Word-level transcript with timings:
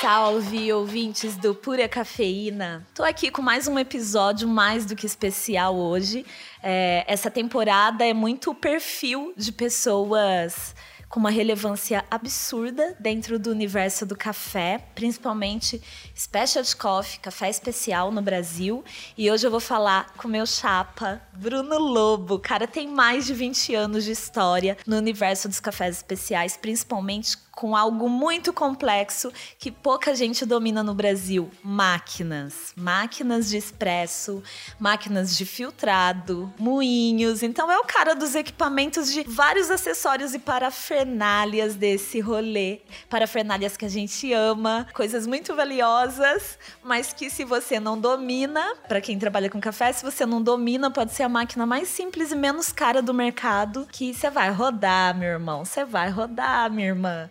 Salve, 0.00 0.72
ouvintes 0.72 1.36
do 1.36 1.54
Pura 1.54 1.88
Cafeína. 1.88 2.86
Tô 2.94 3.04
aqui 3.04 3.30
com 3.30 3.40
mais 3.40 3.68
um 3.68 3.78
episódio 3.78 4.48
mais 4.48 4.84
do 4.84 4.96
que 4.96 5.06
especial 5.06 5.76
hoje. 5.76 6.26
É, 6.62 7.04
essa 7.06 7.30
temporada 7.30 8.04
é 8.04 8.12
muito 8.12 8.54
perfil 8.54 9.32
de 9.36 9.52
pessoas 9.52 10.74
com 11.12 11.20
uma 11.20 11.30
relevância 11.30 12.02
absurda 12.10 12.96
dentro 12.98 13.38
do 13.38 13.50
universo 13.50 14.06
do 14.06 14.16
café, 14.16 14.82
principalmente 14.94 15.78
specialty 16.16 16.74
coffee, 16.74 17.20
café 17.20 17.50
especial 17.50 18.10
no 18.10 18.22
Brasil. 18.22 18.82
E 19.16 19.30
hoje 19.30 19.46
eu 19.46 19.50
vou 19.50 19.60
falar 19.60 20.10
com 20.16 20.26
meu 20.26 20.46
chapa, 20.46 21.20
Bruno 21.34 21.78
Lobo. 21.78 22.36
O 22.36 22.38
cara 22.38 22.66
tem 22.66 22.88
mais 22.88 23.26
de 23.26 23.34
20 23.34 23.74
anos 23.74 24.04
de 24.04 24.12
história 24.12 24.74
no 24.86 24.96
universo 24.96 25.50
dos 25.50 25.60
cafés 25.60 25.96
especiais, 25.96 26.56
principalmente 26.56 27.36
com 27.54 27.76
algo 27.76 28.08
muito 28.08 28.52
complexo 28.52 29.32
que 29.58 29.70
pouca 29.70 30.14
gente 30.14 30.44
domina 30.44 30.82
no 30.82 30.94
Brasil: 30.94 31.50
máquinas. 31.62 32.72
Máquinas 32.76 33.48
de 33.48 33.56
expresso, 33.56 34.42
máquinas 34.78 35.36
de 35.36 35.44
filtrado, 35.44 36.52
moinhos. 36.58 37.42
Então 37.42 37.70
é 37.70 37.78
o 37.78 37.84
cara 37.84 38.14
dos 38.14 38.34
equipamentos 38.34 39.12
de 39.12 39.22
vários 39.22 39.70
acessórios 39.70 40.34
e 40.34 40.38
parafernálias 40.38 41.74
desse 41.74 42.20
rolê. 42.20 42.80
Parafernálias 43.08 43.76
que 43.76 43.84
a 43.84 43.88
gente 43.88 44.32
ama, 44.32 44.86
coisas 44.92 45.26
muito 45.26 45.54
valiosas, 45.54 46.58
mas 46.82 47.12
que 47.12 47.30
se 47.30 47.44
você 47.44 47.78
não 47.78 47.98
domina, 47.98 48.74
para 48.88 49.00
quem 49.00 49.18
trabalha 49.18 49.50
com 49.50 49.60
café, 49.60 49.92
se 49.92 50.02
você 50.02 50.26
não 50.26 50.42
domina, 50.42 50.90
pode 50.90 51.12
ser 51.12 51.22
a 51.24 51.28
máquina 51.28 51.66
mais 51.66 51.88
simples 51.88 52.32
e 52.32 52.36
menos 52.36 52.72
cara 52.72 53.02
do 53.02 53.14
mercado 53.14 53.86
que 53.90 54.12
você 54.14 54.30
vai 54.30 54.50
rodar, 54.50 55.16
meu 55.16 55.28
irmão. 55.28 55.64
Você 55.64 55.84
vai 55.84 56.10
rodar, 56.10 56.70
minha 56.70 56.88
irmã. 56.88 57.30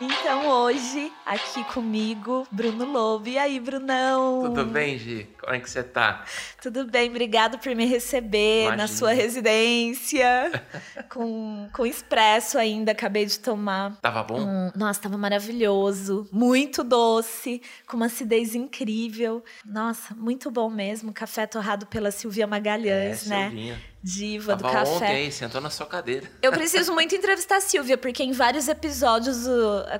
Então 0.00 0.48
hoje, 0.48 1.12
aqui 1.24 1.62
comigo, 1.72 2.46
Bruno 2.50 2.84
Lobo. 2.84 3.28
E 3.28 3.38
aí, 3.38 3.60
Brunão? 3.60 4.42
Tudo 4.42 4.66
bem, 4.66 4.98
Gi? 4.98 5.28
Como 5.40 5.54
é 5.54 5.60
que 5.60 5.70
você 5.70 5.84
tá? 5.84 6.24
Tudo 6.60 6.84
bem, 6.84 7.08
obrigado 7.10 7.58
por 7.58 7.72
me 7.76 7.86
receber 7.86 8.62
Imagina. 8.62 8.82
na 8.82 8.88
sua 8.88 9.12
residência. 9.12 10.50
com, 11.08 11.68
com 11.72 11.86
expresso 11.86 12.58
ainda, 12.58 12.90
acabei 12.90 13.24
de 13.24 13.38
tomar. 13.38 13.96
Tava 14.00 14.24
bom? 14.24 14.40
Um, 14.40 14.72
nossa, 14.74 15.00
tava 15.00 15.16
maravilhoso. 15.16 16.28
Muito 16.32 16.82
doce, 16.82 17.62
com 17.86 17.96
uma 17.96 18.06
acidez 18.06 18.56
incrível. 18.56 19.44
Nossa, 19.64 20.12
muito 20.14 20.50
bom 20.50 20.68
mesmo. 20.68 21.12
Café 21.12 21.46
torrado 21.46 21.86
pela 21.86 22.10
Silvia 22.10 22.48
Magalhães, 22.48 23.26
é, 23.26 23.30
né? 23.30 23.48
Silvinha 23.50 23.93
diva 24.04 24.54
Tava 24.54 24.68
do 24.68 24.70
café. 24.70 24.90
Ontem, 24.90 25.30
sentou 25.30 25.62
na 25.62 25.70
sua 25.70 25.86
cadeira. 25.86 26.30
Eu 26.42 26.52
preciso 26.52 26.92
muito 26.92 27.14
entrevistar 27.14 27.56
a 27.56 27.60
Silvia, 27.62 27.96
porque 27.96 28.22
em 28.22 28.32
vários 28.32 28.68
episódios, 28.68 29.46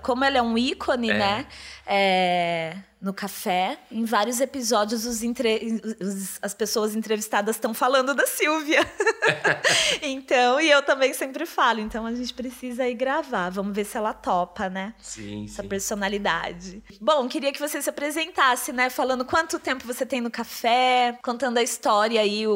como 0.03 0.23
ela 0.23 0.37
é 0.37 0.43
um 0.43 0.59
ícone, 0.59 1.09
é. 1.09 1.19
né? 1.19 1.47
É 1.87 2.77
no 3.05 3.13
café. 3.13 3.79
Em 3.93 4.07
vários 4.07 4.41
episódios, 4.41 5.05
os 5.05 5.23
entre... 5.23 5.83
os, 6.01 6.39
as 6.41 6.55
pessoas 6.55 6.97
entrevistadas 6.97 7.57
estão 7.57 7.75
falando 7.75 8.15
da 8.15 8.27
Silvia. 8.27 8.81
então, 10.01 10.59
e 10.59 10.71
eu 10.71 10.83
também 10.83 11.13
sempre 11.13 11.45
falo. 11.45 11.81
Então, 11.81 12.07
a 12.07 12.15
gente 12.15 12.33
precisa 12.33 12.89
ir 12.89 12.95
gravar. 12.95 13.51
Vamos 13.51 13.77
ver 13.77 13.85
se 13.85 13.99
ela 13.99 14.15
topa, 14.15 14.71
né? 14.71 14.95
Sim, 14.99 15.45
Essa 15.45 15.63
sim. 15.63 15.69
personalidade. 15.69 16.83
Bom, 16.99 17.29
queria 17.29 17.53
que 17.53 17.61
você 17.61 17.83
se 17.83 17.91
apresentasse, 17.91 18.73
né? 18.73 18.89
Falando 18.89 19.23
quanto 19.23 19.59
tempo 19.59 19.87
você 19.87 20.07
tem 20.07 20.23
no 20.23 20.31
café, 20.31 21.19
contando 21.23 21.59
a 21.59 21.63
história 21.63 22.23
aí, 22.23 22.47
o, 22.47 22.53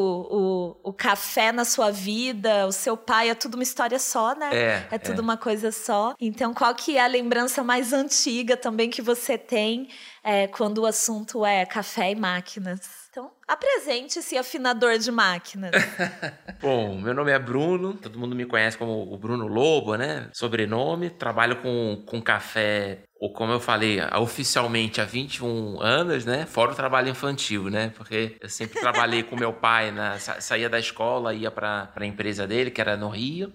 o, 0.82 0.88
o 0.88 0.92
café 0.94 1.52
na 1.52 1.66
sua 1.66 1.90
vida, 1.90 2.66
o 2.66 2.72
seu 2.72 2.96
pai. 2.96 3.28
É 3.28 3.34
tudo 3.34 3.56
uma 3.56 3.62
história 3.62 3.98
só, 3.98 4.34
né? 4.34 4.48
É. 4.50 4.88
É 4.92 4.98
tudo 4.98 5.20
é. 5.20 5.22
uma 5.22 5.36
coisa 5.36 5.70
só. 5.70 6.14
Então, 6.18 6.54
qual 6.54 6.74
que 6.74 6.96
é 6.96 7.04
a 7.04 7.06
lembrança 7.06 7.62
mais 7.62 7.92
antiga 7.92 8.56
também 8.56 8.88
que 8.88 9.02
você 9.02 9.17
tem 9.38 9.88
é, 10.22 10.46
quando 10.46 10.78
o 10.78 10.86
assunto 10.86 11.44
é 11.44 11.66
café 11.66 12.12
e 12.12 12.14
máquinas. 12.14 13.08
Então, 13.10 13.32
apresente 13.48 14.20
esse 14.20 14.38
afinador 14.38 14.96
de 14.98 15.10
máquinas. 15.10 15.72
Bom, 16.60 17.00
meu 17.00 17.12
nome 17.12 17.32
é 17.32 17.38
Bruno, 17.38 17.94
todo 17.94 18.18
mundo 18.18 18.36
me 18.36 18.44
conhece 18.44 18.78
como 18.78 19.12
o 19.12 19.16
Bruno 19.16 19.48
Lobo, 19.48 19.96
né? 19.96 20.28
Sobrenome. 20.32 21.10
Trabalho 21.10 21.56
com, 21.56 22.04
com 22.06 22.22
café, 22.22 23.00
ou 23.18 23.32
como 23.32 23.52
eu 23.52 23.58
falei, 23.58 23.98
oficialmente 24.20 25.00
há 25.00 25.04
21 25.04 25.80
anos, 25.80 26.24
né? 26.24 26.46
Fora 26.46 26.70
o 26.70 26.74
trabalho 26.74 27.08
infantil, 27.08 27.64
né? 27.64 27.90
Porque 27.96 28.36
eu 28.40 28.48
sempre 28.48 28.78
trabalhei 28.78 29.24
com 29.24 29.34
meu 29.34 29.52
pai, 29.52 29.90
na, 29.90 30.18
saía 30.18 30.68
da 30.68 30.78
escola, 30.78 31.34
ia 31.34 31.50
para 31.50 31.90
a 31.96 32.06
empresa 32.06 32.46
dele, 32.46 32.70
que 32.70 32.80
era 32.80 32.96
no 32.96 33.08
Rio. 33.08 33.52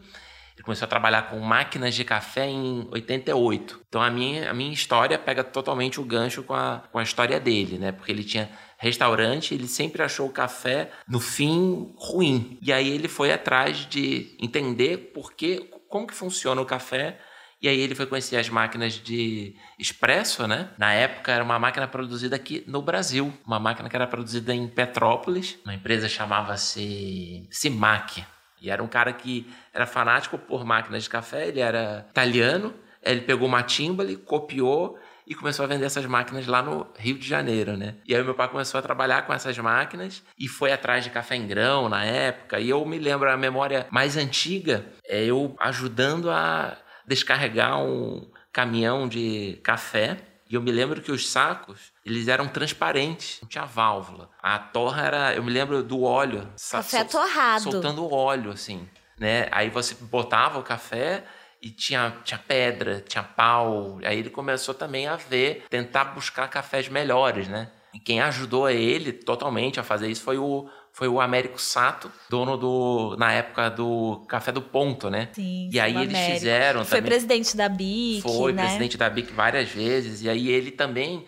Ele 0.55 0.63
começou 0.63 0.85
a 0.85 0.89
trabalhar 0.89 1.23
com 1.23 1.39
máquinas 1.39 1.95
de 1.95 2.03
café 2.03 2.45
em 2.45 2.87
88. 2.91 3.81
Então 3.87 4.01
a 4.01 4.09
minha, 4.09 4.49
a 4.49 4.53
minha 4.53 4.71
história 4.71 5.17
pega 5.17 5.43
totalmente 5.43 5.99
o 5.99 6.03
gancho 6.03 6.43
com 6.43 6.53
a, 6.53 6.83
com 6.91 6.99
a 6.99 7.03
história 7.03 7.39
dele, 7.39 7.77
né? 7.79 7.91
Porque 7.91 8.11
ele 8.11 8.23
tinha 8.23 8.49
restaurante, 8.77 9.53
ele 9.53 9.67
sempre 9.67 10.03
achou 10.03 10.27
o 10.27 10.31
café 10.31 10.91
no 11.07 11.19
fim 11.19 11.93
ruim. 11.97 12.57
E 12.61 12.71
aí 12.71 12.89
ele 12.89 13.07
foi 13.07 13.31
atrás 13.31 13.85
de 13.87 14.35
entender 14.39 15.11
por 15.13 15.33
que, 15.33 15.71
como 15.89 16.05
que 16.05 16.13
funciona 16.13 16.61
o 16.61 16.65
café. 16.65 17.19
E 17.59 17.67
aí 17.67 17.79
ele 17.79 17.95
foi 17.95 18.05
conhecer 18.05 18.35
as 18.35 18.49
máquinas 18.49 18.93
de 18.93 19.55
expresso, 19.79 20.45
né? 20.45 20.69
Na 20.77 20.93
época 20.93 21.31
era 21.31 21.43
uma 21.43 21.57
máquina 21.57 21.87
produzida 21.87 22.35
aqui 22.35 22.61
no 22.67 22.81
Brasil, 22.81 23.33
uma 23.45 23.57
máquina 23.57 23.89
que 23.89 23.95
era 23.95 24.05
produzida 24.05 24.53
em 24.53 24.67
Petrópolis, 24.67 25.57
uma 25.63 25.73
empresa 25.73 26.09
chamava-se 26.09 27.47
Simac. 27.49 28.25
E 28.63 28.69
era 28.69 28.81
um 28.81 28.87
cara 28.87 29.11
que 29.11 29.45
era 29.73 29.85
fanático 29.85 30.37
por 30.37 30.65
máquinas 30.65 31.03
de 31.03 31.09
café, 31.09 31.49
ele 31.49 31.59
era 31.59 32.07
italiano, 32.09 32.73
ele 33.03 33.19
pegou 33.19 33.45
uma 33.45 33.61
Timberlake, 33.61 34.23
copiou 34.23 34.97
e 35.27 35.35
começou 35.35 35.65
a 35.65 35.67
vender 35.67 35.85
essas 35.85 36.05
máquinas 36.05 36.47
lá 36.47 36.61
no 36.61 36.87
Rio 36.97 37.17
de 37.17 37.27
Janeiro, 37.27 37.75
né? 37.75 37.95
E 38.07 38.15
aí 38.15 38.23
meu 38.23 38.33
pai 38.33 38.47
começou 38.47 38.79
a 38.79 38.81
trabalhar 38.81 39.23
com 39.23 39.33
essas 39.33 39.57
máquinas 39.57 40.23
e 40.39 40.47
foi 40.47 40.71
atrás 40.71 41.03
de 41.03 41.09
café 41.09 41.35
em 41.35 41.45
grão 41.45 41.89
na 41.89 42.05
época. 42.05 42.57
E 42.57 42.69
eu 42.69 42.85
me 42.85 42.97
lembro, 42.97 43.29
a 43.29 43.35
memória 43.35 43.85
mais 43.91 44.15
antiga 44.15 44.85
é 45.05 45.25
eu 45.25 45.55
ajudando 45.59 46.31
a 46.31 46.77
descarregar 47.05 47.83
um 47.83 48.31
caminhão 48.53 49.09
de 49.09 49.59
café 49.61 50.17
e 50.49 50.55
eu 50.55 50.61
me 50.61 50.71
lembro 50.71 51.01
que 51.01 51.11
os 51.11 51.29
sacos, 51.29 51.91
eles 52.05 52.27
eram 52.27 52.47
transparentes, 52.47 53.39
não 53.41 53.47
tinha 53.47 53.65
válvula. 53.65 54.29
A 54.41 54.59
torra 54.59 55.03
era, 55.03 55.33
eu 55.35 55.43
me 55.43 55.51
lembro 55.51 55.81
do 55.81 56.03
óleo. 56.03 56.47
Café 56.71 57.03
torrado. 57.03 57.63
Soltando 57.63 58.11
óleo, 58.13 58.51
assim, 58.51 58.87
né? 59.17 59.47
Aí 59.51 59.69
você 59.69 59.95
botava 59.95 60.59
o 60.59 60.63
café 60.63 61.23
e 61.61 61.69
tinha, 61.69 62.13
tinha 62.25 62.37
pedra, 62.37 63.01
tinha 63.07 63.23
pau. 63.23 63.99
Aí 64.03 64.19
ele 64.19 64.29
começou 64.29 64.73
também 64.73 65.07
a 65.07 65.15
ver, 65.15 65.65
tentar 65.69 66.05
buscar 66.05 66.49
cafés 66.49 66.89
melhores, 66.89 67.47
né? 67.47 67.69
E 67.93 67.99
quem 67.99 68.19
ajudou 68.19 68.69
ele 68.69 69.13
totalmente 69.13 69.79
a 69.79 69.83
fazer 69.83 70.09
isso 70.09 70.23
foi 70.23 70.37
o 70.37 70.67
foi 70.95 71.07
o 71.07 71.19
Américo 71.19 71.59
Sato, 71.59 72.11
dono 72.29 72.55
do 72.55 73.15
na 73.17 73.31
época 73.33 73.67
do 73.69 74.23
Café 74.27 74.51
do 74.51 74.61
Ponto, 74.61 75.09
né? 75.09 75.29
Sim. 75.33 75.67
E 75.71 75.79
aí 75.79 75.95
eles 75.95 76.13
Américo. 76.13 76.33
fizeram 76.33 76.85
Foi 76.85 76.99
também, 76.99 77.09
presidente 77.09 77.57
da 77.57 77.67
BIC, 77.67 78.21
foi 78.21 78.53
né? 78.53 78.61
presidente 78.63 78.95
da 78.95 79.09
BIC 79.09 79.31
várias 79.33 79.69
vezes 79.69 80.21
e 80.21 80.29
aí 80.29 80.49
ele 80.49 80.69
também 80.69 81.25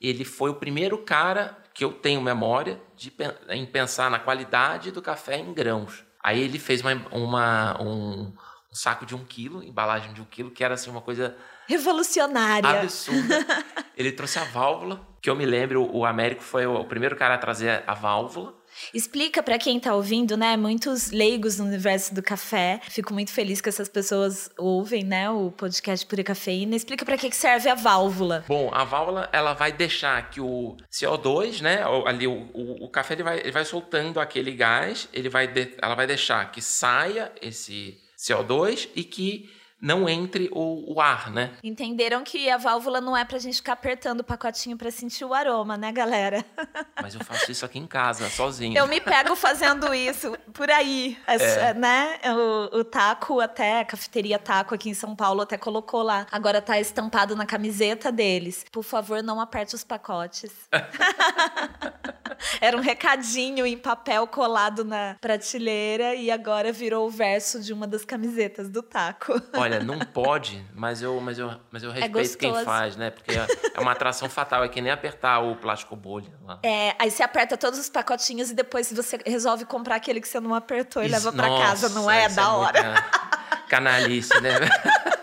ele 0.00 0.24
foi 0.24 0.50
o 0.50 0.54
primeiro 0.54 0.98
cara 0.98 1.58
que 1.74 1.84
eu 1.84 1.92
tenho 1.92 2.20
memória 2.20 2.80
de 2.96 3.12
em 3.50 3.64
pensar 3.64 4.10
na 4.10 4.18
qualidade 4.18 4.90
do 4.90 5.00
café 5.00 5.38
em 5.38 5.52
grãos. 5.52 6.04
Aí 6.22 6.40
ele 6.40 6.58
fez 6.58 6.80
uma, 6.80 6.92
uma 7.12 7.80
um, 7.80 8.32
um 8.70 8.74
saco 8.74 9.06
de 9.06 9.14
um 9.14 9.24
quilo, 9.24 9.62
embalagem 9.62 10.12
de 10.12 10.20
um 10.20 10.24
quilo, 10.24 10.50
que 10.50 10.64
era 10.64 10.74
assim 10.74 10.90
uma 10.90 11.00
coisa 11.00 11.36
revolucionária, 11.68 12.80
absurda. 12.80 13.46
ele 13.96 14.10
trouxe 14.10 14.38
a 14.38 14.44
válvula, 14.44 15.06
que 15.20 15.30
eu 15.30 15.36
me 15.36 15.46
lembro, 15.46 15.88
o 15.94 16.04
Américo 16.04 16.42
foi 16.42 16.66
o 16.66 16.84
primeiro 16.84 17.14
cara 17.14 17.34
a 17.34 17.38
trazer 17.38 17.84
a 17.86 17.94
válvula. 17.94 18.57
Explica 18.92 19.42
para 19.42 19.58
quem 19.58 19.78
tá 19.78 19.94
ouvindo, 19.94 20.36
né? 20.36 20.56
Muitos 20.56 21.10
leigos 21.10 21.58
no 21.58 21.64
universo 21.64 22.14
do 22.14 22.22
café. 22.22 22.80
Fico 22.88 23.12
muito 23.12 23.32
feliz 23.32 23.60
que 23.60 23.68
essas 23.68 23.88
pessoas 23.88 24.50
ouvem, 24.58 25.04
né? 25.04 25.30
O 25.30 25.50
podcast 25.50 26.06
Pura 26.06 26.24
Cafeína. 26.24 26.76
Explica 26.76 27.04
para 27.04 27.16
que 27.16 27.30
serve 27.32 27.68
a 27.68 27.74
válvula. 27.74 28.44
Bom, 28.48 28.70
a 28.72 28.84
válvula 28.84 29.28
ela 29.32 29.54
vai 29.54 29.72
deixar 29.72 30.30
que 30.30 30.40
o 30.40 30.76
CO2, 30.90 31.60
né? 31.60 31.82
Ali 32.06 32.26
o, 32.26 32.50
o, 32.54 32.84
o 32.84 32.88
café 32.90 33.14
ele 33.14 33.22
vai, 33.22 33.40
ele 33.40 33.52
vai 33.52 33.64
soltando 33.64 34.20
aquele 34.20 34.52
gás. 34.52 35.08
Ele 35.12 35.28
vai 35.28 35.46
de, 35.46 35.74
ela 35.80 35.94
vai 35.94 36.06
deixar 36.06 36.50
que 36.50 36.60
saia 36.60 37.32
esse 37.40 37.98
CO2 38.18 38.88
e 38.94 39.04
que 39.04 39.48
não 39.80 40.08
entre 40.08 40.48
o, 40.52 40.94
o, 40.94 41.00
ar, 41.00 41.30
né? 41.30 41.52
Entenderam 41.62 42.24
que 42.24 42.50
a 42.50 42.56
válvula 42.56 43.00
não 43.00 43.16
é 43.16 43.24
pra 43.24 43.38
gente 43.38 43.56
ficar 43.56 43.74
apertando 43.74 44.20
o 44.20 44.24
pacotinho 44.24 44.76
pra 44.76 44.90
sentir 44.90 45.24
o 45.24 45.32
aroma, 45.32 45.76
né, 45.76 45.92
galera? 45.92 46.44
Mas 47.00 47.14
eu 47.14 47.24
faço 47.24 47.50
isso 47.50 47.64
aqui 47.64 47.78
em 47.78 47.86
casa, 47.86 48.28
sozinho. 48.28 48.76
Eu 48.76 48.86
me 48.88 49.00
pego 49.00 49.36
fazendo 49.36 49.94
isso 49.94 50.36
por 50.52 50.70
aí, 50.70 51.16
é. 51.26 51.74
né? 51.74 52.18
O, 52.24 52.78
o, 52.78 52.84
taco 52.84 53.40
até, 53.40 53.80
a 53.80 53.84
cafeteria 53.84 54.38
taco 54.38 54.74
aqui 54.74 54.90
em 54.90 54.94
São 54.94 55.14
Paulo 55.14 55.42
até 55.42 55.56
colocou 55.56 56.02
lá. 56.02 56.26
Agora 56.32 56.60
tá 56.60 56.80
estampado 56.80 57.36
na 57.36 57.46
camiseta 57.46 58.10
deles. 58.10 58.64
Por 58.72 58.82
favor, 58.82 59.22
não 59.22 59.40
aperte 59.40 59.74
os 59.74 59.84
pacotes. 59.84 60.50
Era 62.60 62.76
um 62.76 62.80
recadinho 62.80 63.66
em 63.66 63.76
papel 63.76 64.26
colado 64.26 64.84
na 64.84 65.16
prateleira 65.20 66.14
e 66.14 66.30
agora 66.30 66.72
virou 66.72 67.06
o 67.06 67.10
verso 67.10 67.60
de 67.60 67.72
uma 67.72 67.86
das 67.86 68.04
camisetas 68.04 68.68
do 68.68 68.82
taco. 68.82 69.40
Olha, 69.54 69.67
não 69.84 69.98
pode, 69.98 70.64
mas 70.74 71.02
eu, 71.02 71.20
mas 71.20 71.38
eu, 71.38 71.52
mas 71.70 71.82
eu 71.82 71.90
é 71.90 72.00
respeito 72.00 72.34
é 72.34 72.38
quem 72.38 72.64
faz, 72.64 72.96
né? 72.96 73.10
Porque 73.10 73.32
é, 73.32 73.46
é 73.74 73.80
uma 73.80 73.92
atração 73.92 74.28
fatal, 74.28 74.64
é 74.64 74.68
que 74.68 74.80
nem 74.80 74.90
apertar 74.90 75.40
o 75.40 75.56
plástico 75.56 75.94
bolha 75.94 76.32
lá. 76.44 76.58
É, 76.62 76.94
aí 76.98 77.10
você 77.10 77.22
aperta 77.22 77.56
todos 77.56 77.78
os 77.78 77.88
pacotinhos 77.88 78.50
e 78.50 78.54
depois 78.54 78.92
você 78.92 79.18
resolve 79.26 79.64
comprar 79.64 79.96
aquele 79.96 80.20
que 80.20 80.28
você 80.28 80.40
não 80.40 80.54
apertou 80.54 81.02
e 81.02 81.08
leva 81.08 81.32
para 81.32 81.48
casa, 81.48 81.88
não 81.90 82.10
é? 82.10 82.28
Da 82.28 82.42
é 82.42 82.46
hora. 82.46 82.94
Canalice, 83.68 84.40
né? 84.40 84.50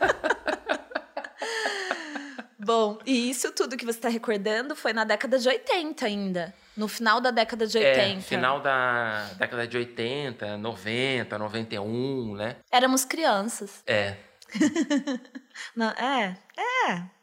Bom, 2.65 2.97
e 3.05 3.29
isso 3.29 3.51
tudo 3.51 3.77
que 3.77 3.85
você 3.85 3.99
está 3.99 4.09
recordando 4.09 4.75
foi 4.75 4.91
na 4.91 5.03
década 5.03 5.37
de 5.37 5.47
80 5.47 6.03
ainda. 6.03 6.51
No 6.75 6.87
final 6.87 7.21
da 7.21 7.29
década 7.29 7.67
de 7.67 7.77
80. 7.77 7.99
É, 7.99 8.19
final 8.21 8.59
da 8.59 9.29
década 9.37 9.67
de 9.67 9.77
80, 9.77 10.57
90, 10.57 11.37
91, 11.37 12.35
né? 12.35 12.55
Éramos 12.71 13.05
crianças. 13.05 13.83
É. 13.85 14.15
Não, 15.75 15.89
é, 15.91 16.37
é. 16.57 17.15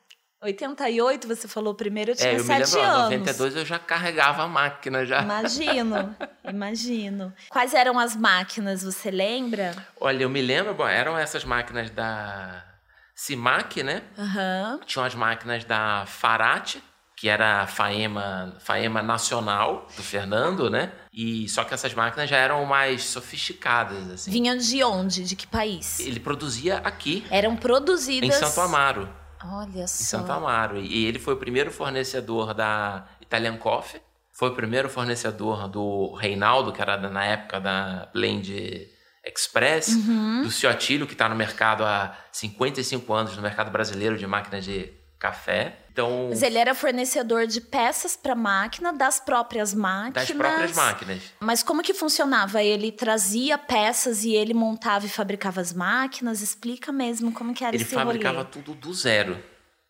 88, 0.43 1.29
você 1.29 1.46
falou 1.46 1.73
primeiro, 1.75 2.11
eu 2.11 2.17
tinha 2.17 2.32
é, 2.32 2.34
eu 2.34 2.44
7 2.44 2.70
me 2.70 2.76
lembro, 2.76 2.90
anos. 2.90 3.11
92 3.11 3.56
eu 3.56 3.64
já 3.64 3.79
carregava 3.79 4.43
a 4.43 4.49
máquina 4.49 5.06
já. 5.06 5.23
Imagino, 5.23 6.17
imagino. 6.44 7.32
Quais 7.49 7.75
eram 7.75 7.99
as 7.99 8.17
máquinas, 8.17 8.82
você 8.82 9.11
lembra? 9.11 9.75
Olha, 10.00 10.25
eu 10.25 10.31
me 10.31 10.43
lembro, 10.43 10.75
bom, 10.75 10.87
eram 10.87 11.17
essas 11.17 11.44
máquinas 11.44 11.90
da 11.90 12.64
CIMAC, 13.14 13.84
né? 13.84 14.02
Uhum. 14.19 14.81
Tinham 14.84 15.05
as 15.05 15.14
máquinas 15.14 15.64
da 15.64 16.05
Farate, 16.06 16.82
que 17.23 17.29
era 17.29 17.63
a 17.63 17.69
Faema, 17.69 18.57
Faema 18.59 19.01
Nacional 19.01 19.87
do 19.97 20.03
Fernando, 20.03 20.69
né? 20.69 20.91
E 21.13 21.49
só 21.49 21.63
que 21.63 21.73
essas 21.73 21.95
máquinas 21.95 22.29
já 22.29 22.37
eram 22.37 22.65
mais 22.65 23.05
sofisticadas, 23.05 24.11
assim. 24.11 24.29
Vinham 24.29 24.57
de 24.57 24.83
onde? 24.83 25.23
De 25.23 25.37
que 25.37 25.47
país? 25.47 26.01
Ele 26.01 26.19
produzia 26.19 26.79
aqui. 26.79 27.25
Eram 27.31 27.55
produzidas 27.55 28.29
em 28.29 28.33
Santo 28.33 28.61
Amaro. 28.61 29.09
Olha 29.41 29.87
só. 29.87 30.03
Em 30.03 30.07
Santo 30.07 30.33
Amaro. 30.33 30.81
E 30.81 31.07
ele 31.07 31.21
foi 31.21 31.35
o 31.35 31.37
primeiro 31.37 31.71
fornecedor 31.71 32.55
da 32.55 33.07
Italian 33.21 33.57
Coffee. 33.57 34.03
Foi 34.33 34.49
o 34.49 34.55
primeiro 34.57 34.89
fornecedor 34.89 35.69
do 35.69 36.15
Reinaldo, 36.15 36.73
que 36.73 36.83
era 36.83 36.97
na 36.97 37.25
época 37.25 37.61
da 37.61 38.11
Blend 38.13 38.53
Express, 39.25 39.91
uhum. 39.91 40.43
do 40.43 40.51
Ciotilho, 40.51 41.07
que 41.07 41.13
está 41.13 41.29
no 41.29 41.37
mercado 41.37 41.85
há 41.85 42.19
55 42.33 43.15
anos, 43.15 43.37
no 43.37 43.43
mercado 43.43 43.71
brasileiro 43.71 44.19
de 44.19 44.27
máquinas 44.27 44.65
de 44.65 44.93
café. 45.21 45.81
Então, 45.93 46.29
Mas 46.31 46.43
ele 46.43 46.56
era 46.56 46.75
fornecedor 46.75 47.47
de 47.47 47.61
peças 47.61 48.17
para 48.17 48.35
máquina, 48.35 48.94
das 48.94 49.21
próprias 49.21 49.75
máquinas. 49.75 50.27
Das 50.27 50.37
próprias 50.37 50.75
máquinas. 50.75 51.23
Mas 51.39 51.62
como 51.62 51.83
que 51.83 51.93
funcionava? 51.93 52.62
Ele 52.62 52.91
trazia 52.91 53.59
peças 53.59 54.25
e 54.25 54.35
ele 54.35 54.55
montava 54.55 55.05
e 55.05 55.09
fabricava 55.11 55.61
as 55.61 55.71
máquinas? 55.75 56.41
Explica 56.41 56.91
mesmo 56.91 57.31
como 57.31 57.53
que 57.53 57.62
era 57.62 57.77
ele 57.77 57.85
esse 57.85 57.94
Ele 57.94 58.03
fabricava 58.03 58.39
rolê. 58.39 58.49
tudo 58.49 58.75
do 58.75 58.94
zero, 58.94 59.39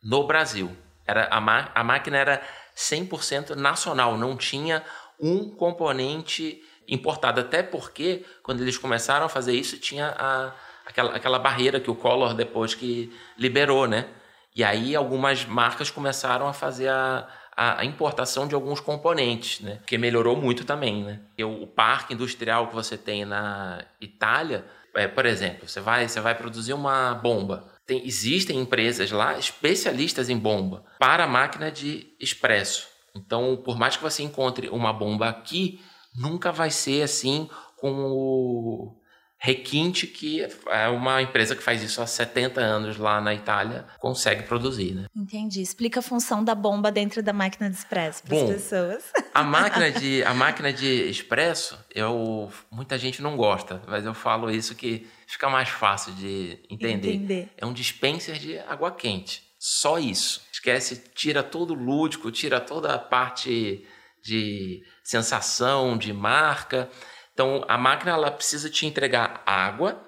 no 0.03 0.27
Brasil. 0.27 0.77
Era 1.07 1.29
a, 1.31 1.37
a 1.81 1.85
máquina 1.85 2.17
era 2.17 2.43
100% 2.77 3.55
nacional, 3.55 4.19
não 4.19 4.37
tinha 4.37 4.83
um 5.21 5.51
componente 5.51 6.61
importado. 6.89 7.41
Até 7.41 7.63
porque, 7.63 8.25
quando 8.43 8.61
eles 8.61 8.77
começaram 8.77 9.27
a 9.27 9.29
fazer 9.29 9.55
isso, 9.55 9.79
tinha 9.79 10.09
a, 10.19 10.53
aquela, 10.85 11.15
aquela 11.15 11.39
barreira 11.39 11.79
que 11.79 11.91
o 11.91 11.95
Collor 11.95 12.35
depois 12.35 12.75
que 12.75 13.13
liberou, 13.39 13.87
né? 13.87 14.09
E 14.55 14.63
aí 14.63 14.95
algumas 14.95 15.45
marcas 15.45 15.91
começaram 15.91 16.47
a 16.47 16.53
fazer 16.53 16.89
a, 16.89 17.27
a, 17.57 17.85
importação 17.85 18.47
de 18.47 18.55
alguns 18.55 18.81
componentes, 18.81 19.61
né? 19.61 19.81
Que 19.87 19.97
melhorou 19.97 20.37
muito 20.37 20.65
também, 20.65 21.05
né? 21.05 21.21
O, 21.41 21.63
o 21.63 21.67
parque 21.67 22.15
industrial 22.15 22.69
que 22.69 22.75
você 22.75 22.99
tem 22.99 23.25
na 23.25 23.85
Itália, 24.01 24.65
é, 24.95 25.09
por 25.09 25.25
exemplo, 25.25 25.69
você 25.69 25.81
vai, 25.81 26.07
você 26.07 26.21
vai 26.21 26.35
produzir 26.35 26.75
uma 26.75 27.15
bomba. 27.15 27.73
Tem, 27.87 28.07
existem 28.07 28.59
empresas 28.59 29.11
lá 29.11 29.39
especialistas 29.39 30.29
em 30.29 30.39
bomba 30.39 30.85
para 30.99 31.27
máquina 31.27 31.71
de 31.71 32.15
expresso. 32.21 32.87
Então, 33.15 33.57
por 33.57 33.79
mais 33.79 33.97
que 33.97 34.03
você 34.03 34.23
encontre 34.23 34.69
uma 34.69 34.93
bomba 34.93 35.29
aqui, 35.29 35.81
nunca 36.15 36.53
vai 36.53 36.71
ser 36.71 37.03
assim 37.03 37.49
com 37.79 37.91
o 37.91 39.02
requinte 39.45 40.07
que 40.07 40.47
é 40.69 40.89
uma 40.89 41.21
empresa 41.21 41.57
que 41.57 41.63
faz 41.65 41.83
isso 41.83 42.01
há 42.01 42.07
70 42.07 42.61
anos 42.61 42.97
lá 42.97 43.21
na 43.21 43.35
Itália 43.35 43.85
consegue 43.99 44.45
produzir, 44.45 44.95
né? 44.95 45.07
Entendi. 45.17 45.61
Explica 45.61 45.99
a 45.99 46.03
função 46.03 46.45
da 46.45 46.55
bomba 46.55 46.93
dentro 46.93 47.25
da 47.25 47.33
máquina 47.33 47.69
de 47.69 47.75
expresso 47.75 48.23
para 48.23 48.37
as 48.37 48.49
pessoas. 48.49 49.03
A 49.35 49.43
máquina 49.43 49.91
de 49.91 50.23
a 50.23 50.33
máquina 50.33 50.73
de 50.73 50.87
expresso, 51.11 51.77
eu 51.93 52.53
muita 52.71 52.97
gente 52.97 53.21
não 53.21 53.37
gosta, 53.37 53.83
mas 53.89 54.05
eu 54.05 54.15
falo 54.15 54.49
isso 54.49 54.77
que 54.77 55.09
fica 55.27 55.51
mais 55.51 55.69
fácil 55.69 56.13
de 56.13 56.61
entender. 56.71 57.15
entender. 57.15 57.49
É 57.57 57.67
um 57.67 57.73
dispenser 57.73 58.39
de 58.39 58.61
água 58.61 58.93
quente. 58.93 59.43
Só 59.59 59.99
isso. 59.99 60.41
Esquece, 60.53 61.03
tira 61.17 61.43
todo 61.43 61.73
o 61.73 61.77
lúdico, 61.77 62.31
tira 62.31 62.61
toda 62.61 62.95
a 62.95 62.99
parte 62.99 63.85
de 64.23 64.85
sensação, 65.03 65.99
de 65.99 66.13
marca. 66.13 66.89
Então, 67.33 67.65
a 67.67 67.79
máquina 67.79 68.13
ela 68.13 68.31
precisa 68.31 68.69
te 68.69 68.87
entregar 68.87 69.43
água 69.47 70.03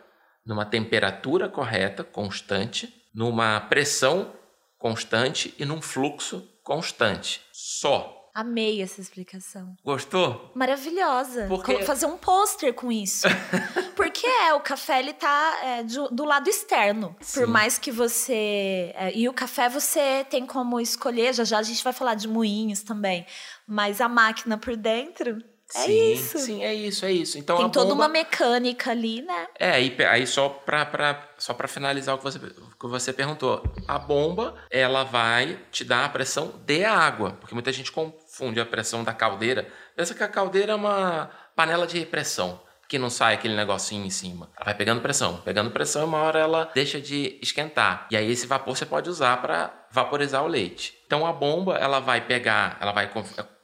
numa 0.44 0.66
temperatura 0.66 1.48
correta, 1.48 2.04
constante, 2.04 2.92
numa 3.14 3.60
pressão 3.60 4.32
constante 4.78 5.54
e 5.58 5.64
num 5.64 5.80
fluxo 5.80 6.46
constante. 6.62 7.40
Só. 7.52 8.30
Amei 8.34 8.82
essa 8.82 9.00
explicação. 9.00 9.76
Gostou? 9.84 10.50
Maravilhosa. 10.54 11.46
Porque... 11.46 11.84
Fazer 11.84 12.06
um 12.06 12.18
pôster 12.18 12.74
com 12.74 12.90
isso. 12.90 13.28
Porque 13.94 14.26
é, 14.26 14.52
o 14.54 14.60
café 14.60 14.98
ele 14.98 15.12
tá 15.12 15.60
é, 15.62 15.84
do, 15.84 16.08
do, 16.08 16.24
lado 16.24 16.50
externo. 16.50 17.16
Sim. 17.20 17.40
Por 17.40 17.48
mais 17.48 17.78
que 17.78 17.92
você. 17.92 18.92
É, 18.96 19.12
e 19.14 19.28
o 19.28 19.32
café 19.32 19.68
você 19.68 20.26
tem 20.28 20.44
como 20.44 20.80
escolher, 20.80 21.32
já 21.32 21.44
já 21.44 21.58
a 21.58 21.62
gente 21.62 21.84
vai 21.84 21.92
falar 21.92 22.14
de 22.16 22.26
moinhos 22.26 22.82
também. 22.82 23.24
Mas 23.68 24.00
a 24.00 24.08
máquina 24.08 24.58
por 24.58 24.76
dentro 24.76 25.38
é 25.74 25.86
sim, 25.86 26.12
isso. 26.12 26.38
Sim, 26.38 26.62
é 26.62 26.72
isso, 26.72 27.04
é 27.04 27.12
isso. 27.12 27.38
Então, 27.38 27.56
Tem 27.56 27.70
toda 27.70 27.90
bomba... 27.90 28.04
uma 28.04 28.08
mecânica 28.08 28.90
ali, 28.90 29.22
né? 29.22 29.46
É, 29.58 29.70
aí, 29.70 29.96
aí 30.08 30.26
só 30.26 30.48
para 30.48 31.28
só 31.36 31.52
pra 31.52 31.66
finalizar 31.66 32.14
o 32.14 32.18
que 32.18 32.24
você, 32.24 32.38
o 32.38 32.78
que 32.78 32.86
você 32.86 33.12
perguntou. 33.12 33.62
A 33.88 33.98
bomba, 33.98 34.54
ela 34.70 35.04
vai 35.04 35.58
te 35.70 35.84
dar 35.84 36.04
a 36.04 36.08
pressão 36.08 36.54
de 36.64 36.84
água. 36.84 37.32
Porque 37.40 37.54
muita 37.54 37.72
gente 37.72 37.90
confunde 37.90 38.60
a 38.60 38.66
pressão 38.66 39.02
da 39.02 39.12
caldeira. 39.12 39.68
Pensa 39.96 40.14
que 40.14 40.22
a 40.22 40.28
caldeira 40.28 40.72
é 40.72 40.76
uma 40.76 41.30
panela 41.56 41.86
de 41.86 42.04
pressão 42.06 42.60
que 42.88 42.98
não 42.98 43.10
sai 43.10 43.34
aquele 43.34 43.54
negocinho 43.54 44.04
em 44.04 44.10
cima. 44.10 44.50
Ela 44.56 44.66
vai 44.66 44.74
pegando 44.74 45.00
pressão, 45.00 45.38
pegando 45.38 45.70
pressão 45.70 46.02
e 46.02 46.04
uma 46.04 46.18
hora 46.18 46.38
ela 46.38 46.70
deixa 46.74 47.00
de 47.00 47.38
esquentar. 47.40 48.06
E 48.10 48.16
aí 48.16 48.30
esse 48.30 48.46
vapor 48.46 48.76
você 48.76 48.86
pode 48.86 49.08
usar 49.08 49.40
para 49.40 49.72
vaporizar 49.90 50.42
o 50.42 50.48
leite. 50.48 50.94
Então 51.06 51.26
a 51.26 51.32
bomba, 51.32 51.76
ela 51.76 52.00
vai 52.00 52.20
pegar, 52.20 52.76
ela 52.80 52.92
vai 52.92 53.10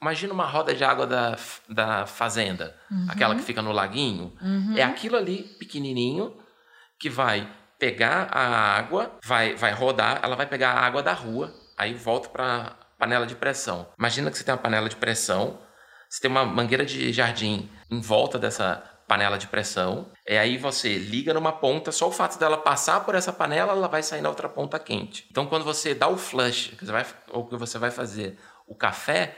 imagina 0.01 0.33
uma 0.33 0.45
roda 0.45 0.73
de 0.73 0.83
água 0.83 1.05
da, 1.05 1.35
da 1.67 2.05
fazenda, 2.05 2.75
uhum. 2.89 3.07
aquela 3.09 3.35
que 3.35 3.41
fica 3.41 3.61
no 3.61 3.71
laguinho, 3.71 4.33
uhum. 4.41 4.75
é 4.77 4.83
aquilo 4.83 5.17
ali 5.17 5.43
pequenininho 5.59 6.33
que 6.97 7.09
vai 7.09 7.47
pegar 7.77 8.29
a 8.31 8.77
água, 8.77 9.17
vai 9.23 9.55
vai 9.55 9.73
rodar, 9.73 10.19
ela 10.23 10.35
vai 10.35 10.45
pegar 10.45 10.71
a 10.71 10.79
água 10.79 11.03
da 11.03 11.13
rua, 11.13 11.53
aí 11.77 11.93
volta 11.93 12.29
para 12.29 12.75
panela 12.97 13.25
de 13.25 13.35
pressão. 13.35 13.87
Imagina 13.97 14.29
que 14.31 14.37
você 14.37 14.43
tem 14.43 14.53
uma 14.53 14.61
panela 14.61 14.87
de 14.87 14.95
pressão, 14.95 15.59
você 16.07 16.21
tem 16.21 16.29
uma 16.29 16.45
mangueira 16.45 16.85
de 16.85 17.11
jardim 17.11 17.69
em 17.89 17.99
volta 17.99 18.37
dessa 18.37 18.83
panela 19.11 19.37
de 19.37 19.47
pressão. 19.47 20.09
É 20.25 20.39
aí 20.39 20.57
você 20.57 20.97
liga 20.97 21.33
numa 21.33 21.51
ponta, 21.51 21.91
só 21.91 22.07
o 22.07 22.13
fato 22.13 22.39
dela 22.39 22.57
passar 22.57 23.01
por 23.01 23.13
essa 23.13 23.33
panela, 23.33 23.73
ela 23.73 23.89
vai 23.89 24.01
sair 24.01 24.21
na 24.21 24.29
outra 24.29 24.47
ponta 24.47 24.79
quente. 24.79 25.27
Então, 25.29 25.45
quando 25.47 25.65
você 25.65 25.93
dá 25.93 26.07
o 26.07 26.15
flush, 26.15 26.69
que 26.77 26.85
você 26.85 26.93
vai, 26.93 27.05
ou 27.27 27.45
que 27.45 27.57
você 27.57 27.77
vai 27.77 27.91
fazer 27.91 28.37
o 28.65 28.73
café, 28.73 29.35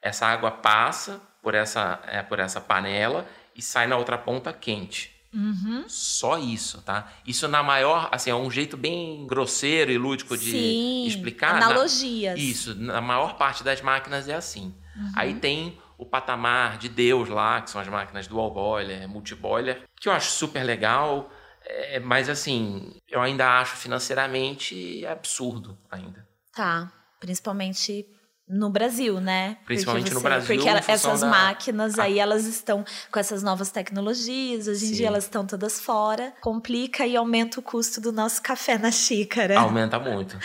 essa 0.00 0.28
água 0.28 0.52
passa 0.52 1.20
por 1.42 1.56
essa, 1.56 2.00
é, 2.06 2.22
por 2.22 2.38
essa 2.38 2.60
panela 2.60 3.26
e 3.56 3.60
sai 3.60 3.88
na 3.88 3.96
outra 3.96 4.16
ponta 4.16 4.52
quente. 4.52 5.12
Uhum. 5.34 5.82
Só 5.88 6.38
isso, 6.38 6.80
tá? 6.82 7.10
Isso 7.26 7.48
na 7.48 7.64
maior, 7.64 8.08
assim, 8.12 8.30
é 8.30 8.34
um 8.34 8.48
jeito 8.48 8.76
bem 8.76 9.26
grosseiro 9.26 9.90
e 9.90 9.98
lúdico 9.98 10.38
de 10.38 10.52
Sim, 10.52 11.04
explicar. 11.04 11.56
Analogias. 11.56 12.38
Na, 12.38 12.40
isso, 12.40 12.74
na 12.76 13.00
maior 13.00 13.36
parte 13.36 13.64
das 13.64 13.80
máquinas 13.80 14.28
é 14.28 14.36
assim. 14.36 14.72
Uhum. 14.96 15.12
Aí 15.16 15.34
tem 15.34 15.76
o 15.98 16.04
patamar 16.04 16.78
de 16.78 16.88
Deus 16.88 17.28
lá, 17.28 17.60
que 17.62 17.70
são 17.70 17.80
as 17.80 17.88
máquinas 17.88 18.26
dual 18.26 18.50
boiler, 18.52 19.08
multiboiler, 19.08 19.82
que 20.00 20.08
eu 20.08 20.12
acho 20.12 20.30
super 20.30 20.62
legal. 20.62 21.30
É, 21.64 21.98
mas 21.98 22.28
assim, 22.28 22.94
eu 23.08 23.20
ainda 23.20 23.58
acho 23.58 23.76
financeiramente 23.76 25.04
absurdo 25.06 25.76
ainda. 25.90 26.26
Tá. 26.54 26.92
Principalmente 27.18 28.06
no 28.48 28.70
Brasil, 28.70 29.20
né? 29.20 29.58
Principalmente 29.64 30.08
você, 30.08 30.14
no 30.14 30.20
Brasil. 30.20 30.54
Porque 30.54 30.68
ela, 30.68 30.78
essas 30.86 31.20
da... 31.20 31.26
máquinas 31.26 31.98
aí, 31.98 32.20
elas 32.20 32.44
estão 32.44 32.84
com 33.10 33.18
essas 33.18 33.42
novas 33.42 33.70
tecnologias, 33.70 34.68
hoje 34.68 34.84
em 34.84 34.88
Sim. 34.88 34.94
dia 34.94 35.06
elas 35.08 35.24
estão 35.24 35.44
todas 35.44 35.80
fora. 35.80 36.32
Complica 36.40 37.04
e 37.06 37.16
aumenta 37.16 37.58
o 37.58 37.62
custo 37.62 38.00
do 38.00 38.12
nosso 38.12 38.40
café 38.40 38.78
na 38.78 38.92
xícara. 38.92 39.58
Aumenta 39.58 39.98
muito. 39.98 40.38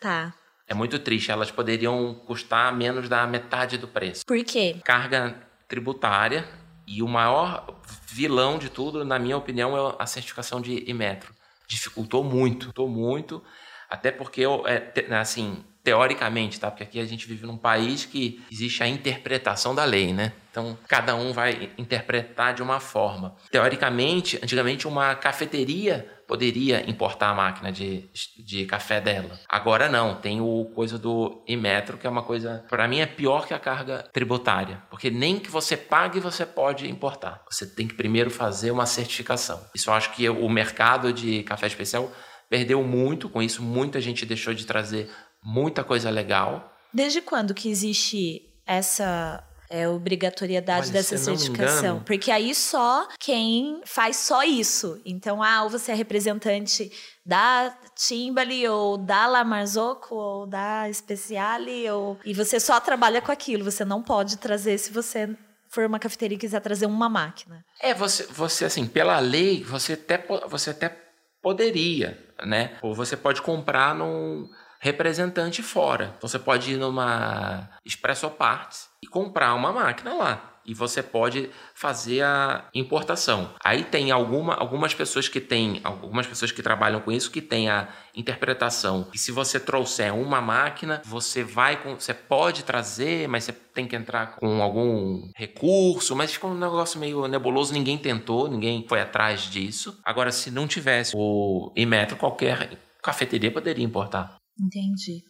tá. 0.00 0.34
É 0.66 0.74
muito 0.74 0.98
triste. 0.98 1.30
Elas 1.30 1.50
poderiam 1.50 2.14
custar 2.26 2.74
menos 2.74 3.08
da 3.08 3.26
metade 3.26 3.78
do 3.78 3.86
preço. 3.86 4.24
Por 4.26 4.42
quê? 4.44 4.76
Carga 4.84 5.36
tributária 5.68 6.46
e 6.86 7.02
o 7.02 7.08
maior 7.08 7.80
vilão 8.06 8.58
de 8.58 8.68
tudo, 8.68 9.04
na 9.04 9.18
minha 9.18 9.36
opinião, 9.36 9.76
é 9.76 9.96
a 9.98 10.06
certificação 10.06 10.60
de 10.60 10.88
Imetro. 10.88 11.34
Dificultou 11.66 12.22
muito, 12.22 12.66
dificultou 12.66 12.88
muito, 12.88 13.42
até 13.90 14.12
porque, 14.12 14.42
é, 14.66 15.14
assim, 15.16 15.64
teoricamente, 15.82 16.58
tá? 16.58 16.70
Porque 16.70 16.84
aqui 16.84 17.00
a 17.00 17.04
gente 17.04 17.26
vive 17.26 17.46
num 17.46 17.56
país 17.56 18.04
que 18.04 18.44
existe 18.50 18.82
a 18.82 18.88
interpretação 18.88 19.74
da 19.74 19.84
lei, 19.84 20.12
né? 20.12 20.32
Então, 20.50 20.76
cada 20.88 21.14
um 21.14 21.32
vai 21.32 21.70
interpretar 21.76 22.54
de 22.54 22.62
uma 22.62 22.80
forma. 22.80 23.36
Teoricamente, 23.50 24.36
antigamente 24.42 24.88
uma 24.88 25.14
cafeteria 25.14 26.15
poderia 26.26 26.88
importar 26.88 27.30
a 27.30 27.34
máquina 27.34 27.70
de, 27.70 28.08
de 28.38 28.64
café 28.66 29.00
dela. 29.00 29.38
Agora 29.48 29.88
não, 29.88 30.14
tem 30.14 30.40
o 30.40 30.70
coisa 30.74 30.98
do 30.98 31.42
Imetro, 31.46 31.96
que 31.96 32.06
é 32.06 32.10
uma 32.10 32.22
coisa, 32.22 32.64
para 32.68 32.88
mim 32.88 33.00
é 33.00 33.06
pior 33.06 33.46
que 33.46 33.54
a 33.54 33.58
carga 33.58 34.08
tributária, 34.12 34.82
porque 34.90 35.10
nem 35.10 35.38
que 35.38 35.50
você 35.50 35.76
pague 35.76 36.20
você 36.20 36.44
pode 36.44 36.90
importar. 36.90 37.42
Você 37.50 37.66
tem 37.66 37.86
que 37.86 37.94
primeiro 37.94 38.30
fazer 38.30 38.70
uma 38.70 38.86
certificação. 38.86 39.64
Isso 39.74 39.90
eu 39.90 39.94
acho 39.94 40.12
que 40.12 40.28
o 40.28 40.48
mercado 40.48 41.12
de 41.12 41.42
café 41.44 41.66
especial 41.66 42.10
perdeu 42.48 42.82
muito 42.82 43.28
com 43.28 43.42
isso, 43.42 43.62
muita 43.62 44.00
gente 44.00 44.24
deixou 44.24 44.54
de 44.54 44.66
trazer 44.66 45.10
muita 45.42 45.84
coisa 45.84 46.10
legal. 46.10 46.72
Desde 46.92 47.20
quando 47.20 47.54
que 47.54 47.68
existe 47.68 48.42
essa 48.66 49.42
é, 49.68 49.88
obrigatoriedade 49.88 50.86
Olha, 50.86 50.92
dessa 50.92 51.16
certificação? 51.16 52.02
Porque 52.04 52.30
aí 52.30 52.54
só 52.54 53.08
quem 53.18 53.80
faz 53.84 54.16
só 54.16 54.42
isso. 54.42 55.00
Então, 55.04 55.42
ah, 55.42 55.64
ou 55.64 55.70
você 55.70 55.92
é 55.92 55.94
representante 55.94 56.90
da 57.24 57.76
Timbali 57.94 58.68
ou 58.68 58.96
da 58.96 59.26
La 59.26 59.44
Marzocco 59.44 60.14
ou 60.14 60.46
da 60.46 60.90
Speciale 60.92 61.90
ou 61.90 62.18
e 62.24 62.32
você 62.32 62.60
só 62.60 62.78
trabalha 62.78 63.20
com 63.20 63.32
aquilo, 63.32 63.64
você 63.64 63.84
não 63.84 64.02
pode 64.02 64.36
trazer 64.36 64.78
se 64.78 64.92
você 64.92 65.36
for 65.68 65.84
uma 65.84 65.98
cafeteria 65.98 66.36
e 66.36 66.38
quiser 66.38 66.60
trazer 66.60 66.86
uma 66.86 67.08
máquina. 67.08 67.64
É, 67.80 67.92
você 67.92 68.24
você 68.24 68.64
assim, 68.64 68.86
pela 68.86 69.18
lei, 69.18 69.64
você 69.64 69.94
até 69.94 70.24
você 70.48 70.70
até 70.70 70.96
poderia, 71.42 72.18
né? 72.44 72.78
Ou 72.82 72.94
você 72.94 73.16
pode 73.16 73.42
comprar 73.42 73.94
num 73.94 74.48
representante 74.86 75.62
fora. 75.64 76.14
Então 76.16 76.28
você 76.28 76.38
pode 76.38 76.72
ir 76.72 76.76
numa 76.76 77.68
Expresso 77.84 78.30
Parts 78.30 78.88
e 79.02 79.06
comprar 79.08 79.52
uma 79.54 79.72
máquina 79.72 80.14
lá. 80.14 80.52
E 80.64 80.74
você 80.74 81.00
pode 81.00 81.50
fazer 81.74 82.22
a 82.22 82.64
importação. 82.74 83.50
Aí 83.64 83.84
tem 83.84 84.10
alguma, 84.10 84.54
algumas 84.54 84.94
pessoas 84.94 85.28
que 85.28 85.40
têm, 85.40 85.80
algumas 85.84 86.26
pessoas 86.26 86.50
que 86.50 86.62
trabalham 86.62 87.00
com 87.00 87.12
isso 87.12 87.30
que 87.30 87.40
tem 87.40 87.68
a 87.68 87.88
interpretação. 88.16 89.08
E 89.14 89.18
se 89.18 89.30
você 89.30 89.60
trouxer 89.60 90.12
uma 90.12 90.40
máquina, 90.40 91.02
você 91.04 91.44
vai 91.44 91.80
com, 91.80 91.94
você 91.94 92.14
pode 92.14 92.64
trazer, 92.64 93.28
mas 93.28 93.44
você 93.44 93.52
tem 93.52 93.86
que 93.86 93.94
entrar 93.94 94.36
com 94.36 94.60
algum 94.60 95.30
recurso, 95.36 96.16
mas 96.16 96.32
ficou 96.32 96.50
um 96.50 96.58
negócio 96.58 96.98
meio 96.98 97.28
nebuloso, 97.28 97.72
ninguém 97.72 97.98
tentou, 97.98 98.48
ninguém 98.48 98.84
foi 98.88 99.00
atrás 99.00 99.42
disso. 99.42 100.00
Agora 100.04 100.32
se 100.32 100.50
não 100.50 100.66
tivesse 100.66 101.12
o 101.16 101.72
Imetro, 101.76 102.16
qualquer 102.16 102.76
cafeteria 103.02 103.52
poderia 103.52 103.84
importar. 103.84 104.36
Entendi. 104.58 105.22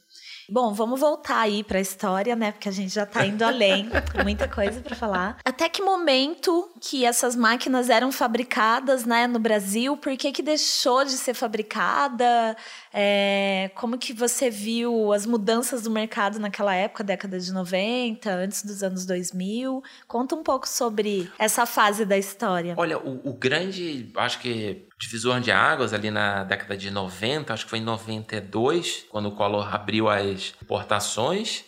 Bom, 0.48 0.72
vamos 0.72 1.00
voltar 1.00 1.40
aí 1.40 1.64
para 1.64 1.78
a 1.78 1.80
história, 1.80 2.36
né? 2.36 2.52
Porque 2.52 2.68
a 2.68 2.72
gente 2.72 2.94
já 2.94 3.02
está 3.02 3.26
indo 3.26 3.42
além, 3.42 3.88
muita 4.22 4.46
coisa 4.46 4.80
para 4.80 4.94
falar. 4.94 5.38
Até 5.44 5.68
que 5.68 5.82
momento 5.82 6.70
que 6.80 7.04
essas 7.04 7.34
máquinas 7.34 7.90
eram 7.90 8.12
fabricadas, 8.12 9.04
né, 9.04 9.26
no 9.26 9.40
Brasil? 9.40 9.96
Por 9.96 10.16
que 10.16 10.30
que 10.30 10.42
deixou 10.42 11.04
de 11.04 11.12
ser 11.12 11.34
fabricada? 11.34 12.56
É, 12.94 13.70
como 13.74 13.98
que 13.98 14.12
você 14.12 14.48
viu 14.48 15.12
as 15.12 15.26
mudanças 15.26 15.82
do 15.82 15.90
mercado 15.90 16.38
naquela 16.38 16.74
época, 16.74 17.02
década 17.02 17.40
de 17.40 17.52
90, 17.52 18.30
antes 18.30 18.64
dos 18.64 18.84
anos 18.84 19.04
2000? 19.04 19.82
Conta 20.06 20.36
um 20.36 20.44
pouco 20.44 20.68
sobre 20.68 21.28
essa 21.38 21.66
fase 21.66 22.04
da 22.04 22.16
história. 22.16 22.74
Olha, 22.76 22.98
o, 22.98 23.30
o 23.30 23.34
grande, 23.34 24.12
acho 24.14 24.38
que 24.38 24.86
divisor 24.98 25.40
de 25.40 25.52
águas 25.52 25.92
ali 25.92 26.10
na 26.10 26.44
década 26.44 26.76
de 26.76 26.90
90, 26.90 27.52
acho 27.52 27.64
que 27.64 27.70
foi 27.70 27.78
em 27.78 27.84
92, 27.84 29.06
quando 29.10 29.28
o 29.28 29.32
Collor 29.32 29.74
abriu 29.74 30.08
as 30.08 30.54
importações. 30.62 31.64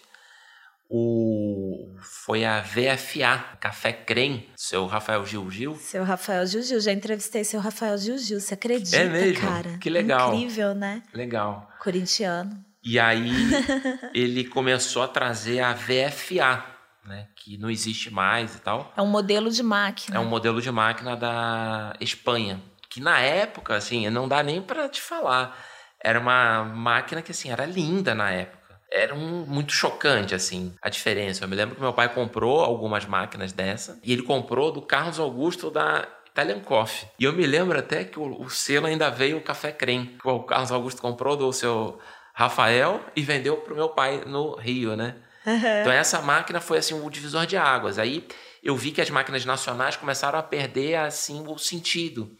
O, 0.91 1.95
foi 2.01 2.47
a 2.47 2.61
VFA, 2.61 3.45
Café 3.61 3.93
Crem, 3.93 4.49
seu 4.57 4.87
Rafael 4.87 5.27
Gil 5.27 5.51
Gil. 5.51 5.75
Seu 5.77 6.03
Rafael 6.03 6.47
Gil 6.47 6.63
Gil, 6.63 6.81
já 6.81 6.93
entrevistei 6.93 7.45
seu 7.45 7.61
Rafael 7.61 7.99
Gil 7.99 8.17
Gil, 8.17 8.41
você 8.41 8.55
acredita, 8.55 8.97
é 8.97 9.07
mesmo? 9.07 9.47
cara? 9.47 9.77
Que 9.77 9.91
legal. 9.91 10.35
Incrível, 10.35 10.75
né? 10.75 11.03
Legal. 11.13 11.71
Corintiano. 11.79 12.65
E 12.83 12.99
aí 12.99 13.31
ele 14.15 14.45
começou 14.45 15.03
a 15.03 15.09
trazer 15.09 15.61
a 15.61 15.75
VFA, 15.75 16.65
né, 17.05 17.29
que 17.37 17.59
não 17.59 17.69
existe 17.69 18.11
mais 18.11 18.55
e 18.55 18.61
tal. 18.61 18.91
É 18.97 19.03
um 19.03 19.07
modelo 19.07 19.51
de 19.51 19.63
máquina. 19.63 20.17
É 20.17 20.21
um 20.21 20.25
modelo 20.25 20.63
de 20.63 20.71
máquina 20.71 21.15
da 21.15 21.95
Espanha 22.01 22.63
que 22.99 23.01
na 23.01 23.21
época, 23.21 23.77
assim, 23.77 24.11
não 24.11 24.27
dá 24.27 24.43
nem 24.43 24.61
para 24.61 24.89
te 24.89 25.01
falar. 25.01 25.57
Era 26.03 26.19
uma 26.19 26.65
máquina 26.65 27.23
que, 27.23 27.31
assim, 27.31 27.51
era 27.51 27.65
linda 27.65 28.13
na 28.13 28.31
época. 28.31 28.59
Era 28.91 29.15
um, 29.15 29.47
muito 29.47 29.73
chocante, 29.73 30.35
assim, 30.35 30.75
a 30.83 30.89
diferença. 30.89 31.45
Eu 31.45 31.49
me 31.49 31.55
lembro 31.55 31.77
que 31.77 31.81
meu 31.81 31.93
pai 31.93 32.13
comprou 32.13 32.61
algumas 32.61 33.07
máquinas 33.07 33.53
dessa 33.53 34.01
e 34.03 34.13
ele 34.13 34.23
comprou 34.23 34.73
do 34.73 34.83
Carlos 34.83 35.21
Augusto 35.21 35.71
da 35.71 36.09
Italian 36.27 36.61
Coffee. 36.61 37.09
E 37.19 37.25
eu 37.25 37.33
me 37.33 37.47
lembro 37.47 37.79
até 37.79 38.05
que 38.05 38.19
o, 38.19 38.43
o 38.43 38.51
selo 38.51 38.87
ainda 38.87 39.11
veio 39.11 39.37
o 39.37 39.43
Café 39.43 39.71
Creme, 39.71 40.19
que 40.21 40.29
o 40.29 40.43
Carlos 40.43 40.73
Augusto 40.73 41.01
comprou 41.01 41.37
do 41.37 41.53
seu 41.53 42.01
Rafael 42.35 43.01
e 43.15 43.23
vendeu 43.23 43.59
pro 43.59 43.77
meu 43.77 43.91
pai 43.91 44.25
no 44.27 44.57
Rio, 44.57 44.97
né? 44.97 45.15
Uhum. 45.47 45.55
Então 45.55 45.93
essa 45.93 46.21
máquina 46.21 46.61
foi 46.61 46.79
assim 46.79 46.95
o 46.95 47.11
divisor 47.11 47.47
de 47.47 47.57
águas. 47.57 47.99
Aí 47.99 48.27
eu 48.63 48.77
vi 48.77 48.91
que 48.91 49.01
as 49.01 49.11
máquinas 49.11 49.45
nacionais 49.45 49.97
começaram 49.97 50.39
a 50.39 50.43
perder 50.43 50.97
assim 50.97 51.45
o 51.47 51.59
sentido 51.59 52.37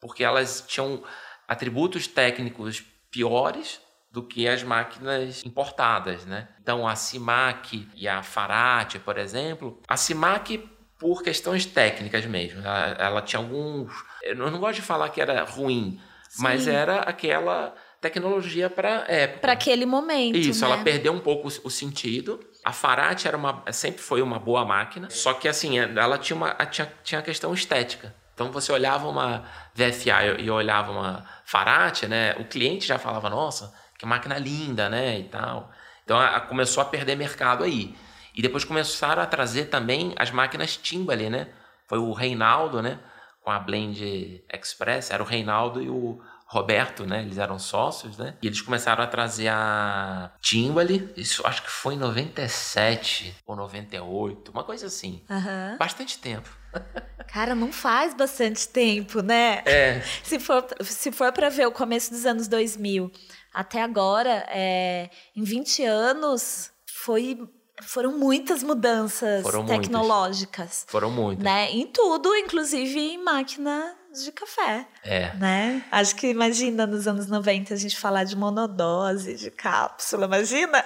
porque 0.00 0.24
elas 0.24 0.64
tinham 0.66 1.02
atributos 1.46 2.06
técnicos 2.06 2.82
piores 3.10 3.80
do 4.10 4.22
que 4.22 4.48
as 4.48 4.62
máquinas 4.62 5.44
importadas, 5.44 6.24
né? 6.24 6.48
Então 6.60 6.86
a 6.86 6.96
Simac 6.96 7.88
e 7.94 8.08
a 8.08 8.22
Farate, 8.22 8.98
por 8.98 9.18
exemplo, 9.18 9.80
a 9.86 9.96
Simac 9.96 10.58
por 10.98 11.22
questões 11.22 11.64
técnicas 11.64 12.26
mesmo, 12.26 12.60
ela, 12.60 12.96
ela 12.98 13.22
tinha 13.22 13.38
alguns, 13.38 13.92
eu 14.22 14.34
não 14.34 14.58
gosto 14.58 14.76
de 14.76 14.82
falar 14.82 15.08
que 15.10 15.20
era 15.20 15.44
ruim, 15.44 16.00
Sim. 16.28 16.42
mas 16.42 16.66
era 16.66 17.00
aquela 17.00 17.74
tecnologia 18.00 18.68
para 18.68 19.04
época. 19.08 19.40
Para 19.40 19.52
aquele 19.52 19.86
momento. 19.86 20.36
Isso, 20.36 20.64
né? 20.64 20.72
ela 20.72 20.82
perdeu 20.82 21.12
um 21.12 21.20
pouco 21.20 21.48
o 21.64 21.70
sentido. 21.70 22.40
A 22.64 22.72
Farate 22.72 23.28
era 23.28 23.36
uma, 23.36 23.62
sempre 23.72 24.02
foi 24.02 24.20
uma 24.22 24.38
boa 24.38 24.64
máquina, 24.64 25.08
só 25.10 25.32
que 25.32 25.46
assim, 25.46 25.78
ela 25.78 26.18
tinha 26.18 26.36
uma 26.36 26.54
tinha, 26.66 26.92
tinha 27.04 27.20
a 27.20 27.22
questão 27.22 27.54
estética. 27.54 28.14
Então 28.38 28.52
você 28.52 28.70
olhava 28.70 29.08
uma 29.08 29.42
VFA 29.74 30.38
e 30.38 30.48
olhava 30.48 30.92
uma 30.92 31.24
Farate, 31.44 32.06
né? 32.06 32.36
O 32.38 32.44
cliente 32.44 32.86
já 32.86 32.96
falava, 32.96 33.28
nossa, 33.28 33.74
que 33.98 34.06
máquina 34.06 34.38
linda, 34.38 34.88
né? 34.88 35.18
E 35.18 35.24
tal. 35.24 35.72
Então 36.04 36.16
a, 36.16 36.40
começou 36.40 36.80
a 36.80 36.86
perder 36.86 37.16
mercado 37.16 37.64
aí. 37.64 37.96
E 38.32 38.40
depois 38.40 38.64
começaram 38.64 39.20
a 39.20 39.26
trazer 39.26 39.64
também 39.64 40.14
as 40.16 40.30
máquinas 40.30 40.76
Timbali, 40.76 41.28
né? 41.28 41.48
Foi 41.88 41.98
o 41.98 42.12
Reinaldo, 42.12 42.80
né? 42.80 43.00
Com 43.42 43.50
a 43.50 43.58
Blend 43.58 44.44
Express, 44.54 45.10
era 45.10 45.20
o 45.20 45.26
Reinaldo 45.26 45.82
e 45.82 45.90
o 45.90 46.22
Roberto, 46.46 47.04
né? 47.04 47.22
Eles 47.22 47.38
eram 47.38 47.58
sócios, 47.58 48.16
né? 48.16 48.36
E 48.40 48.46
eles 48.46 48.60
começaram 48.60 49.02
a 49.02 49.06
trazer 49.08 49.48
a 49.48 50.30
Timbali, 50.40 51.12
isso 51.16 51.44
acho 51.44 51.60
que 51.64 51.70
foi 51.70 51.94
em 51.94 51.98
97 51.98 53.34
ou 53.44 53.56
98, 53.56 54.52
uma 54.52 54.62
coisa 54.62 54.86
assim. 54.86 55.24
Uhum. 55.28 55.76
Bastante 55.76 56.20
tempo. 56.20 56.57
Cara, 57.28 57.54
não 57.54 57.70
faz 57.70 58.14
bastante 58.14 58.68
tempo, 58.68 59.20
né? 59.20 59.62
É. 59.66 60.00
Se 60.22 60.38
for, 60.38 60.66
se 60.82 61.12
for 61.12 61.32
para 61.32 61.50
ver 61.50 61.66
o 61.66 61.72
começo 61.72 62.10
dos 62.10 62.24
anos 62.24 62.48
2000 62.48 63.12
até 63.52 63.82
agora, 63.82 64.46
é, 64.48 65.10
em 65.36 65.42
20 65.42 65.84
anos, 65.84 66.70
foi 66.86 67.38
foram 67.82 68.18
muitas 68.18 68.62
mudanças 68.62 69.42
foram 69.42 69.64
tecnológicas. 69.64 70.58
Muitas. 70.58 70.86
Foram 70.88 71.10
muitas. 71.10 71.44
Né? 71.44 71.70
Em 71.70 71.86
tudo, 71.86 72.34
inclusive 72.34 72.98
em 72.98 73.22
máquina 73.22 73.94
de 74.12 74.32
café. 74.32 74.86
É. 75.04 75.32
Né? 75.34 75.84
Acho 75.90 76.16
que 76.16 76.28
imagina 76.28 76.86
nos 76.86 77.06
anos 77.06 77.26
90 77.26 77.74
a 77.74 77.76
gente 77.76 77.96
falar 77.96 78.24
de 78.24 78.36
monodose, 78.36 79.36
de 79.36 79.50
cápsula, 79.50 80.26
imagina? 80.26 80.84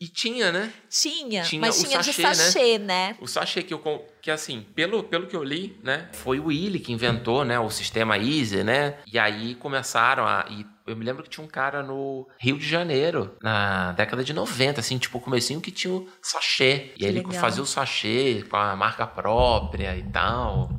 E 0.00 0.08
tinha, 0.08 0.50
né? 0.50 0.72
Tinha, 0.90 1.42
Tinha 1.42 1.60
mas 1.60 1.80
tinha 1.80 2.02
sachê, 2.02 2.22
de 2.22 2.34
sachê, 2.34 2.78
né? 2.78 3.16
O 3.20 3.28
sachê 3.28 3.62
que 3.62 3.72
eu 3.72 3.80
que 4.20 4.30
assim, 4.30 4.66
pelo, 4.74 5.04
pelo 5.04 5.26
que 5.26 5.36
eu 5.36 5.44
li, 5.44 5.78
né, 5.82 6.08
foi 6.12 6.40
o 6.40 6.46
Willy 6.46 6.80
que 6.80 6.92
inventou, 6.92 7.44
né, 7.44 7.60
o 7.60 7.68
sistema 7.68 8.16
Easy, 8.16 8.64
né? 8.64 8.98
E 9.06 9.18
aí 9.18 9.54
começaram 9.54 10.26
a 10.26 10.46
e 10.50 10.66
eu 10.86 10.96
me 10.96 11.04
lembro 11.04 11.22
que 11.22 11.30
tinha 11.30 11.44
um 11.44 11.48
cara 11.48 11.82
no 11.82 12.28
Rio 12.38 12.58
de 12.58 12.66
Janeiro, 12.66 13.36
na 13.40 13.92
década 13.92 14.22
de 14.22 14.34
90, 14.34 14.80
assim, 14.80 14.98
tipo, 14.98 15.18
comecinho 15.18 15.60
que 15.60 15.70
tinha 15.70 15.94
o 15.94 16.06
sachê. 16.20 16.92
E 16.98 17.04
aí 17.04 17.10
ele 17.10 17.20
legal. 17.20 17.32
fazia 17.40 17.62
o 17.62 17.66
sachê 17.66 18.44
com 18.50 18.56
a 18.56 18.76
marca 18.76 19.06
própria 19.06 19.96
e 19.96 20.02
tal. 20.02 20.70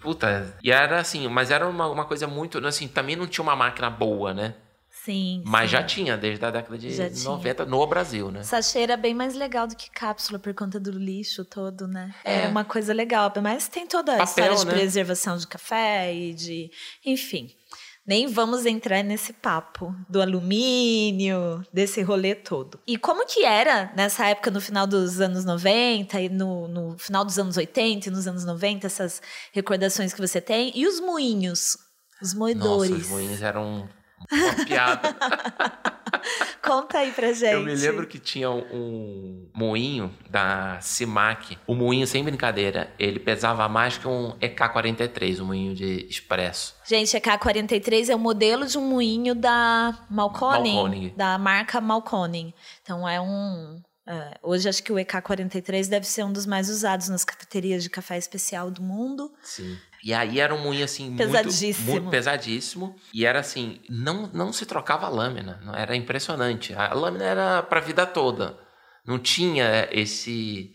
Puta, 0.00 0.56
e 0.62 0.70
era 0.70 0.98
assim, 0.98 1.28
mas 1.28 1.50
era 1.50 1.68
uma, 1.68 1.88
uma 1.88 2.04
coisa 2.06 2.26
muito, 2.26 2.58
assim, 2.66 2.88
também 2.88 3.16
não 3.16 3.26
tinha 3.26 3.42
uma 3.42 3.56
máquina 3.56 3.90
boa, 3.90 4.32
né? 4.32 4.54
Sim. 5.04 5.42
Mas 5.44 5.68
sim. 5.68 5.76
já 5.76 5.82
tinha, 5.82 6.16
desde 6.16 6.42
a 6.42 6.50
década 6.50 6.78
de 6.78 6.90
Já 6.90 7.10
tinha. 7.10 7.24
90 7.24 7.66
no 7.66 7.86
Brasil, 7.86 8.30
né? 8.30 8.42
Sachê 8.42 8.78
era 8.78 8.96
bem 8.96 9.12
mais 9.12 9.34
legal 9.34 9.66
do 9.66 9.76
que 9.76 9.90
cápsula 9.90 10.38
por 10.38 10.54
conta 10.54 10.80
do 10.80 10.90
lixo 10.90 11.44
todo, 11.44 11.86
né? 11.86 12.14
É. 12.24 12.36
Era 12.36 12.48
uma 12.48 12.64
coisa 12.64 12.94
legal, 12.94 13.30
mas 13.42 13.68
tem 13.68 13.86
toda 13.86 14.14
a 14.14 14.26
Papel, 14.26 14.26
história 14.28 14.56
de 14.56 14.64
né? 14.64 14.72
preservação 14.72 15.36
de 15.36 15.46
café 15.46 16.14
e 16.14 16.32
de. 16.32 16.70
Enfim. 17.04 17.50
Nem 18.06 18.26
vamos 18.26 18.66
entrar 18.66 19.02
nesse 19.02 19.32
papo 19.32 19.94
do 20.10 20.20
alumínio, 20.20 21.64
desse 21.72 22.02
rolê 22.02 22.34
todo. 22.34 22.78
E 22.86 22.98
como 22.98 23.26
que 23.26 23.44
era 23.46 23.90
nessa 23.96 24.26
época, 24.26 24.50
no 24.50 24.60
final 24.60 24.86
dos 24.86 25.22
anos 25.22 25.42
90 25.46 26.20
e 26.20 26.28
no, 26.28 26.68
no 26.68 26.98
final 26.98 27.24
dos 27.24 27.38
anos 27.38 27.56
80 27.56 28.08
e 28.08 28.12
nos 28.12 28.26
anos 28.26 28.44
90, 28.44 28.86
essas 28.86 29.22
recordações 29.52 30.12
que 30.12 30.20
você 30.20 30.38
tem? 30.38 30.70
E 30.74 30.86
os 30.86 31.00
moinhos? 31.00 31.78
Os 32.22 32.34
moedores? 32.34 32.90
Nossa, 32.90 33.02
os 33.02 33.08
moinhos 33.08 33.40
eram 33.42 33.88
uma 34.30 34.64
piada. 34.64 35.16
Conta 36.62 36.98
aí 36.98 37.12
pra 37.12 37.32
gente. 37.32 37.52
Eu 37.52 37.62
me 37.62 37.74
lembro 37.74 38.06
que 38.06 38.18
tinha 38.18 38.50
um, 38.50 39.48
moinho 39.54 40.12
da 40.30 40.78
Simac. 40.80 41.58
O 41.66 41.74
moinho, 41.74 42.06
sem 42.06 42.24
brincadeira, 42.24 42.92
ele 42.98 43.18
pesava 43.18 43.68
mais 43.68 43.98
que 43.98 44.08
um 44.08 44.32
EK43, 44.40 45.40
um 45.40 45.46
moinho 45.46 45.74
de 45.74 46.06
expresso. 46.08 46.74
Gente, 46.86 47.16
a 47.16 47.20
K43 47.20 48.08
é 48.08 48.16
o 48.16 48.18
modelo 48.18 48.66
de 48.66 48.78
um 48.78 48.88
moinho 48.88 49.34
da 49.34 49.98
Malconing, 50.10 50.74
Malconing. 50.74 51.14
da 51.16 51.38
marca 51.38 51.80
Malconing. 51.80 52.54
Então 52.82 53.06
é 53.08 53.20
um. 53.20 53.82
é, 54.06 54.38
hoje 54.42 54.68
acho 54.68 54.82
que 54.82 54.92
o 54.92 54.96
EK43 54.96 55.88
deve 55.88 56.06
ser 56.06 56.24
um 56.24 56.32
dos 56.32 56.46
mais 56.46 56.70
usados 56.70 57.08
nas 57.08 57.24
cafeterias 57.24 57.82
de 57.82 57.90
café 57.90 58.16
especial 58.16 58.70
do 58.70 58.82
mundo. 58.82 59.30
Sim. 59.42 59.76
E 60.04 60.12
aí 60.12 60.38
era 60.38 60.54
um 60.54 60.58
moinho 60.62 60.84
assim 60.84 61.16
Pesadíssimo. 61.16 61.86
muito, 61.86 62.02
muito 62.02 62.10
pesadíssimo 62.10 62.94
e 63.12 63.24
era 63.24 63.40
assim, 63.40 63.80
não 63.88 64.28
não 64.34 64.52
se 64.52 64.66
trocava 64.66 65.06
a 65.06 65.08
lâmina, 65.08 65.58
era 65.74 65.96
impressionante. 65.96 66.74
A 66.74 66.92
lâmina 66.92 67.24
era 67.24 67.62
para 67.62 67.80
vida 67.80 68.04
toda. 68.04 68.58
Não 69.06 69.18
tinha 69.18 69.88
esse 69.90 70.74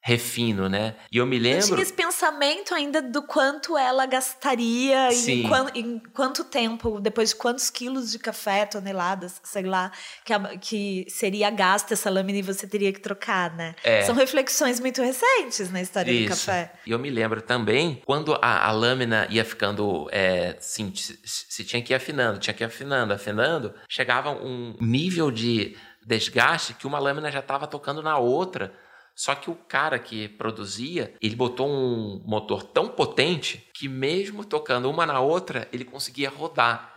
refino, 0.00 0.68
né? 0.68 0.94
E 1.12 1.18
eu 1.18 1.26
me 1.26 1.36
Eu 1.36 1.42
lembro 1.42 1.66
tinha 1.66 1.82
esse 1.82 1.92
pensamento 1.92 2.72
ainda 2.74 3.02
do 3.02 3.22
quanto 3.22 3.76
ela 3.76 4.06
gastaria 4.06 5.10
Sim. 5.12 5.42
em, 5.44 5.48
quan- 5.48 5.70
em 5.74 5.98
quanto 6.14 6.44
tempo, 6.44 7.00
depois 7.00 7.30
de 7.30 7.36
quantos 7.36 7.68
quilos 7.68 8.10
de 8.12 8.18
café, 8.18 8.64
toneladas, 8.64 9.40
sei 9.44 9.64
lá, 9.64 9.90
que, 10.24 10.32
a- 10.32 10.56
que 10.56 11.04
seria 11.10 11.50
gasta 11.50 11.94
essa 11.94 12.08
lâmina 12.08 12.38
e 12.38 12.42
você 12.42 12.66
teria 12.66 12.92
que 12.92 13.00
trocar, 13.00 13.54
né? 13.54 13.74
É. 13.82 14.02
São 14.02 14.14
reflexões 14.14 14.80
muito 14.80 15.02
recentes 15.02 15.70
na 15.70 15.82
história 15.82 16.12
do 16.12 16.18
Isso. 16.18 16.28
café. 16.46 16.72
E 16.86 16.90
eu 16.92 16.98
me 16.98 17.10
lembro 17.10 17.42
também, 17.42 18.00
quando 18.06 18.34
a, 18.40 18.66
a 18.66 18.72
lâmina 18.72 19.26
ia 19.30 19.44
ficando, 19.44 20.08
é, 20.12 20.56
assim, 20.58 20.92
se, 20.94 21.18
se 21.24 21.64
tinha 21.64 21.82
que 21.82 21.92
ir 21.92 21.96
afinando, 21.96 22.38
tinha 22.38 22.54
que 22.54 22.62
ir 22.62 22.66
afinando, 22.66 23.12
afinando, 23.12 23.74
chegava 23.88 24.30
um 24.30 24.76
nível 24.80 25.30
de 25.30 25.76
desgaste 26.06 26.72
que 26.74 26.86
uma 26.86 26.98
lâmina 26.98 27.30
já 27.30 27.40
estava 27.40 27.66
tocando 27.66 28.02
na 28.02 28.16
outra. 28.16 28.72
Só 29.18 29.34
que 29.34 29.50
o 29.50 29.56
cara 29.56 29.98
que 29.98 30.28
produzia, 30.28 31.12
ele 31.20 31.34
botou 31.34 31.68
um 31.68 32.22
motor 32.24 32.62
tão 32.62 32.86
potente 32.86 33.68
que 33.74 33.88
mesmo 33.88 34.44
tocando 34.44 34.88
uma 34.88 35.04
na 35.04 35.18
outra, 35.18 35.66
ele 35.72 35.84
conseguia 35.84 36.30
rodar. 36.30 36.94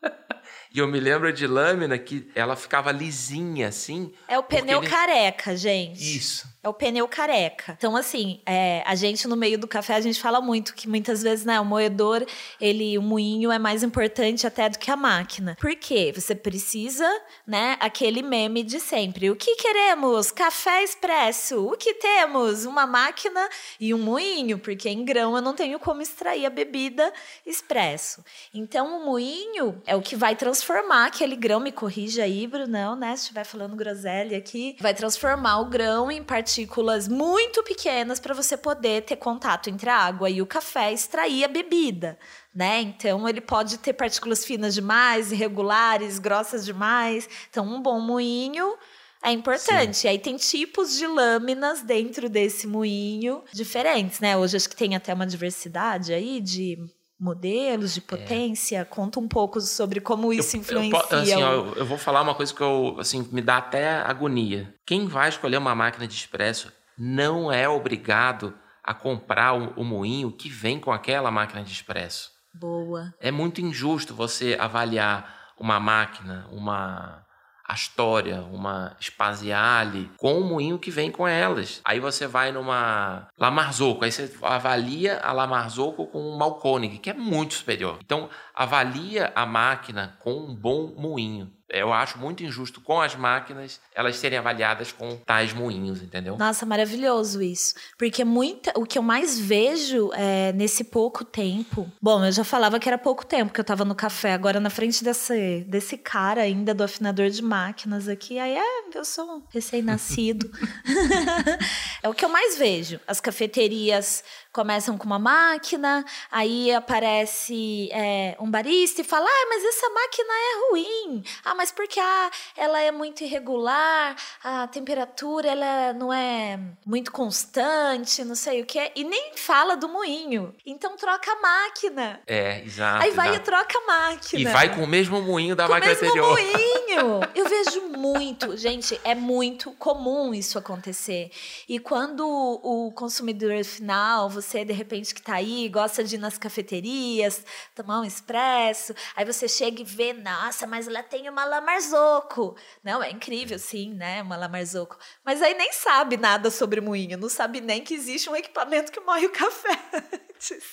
e 0.72 0.78
eu 0.78 0.86
me 0.86 1.00
lembro 1.00 1.32
de 1.32 1.48
lâmina 1.48 1.98
que 1.98 2.30
ela 2.32 2.54
ficava 2.54 2.92
lisinha 2.92 3.66
assim. 3.66 4.12
É 4.28 4.38
o 4.38 4.44
pneu 4.44 4.78
ele- 4.78 4.86
careca, 4.88 5.56
gente. 5.56 5.98
Isso. 6.16 6.46
É 6.64 6.68
o 6.68 6.72
pneu 6.72 7.06
careca. 7.06 7.74
Então, 7.76 7.94
assim, 7.94 8.40
é, 8.46 8.82
a 8.86 8.94
gente 8.94 9.28
no 9.28 9.36
meio 9.36 9.58
do 9.58 9.68
café, 9.68 9.96
a 9.96 10.00
gente 10.00 10.18
fala 10.18 10.40
muito 10.40 10.74
que 10.74 10.88
muitas 10.88 11.22
vezes, 11.22 11.44
né, 11.44 11.60
o 11.60 11.64
moedor, 11.64 12.24
ele, 12.58 12.96
o 12.96 13.02
moinho 13.02 13.52
é 13.52 13.58
mais 13.58 13.82
importante 13.82 14.46
até 14.46 14.70
do 14.70 14.78
que 14.78 14.90
a 14.90 14.96
máquina. 14.96 15.58
Por 15.60 15.76
quê? 15.76 16.10
Você 16.14 16.34
precisa, 16.34 17.06
né, 17.46 17.76
aquele 17.80 18.22
meme 18.22 18.62
de 18.62 18.80
sempre. 18.80 19.30
O 19.30 19.36
que 19.36 19.56
queremos? 19.56 20.30
Café 20.30 20.82
expresso. 20.82 21.66
O 21.66 21.76
que 21.76 21.92
temos? 21.92 22.64
Uma 22.64 22.86
máquina 22.86 23.46
e 23.78 23.92
um 23.92 23.98
moinho, 23.98 24.58
porque 24.58 24.88
em 24.88 25.04
grão 25.04 25.36
eu 25.36 25.42
não 25.42 25.54
tenho 25.54 25.78
como 25.78 26.00
extrair 26.00 26.46
a 26.46 26.50
bebida 26.50 27.12
expresso. 27.44 28.24
Então, 28.54 29.02
o 29.02 29.04
moinho 29.04 29.82
é 29.86 29.94
o 29.94 30.00
que 30.00 30.16
vai 30.16 30.34
transformar 30.34 31.08
aquele 31.08 31.36
grão, 31.36 31.60
me 31.60 31.72
corrija 31.72 32.22
aí, 32.22 32.46
Brunão, 32.46 32.96
né, 32.96 33.14
se 33.16 33.24
estiver 33.24 33.44
falando 33.44 33.76
groselha 33.76 34.38
aqui, 34.38 34.76
vai 34.80 34.94
transformar 34.94 35.60
o 35.60 35.66
grão 35.66 36.10
em 36.10 36.24
partículas 36.54 37.08
muito 37.08 37.64
pequenas 37.64 38.20
para 38.20 38.32
você 38.32 38.56
poder 38.56 39.02
ter 39.02 39.16
contato 39.16 39.68
entre 39.68 39.90
a 39.90 39.96
água 39.96 40.30
e 40.30 40.40
o 40.40 40.46
café 40.46 40.92
e 40.92 40.94
extrair 40.94 41.44
a 41.44 41.48
bebida. 41.48 42.16
Né? 42.54 42.80
Então 42.80 43.28
ele 43.28 43.40
pode 43.40 43.78
ter 43.78 43.92
partículas 43.92 44.44
finas 44.44 44.72
demais, 44.72 45.32
irregulares, 45.32 46.20
grossas 46.20 46.64
demais. 46.64 47.28
Então, 47.50 47.66
um 47.66 47.82
bom 47.82 47.98
moinho 47.98 48.76
é 49.20 49.32
importante. 49.32 50.04
E 50.04 50.08
aí 50.08 50.18
tem 50.18 50.36
tipos 50.36 50.96
de 50.96 51.08
lâminas 51.08 51.82
dentro 51.82 52.28
desse 52.28 52.68
moinho 52.68 53.42
diferentes, 53.52 54.20
né? 54.20 54.36
Hoje 54.36 54.56
acho 54.56 54.68
que 54.68 54.76
tem 54.76 54.94
até 54.94 55.12
uma 55.12 55.26
diversidade 55.26 56.12
aí 56.12 56.40
de 56.40 56.78
modelos 57.18 57.94
de 57.94 58.00
potência. 58.00 58.84
Conta 58.84 59.20
um 59.20 59.28
pouco 59.28 59.60
sobre 59.60 60.00
como 60.00 60.32
isso 60.32 60.56
É. 60.56 60.58
Eu- 60.58 60.62
influencia. 60.62 60.98
Eu, 60.98 61.08
po- 61.08 61.14
assim, 61.14 61.34
o- 61.34 61.38
eu, 61.40 61.74
eu 61.76 61.86
vou 61.86 61.98
falar 61.98 62.22
uma 62.22 62.34
coisa 62.34 62.52
que 62.52 62.60
eu, 62.60 62.96
assim, 62.98 63.26
me 63.32 63.40
dá 63.40 63.58
até 63.58 63.96
agonia. 64.02 64.74
Quem 64.86 65.06
vai 65.06 65.28
escolher 65.28 65.56
uma 65.58 65.74
máquina 65.74 66.06
de 66.06 66.14
expresso 66.14 66.72
não 66.98 67.50
é 67.50 67.68
obrigado 67.68 68.54
a 68.82 68.92
comprar 68.92 69.54
o, 69.54 69.80
o 69.80 69.84
moinho 69.84 70.30
que 70.30 70.48
vem 70.48 70.78
com 70.78 70.92
aquela 70.92 71.30
máquina 71.30 71.62
de 71.62 71.72
expresso. 71.72 72.30
Boa. 72.52 73.12
É 73.18 73.30
muito 73.30 73.60
injusto 73.60 74.14
você 74.14 74.56
avaliar 74.60 75.52
uma 75.58 75.80
máquina, 75.80 76.46
uma 76.52 77.23
Astoria, 77.64 78.42
uma 78.42 78.96
Spaziale, 79.00 80.10
com 80.18 80.38
o 80.38 80.44
moinho 80.44 80.78
que 80.78 80.90
vem 80.90 81.10
com 81.10 81.26
elas. 81.26 81.80
Aí 81.84 81.98
você 81.98 82.26
vai 82.26 82.52
numa 82.52 83.28
La 83.38 83.50
Marzocco, 83.50 84.04
aí 84.04 84.12
você 84.12 84.30
avalia 84.42 85.18
a 85.20 85.32
La 85.32 85.46
Marzocco 85.46 86.06
com 86.06 86.20
um 86.20 86.36
Malkonig, 86.36 86.98
que 86.98 87.10
é 87.10 87.14
muito 87.14 87.54
superior. 87.54 87.98
Então, 88.04 88.28
avalia 88.54 89.32
a 89.34 89.44
máquina 89.44 90.16
com 90.20 90.32
um 90.32 90.54
bom 90.54 90.94
moinho. 90.96 91.52
Eu 91.68 91.92
acho 91.92 92.18
muito 92.18 92.44
injusto 92.44 92.80
com 92.80 93.00
as 93.00 93.16
máquinas 93.16 93.80
elas 93.94 94.16
serem 94.16 94.38
avaliadas 94.38 94.92
com 94.92 95.16
tais 95.16 95.52
moinhos, 95.52 96.02
entendeu? 96.02 96.36
Nossa, 96.36 96.64
maravilhoso 96.64 97.42
isso. 97.42 97.74
Porque 97.98 98.22
muita, 98.24 98.72
o 98.76 98.84
que 98.84 98.96
eu 98.96 99.02
mais 99.02 99.40
vejo 99.40 100.10
é, 100.14 100.52
nesse 100.52 100.84
pouco 100.84 101.24
tempo. 101.24 101.90
Bom, 102.00 102.24
eu 102.24 102.30
já 102.30 102.44
falava 102.44 102.78
que 102.78 102.88
era 102.88 102.98
pouco 102.98 103.26
tempo 103.26 103.52
que 103.52 103.58
eu 103.58 103.64
tava 103.64 103.84
no 103.84 103.94
café, 103.94 104.34
agora 104.34 104.60
na 104.60 104.70
frente 104.70 105.02
desse, 105.02 105.64
desse 105.66 105.96
cara 105.96 106.42
ainda 106.42 106.74
do 106.74 106.84
afinador 106.84 107.30
de 107.30 107.42
máquinas 107.42 108.08
aqui. 108.08 108.38
Aí 108.38 108.56
é, 108.56 108.84
eu 108.94 109.04
sou 109.04 109.38
um 109.38 109.42
recém-nascido. 109.50 110.48
é 112.02 112.08
o 112.08 112.14
que 112.14 112.24
eu 112.24 112.28
mais 112.28 112.56
vejo. 112.56 113.00
As 113.06 113.20
cafeterias 113.20 114.22
começam 114.52 114.96
com 114.96 115.06
uma 115.06 115.18
máquina, 115.18 116.04
aí 116.30 116.72
aparece 116.72 117.88
é, 117.90 118.36
um 118.44 118.50
barista 118.50 119.00
e 119.00 119.04
fala: 119.04 119.26
ah, 119.26 119.46
mas 119.48 119.64
essa 119.64 119.88
máquina 119.88 120.28
é 120.32 120.70
ruim. 120.70 121.24
Ah, 121.44 121.54
mas 121.54 121.72
porque 121.72 121.98
ah, 121.98 122.30
ela 122.56 122.80
é 122.80 122.90
muito 122.90 123.24
irregular, 123.24 124.14
a 124.42 124.66
temperatura 124.68 125.48
ela 125.48 125.92
não 125.94 126.12
é 126.12 126.58
muito 126.84 127.10
constante, 127.10 128.22
não 128.22 128.34
sei 128.34 128.60
o 128.60 128.66
que. 128.66 128.92
E 128.94 129.02
nem 129.02 129.32
fala 129.36 129.76
do 129.76 129.88
moinho. 129.88 130.54
Então 130.66 130.96
troca 130.96 131.32
a 131.32 131.40
máquina. 131.40 132.20
É, 132.26 132.62
exato. 132.62 133.02
aí 133.02 133.10
vai 133.12 133.28
exato. 133.28 133.42
e 133.42 133.44
troca 133.44 133.78
a 133.78 133.86
máquina. 133.86 134.42
E 134.42 134.52
vai 134.52 134.74
com 134.74 134.84
o 134.84 134.86
mesmo 134.86 135.22
moinho 135.22 135.56
da 135.56 135.64
Com 135.64 135.72
o 135.72 135.74
máquina 135.74 135.94
mesmo 135.94 136.08
anterior. 136.08 136.38
moinho. 136.38 136.74
Eu 137.34 137.48
vejo 137.48 137.80
muito, 137.88 138.56
gente, 138.56 139.00
é 139.02 139.14
muito 139.14 139.72
comum 139.72 140.32
isso 140.34 140.58
acontecer. 140.58 141.30
E 141.68 141.78
quando 141.78 142.24
o 142.24 142.92
consumidor 142.92 143.64
final, 143.64 144.28
você 144.28 144.64
de 144.64 144.72
repente 144.72 145.14
que 145.14 145.22
tá 145.22 145.34
aí, 145.34 145.68
gosta 145.68 146.04
de 146.04 146.14
ir 146.16 146.18
nas 146.18 146.38
cafeterias, 146.38 147.44
tomar 147.74 148.00
um 148.00 148.04
expresso, 148.34 148.94
aí 149.14 149.24
você 149.24 149.48
chega 149.48 149.80
e 149.80 149.84
vê, 149.84 150.12
nossa, 150.12 150.66
mas 150.66 150.88
ela 150.88 151.02
tem 151.02 151.28
uma 151.28 151.44
Lamarzoco. 151.44 152.56
Não, 152.82 153.02
é 153.02 153.10
incrível, 153.10 153.58
sim, 153.58 153.94
né, 153.94 154.22
uma 154.22 154.36
Lamarzoco. 154.36 154.98
Mas 155.24 155.40
aí 155.40 155.54
nem 155.54 155.72
sabe 155.72 156.16
nada 156.16 156.50
sobre 156.50 156.80
moinho, 156.80 157.16
não 157.16 157.28
sabe 157.28 157.60
nem 157.60 157.82
que 157.82 157.94
existe 157.94 158.28
um 158.28 158.36
equipamento 158.36 158.90
que 158.90 159.00
moe 159.00 159.26
o 159.26 159.32
café 159.32 159.78
antes. 160.34 160.64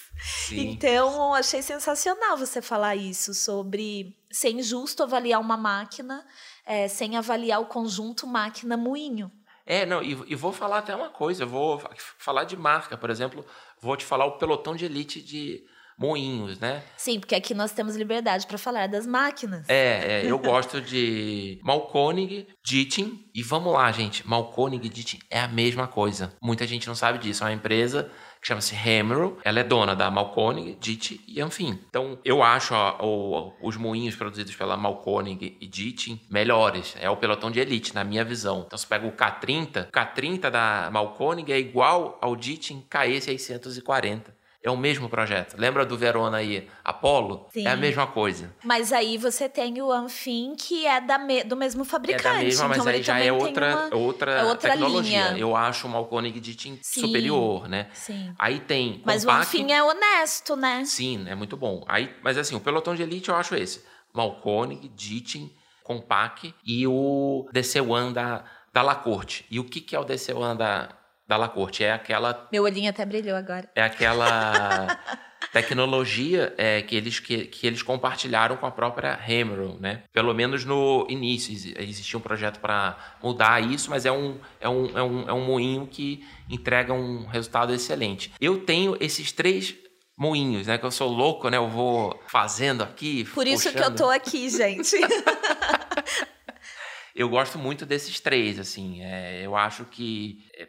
Sim. 0.47 0.69
Então, 0.69 1.33
achei 1.33 1.61
sensacional 1.61 2.35
você 2.37 2.61
falar 2.61 2.95
isso 2.95 3.33
sobre 3.33 4.15
ser 4.31 4.49
injusto 4.49 5.03
avaliar 5.03 5.39
uma 5.39 5.57
máquina 5.57 6.25
é, 6.65 6.87
sem 6.87 7.17
avaliar 7.17 7.61
o 7.61 7.65
conjunto 7.65 8.25
máquina-moinho. 8.25 9.31
É, 9.65 9.85
não, 9.85 10.01
e, 10.01 10.11
e, 10.27 10.35
vou 10.35 10.51
falar 10.51 10.79
até 10.79 10.95
uma 10.95 11.09
coisa, 11.09 11.45
vou 11.45 11.81
falar 12.17 12.43
de 12.45 12.57
marca, 12.57 12.97
por 12.97 13.09
exemplo, 13.09 13.45
vou 13.79 13.95
te 13.95 14.03
falar 14.03 14.25
o 14.25 14.37
pelotão 14.37 14.75
de 14.75 14.85
elite 14.85 15.21
de 15.21 15.63
moinhos, 16.01 16.59
né? 16.59 16.81
Sim, 16.97 17.19
porque 17.19 17.35
aqui 17.35 17.53
nós 17.53 17.71
temos 17.71 17.95
liberdade 17.95 18.47
para 18.47 18.57
falar 18.57 18.87
das 18.87 19.05
máquinas. 19.05 19.69
É, 19.69 20.23
é 20.23 20.25
eu 20.25 20.39
gosto 20.39 20.81
de 20.81 21.59
Malkonig, 21.63 22.47
Dittin, 22.63 23.29
e 23.35 23.43
vamos 23.43 23.71
lá, 23.71 23.91
gente, 23.91 24.27
Malkonig 24.27 24.85
e 24.85 24.89
Dittin 24.89 25.19
é 25.29 25.39
a 25.39 25.47
mesma 25.47 25.87
coisa. 25.87 26.33
Muita 26.41 26.65
gente 26.65 26.87
não 26.87 26.95
sabe 26.95 27.19
disso, 27.19 27.43
é 27.43 27.47
uma 27.47 27.53
empresa 27.53 28.09
que 28.41 28.47
chama-se 28.47 28.75
Hammerl. 28.75 29.37
Ela 29.43 29.59
é 29.59 29.63
dona 29.63 29.95
da 29.95 30.09
Malkonig, 30.09 30.75
Dittin 30.79 31.21
e 31.27 31.39
Anfim. 31.39 31.79
Então, 31.87 32.17
eu 32.25 32.41
acho 32.41 32.73
ó, 32.73 33.51
os 33.61 33.77
moinhos 33.77 34.15
produzidos 34.15 34.55
pela 34.55 34.75
Malkonig 34.75 35.55
e 35.61 35.67
Dittin 35.67 36.19
melhores. 36.29 36.95
É 36.99 37.09
o 37.09 37.17
pelotão 37.17 37.51
de 37.51 37.59
elite, 37.59 37.93
na 37.93 38.03
minha 38.03 38.25
visão. 38.25 38.63
Então, 38.65 38.77
você 38.77 38.87
pega 38.87 39.05
o 39.05 39.11
K30, 39.11 39.87
o 39.87 39.91
K30 39.91 40.49
da 40.49 40.89
Malkonig 40.91 41.53
é 41.53 41.59
igual 41.59 42.17
ao 42.19 42.35
Dittin 42.35 42.83
KE640. 42.89 44.40
É 44.63 44.69
o 44.69 44.77
mesmo 44.77 45.09
projeto. 45.09 45.55
Lembra 45.57 45.83
do 45.83 45.97
Verona 45.97 46.37
aí? 46.37 46.69
Apollo? 46.83 47.47
Sim. 47.51 47.65
É 47.65 47.71
a 47.71 47.75
mesma 47.75 48.05
coisa. 48.05 48.55
Mas 48.63 48.93
aí 48.93 49.17
você 49.17 49.49
tem 49.49 49.81
o 49.81 49.91
Anfim, 49.91 50.53
que 50.55 50.85
é 50.85 51.01
da 51.01 51.17
me 51.17 51.43
do 51.43 51.57
mesmo 51.57 51.83
fabricante. 51.83 52.27
É 52.27 52.33
da 52.33 52.43
mesma, 52.43 52.67
mas 52.67 52.77
então 52.77 52.91
aí 52.91 53.01
já 53.01 53.19
é 53.19 53.31
outra, 53.31 53.87
uma, 53.87 53.95
outra, 53.95 54.31
é 54.33 54.43
outra 54.43 54.71
tecnologia. 54.71 55.29
Linha. 55.29 55.39
Eu 55.39 55.55
acho 55.55 55.87
o 55.87 55.89
Malkonig 55.89 56.39
de 56.39 56.79
superior, 56.83 57.67
né? 57.67 57.87
Sim. 57.93 58.35
Aí 58.37 58.59
tem. 58.59 59.01
Mas 59.03 59.25
o 59.25 59.31
Anfim 59.31 59.71
é 59.71 59.81
honesto, 59.81 60.55
né? 60.55 60.83
Sim, 60.85 61.25
é 61.27 61.33
muito 61.33 61.57
bom. 61.57 61.83
Aí, 61.87 62.13
mas 62.21 62.37
assim, 62.37 62.55
o 62.55 62.59
pelotão 62.59 62.93
de 62.93 63.01
elite 63.01 63.29
eu 63.29 63.35
acho 63.35 63.55
esse: 63.55 63.83
Malkonig, 64.13 64.87
Dittin, 64.89 65.51
Compaq 65.83 66.53
e 66.63 66.85
o 66.85 67.49
DC-1 67.51 68.13
da, 68.13 68.43
da 68.71 68.83
Lacorte. 68.83 69.43
E 69.49 69.59
o 69.59 69.63
que, 69.63 69.81
que 69.81 69.95
é 69.95 69.99
o 69.99 70.05
DC-1 70.05 70.55
da, 70.55 70.89
da 71.27 71.37
Lacorte. 71.37 71.83
É 71.83 71.91
aquela. 71.91 72.47
Meu 72.51 72.63
olhinho 72.63 72.89
até 72.89 73.05
brilhou 73.05 73.35
agora. 73.35 73.69
É 73.75 73.81
aquela 73.81 74.99
tecnologia 75.51 76.53
é, 76.57 76.81
que, 76.81 76.95
eles, 76.95 77.19
que, 77.19 77.45
que 77.45 77.67
eles 77.67 77.81
compartilharam 77.81 78.57
com 78.57 78.65
a 78.65 78.71
própria 78.71 79.13
Hammerl, 79.13 79.77
né? 79.79 80.03
Pelo 80.13 80.33
menos 80.33 80.65
no 80.65 81.05
início 81.09 81.53
existia 81.77 82.17
um 82.17 82.21
projeto 82.21 82.59
para 82.59 82.97
mudar 83.21 83.61
isso, 83.61 83.89
mas 83.89 84.05
é 84.05 84.11
um, 84.11 84.39
é, 84.59 84.69
um, 84.69 84.97
é, 84.97 85.03
um, 85.03 85.29
é 85.29 85.33
um 85.33 85.45
moinho 85.45 85.87
que 85.87 86.25
entrega 86.49 86.93
um 86.93 87.25
resultado 87.25 87.73
excelente. 87.73 88.31
Eu 88.39 88.65
tenho 88.65 88.95
esses 88.99 89.31
três 89.31 89.75
moinhos, 90.17 90.67
né? 90.67 90.77
Que 90.77 90.85
eu 90.85 90.91
sou 90.91 91.09
louco, 91.09 91.49
né? 91.49 91.57
Eu 91.57 91.67
vou 91.67 92.19
fazendo 92.27 92.83
aqui. 92.83 93.25
Por 93.25 93.47
isso 93.47 93.71
puxando. 93.71 93.75
que 93.75 93.91
eu 93.91 93.95
tô 93.95 94.09
aqui, 94.09 94.49
gente. 94.49 94.95
eu 97.15 97.27
gosto 97.27 97.57
muito 97.57 97.85
desses 97.85 98.19
três, 98.19 98.59
assim. 98.59 99.03
É, 99.03 99.41
eu 99.43 99.55
acho 99.55 99.85
que 99.85 100.45
é, 100.55 100.67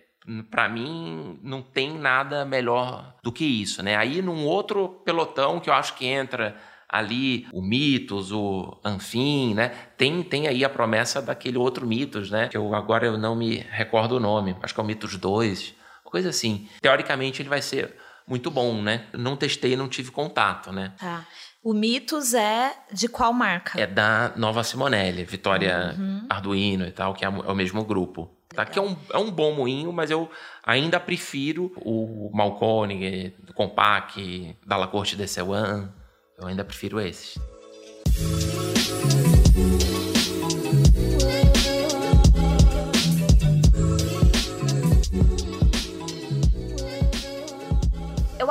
para 0.51 0.69
mim 0.69 1.39
não 1.43 1.63
tem 1.63 1.99
nada 1.99 2.45
melhor 2.45 3.15
do 3.23 3.33
que 3.33 3.45
isso, 3.45 3.83
né? 3.83 3.97
Aí 3.97 4.23
num 4.23 4.45
outro 4.47 4.89
pelotão 5.05 5.59
que 5.59 5.69
eu 5.69 5.75
acho 5.75 5.95
que 5.95 6.07
entra 6.07 6.57
ali 6.89 7.47
o 7.53 7.63
Mitos, 7.63 8.31
o 8.31 8.79
Anfim, 8.85 9.55
né? 9.55 9.71
Tem, 9.97 10.23
tem 10.23 10.47
aí 10.47 10.65
a 10.65 10.69
promessa 10.69 11.23
daquele 11.23 11.57
outro 11.57 11.87
Mitos, 11.87 12.31
né? 12.31 12.49
Que 12.49 12.57
eu 12.57 12.75
agora 12.75 13.07
eu 13.07 13.17
não 13.17 13.35
me 13.35 13.57
recordo 13.71 14.17
o 14.17 14.21
nome, 14.21 14.55
acho 14.63 14.75
que 14.75 14.81
é 14.81 14.83
o 14.83 14.87
Mitos 14.87 15.17
2, 15.17 15.75
coisa 16.05 16.29
assim. 16.29 16.69
Teoricamente 16.81 17.41
ele 17.41 17.49
vai 17.49 17.63
ser 17.63 17.97
muito 18.27 18.51
bom, 18.51 18.83
né? 18.83 19.07
Não 19.15 19.37
testei, 19.37 19.75
não 19.75 19.89
tive 19.89 20.11
contato, 20.11 20.71
né? 20.71 20.93
Tá. 20.99 21.27
O 21.65 21.73
Mitos 21.73 22.35
é 22.35 22.75
de 22.93 23.09
qual 23.09 23.33
marca? 23.33 23.81
É 23.81 23.87
da 23.87 24.33
Nova 24.37 24.63
Simonelli, 24.65 25.25
Vitória 25.25 25.95
uhum. 25.97 26.27
Arduino 26.29 26.85
e 26.85 26.91
tal, 26.91 27.15
que 27.15 27.25
é, 27.25 27.29
é 27.29 27.31
o 27.31 27.55
mesmo 27.55 27.85
grupo. 27.85 28.29
Tá? 28.55 28.65
Que 28.65 28.79
é 28.79 28.83
um, 28.83 28.97
é 29.13 29.19
um 29.19 29.31
bom 29.31 29.53
moinho, 29.53 29.93
mas 29.93 30.11
eu 30.11 30.31
ainda 30.63 31.01
prefiro 31.01 31.73
o 31.77 32.31
Malcone, 32.33 33.35
do 33.43 33.53
Compaq, 33.53 34.57
da 34.67 34.77
La 34.77 34.87
Corte 34.87 35.17
DC1. 35.17 35.89
Eu 36.39 36.47
ainda 36.47 36.65
prefiro 36.65 37.01
esses. 37.01 37.39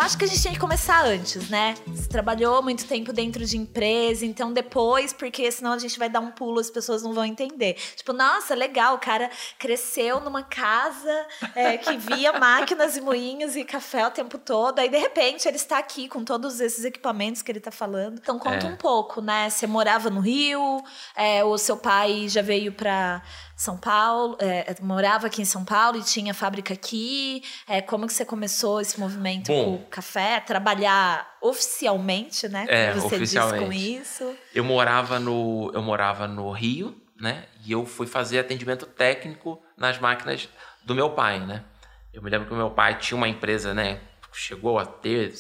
Acho 0.01 0.17
que 0.17 0.25
a 0.25 0.27
gente 0.27 0.41
tinha 0.41 0.53
que 0.53 0.59
começar 0.59 1.05
antes, 1.05 1.47
né? 1.49 1.75
Você 1.87 2.09
trabalhou 2.09 2.61
muito 2.63 2.85
tempo 2.85 3.13
dentro 3.13 3.45
de 3.45 3.55
empresa, 3.55 4.25
então 4.25 4.51
depois, 4.51 5.13
porque 5.13 5.51
senão 5.51 5.73
a 5.73 5.77
gente 5.77 5.97
vai 5.99 6.09
dar 6.09 6.19
um 6.19 6.31
pulo, 6.31 6.59
as 6.59 6.71
pessoas 6.71 7.03
não 7.03 7.13
vão 7.13 7.23
entender. 7.23 7.75
Tipo, 7.95 8.11
nossa, 8.11 8.55
legal, 8.55 8.95
o 8.95 8.99
cara 8.99 9.29
cresceu 9.59 10.19
numa 10.19 10.41
casa 10.41 11.27
é, 11.55 11.77
que 11.77 11.95
via 11.97 12.33
máquinas 12.39 12.97
e 12.97 13.01
moinhos 13.01 13.55
e 13.55 13.63
café 13.63 14.07
o 14.07 14.11
tempo 14.11 14.39
todo, 14.39 14.79
aí 14.79 14.89
de 14.89 14.97
repente 14.97 15.47
ele 15.47 15.57
está 15.57 15.77
aqui 15.77 16.07
com 16.07 16.25
todos 16.25 16.59
esses 16.59 16.83
equipamentos 16.83 17.43
que 17.43 17.51
ele 17.51 17.59
está 17.59 17.71
falando. 17.71 18.17
Então 18.19 18.39
conta 18.39 18.65
é. 18.67 18.69
um 18.69 18.75
pouco, 18.75 19.21
né? 19.21 19.49
Você 19.49 19.67
morava 19.67 20.09
no 20.09 20.19
Rio, 20.19 20.83
é, 21.15 21.43
o 21.43 21.57
seu 21.59 21.77
pai 21.77 22.27
já 22.27 22.41
veio 22.41 22.73
para 22.73 23.21
são 23.61 23.77
Paulo, 23.77 24.35
é, 24.39 24.75
morava 24.81 25.27
aqui 25.27 25.39
em 25.39 25.45
São 25.45 25.63
Paulo 25.63 25.95
e 25.95 26.03
tinha 26.03 26.33
fábrica 26.33 26.73
aqui. 26.73 27.43
É, 27.67 27.79
como 27.79 28.07
que 28.07 28.13
você 28.13 28.25
começou 28.25 28.81
esse 28.81 28.99
movimento 28.99 29.49
Bom, 29.49 29.63
com 29.63 29.75
o 29.75 29.85
café? 29.85 30.39
Trabalhar 30.39 31.37
oficialmente, 31.39 32.47
né? 32.49 32.65
É, 32.67 32.91
você 32.93 33.17
oficialmente. 33.17 33.59
diz 33.59 33.67
com 33.67 33.71
isso. 33.71 34.35
Eu 34.55 34.63
morava 34.63 35.19
no, 35.19 35.69
eu 35.75 35.81
morava 35.83 36.27
no 36.27 36.49
Rio, 36.51 36.99
né? 37.19 37.45
E 37.63 37.71
eu 37.71 37.85
fui 37.85 38.07
fazer 38.07 38.39
atendimento 38.39 38.87
técnico 38.87 39.61
nas 39.77 39.99
máquinas 39.99 40.49
do 40.83 40.95
meu 40.95 41.11
pai, 41.11 41.39
né? 41.39 41.63
Eu 42.11 42.23
me 42.23 42.31
lembro 42.31 42.47
que 42.47 42.53
o 42.53 42.57
meu 42.57 42.71
pai 42.71 42.97
tinha 42.97 43.15
uma 43.15 43.27
empresa, 43.27 43.75
né? 43.75 44.01
Chegou 44.33 44.79
a 44.79 44.85
ter 44.85 45.33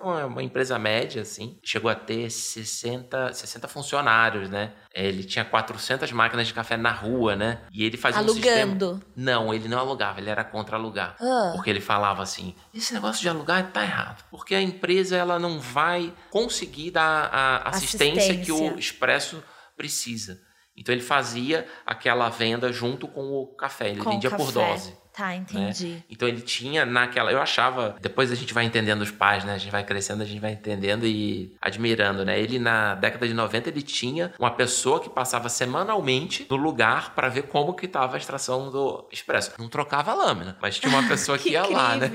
uma 0.00 0.42
empresa 0.42 0.78
média, 0.78 1.22
assim, 1.22 1.58
chegou 1.62 1.90
a 1.90 1.94
ter 1.94 2.30
60, 2.30 3.32
60 3.32 3.66
funcionários, 3.66 4.48
né? 4.48 4.72
Ele 4.94 5.24
tinha 5.24 5.44
400 5.44 6.12
máquinas 6.12 6.46
de 6.46 6.54
café 6.54 6.76
na 6.76 6.92
rua, 6.92 7.34
né? 7.34 7.62
E 7.72 7.84
ele 7.84 7.96
fazia 7.96 8.20
Alugando. 8.20 8.90
um 8.90 8.94
sistema... 8.94 9.12
Não, 9.16 9.52
ele 9.52 9.68
não 9.68 9.78
alugava, 9.78 10.20
ele 10.20 10.30
era 10.30 10.44
contra 10.44 10.76
alugar. 10.76 11.16
Ah. 11.20 11.50
Porque 11.54 11.68
ele 11.68 11.80
falava 11.80 12.22
assim, 12.22 12.54
esse 12.72 12.94
negócio 12.94 13.20
de 13.20 13.28
alugar 13.28 13.72
tá 13.72 13.82
errado. 13.82 14.24
Porque 14.30 14.54
a 14.54 14.62
empresa, 14.62 15.16
ela 15.16 15.38
não 15.38 15.58
vai 15.58 16.14
conseguir 16.30 16.92
dar 16.92 17.28
a 17.32 17.68
assistência, 17.70 18.34
assistência. 18.34 18.44
que 18.44 18.52
o 18.52 18.78
Expresso 18.78 19.42
precisa. 19.76 20.40
Então 20.76 20.94
ele 20.94 21.02
fazia 21.02 21.66
aquela 21.84 22.28
venda 22.28 22.72
junto 22.72 23.08
com 23.08 23.32
o 23.32 23.48
café, 23.56 23.90
ele 23.90 24.00
com 24.00 24.10
vendia 24.10 24.30
por 24.30 24.52
dose. 24.52 24.96
Tá, 25.18 25.34
entendi. 25.34 25.88
Né? 25.88 26.02
Então 26.08 26.28
ele 26.28 26.40
tinha 26.40 26.86
naquela. 26.86 27.32
Eu 27.32 27.42
achava. 27.42 27.96
Depois 28.00 28.30
a 28.30 28.36
gente 28.36 28.54
vai 28.54 28.64
entendendo 28.64 29.02
os 29.02 29.10
pais, 29.10 29.42
né? 29.42 29.52
A 29.54 29.58
gente 29.58 29.72
vai 29.72 29.82
crescendo, 29.82 30.22
a 30.22 30.24
gente 30.24 30.38
vai 30.38 30.52
entendendo 30.52 31.04
e 31.04 31.52
admirando, 31.60 32.24
né? 32.24 32.38
Ele, 32.38 32.60
na 32.60 32.94
década 32.94 33.26
de 33.26 33.34
90, 33.34 33.68
ele 33.68 33.82
tinha 33.82 34.32
uma 34.38 34.52
pessoa 34.52 35.00
que 35.00 35.10
passava 35.10 35.48
semanalmente 35.48 36.46
no 36.48 36.54
lugar 36.54 37.16
para 37.16 37.28
ver 37.28 37.42
como 37.42 37.74
que 37.74 37.88
tava 37.88 38.14
a 38.14 38.18
extração 38.18 38.70
do 38.70 39.08
expresso. 39.10 39.50
Não 39.58 39.68
trocava 39.68 40.12
a 40.12 40.14
lâmina, 40.14 40.56
mas 40.62 40.78
tinha 40.78 40.96
uma 40.96 41.08
pessoa 41.08 41.36
que, 41.36 41.48
que 41.48 41.50
ia 41.50 41.62
incrível. 41.62 41.76
lá, 41.76 41.96
né? 41.96 42.08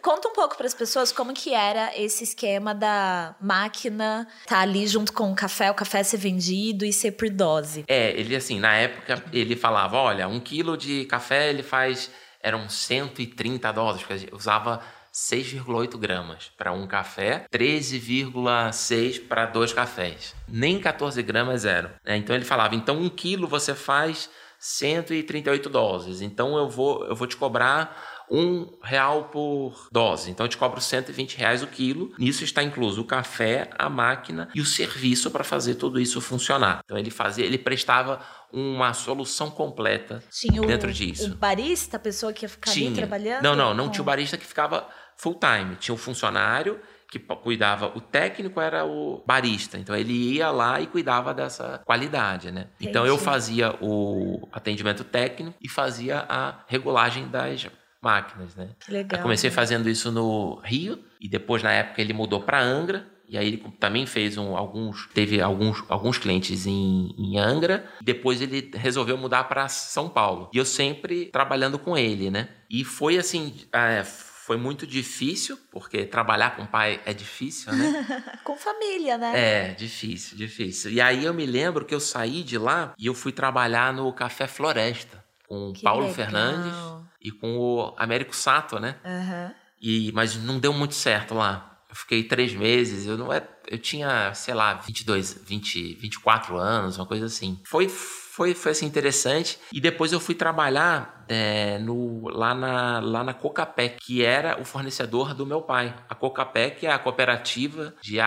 Conta 0.00 0.28
um 0.28 0.32
pouco 0.32 0.56
para 0.56 0.68
as 0.68 0.74
pessoas 0.74 1.10
como 1.10 1.34
que 1.34 1.52
era 1.52 1.98
esse 2.00 2.22
esquema 2.22 2.72
da 2.72 3.34
máquina 3.40 4.28
tá 4.46 4.60
ali 4.60 4.86
junto 4.86 5.12
com 5.12 5.32
o 5.32 5.34
café, 5.34 5.68
o 5.68 5.74
café 5.74 6.04
ser 6.04 6.18
vendido 6.18 6.84
e 6.84 6.92
ser 6.92 7.10
por 7.10 7.28
dose. 7.28 7.84
É, 7.88 8.12
ele 8.12 8.36
assim, 8.36 8.60
na 8.60 8.76
época, 8.76 9.20
ele 9.32 9.56
falava: 9.56 9.96
olha, 9.96 10.28
um 10.28 10.38
quilo 10.38 10.76
de 10.76 11.06
café 11.06 11.50
ele 11.50 11.64
faz 11.64 12.08
eram 12.46 12.68
130 12.68 13.72
doses, 13.72 14.04
porque 14.04 14.28
usava 14.32 14.80
6,8 15.12 15.98
gramas 15.98 16.52
para 16.56 16.72
um 16.72 16.86
café, 16.86 17.44
13,6 17.52 19.26
para 19.26 19.46
dois 19.46 19.72
cafés. 19.72 20.32
Nem 20.46 20.78
14 20.78 21.20
gramas 21.24 21.64
eram. 21.64 21.90
Né? 22.04 22.16
Então 22.16 22.36
ele 22.36 22.44
falava: 22.44 22.76
então 22.76 22.98
um 22.98 23.08
quilo 23.08 23.48
você 23.48 23.74
faz 23.74 24.30
138 24.60 25.68
doses. 25.68 26.22
Então 26.22 26.56
eu 26.56 26.68
vou, 26.68 27.04
eu 27.06 27.16
vou 27.16 27.26
te 27.26 27.36
cobrar 27.36 28.16
um 28.30 28.72
real 28.82 29.24
por 29.24 29.88
dose. 29.92 30.30
Então 30.30 30.46
eu 30.46 30.50
te 30.50 30.56
cobro 30.56 30.80
120 30.80 31.36
reais 31.36 31.62
o 31.62 31.66
quilo. 31.66 32.12
Nisso 32.18 32.44
está 32.44 32.62
incluso 32.62 33.00
o 33.00 33.04
café, 33.04 33.70
a 33.78 33.88
máquina 33.88 34.48
e 34.54 34.60
o 34.60 34.66
serviço 34.66 35.30
para 35.30 35.44
fazer 35.44 35.76
tudo 35.76 36.00
isso 36.00 36.20
funcionar. 36.20 36.80
Então 36.84 36.98
ele 36.98 37.10
fazia, 37.10 37.44
ele 37.44 37.58
prestava 37.58 38.20
uma 38.52 38.92
solução 38.92 39.50
completa 39.50 40.22
tinha 40.30 40.60
dentro 40.62 40.90
o, 40.90 40.92
disso. 40.92 41.32
O 41.32 41.36
barista, 41.36 41.96
a 41.96 42.00
pessoa 42.00 42.32
que 42.32 42.44
ia 42.44 42.48
ficar 42.48 42.70
tinha. 42.70 42.88
ali 42.88 42.96
trabalhando? 42.96 43.42
Não, 43.42 43.56
não, 43.56 43.74
não 43.74 43.90
tinha 43.90 44.02
o 44.02 44.04
barista 44.04 44.36
que 44.36 44.46
ficava 44.46 44.88
full 45.16 45.38
time. 45.38 45.76
Tinha 45.76 45.94
o 45.94 45.98
funcionário 45.98 46.80
que 47.10 47.18
cuidava, 47.18 47.92
o 47.96 48.00
técnico 48.00 48.60
era 48.60 48.84
o 48.84 49.22
barista, 49.24 49.78
então 49.78 49.94
ele 49.94 50.12
ia 50.12 50.50
lá 50.50 50.80
e 50.80 50.86
cuidava 50.86 51.32
dessa 51.32 51.80
qualidade, 51.84 52.50
né? 52.50 52.68
Entendi. 52.74 52.90
Então 52.90 53.06
eu 53.06 53.16
fazia 53.16 53.76
o 53.80 54.48
atendimento 54.52 55.04
técnico 55.04 55.56
e 55.62 55.68
fazia 55.68 56.26
a 56.28 56.64
regulagem 56.66 57.28
das 57.28 57.68
máquinas, 58.02 58.54
né? 58.54 58.70
Que 58.80 58.92
legal. 58.92 59.18
Eu 59.18 59.22
comecei 59.22 59.50
fazendo 59.50 59.88
isso 59.88 60.10
no 60.10 60.60
Rio 60.64 60.98
e 61.20 61.28
depois 61.28 61.62
na 61.62 61.72
época 61.72 62.00
ele 62.00 62.12
mudou 62.12 62.42
para 62.42 62.60
Angra 62.60 63.06
E 63.28 63.36
aí 63.36 63.48
ele 63.48 63.64
também 63.80 64.06
fez 64.06 64.38
um, 64.38 64.56
alguns, 64.56 65.08
teve 65.12 65.40
alguns, 65.40 65.82
alguns 65.88 66.18
clientes 66.18 66.66
em, 66.66 67.14
em 67.18 67.38
Angra. 67.38 67.84
Depois 68.00 68.40
ele 68.40 68.70
resolveu 68.74 69.16
mudar 69.18 69.44
para 69.44 69.68
São 69.68 70.08
Paulo. 70.08 70.50
E 70.52 70.58
eu 70.58 70.64
sempre 70.64 71.26
trabalhando 71.26 71.78
com 71.78 71.96
ele, 71.96 72.30
né? 72.30 72.48
E 72.70 72.84
foi 72.84 73.18
assim, 73.18 73.54
é, 73.72 74.04
foi 74.04 74.56
muito 74.56 74.86
difícil, 74.86 75.58
porque 75.72 76.04
trabalhar 76.04 76.54
com 76.54 76.64
pai 76.64 77.00
é 77.04 77.12
difícil, 77.12 77.72
né? 77.72 78.06
com 78.44 78.56
família, 78.56 79.18
né? 79.18 79.32
É, 79.34 79.74
difícil, 79.74 80.36
difícil. 80.36 80.92
E 80.92 81.00
aí 81.00 81.24
eu 81.24 81.34
me 81.34 81.44
lembro 81.46 81.84
que 81.84 81.94
eu 81.94 81.98
saí 81.98 82.44
de 82.44 82.56
lá 82.56 82.94
e 82.96 83.06
eu 83.06 83.14
fui 83.14 83.32
trabalhar 83.32 83.92
no 83.92 84.12
Café 84.12 84.46
Floresta 84.46 85.24
com 85.48 85.70
o 85.70 85.80
Paulo 85.82 86.02
legal. 86.02 86.14
Fernandes 86.14 86.76
e 87.20 87.32
com 87.32 87.58
o 87.58 87.94
Américo 87.98 88.34
Sato, 88.36 88.78
né? 88.78 88.96
Uhum. 89.04 89.54
E, 89.80 90.12
mas 90.12 90.36
não 90.36 90.60
deu 90.60 90.72
muito 90.72 90.94
certo 90.94 91.34
lá. 91.34 91.75
Fiquei 91.96 92.24
três 92.24 92.54
meses, 92.54 93.06
eu 93.06 93.16
não 93.16 93.32
é, 93.32 93.46
eu 93.68 93.78
tinha, 93.78 94.32
sei 94.34 94.54
lá, 94.54 94.74
22, 94.74 95.42
20, 95.44 95.94
24 95.94 96.56
anos, 96.56 96.98
uma 96.98 97.06
coisa 97.06 97.26
assim. 97.26 97.60
Foi 97.64 97.88
foi, 98.36 98.52
foi 98.52 98.72
assim, 98.72 98.84
interessante. 98.84 99.58
E 99.72 99.80
depois 99.80 100.12
eu 100.12 100.20
fui 100.20 100.34
trabalhar 100.34 101.24
é, 101.26 101.78
no, 101.78 102.28
lá, 102.28 102.54
na, 102.54 103.00
lá 103.00 103.24
na 103.24 103.32
Cocapé, 103.32 103.88
que 103.88 104.22
era 104.22 104.60
o 104.60 104.64
fornecedor 104.64 105.32
do 105.32 105.46
meu 105.46 105.62
pai. 105.62 105.96
A 106.06 106.14
Cocapé, 106.14 106.68
que 106.68 106.86
é 106.86 106.92
a 106.92 106.98
cooperativa 106.98 107.94
de 108.02 108.20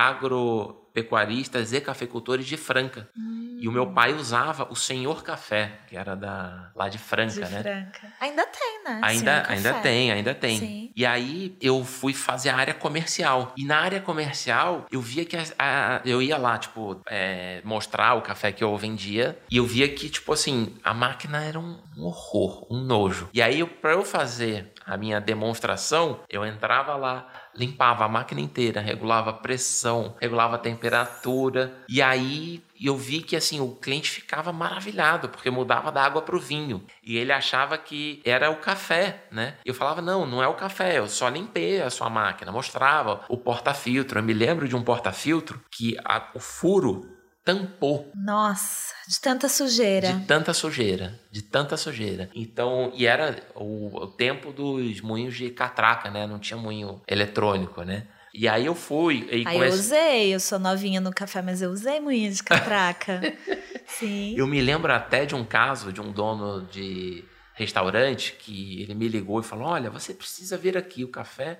agropecuaristas 0.99 1.73
e 1.73 1.81
cafeicultores 1.81 2.45
de 2.45 2.57
Franca. 2.57 3.09
Hum. 3.17 3.57
E 3.61 3.67
o 3.67 3.71
meu 3.71 3.87
pai 3.87 4.13
usava 4.13 4.67
o 4.71 4.75
Senhor 4.75 5.21
Café, 5.21 5.79
que 5.87 5.97
era 5.97 6.15
da, 6.15 6.71
lá 6.73 6.87
de 6.87 6.97
Franca, 6.97 7.33
de 7.33 7.41
né? 7.41 7.61
Franca. 7.61 8.13
Ainda 8.19 8.45
tem, 8.45 8.83
né? 8.85 8.99
Ainda, 9.03 9.45
ainda 9.49 9.73
tem, 9.73 10.11
ainda 10.11 10.33
tem. 10.33 10.59
Sim. 10.59 10.91
E 10.95 11.05
aí 11.05 11.57
eu 11.61 11.83
fui 11.83 12.13
fazer 12.13 12.49
a 12.49 12.55
área 12.55 12.73
comercial. 12.73 13.53
E 13.57 13.65
na 13.65 13.79
área 13.79 13.99
comercial, 13.99 14.85
eu 14.89 15.01
via 15.01 15.25
que 15.25 15.35
a, 15.35 15.43
a, 15.57 16.01
eu 16.05 16.21
ia 16.21 16.37
lá, 16.37 16.57
tipo, 16.57 17.01
é, 17.05 17.61
mostrar 17.65 18.13
o 18.13 18.21
café 18.21 18.53
que 18.53 18.63
eu 18.63 18.75
vendia. 18.77 19.37
E 19.51 19.57
eu 19.57 19.65
via 19.65 19.89
que, 19.89 20.09
tipo 20.09 20.31
assim, 20.31 20.77
a 20.81 20.93
máquina 20.93 21.43
era 21.43 21.59
um, 21.59 21.77
um 21.97 22.05
horror, 22.05 22.65
um 22.71 22.79
nojo. 22.79 23.29
E 23.33 23.41
aí, 23.41 23.65
para 23.65 23.91
eu 23.91 24.05
fazer 24.05 24.71
a 24.85 24.95
minha 24.95 25.19
demonstração, 25.19 26.21
eu 26.29 26.45
entrava 26.45 26.95
lá, 26.95 27.27
limpava 27.59 28.05
a 28.05 28.09
máquina 28.09 28.39
inteira, 28.39 28.79
regulava 28.79 29.31
a 29.31 29.33
pressão, 29.33 30.15
regulava 30.19 30.55
a 30.55 30.59
temperatura. 30.59 31.73
E 31.87 32.01
aí 32.01 32.63
eu 32.81 32.95
vi 32.95 33.21
que 33.21 33.35
assim 33.35 33.59
o 33.59 33.75
cliente 33.75 34.09
ficava 34.09 34.53
maravilhado 34.53 35.27
porque 35.27 35.49
mudava 35.49 35.91
da 35.91 36.01
água 36.03 36.21
para 36.21 36.35
o 36.35 36.39
vinho 36.39 36.81
e 37.03 37.17
ele 37.17 37.33
achava 37.33 37.77
que 37.77 38.21
era 38.23 38.49
o 38.49 38.55
café, 38.57 39.25
né? 39.29 39.57
Eu 39.65 39.73
falava 39.73 40.01
não, 40.01 40.25
não 40.25 40.41
é 40.41 40.47
o 40.47 40.53
café, 40.53 40.97
eu 40.97 41.07
só 41.07 41.27
limpei 41.27 41.81
a 41.81 41.89
sua 41.89 42.09
máquina, 42.09 42.51
mostrava 42.51 43.21
o 43.27 43.37
porta-filtro. 43.37 44.19
Eu 44.19 44.23
me 44.23 44.33
lembro 44.33 44.67
de 44.67 44.75
um 44.75 44.81
porta-filtro 44.81 45.61
que 45.69 45.97
a, 46.05 46.29
o 46.33 46.39
furo 46.39 47.18
tampou. 47.49 48.11
Nossa, 48.15 48.93
de 49.07 49.19
tanta 49.19 49.49
sujeira. 49.49 50.13
De 50.13 50.25
tanta 50.25 50.53
sujeira, 50.53 51.19
de 51.31 51.41
tanta 51.41 51.77
sujeira. 51.77 52.29
Então, 52.35 52.91
e 52.95 53.05
era 53.05 53.41
o, 53.55 54.03
o 54.03 54.07
tempo 54.07 54.51
dos 54.51 55.01
moinhos 55.01 55.35
de 55.35 55.49
catraca, 55.49 56.09
né? 56.09 56.27
Não 56.27 56.39
tinha 56.39 56.57
moinho 56.57 57.01
eletrônico, 57.07 57.83
né? 57.83 58.07
E 58.33 58.47
aí 58.47 58.65
eu 58.65 58.75
fui. 58.75 59.27
E 59.31 59.35
aí 59.35 59.43
comece... 59.43 59.65
eu 59.65 59.73
usei, 59.73 60.35
eu 60.35 60.39
sou 60.39 60.59
novinha 60.59 61.01
no 61.01 61.11
café, 61.11 61.41
mas 61.41 61.61
eu 61.61 61.71
usei 61.71 61.99
moinho 61.99 62.31
de 62.31 62.43
catraca. 62.43 63.21
Sim. 63.87 64.35
Eu 64.37 64.45
me 64.45 64.61
lembro 64.61 64.93
até 64.93 65.25
de 65.25 65.33
um 65.33 65.43
caso 65.43 65.91
de 65.91 65.99
um 65.99 66.11
dono 66.11 66.67
de 66.67 67.25
restaurante 67.55 68.33
que 68.39 68.83
ele 68.83 68.93
me 68.93 69.07
ligou 69.07 69.39
e 69.39 69.43
falou: 69.43 69.67
Olha, 69.67 69.89
você 69.89 70.13
precisa 70.13 70.57
vir 70.57 70.77
aqui, 70.77 71.03
o 71.03 71.09
café 71.09 71.59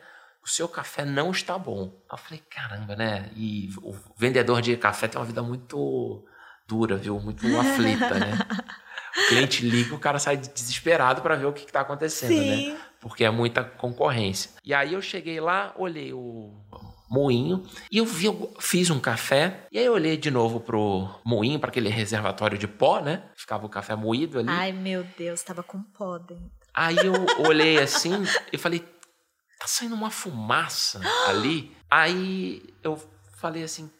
o 0.49 0.51
seu 0.51 0.67
café 0.67 1.05
não 1.05 1.29
está 1.29 1.57
bom. 1.59 1.93
Eu 2.11 2.17
falei, 2.17 2.41
caramba, 2.49 2.95
né? 2.95 3.29
E 3.35 3.69
o 3.83 3.95
vendedor 4.17 4.63
de 4.63 4.75
café 4.75 5.07
tem 5.07 5.21
uma 5.21 5.25
vida 5.25 5.43
muito 5.43 6.25
dura, 6.67 6.97
viu? 6.97 7.19
Muito 7.19 7.45
aflita, 7.59 8.15
né? 8.15 8.31
O 9.15 9.27
cliente 9.27 9.63
liga, 9.67 9.93
o 9.93 9.99
cara 9.99 10.17
sai 10.17 10.37
desesperado 10.37 11.21
para 11.21 11.35
ver 11.35 11.45
o 11.45 11.53
que 11.53 11.65
está 11.65 11.81
acontecendo, 11.81 12.35
né? 12.35 12.55
Sim. 12.55 12.73
né? 12.73 12.79
Porque 12.99 13.23
é 13.23 13.29
muita 13.29 13.63
concorrência. 13.63 14.51
E 14.63 14.73
aí 14.73 14.93
eu 14.93 15.01
cheguei 15.01 15.39
lá, 15.39 15.71
olhei 15.77 16.13
o 16.13 16.51
moinho 17.09 17.63
e 17.91 17.99
eu 17.99 18.05
vi, 18.05 18.25
eu 18.25 18.53
fiz 18.59 18.89
um 18.89 18.99
café 18.99 19.67
e 19.71 19.77
aí 19.77 19.85
eu 19.85 19.93
olhei 19.93 20.17
de 20.17 20.31
novo 20.31 20.59
pro 20.59 21.09
moinho, 21.23 21.59
para 21.59 21.69
aquele 21.69 21.89
reservatório 21.89 22.57
de 22.57 22.67
pó, 22.67 22.99
né? 22.99 23.23
Ficava 23.35 23.67
o 23.67 23.69
café 23.69 23.95
moído 23.95 24.39
ali. 24.39 24.49
Ai, 24.49 24.71
meu 24.71 25.03
Deus, 25.15 25.43
tava 25.43 25.61
com 25.61 25.81
pó 25.81 26.17
dentro. 26.17 26.51
Aí 26.73 26.97
eu 26.97 27.13
olhei 27.47 27.79
assim 27.79 28.13
e 28.53 28.57
falei, 28.57 28.83
tá 29.59 29.67
saindo 29.67 29.93
uma 29.93 30.09
fumaça 30.09 31.01
ali. 31.27 31.75
Aí 31.91 32.63
eu 32.81 32.97
falei 33.37 33.63
assim, 33.63 33.91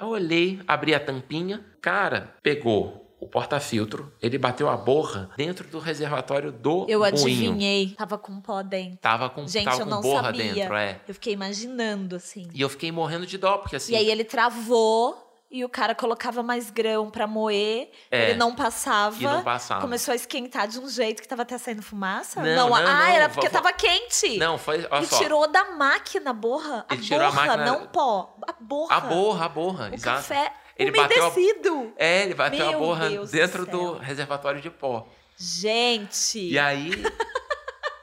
eu 0.00 0.08
olhei, 0.08 0.60
abri 0.66 0.94
a 0.94 1.00
tampinha, 1.00 1.64
cara, 1.80 2.34
pegou 2.42 3.00
o 3.20 3.28
porta-filtro, 3.28 4.12
ele 4.20 4.36
bateu 4.36 4.68
a 4.68 4.76
borra 4.76 5.30
dentro 5.36 5.68
do 5.68 5.78
reservatório 5.78 6.50
do 6.50 6.86
Eu 6.88 6.98
moinho. 6.98 7.04
adivinhei, 7.04 7.90
tava 7.90 8.18
com 8.18 8.40
pó 8.40 8.62
dentro. 8.62 8.98
Tava 8.98 9.30
com, 9.30 9.46
Gente, 9.46 9.64
tava 9.64 9.82
eu 9.82 9.84
com 9.84 9.90
não 9.90 10.00
borra 10.00 10.24
sabia. 10.24 10.52
dentro, 10.54 10.74
é. 10.74 11.00
Eu 11.06 11.14
fiquei 11.14 11.32
imaginando, 11.32 12.16
assim. 12.16 12.48
E 12.52 12.60
eu 12.60 12.68
fiquei 12.68 12.90
morrendo 12.90 13.24
de 13.24 13.38
dó, 13.38 13.58
porque 13.58 13.76
assim... 13.76 13.92
E 13.92 13.96
aí 13.96 14.10
ele 14.10 14.24
travou 14.24 15.21
e 15.52 15.64
o 15.64 15.68
cara 15.68 15.94
colocava 15.94 16.42
mais 16.42 16.70
grão 16.70 17.10
para 17.10 17.26
moer, 17.26 17.90
É. 18.10 18.30
ele 18.30 18.38
não 18.38 18.54
passava. 18.54 19.16
E 19.20 19.22
não 19.24 19.42
passava. 19.44 19.80
Começou 19.82 20.12
a 20.12 20.14
esquentar 20.14 20.66
de 20.66 20.78
um 20.80 20.88
jeito 20.88 21.20
que 21.20 21.28
tava 21.28 21.42
até 21.42 21.58
saindo 21.58 21.82
fumaça? 21.82 22.40
Não, 22.42 22.70
não, 22.70 22.74
ah, 22.74 22.80
não, 22.80 23.00
era 23.02 23.28
porque 23.28 23.48
vovó. 23.48 23.60
tava 23.62 23.72
quente. 23.74 24.38
Não, 24.38 24.56
foi... 24.56 24.86
Olha 24.90 24.96
ele 25.00 25.06
só. 25.06 25.18
tirou 25.18 25.46
da 25.46 25.72
máquina 25.72 26.30
a 26.30 26.32
borra. 26.32 26.86
A 26.88 26.94
Ele 26.94 27.02
tirou 27.02 27.26
a 27.26 27.30
borra, 27.30 27.46
máquina- 27.46 27.64
não 27.66 27.86
pó. 27.86 28.34
A 28.48 28.52
borra. 28.58 28.96
A 28.96 29.00
borra, 29.00 29.44
a 29.44 29.48
borra, 29.48 29.90
O 29.90 29.94
exato. 29.94 30.16
café 30.16 30.52
Ele 30.76 30.90
bateu 30.90 31.22
a- 31.24 31.28
umedecido. 31.28 31.92
É, 31.96 32.22
ele 32.22 32.34
bateu 32.34 32.66
a 32.66 32.70
Meu 32.70 32.78
borra 32.80 33.08
Deus 33.10 33.30
do 33.30 33.36
dentro 33.36 33.64
céu. 33.66 33.72
do 33.74 33.98
reservatório 33.98 34.60
de 34.60 34.70
pó. 34.70 35.06
Gente. 35.36 36.38
E 36.38 36.58
aí... 36.58 36.90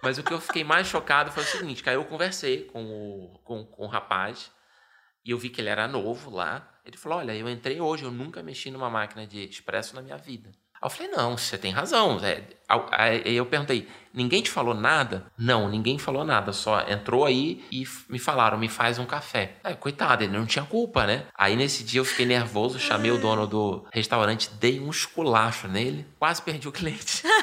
Mas 0.01 0.17
o 0.17 0.23
que 0.23 0.31
eu 0.33 0.39
fiquei 0.39 0.63
mais 0.63 0.87
chocado 0.87 1.29
foi 1.29 1.43
o 1.43 1.45
seguinte, 1.45 1.83
que 1.83 1.89
aí 1.89 1.95
eu 1.97 2.05
conversei 2.05 2.63
com 2.65 2.85
o, 2.85 3.39
com, 3.43 3.65
com 3.65 3.83
o 3.83 3.87
rapaz 3.87 4.49
e 5.25 5.31
eu 5.31 5.37
vi 5.37 5.49
que 5.49 5.59
ele 5.59 5.67
era 5.69 5.89
novo 5.89 6.29
lá. 6.29 6.68
Ele 6.85 6.97
falou, 6.97 7.19
olha, 7.19 7.35
eu 7.35 7.49
entrei 7.49 7.79
hoje, 7.79 8.03
eu 8.03 8.11
nunca 8.11 8.41
mexi 8.41 8.71
numa 8.71 8.89
máquina 8.89 9.25
de 9.25 9.43
expresso 9.43 9.95
na 9.95 10.01
minha 10.01 10.17
vida. 10.17 10.49
Aí 10.81 10.85
eu 10.85 10.89
falei, 10.89 11.11
não, 11.11 11.37
você 11.37 11.57
tem 11.57 11.71
razão. 11.73 12.19
É, 12.23 12.41
aí 12.67 13.35
eu 13.35 13.45
perguntei, 13.45 13.87
ninguém 14.13 14.41
te 14.41 14.49
falou 14.49 14.73
nada? 14.73 15.25
Não, 15.37 15.67
ninguém 15.67 15.99
falou 15.99 16.23
nada, 16.23 16.53
só 16.53 16.81
entrou 16.87 17.25
aí 17.25 17.65
e 17.69 17.83
me 18.07 18.17
falaram, 18.17 18.57
me 18.57 18.69
faz 18.69 18.97
um 18.97 19.05
café. 19.05 19.57
Aí, 19.61 19.75
coitado, 19.75 20.23
ele 20.23 20.37
não 20.37 20.45
tinha 20.45 20.63
culpa, 20.63 21.05
né? 21.05 21.25
Aí 21.37 21.57
nesse 21.57 21.83
dia 21.83 21.99
eu 21.99 22.05
fiquei 22.05 22.25
nervoso, 22.25 22.79
chamei 22.79 23.11
o 23.11 23.17
dono 23.17 23.45
do 23.45 23.85
restaurante, 23.91 24.49
dei 24.53 24.79
um 24.79 24.89
esculacho 24.89 25.67
nele, 25.67 26.07
quase 26.17 26.41
perdi 26.41 26.67
o 26.67 26.71
cliente. 26.71 27.23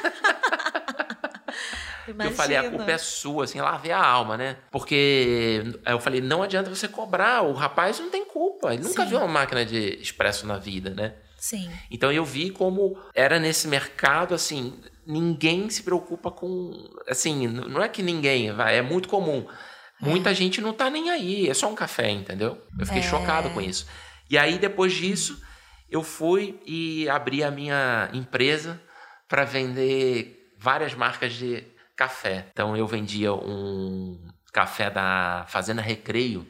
Imagina. 2.07 2.25
Eu 2.33 2.35
falei, 2.37 2.57
a 2.57 2.69
culpa 2.69 2.91
é 2.91 2.97
sua, 2.97 3.43
assim, 3.43 3.59
lavei 3.59 3.91
a 3.91 4.03
alma, 4.03 4.37
né? 4.37 4.57
Porque 4.71 5.63
eu 5.85 5.99
falei, 5.99 6.21
não 6.21 6.41
adianta 6.43 6.69
você 6.73 6.87
cobrar, 6.87 7.43
o 7.43 7.53
rapaz 7.53 7.99
não 7.99 8.09
tem 8.09 8.25
culpa, 8.25 8.73
ele 8.73 8.83
nunca 8.83 9.03
Sim. 9.03 9.09
viu 9.09 9.17
uma 9.19 9.27
máquina 9.27 9.65
de 9.65 9.99
expresso 10.01 10.45
na 10.47 10.57
vida, 10.57 10.91
né? 10.91 11.13
Sim. 11.37 11.69
Então 11.91 12.11
eu 12.11 12.25
vi 12.25 12.49
como 12.49 12.97
era 13.13 13.39
nesse 13.39 13.67
mercado, 13.67 14.33
assim, 14.33 14.73
ninguém 15.05 15.69
se 15.69 15.83
preocupa 15.83 16.31
com. 16.31 16.71
Assim, 17.07 17.47
não 17.47 17.81
é 17.83 17.87
que 17.87 18.01
ninguém, 18.01 18.51
vai, 18.51 18.77
é 18.77 18.81
muito 18.81 19.07
comum. 19.07 19.45
Muita 19.99 20.33
gente 20.33 20.61
não 20.61 20.73
tá 20.73 20.89
nem 20.89 21.09
aí, 21.09 21.49
é 21.49 21.53
só 21.53 21.67
um 21.71 21.75
café, 21.75 22.09
entendeu? 22.11 22.61
Eu 22.79 22.85
fiquei 22.85 23.01
É. 23.01 23.05
chocado 23.05 23.49
com 23.49 23.59
isso. 23.61 23.87
E 24.29 24.37
aí, 24.37 24.59
depois 24.59 24.93
disso, 24.93 25.41
eu 25.89 26.03
fui 26.03 26.59
e 26.65 27.07
abri 27.09 27.43
a 27.43 27.49
minha 27.49 28.09
empresa 28.13 28.79
para 29.27 29.43
vender 29.43 30.53
várias 30.59 30.93
marcas 30.93 31.33
de 31.33 31.63
café. 31.97 32.45
Então 32.53 32.77
eu 32.77 32.87
vendia 32.87 33.33
um 33.33 34.17
café 34.53 34.89
da 34.89 35.45
Fazenda 35.49 35.81
Recreio, 35.81 36.47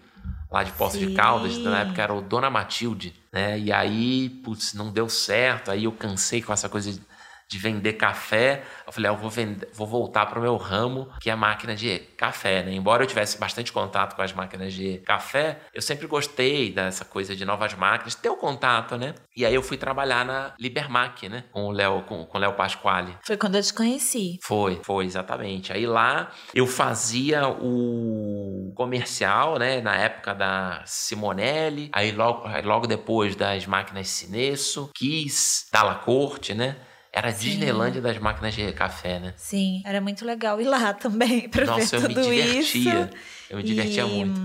lá 0.52 0.62
de 0.62 0.72
Poços 0.74 1.00
de. 1.00 1.16
Caldas, 1.16 1.58
na 1.58 1.80
época 1.80 2.02
era 2.02 2.14
o 2.14 2.22
Dona 2.22 2.50
Matilde, 2.50 3.16
né? 3.32 3.58
E 3.58 3.72
aí, 3.72 4.30
putz, 4.30 4.74
não 4.74 4.92
deu 4.92 5.10
certo, 5.10 5.72
aí 5.72 5.86
eu 5.86 5.92
cansei 5.92 6.42
com 6.42 6.54
essa 6.54 6.70
coisa 6.70 6.92
de, 6.92 7.02
de 7.50 7.58
vender 7.58 7.94
café. 7.94 8.64
Eu 8.86 8.92
falei, 8.92 9.10
ah, 9.10 9.14
eu 9.14 9.18
vou, 9.18 9.30
vender, 9.30 9.70
vou 9.74 9.88
voltar 9.88 10.26
para 10.26 10.40
o 10.40 10.42
meu 10.42 10.58
ramo, 10.58 11.10
que 11.22 11.30
é 11.30 11.34
a 11.34 11.38
máquina 11.38 11.76
de 11.76 12.00
café, 12.18 12.64
né? 12.64 12.74
Embora 12.74 13.04
eu 13.04 13.08
tivesse 13.08 13.38
bastante 13.38 13.72
contato 13.72 14.16
com 14.16 14.22
as 14.22 14.34
máquinas 14.34 14.74
de 14.74 14.98
café, 15.00 15.60
eu 15.74 15.82
sempre 15.82 16.08
gostei 16.08 16.72
dessa 16.72 17.06
coisa 17.06 17.36
de 17.36 17.46
novas 17.46 17.74
máquinas, 17.74 18.16
ter 18.16 18.30
o 18.30 18.36
contato, 18.36 18.98
né? 18.98 19.16
E 19.36 19.46
aí 19.46 19.54
eu 19.54 19.62
fui 19.62 19.78
trabalhar 19.78 20.26
na 20.26 20.54
Libermac, 20.60 21.30
né? 21.30 21.46
Com 21.52 21.68
o 21.68 21.72
Léo, 21.72 22.04
com, 22.04 22.26
com 22.26 22.38
o 22.38 22.42
Léo 22.42 22.54
Pasquale. 22.54 23.18
Foi 23.24 23.38
quando 23.38 23.56
eu 23.56 23.64
te 23.64 23.74
conheci. 23.74 24.40
Foi, 24.44 24.80
foi, 24.84 25.06
exatamente. 25.06 25.72
Aí 25.72 25.86
lá 25.86 26.32
eu 26.54 26.68
fazia 26.68 27.48
o 27.48 28.74
comercial, 28.76 29.58
né? 29.58 29.82
Na 29.82 29.96
época 29.96 30.34
da 30.34 30.82
Simonelli, 30.86 31.90
aí 31.94 32.12
logo, 32.12 32.48
aí 32.48 32.62
logo 32.62 32.88
depois 32.88 33.36
das 33.36 33.66
máquinas 33.66 34.08
Cinesso, 34.10 34.92
Kiss, 34.94 35.66
Dalla 35.72 35.96
Corte, 35.96 36.54
né? 36.54 36.76
Era 37.12 37.32
a. 37.32 37.32
Disneylândia 37.32 38.02
das 38.02 38.18
máquinas 38.20 38.54
de 38.54 38.72
café, 38.74 39.20
né? 39.20 39.34
Sim, 39.38 39.82
era 39.86 40.00
muito 40.02 40.26
legal 40.26 40.60
ir 40.62 40.66
lá 40.66 40.94
também 40.96 41.50
Nossa, 41.66 41.96
ver 41.98 42.04
eu 42.04 42.08
me 42.10 42.14
tudo 42.16 42.22
divertia. 42.34 42.60
isso. 42.60 43.18
Eu 43.50 43.58
me 43.58 43.64
divertia 43.64 44.06
E, 44.06 44.10
muito. 44.10 44.42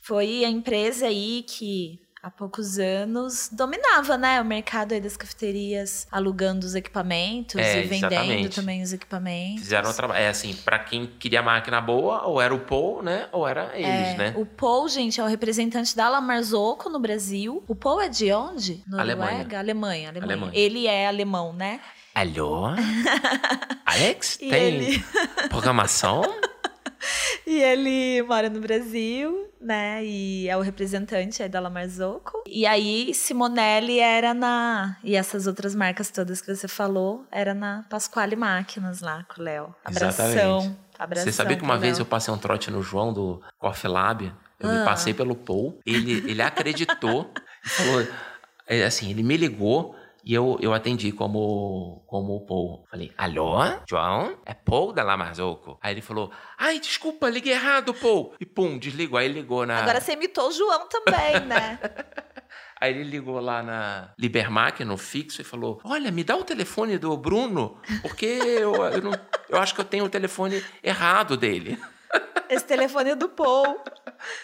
foi 0.00 0.44
a 0.44 0.48
empresa 0.48 1.06
aí 1.06 1.44
que 1.48 2.00
há 2.28 2.30
poucos 2.30 2.78
anos 2.78 3.48
dominava, 3.50 4.16
né, 4.18 4.40
o 4.40 4.44
mercado 4.44 4.92
aí 4.92 5.00
das 5.00 5.16
cafeterias, 5.16 6.06
alugando 6.12 6.66
os 6.66 6.74
equipamentos 6.74 7.56
É, 7.60 7.80
e 7.80 7.86
vendendo 7.86 8.12
exatamente. 8.12 8.54
também 8.54 8.82
os 8.82 8.92
equipamentos. 8.92 9.62
Fizeram 9.62 9.90
o 9.90 9.94
trabalho. 9.94 10.20
É 10.20 10.28
assim, 10.28 10.54
pra 10.54 10.78
quem 10.78 11.06
queria 11.06 11.42
máquina 11.42 11.80
boa, 11.80 12.24
ou 12.26 12.40
era 12.40 12.54
o 12.54 12.60
Paul, 12.60 13.02
né? 13.02 13.28
Ou 13.32 13.46
era 13.48 13.70
eles, 13.74 13.86
É, 13.88 14.16
né? 14.16 14.34
O 14.36 14.44
Paul, 14.46 14.88
gente, 14.88 15.20
é 15.20 15.24
o 15.24 15.26
representante 15.26 15.96
da 15.96 16.08
La 16.08 16.20
Marzocco 16.20 16.88
no 16.90 16.98
Brasil. 17.00 17.64
O 17.66 17.74
Paul 17.74 18.00
é 18.00 18.08
de 18.08 18.32
onde? 18.32 18.82
Noruega? 18.86 19.00
Alemanha. 19.24 19.58
Alemanha, 19.58 20.08
Alemanha. 20.10 20.22
Alemanha. 20.22 20.52
Ele 20.54 20.86
é 20.86 21.06
alemão, 21.08 21.52
né? 21.52 21.80
Alô? 22.14 22.68
Alex? 23.86 24.36
Tem 24.36 24.52
ele- 24.52 25.04
programação? 25.48 26.22
E 27.46 27.62
ele 27.62 28.22
mora 28.22 28.50
no 28.50 28.60
Brasil, 28.60 29.48
né? 29.60 30.04
E 30.04 30.48
é 30.48 30.56
o 30.56 30.60
representante 30.60 31.42
aí 31.42 31.48
da 31.48 31.60
La 31.60 31.70
Marzocco. 31.70 32.42
E 32.46 32.66
aí, 32.66 33.14
Simonelli 33.14 33.98
era 34.00 34.34
na... 34.34 34.96
E 35.02 35.14
essas 35.16 35.46
outras 35.46 35.74
marcas 35.74 36.10
todas 36.10 36.40
que 36.40 36.54
você 36.54 36.68
falou, 36.68 37.24
era 37.30 37.54
na 37.54 37.84
Pasquale 37.88 38.36
Máquinas 38.36 39.00
lá 39.00 39.24
com 39.34 39.40
o 39.40 39.44
Léo. 39.44 39.74
Abração. 39.84 40.26
Exatamente. 40.26 40.76
Abração 40.98 41.24
Você 41.26 41.32
sabia 41.32 41.56
que 41.56 41.62
uma 41.62 41.78
vez 41.78 41.98
Léo. 41.98 42.02
eu 42.02 42.06
passei 42.06 42.34
um 42.34 42.38
trote 42.38 42.70
no 42.70 42.82
João 42.82 43.12
do 43.12 43.40
Coffee 43.58 43.88
Lab? 43.90 44.32
Eu 44.58 44.68
Ah. 44.68 44.72
me 44.80 44.84
passei 44.84 45.14
pelo 45.14 45.36
Paul. 45.36 45.78
Ele, 45.86 46.30
ele 46.30 46.42
acreditou. 46.42 47.32
e 47.64 47.68
falou, 47.68 48.06
é, 48.66 48.84
assim, 48.84 49.10
ele 49.10 49.22
me 49.22 49.36
ligou 49.36 49.94
e 50.28 50.34
eu, 50.34 50.58
eu 50.60 50.74
atendi 50.74 51.10
como, 51.10 52.04
como 52.06 52.36
o 52.36 52.40
Paul. 52.44 52.84
Falei, 52.90 53.10
alô? 53.16 53.56
João? 53.88 54.36
É 54.44 54.52
Paul 54.52 54.92
da 54.92 55.02
Lamarzoco? 55.02 55.78
Aí 55.82 55.94
ele 55.94 56.02
falou, 56.02 56.30
ai, 56.58 56.78
desculpa, 56.78 57.30
liguei 57.30 57.54
errado, 57.54 57.94
Paul. 57.94 58.34
E 58.38 58.44
pum, 58.44 58.76
desligou. 58.78 59.18
Aí 59.18 59.24
ele 59.24 59.40
ligou 59.40 59.64
na... 59.64 59.78
Agora 59.78 60.02
você 60.02 60.12
imitou 60.12 60.48
o 60.48 60.52
João 60.52 60.86
também, 60.86 61.40
né? 61.46 61.78
Aí 62.80 62.92
ele 62.92 63.02
ligou 63.04 63.40
lá 63.40 63.60
na 63.62 64.10
Libermac, 64.16 64.84
no 64.84 64.96
fixo, 64.96 65.40
e 65.40 65.44
falou: 65.44 65.80
Olha, 65.82 66.12
me 66.12 66.22
dá 66.22 66.36
o 66.36 66.44
telefone 66.44 66.96
do 66.96 67.16
Bruno, 67.16 67.76
porque 68.02 68.24
eu, 68.24 68.72
eu, 68.84 69.02
não- 69.02 69.20
eu 69.48 69.58
acho 69.58 69.74
que 69.74 69.80
eu 69.80 69.84
tenho 69.84 70.04
o 70.04 70.08
telefone 70.08 70.62
errado 70.82 71.36
dele. 71.36 71.76
Esse 72.48 72.64
telefone 72.64 73.10
é 73.10 73.14
do 73.14 73.28
Paul. 73.28 73.78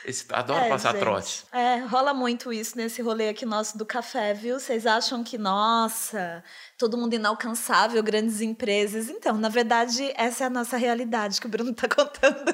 Esse, 0.05 0.27
adoro 0.31 0.61
É, 0.61 0.69
passar 0.69 0.93
gente. 0.93 1.01
trote. 1.01 1.45
É, 1.51 1.77
rola 1.79 2.13
muito 2.13 2.53
isso 2.53 2.77
nesse 2.77 3.01
rolê 3.01 3.31
aqui 3.31 3.47
nosso 3.47 3.79
do 3.79 3.87
café, 3.87 4.35
viu? 4.35 4.61
Vocês 4.61 4.87
acham 4.87 5.25
que, 5.25 5.39
nossa, 5.39 6.45
todo 6.77 6.99
mundo 6.99 7.15
inalcançável, 7.15 8.03
grandes 8.03 8.43
empresas. 8.43 9.09
Então, 9.09 9.39
na 9.39 9.49
verdade, 9.49 10.13
essa 10.17 10.45
é 10.45 10.47
a 10.47 10.51
nossa 10.51 10.77
realidade 10.77 11.41
que 11.41 11.47
o 11.47 11.51
Bruno 11.51 11.73
tá 11.73 11.89
contando. 11.89 12.45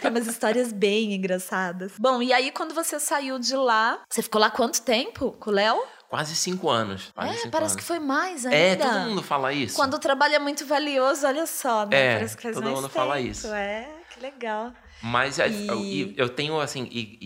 Tem 0.00 0.10
umas 0.10 0.26
histórias 0.26 0.72
bem 0.72 1.12
engraçadas. 1.14 1.92
Bom, 1.98 2.22
e 2.22 2.32
aí 2.32 2.50
quando 2.50 2.74
você 2.74 2.98
saiu 2.98 3.38
de 3.38 3.54
lá, 3.54 4.00
você 4.08 4.22
ficou 4.22 4.40
lá 4.40 4.50
quanto 4.50 4.80
tempo 4.82 5.32
com 5.38 5.50
o 5.50 5.52
Léo? 5.52 5.78
Quase 6.10 6.34
cinco 6.34 6.68
anos. 6.68 7.12
Quase 7.14 7.30
É, 7.30 7.36
cinco 7.36 7.50
parece 7.52 7.72
anos. 7.74 7.76
que 7.76 7.86
foi 7.86 8.00
mais 8.00 8.44
ainda. 8.44 8.56
É, 8.56 8.74
todo 8.76 9.08
mundo 9.08 9.22
fala 9.22 9.52
isso. 9.52 9.76
Quando 9.76 9.94
o 9.94 9.98
trabalho 9.98 10.34
é 10.34 10.38
muito 10.40 10.66
valioso, 10.66 11.24
olha 11.26 11.46
só, 11.46 11.86
né? 11.86 11.96
É, 11.96 12.14
parece 12.16 12.36
que 12.36 12.42
faz 12.42 12.54
todo 12.56 12.64
mais 12.64 12.74
mundo 12.74 12.88
tempo. 12.88 12.94
fala 12.94 13.20
isso. 13.20 13.46
É, 13.46 13.88
que 14.12 14.18
legal. 14.20 14.72
Mas 15.02 15.38
é, 15.38 15.48
E- 15.48 16.14
eu, 16.18 16.24
eu 16.26 16.28
tenho, 16.28 16.60
assim, 16.60 16.86
e, 16.90 17.16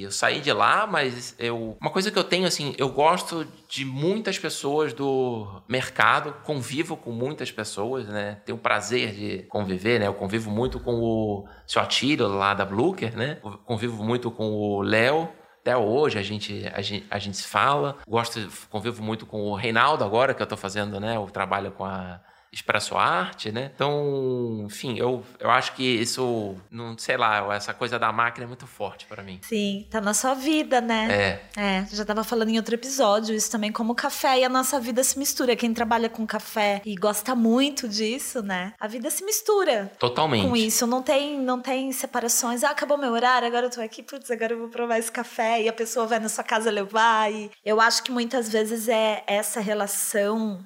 e 0.00 0.02
eu 0.02 0.10
saí 0.10 0.40
de 0.40 0.52
lá, 0.52 0.86
mas 0.88 1.34
eu. 1.38 1.78
Uma 1.80 1.90
coisa 1.90 2.10
que 2.10 2.18
eu 2.18 2.24
tenho, 2.24 2.46
assim, 2.46 2.74
eu 2.76 2.88
gosto 2.90 3.46
de 3.68 3.84
muitas 3.86 4.38
pessoas 4.38 4.92
do 4.92 5.62
mercado, 5.68 6.34
convivo 6.44 6.94
com 6.96 7.10
muitas 7.12 7.50
pessoas, 7.50 8.06
né? 8.08 8.38
Tenho 8.44 8.58
o 8.58 8.60
prazer 8.60 9.12
de 9.14 9.42
conviver, 9.44 9.98
né? 10.00 10.08
Eu 10.08 10.14
convivo 10.14 10.50
muito 10.50 10.78
com 10.80 10.92
o 10.96 11.46
seu 11.66 11.80
Atílio 11.80 12.26
lá 12.26 12.52
da 12.54 12.64
Bluker, 12.66 13.16
né? 13.16 13.38
Convivo 13.64 14.02
muito 14.04 14.30
com 14.30 14.50
o 14.50 14.82
Léo. 14.82 15.30
Até 15.62 15.76
hoje 15.76 16.18
a 16.18 16.22
gente, 16.22 16.68
a 16.74 16.82
gente, 16.82 17.06
a 17.08 17.18
gente 17.20 17.36
se 17.36 17.46
fala. 17.46 17.96
Gosto, 18.06 18.40
convivo 18.68 19.00
muito 19.00 19.24
com 19.24 19.42
o 19.44 19.54
Reinaldo 19.54 20.02
agora, 20.02 20.34
que 20.34 20.42
eu 20.42 20.46
tô 20.46 20.56
fazendo, 20.56 20.98
né? 20.98 21.16
O 21.16 21.30
trabalho 21.30 21.70
com 21.70 21.84
a 21.84 22.20
Expresso 22.52 22.96
Arte, 22.96 23.50
né? 23.50 23.70
Então, 23.74 24.64
enfim, 24.66 24.98
eu, 24.98 25.24
eu 25.40 25.50
acho 25.50 25.72
que 25.72 25.82
isso, 25.82 26.54
não 26.70 26.96
sei 26.98 27.16
lá, 27.16 27.54
essa 27.54 27.72
coisa 27.72 27.98
da 27.98 28.12
máquina 28.12 28.44
é 28.44 28.46
muito 28.46 28.66
forte 28.66 29.06
para 29.06 29.22
mim. 29.22 29.40
Sim, 29.42 29.86
tá 29.90 30.00
na 30.00 30.12
sua 30.12 30.34
vida, 30.34 30.80
né? 30.80 31.08
É, 31.10 31.42
É, 31.56 31.86
já 31.90 32.04
tava 32.04 32.22
falando 32.22 32.50
em 32.50 32.56
outro 32.58 32.74
episódio, 32.74 33.34
isso 33.34 33.50
também 33.50 33.72
como 33.72 33.92
o 33.92 33.96
café 33.96 34.40
e 34.40 34.44
a 34.44 34.48
nossa 34.48 34.78
vida 34.78 35.02
se 35.02 35.18
mistura. 35.18 35.56
Quem 35.56 35.72
trabalha 35.72 36.08
com 36.08 36.26
café 36.26 36.82
e 36.84 36.94
gosta 36.94 37.34
muito 37.34 37.88
disso, 37.88 38.42
né? 38.42 38.74
A 38.78 38.86
vida 38.86 39.10
se 39.10 39.24
mistura 39.24 39.90
totalmente. 39.98 40.46
com 40.46 40.56
isso. 40.56 40.86
Não 40.86 41.02
tem, 41.02 41.40
não 41.40 41.60
tem 41.60 41.90
separações. 41.92 42.62
Ah, 42.64 42.70
acabou 42.70 42.98
meu 42.98 43.12
horário, 43.12 43.48
agora 43.48 43.66
eu 43.66 43.70
tô 43.70 43.80
aqui, 43.80 44.02
putz, 44.02 44.30
agora 44.30 44.52
eu 44.52 44.58
vou 44.58 44.68
provar 44.68 44.98
esse 44.98 45.10
café 45.10 45.62
e 45.62 45.68
a 45.68 45.72
pessoa 45.72 46.06
vai 46.06 46.18
na 46.18 46.28
sua 46.28 46.44
casa 46.44 46.70
levar. 46.70 47.32
E 47.32 47.50
eu 47.64 47.80
acho 47.80 48.02
que 48.02 48.10
muitas 48.12 48.48
vezes 48.50 48.88
é 48.88 49.22
essa 49.26 49.60
relação 49.60 50.62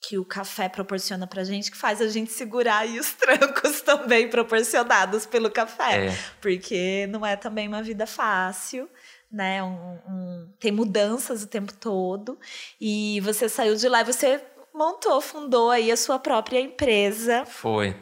que 0.00 0.16
o 0.18 0.24
café 0.24 0.68
proporciona 0.68 1.26
pra 1.26 1.42
gente 1.44 1.70
que 1.70 1.76
faz 1.76 2.00
a 2.00 2.08
gente 2.08 2.30
segurar 2.32 2.78
aí 2.78 2.98
os 3.00 3.12
trancos 3.18 3.80
também 3.82 4.28
proporcionados 4.30 5.26
pelo 5.26 5.50
café 5.50 6.06
É, 6.06 6.18
porque 6.40 7.06
não 7.08 7.26
é 7.26 7.36
também 7.36 7.66
uma 7.68 7.82
vida 7.82 8.06
fácil, 8.06 8.88
né? 9.30 9.62
Um- 9.62 9.98
um- 10.08 10.52
tem 10.60 10.70
mudanças 10.72 11.42
o 11.42 11.46
tempo 11.46 11.72
todo. 11.74 12.38
E 12.80 13.20
você 13.22 13.48
saiu 13.48 13.74
de 13.74 13.88
lá 13.88 14.00
e 14.00 14.04
você 14.04 14.40
montou, 14.72 15.20
fundou 15.20 15.70
aí 15.70 15.90
a 15.90 15.96
sua 15.96 16.18
própria 16.18 16.60
empresa, 16.60 17.44
foi. 17.44 17.96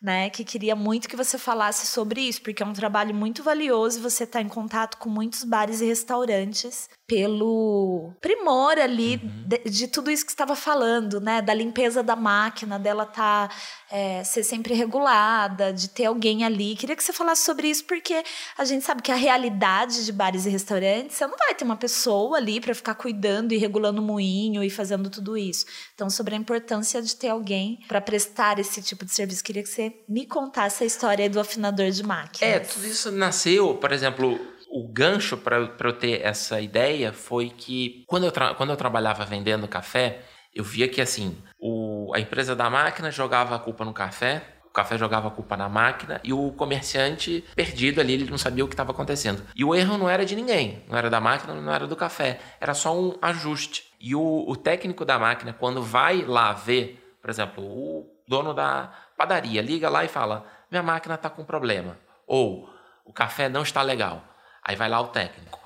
né? 0.00 0.28
Que 0.30 0.44
queria 0.44 0.76
muito 0.76 1.08
que 1.08 1.16
você 1.16 1.38
falasse 1.38 1.86
sobre 1.86 2.20
isso, 2.20 2.42
porque 2.42 2.62
é 2.62 2.66
um 2.66 2.72
trabalho 2.74 3.14
muito 3.14 3.42
valioso. 3.42 4.00
Você 4.02 4.24
está 4.24 4.40
em 4.40 4.48
contato 4.48 4.98
com 4.98 5.08
muitos 5.08 5.42
bares 5.44 5.80
e 5.80 5.86
restaurantes 5.86 6.88
pelo 7.10 8.12
primor 8.20 8.78
ali 8.78 9.16
de, 9.16 9.58
de 9.68 9.88
tudo 9.88 10.12
isso 10.12 10.24
que 10.24 10.30
você 10.30 10.34
estava 10.34 10.54
falando, 10.54 11.20
né? 11.20 11.42
Da 11.42 11.52
limpeza 11.52 12.04
da 12.04 12.14
máquina, 12.14 12.78
dela 12.78 13.04
tá 13.04 13.50
é, 13.90 14.22
ser 14.22 14.44
sempre 14.44 14.74
regulada, 14.74 15.72
de 15.72 15.88
ter 15.88 16.04
alguém 16.04 16.44
ali. 16.44 16.76
Queria 16.76 16.94
que 16.94 17.02
você 17.02 17.12
falasse 17.12 17.44
sobre 17.44 17.66
isso, 17.66 17.84
porque 17.84 18.22
a 18.56 18.64
gente 18.64 18.84
sabe 18.84 19.02
que 19.02 19.10
a 19.10 19.16
realidade 19.16 20.04
de 20.04 20.12
bares 20.12 20.46
e 20.46 20.50
restaurantes, 20.50 21.16
você 21.16 21.26
não 21.26 21.36
vai 21.36 21.52
ter 21.52 21.64
uma 21.64 21.74
pessoa 21.74 22.36
ali 22.36 22.60
para 22.60 22.76
ficar 22.76 22.94
cuidando 22.94 23.50
e 23.50 23.58
regulando 23.58 24.00
o 24.00 24.04
moinho 24.04 24.62
e 24.62 24.70
fazendo 24.70 25.10
tudo 25.10 25.36
isso. 25.36 25.66
Então, 25.92 26.08
sobre 26.08 26.36
a 26.36 26.38
importância 26.38 27.02
de 27.02 27.16
ter 27.16 27.30
alguém 27.30 27.80
para 27.88 28.00
prestar 28.00 28.60
esse 28.60 28.80
tipo 28.80 29.04
de 29.04 29.10
serviço, 29.10 29.42
queria 29.42 29.64
que 29.64 29.68
você 29.68 29.92
me 30.08 30.26
contasse 30.26 30.84
a 30.84 30.86
história 30.86 31.28
do 31.28 31.40
afinador 31.40 31.90
de 31.90 32.04
máquinas. 32.04 32.54
É, 32.54 32.60
tudo 32.60 32.86
isso 32.86 33.10
nasceu, 33.10 33.74
por 33.74 33.90
exemplo, 33.90 34.38
o 34.70 34.86
gancho 34.86 35.36
para 35.36 35.56
eu 35.58 35.92
ter 35.92 36.22
essa 36.22 36.60
ideia 36.60 37.12
foi 37.12 37.50
que 37.50 38.04
quando 38.06 38.24
eu, 38.26 38.32
quando 38.56 38.70
eu 38.70 38.76
trabalhava 38.76 39.24
vendendo 39.24 39.66
café, 39.66 40.20
eu 40.54 40.62
via 40.62 40.86
que 40.86 41.00
assim, 41.00 41.36
o, 41.58 42.12
a 42.14 42.20
empresa 42.20 42.54
da 42.54 42.70
máquina 42.70 43.10
jogava 43.10 43.56
a 43.56 43.58
culpa 43.58 43.84
no 43.84 43.92
café, 43.92 44.42
o 44.64 44.70
café 44.70 44.96
jogava 44.96 45.26
a 45.26 45.30
culpa 45.32 45.56
na 45.56 45.68
máquina 45.68 46.20
e 46.22 46.32
o 46.32 46.52
comerciante 46.52 47.44
perdido 47.56 48.00
ali, 48.00 48.12
ele 48.12 48.30
não 48.30 48.38
sabia 48.38 48.64
o 48.64 48.68
que 48.68 48.74
estava 48.74 48.92
acontecendo. 48.92 49.42
E 49.56 49.64
o 49.64 49.74
erro 49.74 49.98
não 49.98 50.08
era 50.08 50.24
de 50.24 50.36
ninguém, 50.36 50.84
não 50.88 50.96
era 50.96 51.10
da 51.10 51.20
máquina, 51.20 51.52
não 51.52 51.72
era 51.72 51.88
do 51.88 51.96
café, 51.96 52.38
era 52.60 52.72
só 52.72 52.96
um 52.96 53.18
ajuste. 53.20 53.92
E 54.00 54.14
o, 54.14 54.44
o 54.46 54.54
técnico 54.54 55.04
da 55.04 55.18
máquina, 55.18 55.52
quando 55.52 55.82
vai 55.82 56.22
lá 56.22 56.52
ver, 56.52 57.16
por 57.20 57.28
exemplo, 57.28 57.64
o 57.64 58.06
dono 58.28 58.54
da 58.54 58.92
padaria 59.18 59.60
liga 59.60 59.90
lá 59.90 60.04
e 60.04 60.08
fala: 60.08 60.46
minha 60.70 60.82
máquina 60.82 61.16
está 61.16 61.28
com 61.28 61.44
problema. 61.44 61.98
Ou 62.24 62.70
o 63.04 63.12
café 63.12 63.48
não 63.48 63.62
está 63.62 63.82
legal. 63.82 64.29
Aí 64.64 64.76
vai 64.76 64.88
lá 64.88 65.00
o 65.00 65.08
técnico. 65.08 65.58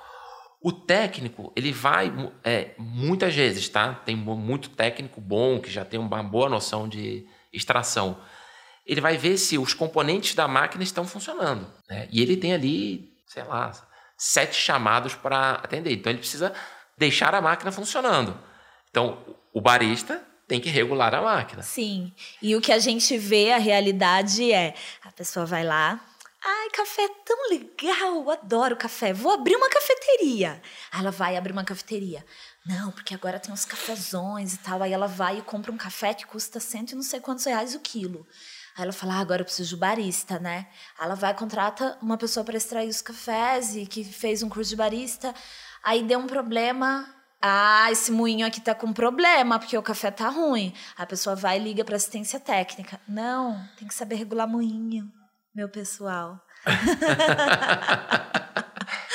O 0.61 0.71
técnico, 0.71 1.53
ele 1.55 1.71
vai 1.71 2.11
é, 2.43 2.71
muitas 2.77 3.35
vezes, 3.35 3.69
tá? 3.69 3.93
Tem 3.93 4.15
mu- 4.15 4.35
muito 4.37 4.69
técnico 4.69 5.21
bom 5.21 5.59
que 5.59 5.69
já 5.69 5.85
tem 5.85 5.99
uma 5.99 6.23
boa 6.23 6.49
noção 6.49 6.87
de 6.89 7.27
extração. 7.53 8.17
Ele 8.85 8.99
vai 9.01 9.15
ver 9.17 9.37
se 9.37 9.57
os 9.57 9.73
componentes 9.73 10.33
da 10.33 10.47
máquina 10.47 10.83
estão 10.83 11.05
funcionando. 11.05 11.67
né? 11.89 12.07
E 12.11 12.21
ele 12.21 12.35
tem 12.37 12.53
ali, 12.53 13.13
sei 13.27 13.43
lá, 13.43 13.71
sete 14.17 14.55
chamados 14.55 15.13
para 15.13 15.51
atender. 15.51 15.91
Então 15.93 16.11
ele 16.11 16.19
precisa 16.19 16.53
deixar 16.97 17.35
a 17.35 17.41
máquina 17.41 17.71
funcionando. 17.71 18.37
Então 18.89 19.19
o 19.53 19.61
barista 19.61 20.21
tem 20.47 20.59
que 20.59 20.69
regular 20.69 21.13
a 21.13 21.21
máquina. 21.21 21.61
Sim. 21.61 22.11
E 22.41 22.55
o 22.55 22.61
que 22.61 22.71
a 22.71 22.79
gente 22.79 23.17
vê, 23.17 23.51
a 23.51 23.57
realidade 23.57 24.51
é: 24.51 24.73
a 25.03 25.11
pessoa 25.11 25.45
vai 25.45 25.63
lá. 25.63 25.99
Ai, 26.47 26.69
café 26.69 27.01
é 27.01 27.09
tão 27.25 27.49
legal, 27.49 28.29
adoro 28.29 28.77
café. 28.77 29.11
Vou 29.11 29.31
abrir 29.31 29.55
uma 29.55 29.67
cafeteria. 29.67 30.61
Aí 30.91 30.99
ela 30.99 31.09
vai 31.09 31.35
abrir 31.35 31.51
uma 31.51 31.63
cafeteria. 31.63 32.23
Não, 32.63 32.91
porque 32.91 33.15
agora 33.15 33.39
tem 33.39 33.51
uns 33.51 33.65
cafezões 33.65 34.53
e 34.53 34.59
tal. 34.59 34.83
Aí 34.83 34.93
ela 34.93 35.07
vai 35.07 35.39
e 35.39 35.41
compra 35.41 35.71
um 35.71 35.77
café 35.77 36.13
que 36.13 36.23
custa 36.23 36.59
cento 36.59 36.91
e 36.91 36.95
não 36.95 37.01
sei 37.01 37.19
quantos 37.19 37.45
reais 37.45 37.73
o 37.73 37.79
quilo. 37.79 38.27
Aí 38.77 38.83
ela 38.83 38.93
fala, 38.93 39.15
ah, 39.15 39.19
agora 39.21 39.41
eu 39.41 39.45
preciso 39.45 39.69
de 39.69 39.75
barista, 39.75 40.37
né? 40.37 40.67
Aí 40.99 41.05
ela 41.05 41.15
vai 41.15 41.33
contrata 41.33 41.97
uma 41.99 42.15
pessoa 42.15 42.43
para 42.43 42.57
extrair 42.57 42.89
os 42.89 43.01
cafés 43.01 43.75
e 43.75 43.87
que 43.87 44.03
fez 44.03 44.43
um 44.43 44.49
curso 44.49 44.69
de 44.69 44.75
barista. 44.75 45.33
Aí 45.81 46.03
deu 46.03 46.19
um 46.19 46.27
problema, 46.27 47.11
ah, 47.41 47.91
esse 47.91 48.11
moinho 48.11 48.45
aqui 48.45 48.61
tá 48.61 48.75
com 48.75 48.93
problema, 48.93 49.57
porque 49.57 49.75
o 49.75 49.81
café 49.81 50.11
tá 50.11 50.29
ruim. 50.29 50.75
A 50.95 51.07
pessoa 51.07 51.35
vai 51.35 51.57
e 51.57 51.63
liga 51.63 51.83
para 51.83 51.95
assistência 51.95 52.39
técnica. 52.39 53.01
Não, 53.07 53.67
tem 53.79 53.87
que 53.87 53.95
saber 53.95 54.15
regular 54.15 54.47
moinho, 54.47 55.11
meu 55.55 55.69
pessoal. 55.69 56.39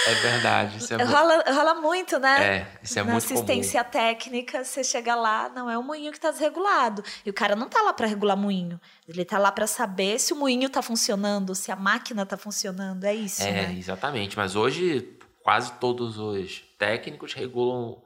É 0.07 0.15
verdade. 0.15 0.79
Isso 0.79 0.95
é 0.95 1.03
rola, 1.05 1.45
rola 1.47 1.75
muito, 1.75 2.19
né? 2.19 2.57
É, 2.57 2.67
isso 2.83 2.99
é 2.99 3.05
Na 3.05 3.13
muito 3.13 3.25
assistência 3.25 3.85
comum. 3.85 3.93
técnica, 3.93 4.65
você 4.65 4.83
chega 4.83 5.15
lá, 5.15 5.49
não 5.51 5.71
é 5.71 5.77
o 5.77 5.83
moinho 5.83 6.11
que 6.11 6.19
está 6.19 6.31
desregulado. 6.31 7.05
E 7.25 7.31
o 7.31 7.33
cara 7.35 7.55
não 7.55 7.69
tá 7.69 7.83
lá 7.83 7.93
para 7.93 8.07
regular 8.07 8.37
moinho. 8.37 8.81
Ele 9.07 9.25
tá 9.25 9.39
lá 9.39 9.53
para 9.53 9.67
saber 9.67 10.19
se 10.19 10.33
o 10.33 10.37
moinho 10.37 10.69
tá 10.71 10.81
funcionando, 10.83 11.55
se 11.55 11.71
a 11.71 11.77
máquina 11.77 12.25
tá 12.25 12.37
funcionando. 12.37 13.05
É 13.05 13.15
isso, 13.15 13.43
É, 13.43 13.53
né? 13.69 13.75
exatamente. 13.79 14.37
Mas 14.37 14.57
hoje 14.57 15.17
quase 15.45 15.73
todos 15.75 16.19
os 16.19 16.61
técnicos 16.79 17.35
regulam 17.35 18.03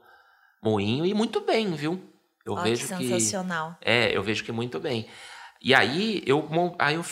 moinho 0.63 1.07
e 1.07 1.15
muito 1.15 1.41
bem, 1.41 1.73
viu? 1.75 2.03
Eu 2.45 2.55
Ó, 2.55 2.63
vejo 2.63 2.87
que 2.89 2.97
que 2.97 3.09
sensacional. 3.09 3.77
É, 3.81 4.15
eu 4.15 4.23
vejo 4.23 4.45
que 4.45 4.53
muito 4.53 4.79
bem. 4.81 5.09
E 5.63 5.75
aí 5.75 6.23
eu, 6.27 6.47
aí 6.79 6.97
eu 6.97 7.03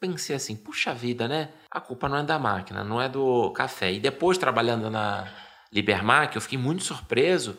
pensei 0.00 0.34
assim, 0.34 0.56
puxa 0.56 0.94
vida, 0.94 1.28
né? 1.28 1.50
A 1.70 1.80
culpa 1.80 2.08
não 2.08 2.16
é 2.16 2.22
da 2.22 2.38
máquina, 2.38 2.82
não 2.82 3.00
é 3.00 3.08
do 3.08 3.52
café. 3.52 3.92
E 3.92 4.00
depois, 4.00 4.38
trabalhando 4.38 4.90
na 4.90 5.28
Libermac, 5.70 6.34
eu 6.34 6.40
fiquei 6.40 6.58
muito 6.58 6.82
surpreso 6.82 7.58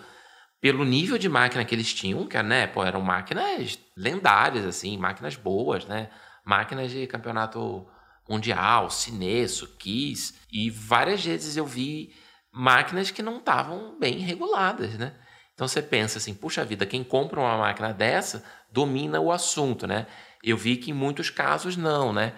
pelo 0.60 0.84
nível 0.84 1.18
de 1.18 1.30
máquina 1.30 1.64
que 1.64 1.74
eles 1.74 1.94
tinham, 1.94 2.28
que 2.28 2.42
né, 2.42 2.68
pô, 2.68 2.84
eram 2.84 3.02
máquinas 3.02 3.80
lendárias, 3.96 4.66
assim, 4.66 4.98
máquinas 4.98 5.36
boas, 5.36 5.86
né? 5.86 6.10
Máquinas 6.44 6.92
de 6.92 7.06
campeonato 7.08 7.88
mundial, 8.28 8.90
Cinesso, 8.90 9.78
Kiss. 9.78 10.34
E 10.52 10.70
várias 10.70 11.24
vezes 11.24 11.56
eu 11.58 11.66
vi 11.66 12.14
máquinas 12.52 13.12
que 13.12 13.22
não 13.22 13.38
estavam 13.38 13.98
bem 14.00 14.20
reguladas, 14.20 14.98
né? 14.98 15.14
Então 15.54 15.68
você 15.68 15.82
pensa 15.82 16.18
assim, 16.18 16.34
puxa 16.34 16.66
vida, 16.66 16.86
quem 16.86 17.04
compra 17.04 17.40
uma 17.40 17.58
máquina 17.58 17.94
dessa 17.94 18.44
domina 18.72 19.20
o 19.20 19.32
assunto, 19.32 19.86
né? 19.86 20.08
Eu 20.44 20.58
vi 20.58 20.78
que 20.78 20.92
em 20.92 20.94
muitos 20.94 21.30
casos 21.30 21.78
não, 21.78 22.12
né? 22.12 22.34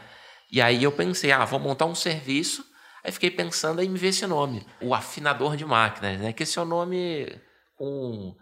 E 0.51 0.62
aí 0.62 0.84
eu 0.84 0.91
pensei, 0.91 1.32
ah, 1.32 1.45
vou 1.45 1.60
montar 1.60 1.86
um 1.86 1.95
serviço. 1.95 2.66
Aí 3.04 3.12
fiquei 3.12 3.32
pensando 3.32 3.82
em 3.82 3.89
me 3.89 3.97
ver 3.99 4.08
esse 4.10 4.26
nome, 4.26 4.66
o 4.82 4.93
afinador 4.93 5.56
de 5.58 5.66
máquinas, 5.66 6.20
né? 6.20 6.32
Que 6.32 6.43
esse 6.43 6.58
é 6.58 6.62
o 6.62 6.66
nome 6.66 7.28
com 7.76 8.36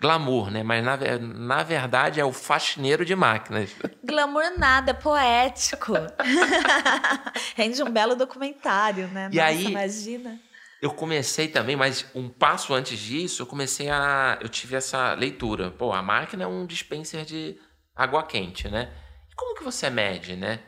glamour, 0.00 0.50
né? 0.50 0.62
Mas 0.62 0.84
na, 0.84 0.96
na 1.18 1.62
verdade 1.62 2.20
é 2.20 2.24
o 2.24 2.32
faxineiro 2.32 3.04
de 3.04 3.16
máquinas. 3.16 3.70
Glamour 4.04 4.58
nada, 4.58 4.92
poético. 4.94 5.94
Rende 7.56 7.82
um 7.82 7.90
belo 7.90 8.14
documentário, 8.14 9.08
né? 9.08 9.28
E 9.32 9.36
Nossa, 9.36 9.48
aí- 9.48 9.64
imagina. 9.64 10.38
Eu 10.82 10.90
comecei 10.92 11.48
também, 11.48 11.76
mas 11.76 12.04
um 12.14 12.28
passo 12.28 12.74
antes 12.74 12.98
disso, 12.98 13.40
eu 13.40 13.46
comecei 13.46 13.88
a. 13.88 14.36
Eu 14.42 14.50
tive 14.50 14.76
essa 14.76 15.14
leitura. 15.14 15.70
Pô, 15.70 15.94
a 15.94 16.02
máquina 16.02 16.44
é 16.44 16.46
um 16.46 16.66
dispenser 16.66 17.24
de 17.24 17.58
água 17.96 18.22
quente, 18.22 18.68
né? 18.68 18.92
Como 19.36 19.54
que 19.56 19.64
você 19.64 19.90
mede, 19.90 20.36
né? 20.36 20.60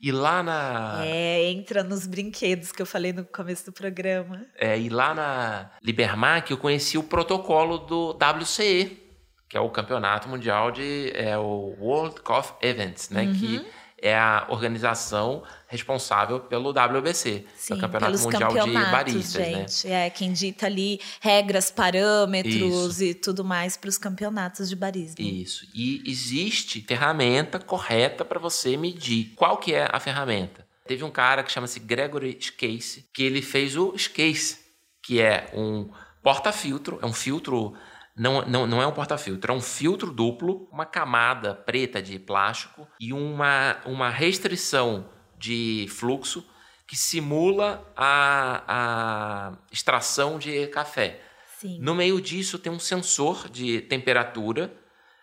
E 0.00 0.12
lá 0.12 0.42
na. 0.42 1.02
É, 1.04 1.50
entra 1.50 1.82
nos 1.82 2.06
brinquedos 2.06 2.72
que 2.72 2.82
eu 2.82 2.86
falei 2.86 3.12
no 3.12 3.24
começo 3.24 3.64
do 3.64 3.72
programa. 3.72 4.44
É, 4.56 4.78
e 4.78 4.90
lá 4.90 5.14
na 5.14 5.70
Libermac 5.82 6.50
eu 6.50 6.58
conheci 6.58 6.98
o 6.98 7.02
protocolo 7.02 7.78
do 7.78 8.10
WCE, 8.10 9.00
que 9.48 9.56
é 9.56 9.60
o 9.60 9.70
Campeonato 9.70 10.28
Mundial 10.28 10.70
de. 10.70 11.10
É 11.14 11.38
o 11.38 11.74
World 11.80 12.20
Coffee 12.20 12.56
Events, 12.60 13.08
né? 13.08 13.32
Que 13.32 13.64
é 14.04 14.14
a 14.14 14.46
organização 14.50 15.42
responsável 15.66 16.38
pelo 16.38 16.68
WBC, 16.68 17.40
que 17.40 17.46
é 17.46 17.50
Sim, 17.56 17.74
o 17.74 17.78
Campeonato 17.78 18.18
Mundial 18.18 18.52
de 18.52 18.72
Baristas, 18.72 19.34
né? 19.34 19.54
gente. 19.54 19.88
É, 19.88 20.10
quem 20.10 20.30
dita 20.30 20.66
ali 20.66 21.00
regras, 21.22 21.70
parâmetros 21.70 23.00
e 23.00 23.14
tudo 23.14 23.42
mais 23.42 23.78
para 23.78 23.88
os 23.88 23.96
campeonatos 23.96 24.68
de 24.68 24.76
barismo. 24.76 25.24
Isso. 25.24 25.66
E 25.74 26.02
existe 26.06 26.82
ferramenta 26.82 27.58
correta 27.58 28.26
para 28.26 28.38
você 28.38 28.76
medir. 28.76 29.32
Qual 29.36 29.56
que 29.56 29.72
é 29.72 29.88
a 29.90 29.98
ferramenta? 29.98 30.66
Teve 30.86 31.02
um 31.02 31.10
cara 31.10 31.42
que 31.42 31.50
chama-se 31.50 31.80
Gregory 31.80 32.36
Scase, 32.38 33.06
que 33.14 33.22
ele 33.22 33.40
fez 33.40 33.74
o 33.74 33.96
Scase, 33.96 34.58
que 35.02 35.18
é 35.18 35.50
um 35.54 35.88
porta-filtro, 36.22 36.98
é 37.00 37.06
um 37.06 37.12
filtro 37.14 37.74
não, 38.16 38.42
não, 38.42 38.66
não 38.66 38.80
é 38.80 38.86
um 38.86 38.92
porta-filtro, 38.92 39.52
é 39.52 39.56
um 39.56 39.60
filtro 39.60 40.12
duplo, 40.12 40.68
uma 40.70 40.86
camada 40.86 41.54
preta 41.54 42.00
de 42.00 42.18
plástico 42.18 42.86
e 43.00 43.12
uma, 43.12 43.76
uma 43.84 44.08
restrição 44.08 45.08
de 45.36 45.86
fluxo 45.90 46.48
que 46.86 46.96
simula 46.96 47.84
a, 47.96 48.62
a 48.68 49.52
extração 49.72 50.38
de 50.38 50.66
café. 50.68 51.20
Sim. 51.58 51.78
No 51.80 51.94
meio 51.94 52.20
disso 52.20 52.58
tem 52.58 52.70
um 52.72 52.78
sensor 52.78 53.48
de 53.48 53.80
temperatura 53.80 54.72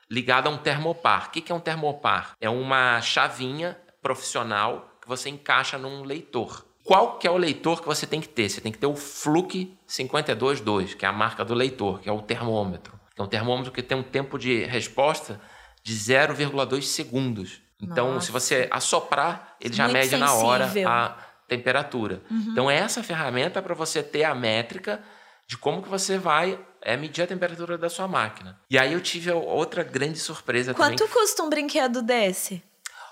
ligado 0.09 0.47
a 0.47 0.49
um 0.49 0.57
termopar. 0.57 1.27
O 1.27 1.31
que 1.31 1.39
que 1.39 1.51
é 1.51 1.55
um 1.55 1.59
termopar? 1.59 2.35
É 2.41 2.49
uma 2.49 2.99
chavinha 2.99 3.77
profissional 4.01 4.97
que 5.01 5.07
você 5.07 5.29
encaixa 5.29 5.77
num 5.77 6.03
leitor. 6.03 6.65
Qual 6.83 7.17
que 7.17 7.27
é 7.27 7.31
o 7.31 7.37
leitor 7.37 7.81
que 7.81 7.87
você 7.87 8.07
tem 8.07 8.19
que 8.19 8.27
ter? 8.27 8.49
Você 8.49 8.59
tem 8.59 8.71
que 8.71 8.77
ter 8.77 8.87
o 8.87 8.95
Fluke 8.95 9.77
522, 9.87 10.93
que 10.93 11.05
é 11.05 11.09
a 11.09 11.11
marca 11.11 11.45
do 11.45 11.53
leitor, 11.53 11.99
que 11.99 12.09
é 12.09 12.11
o 12.11 12.21
termômetro. 12.21 12.99
É 13.17 13.21
um 13.21 13.27
termômetro 13.27 13.71
que 13.71 13.83
tem 13.83 13.97
um 13.97 14.03
tempo 14.03 14.37
de 14.39 14.63
resposta 14.63 15.39
de 15.83 15.93
0,2 15.93 16.81
segundos. 16.83 17.61
Então, 17.81 18.13
Nossa. 18.13 18.27
se 18.27 18.31
você 18.31 18.67
assoprar, 18.71 19.55
ele 19.59 19.73
já 19.73 19.85
Muito 19.85 19.97
mede 19.97 20.17
na 20.17 20.33
hora 20.33 20.65
sensível. 20.65 20.89
a 20.89 21.17
temperatura. 21.47 22.21
Então, 22.29 22.69
essa 22.69 23.03
ferramenta 23.03 23.59
é 23.59 23.61
para 23.61 23.73
você 23.73 24.01
ter 24.01 24.23
a 24.23 24.33
métrica 24.33 25.03
de 25.47 25.57
como 25.57 25.81
que 25.81 25.89
você 25.89 26.17
vai 26.17 26.57
é, 26.81 26.95
medir 26.95 27.23
a 27.23 27.27
temperatura 27.27 27.77
da 27.77 27.89
sua 27.89 28.07
máquina. 28.07 28.59
E 28.69 28.77
aí 28.77 28.93
eu 28.93 29.01
tive 29.01 29.31
outra 29.31 29.83
grande 29.83 30.17
surpresa 30.17 30.73
também. 30.73 30.97
Quanto 30.97 31.11
custa 31.11 31.43
um 31.43 31.49
brinquedo 31.49 32.01
desse? 32.01 32.63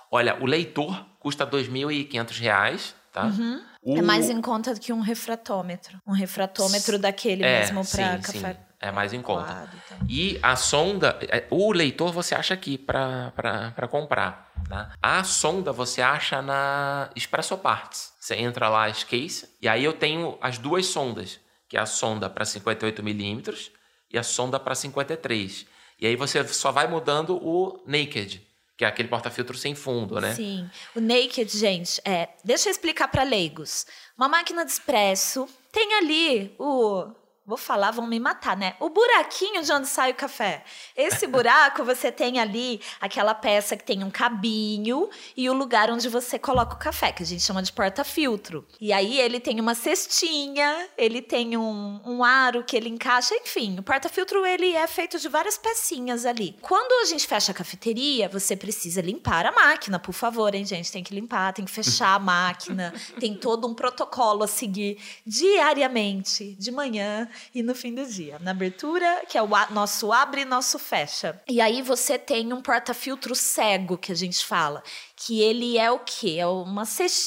Olha, 0.09 0.41
o 0.41 0.45
leitor 0.45 1.05
custa 1.19 1.43
R$ 1.43 1.51
2.500, 1.51 2.93
tá? 3.21 3.61
O- 3.81 3.97
É 3.97 4.01
mais 4.01 4.29
em 4.29 4.41
conta 4.41 4.73
do 4.73 4.79
que 4.79 4.91
um 4.93 4.99
refratômetro. 5.01 5.97
Um 6.05 6.11
refratômetro 6.13 6.97
daquele 6.99 7.43
É, 7.43 7.59
mesmo 7.61 7.85
para 7.85 8.17
café. 8.19 8.53
sim. 8.53 8.59
É 8.81 8.91
mais 8.91 9.11
em 9.11 9.21
conta. 9.21 9.43
coado 9.53 9.71
e 9.75 9.89
tal. 9.89 9.97
E 10.07 10.39
a 10.41 10.55
sonda, 10.55 11.17
é, 11.23 11.45
o 11.49 11.71
leitor 11.73 12.13
você 12.13 12.33
acha 12.33 12.53
aqui 12.53 12.77
para 12.77 13.87
comprar. 13.89 14.49
Tá? 14.69 14.91
A 15.01 15.23
sonda 15.23 15.71
você 15.73 16.01
acha 16.01 16.41
na 16.41 17.09
Expresso 17.15 17.57
Parts. 17.57 18.13
Você 18.19 18.35
entra 18.35 18.69
lá, 18.69 18.89
Case, 18.91 19.49
e 19.61 19.67
aí 19.67 19.83
eu 19.83 19.93
tenho 19.93 20.37
as 20.41 20.57
duas 20.57 20.85
sondas, 20.85 21.39
que 21.67 21.75
é 21.77 21.79
a 21.79 21.85
sonda 21.85 22.29
para 22.29 22.45
58 22.45 23.01
milímetros 23.03 23.71
e 24.11 24.17
a 24.17 24.23
sonda 24.23 24.59
para 24.59 24.75
53. 24.75 25.65
E 25.99 26.07
aí 26.07 26.15
você 26.15 26.45
só 26.47 26.71
vai 26.71 26.87
mudando 26.87 27.35
o 27.35 27.83
naked, 27.85 28.41
que 28.79 28.85
é 28.85 28.87
aquele 28.87 29.09
porta-filtro 29.09 29.57
sem 29.57 29.75
fundo, 29.75 30.21
né? 30.21 30.33
Sim. 30.33 30.69
O 30.95 31.01
naked, 31.01 31.49
gente, 31.49 31.99
é. 32.05 32.29
Deixa 32.45 32.69
eu 32.69 32.71
explicar 32.71 33.09
para 33.09 33.23
leigos. 33.23 33.85
Uma 34.17 34.29
máquina 34.29 34.63
de 34.63 34.71
expresso 34.71 35.49
tem 35.69 35.95
ali 35.95 36.55
o. 36.57 37.11
Vou 37.49 37.57
falar, 37.57 37.89
vão 37.89 38.05
me 38.05 38.19
matar, 38.19 38.55
né? 38.55 38.75
O 38.79 38.89
buraquinho 38.89 39.63
de 39.63 39.71
onde 39.71 39.87
sai 39.87 40.11
o 40.11 40.13
café. 40.13 40.63
Esse 40.95 41.25
buraco, 41.25 41.83
você 41.83 42.11
tem 42.11 42.39
ali 42.39 42.79
aquela 43.01 43.33
peça 43.33 43.75
que 43.75 43.83
tem 43.83 44.03
um 44.03 44.11
cabinho 44.11 45.09
e 45.35 45.49
o 45.49 45.53
lugar 45.53 45.89
onde 45.89 46.07
você 46.09 46.37
coloca 46.37 46.75
o 46.75 46.77
café, 46.77 47.11
que 47.11 47.23
a 47.23 47.25
gente 47.25 47.41
chama 47.41 47.63
de 47.63 47.73
porta-filtro. 47.73 48.67
E 48.79 48.93
aí 48.93 49.19
ele 49.19 49.39
tem 49.39 49.59
uma 49.59 49.73
cestinha, 49.73 50.89
ele 50.95 51.23
tem 51.23 51.57
um, 51.57 51.99
um 52.05 52.23
aro 52.23 52.63
que 52.63 52.77
ele 52.77 52.87
encaixa, 52.87 53.33
enfim. 53.33 53.79
O 53.79 53.81
porta-filtro 53.81 54.45
ele 54.45 54.75
é 54.75 54.85
feito 54.85 55.17
de 55.17 55.27
várias 55.27 55.57
pecinhas 55.57 56.27
ali. 56.27 56.55
Quando 56.61 57.01
a 57.01 57.05
gente 57.05 57.25
fecha 57.25 57.51
a 57.51 57.55
cafeteria, 57.55 58.29
você 58.29 58.55
precisa 58.55 59.01
limpar 59.01 59.47
a 59.47 59.51
máquina, 59.51 59.97
por 59.97 60.13
favor, 60.13 60.53
hein, 60.53 60.63
gente? 60.63 60.91
Tem 60.91 61.03
que 61.03 61.15
limpar, 61.15 61.51
tem 61.53 61.65
que 61.65 61.71
fechar 61.71 62.13
a 62.13 62.19
máquina, 62.19 62.93
tem 63.19 63.33
todo 63.33 63.67
um 63.67 63.73
protocolo 63.73 64.43
a 64.43 64.47
seguir 64.47 64.99
diariamente, 65.25 66.53
de 66.53 66.71
manhã 66.71 67.27
e 67.53 67.63
no 67.63 67.75
fim 67.75 67.93
do 67.93 68.05
dia. 68.05 68.37
Na 68.39 68.51
abertura, 68.51 69.23
que 69.27 69.37
é 69.37 69.41
o 69.41 69.47
nosso 69.71 70.11
abre 70.11 70.41
e 70.41 70.45
nosso 70.45 70.77
fecha. 70.79 71.41
E 71.47 71.59
aí 71.61 71.81
você 71.81 72.17
tem 72.17 72.51
um 72.53 72.61
porta-filtro 72.61 73.35
cego, 73.35 73.97
que 73.97 74.11
a 74.11 74.15
gente 74.15 74.45
fala, 74.45 74.83
que 75.15 75.41
ele 75.41 75.77
é 75.77 75.91
o 75.91 75.99
quê? 75.99 76.37
É, 76.39 76.47
uma, 76.47 76.83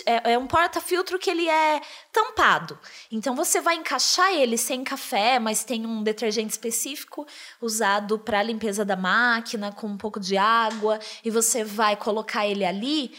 é, 0.06 0.32
é 0.32 0.38
um 0.38 0.46
porta-filtro 0.46 1.18
que 1.18 1.30
ele 1.30 1.48
é 1.48 1.80
tampado. 2.12 2.78
Então 3.10 3.34
você 3.34 3.60
vai 3.60 3.76
encaixar 3.76 4.32
ele 4.32 4.56
sem 4.56 4.84
café, 4.84 5.38
mas 5.38 5.64
tem 5.64 5.86
um 5.86 6.02
detergente 6.02 6.50
específico 6.50 7.26
usado 7.60 8.18
para 8.18 8.42
limpeza 8.42 8.84
da 8.84 8.96
máquina, 8.96 9.72
com 9.72 9.86
um 9.86 9.96
pouco 9.96 10.18
de 10.18 10.36
água, 10.36 10.98
e 11.24 11.30
você 11.30 11.64
vai 11.64 11.96
colocar 11.96 12.46
ele 12.46 12.64
ali 12.64 13.12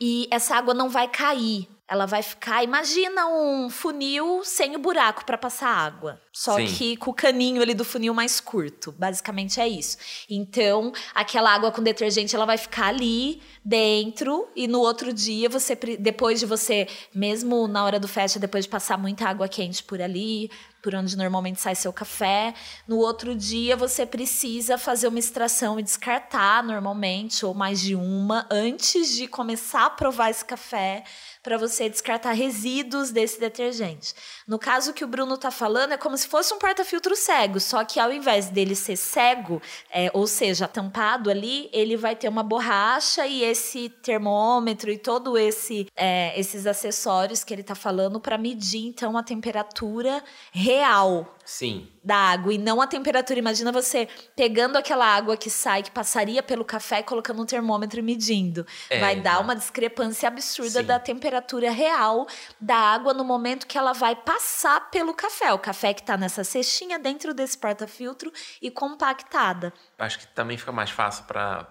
e 0.00 0.26
essa 0.30 0.56
água 0.56 0.72
não 0.72 0.88
vai 0.88 1.06
cair. 1.06 1.68
Ela 1.90 2.06
vai 2.06 2.22
ficar, 2.22 2.62
imagina 2.62 3.26
um 3.26 3.68
funil 3.68 4.42
sem 4.44 4.76
o 4.76 4.78
buraco 4.78 5.24
para 5.24 5.36
passar 5.36 5.70
água, 5.70 6.20
só 6.32 6.54
Sim. 6.54 6.66
que 6.66 6.96
com 6.96 7.10
o 7.10 7.14
caninho 7.14 7.60
ali 7.60 7.74
do 7.74 7.84
funil 7.84 8.14
mais 8.14 8.38
curto. 8.38 8.94
Basicamente 8.96 9.60
é 9.60 9.66
isso. 9.66 9.96
Então, 10.30 10.92
aquela 11.12 11.52
água 11.52 11.72
com 11.72 11.82
detergente, 11.82 12.36
ela 12.36 12.46
vai 12.46 12.56
ficar 12.56 12.86
ali 12.86 13.42
dentro 13.64 14.48
e 14.54 14.68
no 14.68 14.78
outro 14.78 15.12
dia 15.12 15.48
você 15.48 15.74
depois 15.98 16.38
de 16.38 16.46
você, 16.46 16.86
mesmo 17.12 17.66
na 17.66 17.84
hora 17.84 17.98
do 17.98 18.06
fecha, 18.06 18.38
depois 18.38 18.66
de 18.66 18.70
passar 18.70 18.96
muita 18.96 19.28
água 19.28 19.48
quente 19.48 19.82
por 19.82 20.00
ali, 20.00 20.48
por 20.82 20.94
onde 20.94 21.16
normalmente 21.16 21.60
sai 21.60 21.74
seu 21.74 21.92
café. 21.92 22.54
No 22.86 22.98
outro 22.98 23.34
dia, 23.34 23.76
você 23.76 24.06
precisa 24.06 24.78
fazer 24.78 25.08
uma 25.08 25.18
extração 25.18 25.78
e 25.78 25.82
descartar 25.82 26.62
normalmente, 26.62 27.44
ou 27.44 27.54
mais 27.54 27.80
de 27.80 27.94
uma, 27.94 28.46
antes 28.50 29.14
de 29.14 29.26
começar 29.26 29.86
a 29.86 29.90
provar 29.90 30.30
esse 30.30 30.44
café 30.44 31.04
para 31.42 31.56
você 31.56 31.88
descartar 31.88 32.32
resíduos 32.32 33.10
desse 33.10 33.40
detergente. 33.40 34.14
No 34.46 34.58
caso 34.58 34.92
que 34.92 35.04
o 35.04 35.08
Bruno 35.08 35.34
está 35.34 35.50
falando, 35.50 35.92
é 35.92 35.96
como 35.96 36.16
se 36.16 36.28
fosse 36.28 36.52
um 36.52 36.58
porta-filtro 36.58 37.16
cego, 37.16 37.58
só 37.58 37.84
que 37.84 37.98
ao 37.98 38.12
invés 38.12 38.50
dele 38.50 38.74
ser 38.74 38.96
cego, 38.96 39.60
é, 39.90 40.10
ou 40.12 40.26
seja, 40.26 40.68
tampado 40.68 41.30
ali, 41.30 41.70
ele 41.72 41.96
vai 41.96 42.14
ter 42.14 42.28
uma 42.28 42.42
borracha 42.42 43.26
e 43.26 43.42
esse 43.42 43.88
termômetro 43.88 44.90
e 44.90 44.98
todo 44.98 45.38
esse 45.38 45.86
é, 45.96 46.38
esses 46.38 46.66
acessórios 46.66 47.42
que 47.42 47.54
ele 47.54 47.62
está 47.62 47.74
falando 47.74 48.20
para 48.20 48.36
medir 48.36 48.86
então 48.86 49.16
a 49.16 49.22
temperatura 49.22 50.22
real 50.52 51.36
Sim. 51.50 51.88
da 52.02 52.14
água 52.14 52.54
e 52.54 52.58
não 52.58 52.80
a 52.80 52.86
temperatura. 52.86 53.36
Imagina 53.36 53.72
você 53.72 54.08
pegando 54.36 54.76
aquela 54.78 55.04
água 55.04 55.36
que 55.36 55.50
sai, 55.50 55.82
que 55.82 55.90
passaria 55.90 56.44
pelo 56.44 56.64
café 56.64 57.00
e 57.00 57.02
colocando 57.02 57.42
um 57.42 57.44
termômetro 57.44 57.98
e 57.98 58.02
medindo. 58.02 58.64
É, 58.88 59.00
vai 59.00 59.20
dar 59.20 59.40
uma 59.40 59.56
discrepância 59.56 60.28
absurda 60.28 60.80
Sim. 60.80 60.86
da 60.86 61.00
temperatura 61.00 61.72
real 61.72 62.28
da 62.60 62.76
água 62.76 63.12
no 63.12 63.24
momento 63.24 63.66
que 63.66 63.76
ela 63.76 63.92
vai 63.92 64.14
passar 64.14 64.90
pelo 64.92 65.12
café. 65.12 65.52
O 65.52 65.58
café 65.58 65.92
que 65.92 66.02
está 66.02 66.16
nessa 66.16 66.44
cestinha 66.44 67.00
dentro 67.00 67.34
desse 67.34 67.58
porta-filtro 67.58 68.32
e 68.62 68.70
compactada. 68.70 69.74
Acho 69.98 70.20
que 70.20 70.28
também 70.28 70.56
fica 70.56 70.70
mais 70.70 70.90
fácil 70.90 71.24
para 71.24 71.66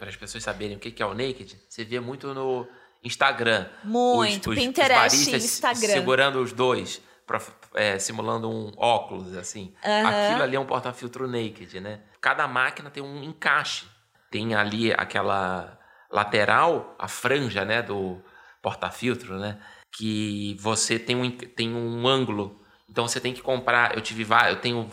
as 0.00 0.16
pessoas 0.16 0.42
saberem 0.42 0.76
o 0.76 0.80
que 0.80 0.90
que 0.90 1.02
é 1.04 1.06
o 1.06 1.14
naked. 1.14 1.56
Você 1.68 1.84
vê 1.84 2.00
muito 2.00 2.34
no 2.34 2.66
Instagram. 3.04 3.68
Muito. 3.84 4.50
Pinterest 4.50 4.92
e 4.92 4.98
baristas 4.98 5.44
Instagram. 5.44 5.92
Segurando 5.92 6.42
os 6.42 6.52
dois, 6.52 7.00
pra- 7.28 7.40
é, 7.74 7.96
simulando 8.00 8.50
um 8.50 8.72
óculos, 8.76 9.36
assim. 9.36 9.72
Aham. 9.84 10.08
Aquilo 10.08 10.42
ali 10.42 10.56
é 10.56 10.60
um 10.60 10.66
porta-filtro 10.66 11.28
naked, 11.28 11.78
né? 11.78 12.00
Cada 12.20 12.48
máquina 12.48 12.90
tem 12.90 13.02
um 13.02 13.22
encaixe. 13.22 13.86
Tem 14.30 14.54
ali 14.54 14.92
aquela 14.92 15.78
lateral, 16.10 16.96
a 16.98 17.06
franja, 17.06 17.64
né, 17.64 17.80
do 17.82 18.20
porta-filtro, 18.60 19.38
né? 19.38 19.60
Que 19.96 20.56
você 20.60 20.98
tem 20.98 21.14
um, 21.16 21.30
tem 21.30 21.72
um 21.74 22.06
ângulo. 22.08 22.60
Então 22.90 23.06
você 23.06 23.20
tem 23.20 23.32
que 23.32 23.40
comprar. 23.42 23.94
Eu 23.94 24.00
tive. 24.00 24.26
Eu 24.48 24.56
tenho 24.60 24.88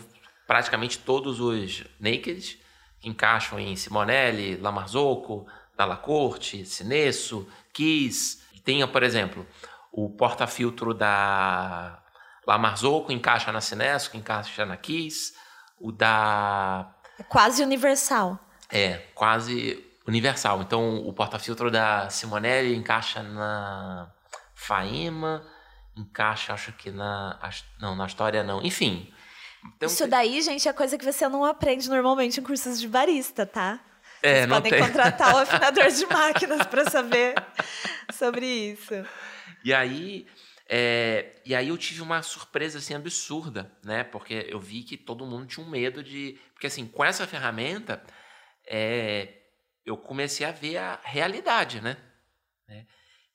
praticamente 0.46 0.98
todos 0.98 1.40
os 1.40 1.84
naked 1.98 2.60
que 3.00 3.08
encaixam 3.08 3.58
em 3.58 3.74
Simonelli, 3.76 4.56
Lamarzocco, 4.56 5.46
Dalla 5.76 5.96
Corte, 5.96 6.64
Sinesso, 6.64 7.46
Kiss. 7.72 8.42
Tem, 8.64 8.86
por 8.88 9.02
exemplo, 9.02 9.46
o 9.92 10.10
porta-filtro 10.10 10.92
da 10.94 12.02
Lamarzocco 12.46 13.10
encaixa 13.12 13.50
na 13.52 13.60
Sinesco, 13.60 14.16
encaixa 14.16 14.64
na 14.64 14.76
Kiss. 14.76 15.34
O 15.78 15.92
da 15.92 16.90
É 17.18 17.22
quase 17.22 17.62
universal. 17.62 18.38
é, 18.70 18.98
quase 19.14 19.84
universal. 20.06 20.62
Então, 20.62 20.98
o 21.06 21.12
porta-filtro 21.12 21.70
da 21.70 22.08
Simonelli 22.08 22.74
encaixa 22.76 23.22
na 23.22 24.10
Faema, 24.54 25.44
encaixa, 25.96 26.54
acho 26.54 26.72
que 26.72 26.90
na. 26.90 27.38
Não, 27.80 27.94
na 27.96 28.06
História 28.06 28.42
não. 28.42 28.62
Enfim. 28.62 29.12
Então, 29.76 29.86
Isso 29.88 30.06
daí, 30.06 30.40
gente, 30.42 30.68
é 30.68 30.72
coisa 30.72 30.96
que 30.96 31.04
você 31.04 31.28
não 31.28 31.44
aprende 31.44 31.88
normalmente 31.88 32.38
em 32.38 32.42
cursos 32.42 32.80
de 32.80 32.86
barista, 32.88 33.44
tá? 33.44 33.80
é, 34.22 34.34
Vocês 34.36 34.46
não 34.46 34.56
podem 34.56 34.72
tem. 34.72 34.80
contratar 34.80 35.34
o 35.34 35.38
afinador 35.42 35.88
de 35.88 36.06
máquinas 36.06 36.66
para 36.66 36.88
saber 36.88 37.34
sobre 38.14 38.46
isso. 38.46 38.94
E 39.64 39.74
aí. 39.74 40.26
É, 40.68 41.40
e 41.44 41.54
aí 41.54 41.68
eu 41.68 41.78
tive 41.78 42.02
uma 42.02 42.22
surpresa 42.22 42.78
assim 42.78 42.94
absurda, 42.94 43.70
né? 43.84 44.02
Porque 44.04 44.46
eu 44.48 44.58
vi 44.58 44.82
que 44.82 44.96
todo 44.96 45.24
mundo 45.26 45.46
tinha 45.46 45.64
um 45.64 45.70
medo 45.70 46.02
de. 46.02 46.38
Porque 46.52 46.66
assim, 46.66 46.86
com 46.86 47.04
essa 47.04 47.26
ferramenta, 47.26 48.02
é, 48.66 49.42
eu 49.84 49.96
comecei 49.96 50.44
a 50.44 50.50
ver 50.50 50.78
a 50.78 51.00
realidade, 51.04 51.80
né? 51.80 51.96
Né? 52.68 52.86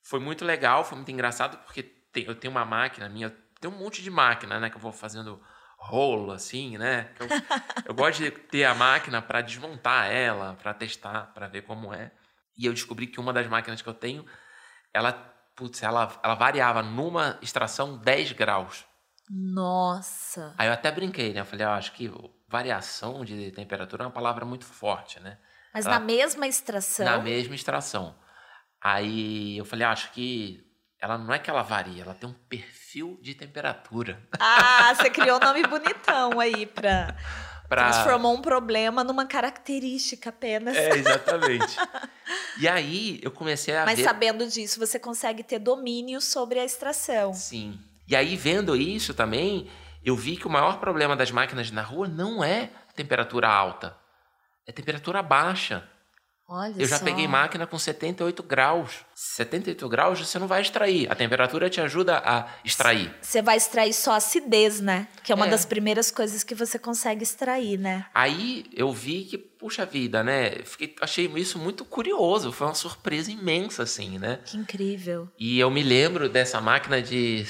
Foi 0.02 0.20
muito 0.20 0.44
legal, 0.44 0.84
foi 0.84 0.96
muito 0.96 1.10
engraçado, 1.10 1.56
porque 1.64 1.82
tem- 1.82 2.24
eu 2.24 2.34
tenho 2.34 2.50
uma 2.50 2.64
máquina 2.64 3.08
minha, 3.08 3.30
tem 3.60 3.70
um 3.70 3.78
monte 3.78 4.02
de 4.02 4.10
máquina, 4.10 4.60
né? 4.60 4.68
Que 4.68 4.76
eu 4.76 4.80
vou 4.80 4.92
fazendo 4.92 5.42
rolo, 5.78 6.32
assim, 6.32 6.76
né? 6.78 7.12
eu, 7.18 7.26
eu 7.86 7.94
gosto 7.94 8.22
de 8.22 8.30
ter 8.30 8.64
a 8.64 8.74
máquina 8.74 9.20
para 9.22 9.40
desmontar 9.40 10.10
ela, 10.12 10.54
para 10.54 10.72
testar, 10.74 11.32
para 11.32 11.48
ver 11.48 11.62
como 11.62 11.92
é. 11.94 12.12
E 12.56 12.66
eu 12.66 12.72
descobri 12.72 13.06
que 13.06 13.18
uma 13.18 13.32
das 13.32 13.46
máquinas 13.48 13.80
que 13.80 13.88
eu 13.88 13.94
tenho, 13.94 14.24
ela, 14.92 15.31
putz, 15.62 15.80
ela, 15.82 16.12
ela 16.24 16.34
variava 16.34 16.82
numa 16.82 17.38
extração 17.40 17.96
10 17.96 18.32
graus. 18.32 18.84
Nossa. 19.30 20.52
Aí 20.58 20.66
eu 20.66 20.72
até 20.72 20.90
brinquei, 20.90 21.32
né? 21.32 21.40
Eu 21.40 21.44
falei, 21.46 21.64
ah, 21.64 21.74
acho 21.76 21.92
que 21.92 22.10
variação 22.48 23.24
de 23.24 23.52
temperatura 23.52 24.02
é 24.02 24.06
uma 24.06 24.12
palavra 24.12 24.44
muito 24.44 24.64
forte, 24.64 25.20
né? 25.20 25.38
Mas 25.72 25.86
Ah. 25.86 25.90
na 25.90 26.00
mesma 26.00 26.46
extração. 26.48 27.06
Na 27.06 27.18
mesma 27.18 27.54
extração. 27.54 28.14
Aí 28.82 29.56
eu 29.56 29.64
falei, 29.64 29.86
ah, 29.86 29.92
acho 29.92 30.10
que 30.10 30.66
ela 31.00 31.16
não 31.16 31.32
é 31.32 31.38
que 31.38 31.48
ela 31.48 31.62
varia, 31.62 32.02
ela 32.02 32.14
tem 32.14 32.28
um 32.28 32.32
perfil 32.32 33.18
de 33.22 33.34
temperatura. 33.34 34.20
Ah, 34.40 34.92
você 34.96 35.10
criou 35.10 35.36
um 35.36 35.40
nome 35.44 35.62
bonitão 35.66 36.40
aí 36.40 36.66
pra. 36.66 37.16
Pra... 37.72 37.90
Transformou 37.90 38.34
um 38.34 38.42
problema 38.42 39.02
numa 39.02 39.24
característica 39.24 40.28
apenas. 40.28 40.76
É, 40.76 40.90
exatamente. 40.98 41.74
e 42.60 42.68
aí 42.68 43.18
eu 43.22 43.30
comecei 43.30 43.74
a 43.74 43.86
Mas 43.86 43.96
ver. 43.96 44.04
sabendo 44.04 44.46
disso, 44.46 44.78
você 44.78 44.98
consegue 44.98 45.42
ter 45.42 45.58
domínio 45.58 46.20
sobre 46.20 46.58
a 46.58 46.64
extração. 46.66 47.32
Sim. 47.32 47.80
E 48.06 48.14
aí, 48.14 48.36
vendo 48.36 48.76
isso 48.76 49.14
também, 49.14 49.70
eu 50.04 50.14
vi 50.14 50.36
que 50.36 50.46
o 50.46 50.50
maior 50.50 50.80
problema 50.80 51.16
das 51.16 51.30
máquinas 51.30 51.70
na 51.70 51.80
rua 51.80 52.06
não 52.06 52.44
é 52.44 52.68
temperatura 52.94 53.48
alta, 53.48 53.96
é 54.66 54.72
temperatura 54.72 55.22
baixa. 55.22 55.88
Olha 56.48 56.74
Eu 56.76 56.86
já 56.86 56.98
só. 56.98 57.04
peguei 57.04 57.26
máquina 57.26 57.66
com 57.66 57.78
78 57.78 58.42
graus. 58.42 58.90
78 59.14 59.88
graus 59.88 60.18
você 60.20 60.38
não 60.38 60.46
vai 60.46 60.60
extrair. 60.60 61.10
A 61.10 61.14
temperatura 61.14 61.70
te 61.70 61.80
ajuda 61.80 62.18
a 62.24 62.46
extrair. 62.64 63.14
Você 63.22 63.40
vai 63.40 63.56
extrair 63.56 63.92
só 63.94 64.12
acidez, 64.12 64.80
né? 64.80 65.08
Que 65.22 65.32
é 65.32 65.34
uma 65.34 65.46
É. 65.46 65.50
das 65.50 65.64
primeiras 65.64 66.10
coisas 66.10 66.42
que 66.44 66.54
você 66.54 66.78
consegue 66.78 67.22
extrair, 67.22 67.78
né? 67.78 68.04
Aí 68.12 68.66
eu 68.74 68.92
vi 68.92 69.24
que, 69.24 69.38
puxa 69.38 69.86
vida, 69.86 70.22
né? 70.22 70.50
Fiquei, 70.64 70.94
achei 71.00 71.26
isso 71.36 71.58
muito 71.58 71.84
curioso. 71.84 72.52
Foi 72.52 72.66
uma 72.66 72.74
surpresa 72.74 73.30
imensa, 73.30 73.84
assim, 73.84 74.18
né? 74.18 74.40
Que 74.44 74.56
incrível. 74.56 75.28
E 75.38 75.58
eu 75.58 75.70
me 75.70 75.82
lembro 75.82 76.28
dessa 76.28 76.60
máquina 76.60 77.00
de, 77.00 77.44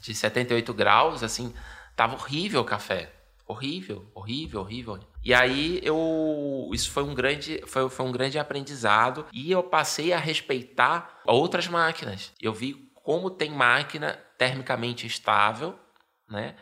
de 0.00 0.14
78 0.14 0.72
graus, 0.72 1.22
assim, 1.22 1.52
tava 1.94 2.14
horrível 2.14 2.60
o 2.62 2.64
café. 2.64 3.12
Horrível, 3.52 4.10
horrível, 4.14 4.60
horrível. 4.62 4.98
E 5.22 5.34
aí 5.34 5.78
eu. 5.82 6.70
Isso 6.72 6.90
foi 6.90 7.02
um 7.02 7.14
grande, 7.14 7.62
foi, 7.66 7.86
foi 7.90 8.06
um 8.06 8.10
grande 8.10 8.38
aprendizado. 8.38 9.26
E 9.30 9.52
eu 9.52 9.62
passei 9.62 10.10
a 10.10 10.18
respeitar 10.18 11.20
outras 11.26 11.68
máquinas. 11.68 12.32
Eu 12.40 12.54
vi 12.54 12.90
como 12.94 13.28
tem 13.28 13.50
máquina 13.50 14.18
termicamente 14.38 15.06
estável, 15.06 15.78
né? 16.26 16.56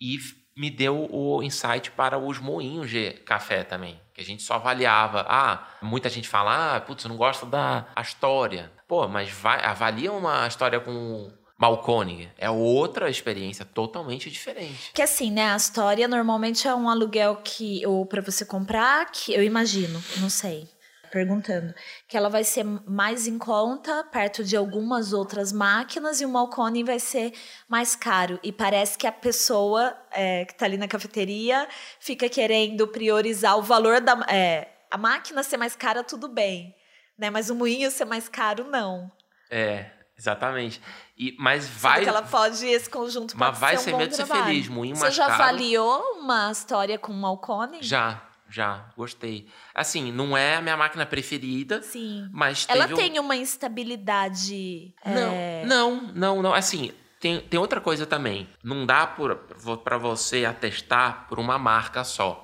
E 0.00 0.16
me 0.56 0.70
deu 0.70 1.06
o 1.10 1.42
insight 1.42 1.90
para 1.90 2.16
os 2.16 2.38
moinhos 2.38 2.88
de 2.88 3.10
café 3.26 3.62
também. 3.62 4.00
Que 4.14 4.22
a 4.22 4.24
gente 4.24 4.42
só 4.42 4.54
avaliava. 4.54 5.26
Ah, 5.28 5.68
muita 5.82 6.08
gente 6.08 6.26
fala, 6.26 6.76
ah, 6.76 6.80
putz, 6.80 7.04
não 7.04 7.18
gosto 7.18 7.44
da 7.44 7.86
Astoria. 7.94 8.72
Pô, 8.88 9.06
mas 9.06 9.30
vai, 9.30 9.62
avalia 9.62 10.10
uma 10.10 10.46
história 10.46 10.80
com 10.80 11.30
Malcone. 11.58 12.30
É 12.36 12.50
outra 12.50 13.08
experiência 13.08 13.64
totalmente 13.64 14.30
diferente. 14.30 14.90
Que 14.92 15.02
assim, 15.02 15.30
né? 15.30 15.52
A 15.52 15.56
história 15.56 16.08
normalmente 16.08 16.66
é 16.66 16.74
um 16.74 16.88
aluguel 16.88 17.36
que, 17.36 17.86
ou 17.86 18.04
para 18.04 18.20
você 18.20 18.44
comprar, 18.44 19.10
que 19.10 19.32
eu 19.32 19.42
imagino, 19.42 20.02
não 20.20 20.28
sei, 20.28 20.68
perguntando, 21.14 21.72
que 22.08 22.16
ela 22.16 22.28
vai 22.28 22.42
ser 22.42 22.64
mais 22.64 23.28
em 23.28 23.38
conta, 23.38 24.02
perto 24.02 24.42
de 24.42 24.56
algumas 24.56 25.12
outras 25.12 25.52
máquinas, 25.52 26.20
e 26.20 26.26
o 26.26 26.28
Malcone 26.28 26.82
vai 26.82 26.98
ser 26.98 27.32
mais 27.68 27.94
caro. 27.94 28.40
E 28.42 28.50
parece 28.50 28.98
que 28.98 29.06
a 29.06 29.12
pessoa 29.12 29.96
é, 30.10 30.44
que 30.44 30.54
tá 30.56 30.64
ali 30.64 30.76
na 30.76 30.88
cafeteria 30.88 31.68
fica 32.00 32.28
querendo 32.28 32.88
priorizar 32.88 33.56
o 33.56 33.62
valor 33.62 34.00
da. 34.00 34.18
É, 34.28 34.68
a 34.90 34.98
máquina 34.98 35.42
ser 35.44 35.56
mais 35.56 35.76
cara, 35.76 36.02
tudo 36.02 36.26
bem. 36.26 36.74
Né? 37.16 37.30
Mas 37.30 37.48
o 37.48 37.54
moinho 37.54 37.92
ser 37.92 38.04
mais 38.04 38.28
caro, 38.28 38.64
não. 38.64 39.10
É, 39.48 39.86
exatamente. 40.18 40.80
E, 41.16 41.36
mas 41.38 41.64
Sendo 41.64 41.78
vai. 41.80 42.02
que 42.02 42.08
ela 42.08 42.22
pode, 42.22 42.66
esse 42.66 42.90
conjunto 42.90 43.36
Mas 43.38 43.48
pode 43.50 43.60
vai 43.60 43.76
ser 43.76 43.90
um 43.90 43.92
bom 43.92 43.98
medo 43.98 44.10
de 44.10 44.16
ser 44.16 44.24
trabalho. 44.26 44.46
feliz. 44.48 44.68
Moinho 44.68 44.96
Você 44.96 45.02
mais 45.02 45.14
já 45.14 45.26
caro. 45.26 45.42
avaliou 45.44 46.00
uma 46.18 46.50
história 46.50 46.98
com 46.98 47.12
Malcone? 47.12 47.78
Já, 47.82 48.20
já. 48.50 48.86
Gostei. 48.96 49.46
Assim, 49.72 50.10
não 50.10 50.36
é 50.36 50.56
a 50.56 50.60
minha 50.60 50.76
máquina 50.76 51.06
preferida, 51.06 51.80
Sim. 51.82 52.28
mas 52.32 52.66
Ela 52.68 52.86
um- 52.86 52.94
tem 52.94 53.18
uma 53.20 53.36
instabilidade. 53.36 54.92
Não, 55.04 55.32
é, 55.32 55.64
não, 55.66 56.00
não, 56.14 56.42
não. 56.42 56.54
Assim, 56.54 56.90
tem, 57.20 57.40
tem 57.40 57.58
outra 57.60 57.80
coisa 57.80 58.04
também. 58.06 58.48
Não 58.62 58.84
dá 58.84 59.06
para 59.06 59.98
você 59.98 60.44
atestar 60.44 61.26
por 61.28 61.38
uma 61.38 61.58
marca 61.58 62.02
só. 62.04 62.43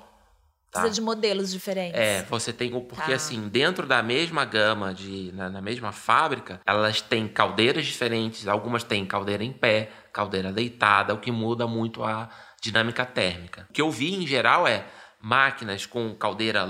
Tá? 0.71 0.79
Precisa 0.79 0.95
de 0.95 1.01
modelos 1.01 1.51
diferentes. 1.51 1.99
É, 1.99 2.23
você 2.23 2.53
tem. 2.53 2.71
Porque, 2.71 3.11
Tá. 3.11 3.15
assim, 3.15 3.49
dentro 3.49 3.85
da 3.85 4.01
mesma 4.01 4.45
gama, 4.45 4.93
de, 4.93 5.31
na, 5.33 5.49
na 5.49 5.61
mesma 5.61 5.91
fábrica, 5.91 6.61
elas 6.65 7.01
têm 7.01 7.27
caldeiras 7.27 7.85
diferentes. 7.85 8.47
Algumas 8.47 8.83
têm 8.83 9.05
caldeira 9.05 9.43
em 9.43 9.51
pé, 9.51 9.91
caldeira 10.13 10.51
deitada, 10.51 11.13
o 11.13 11.17
que 11.19 11.29
muda 11.31 11.67
muito 11.67 12.03
a 12.03 12.29
dinâmica 12.61 13.05
térmica. 13.05 13.67
O 13.69 13.73
que 13.73 13.81
eu 13.81 13.91
vi 13.91 14.15
em 14.15 14.25
geral 14.25 14.65
é 14.65 14.85
máquinas 15.19 15.85
com 15.85 16.15
caldeira 16.15 16.67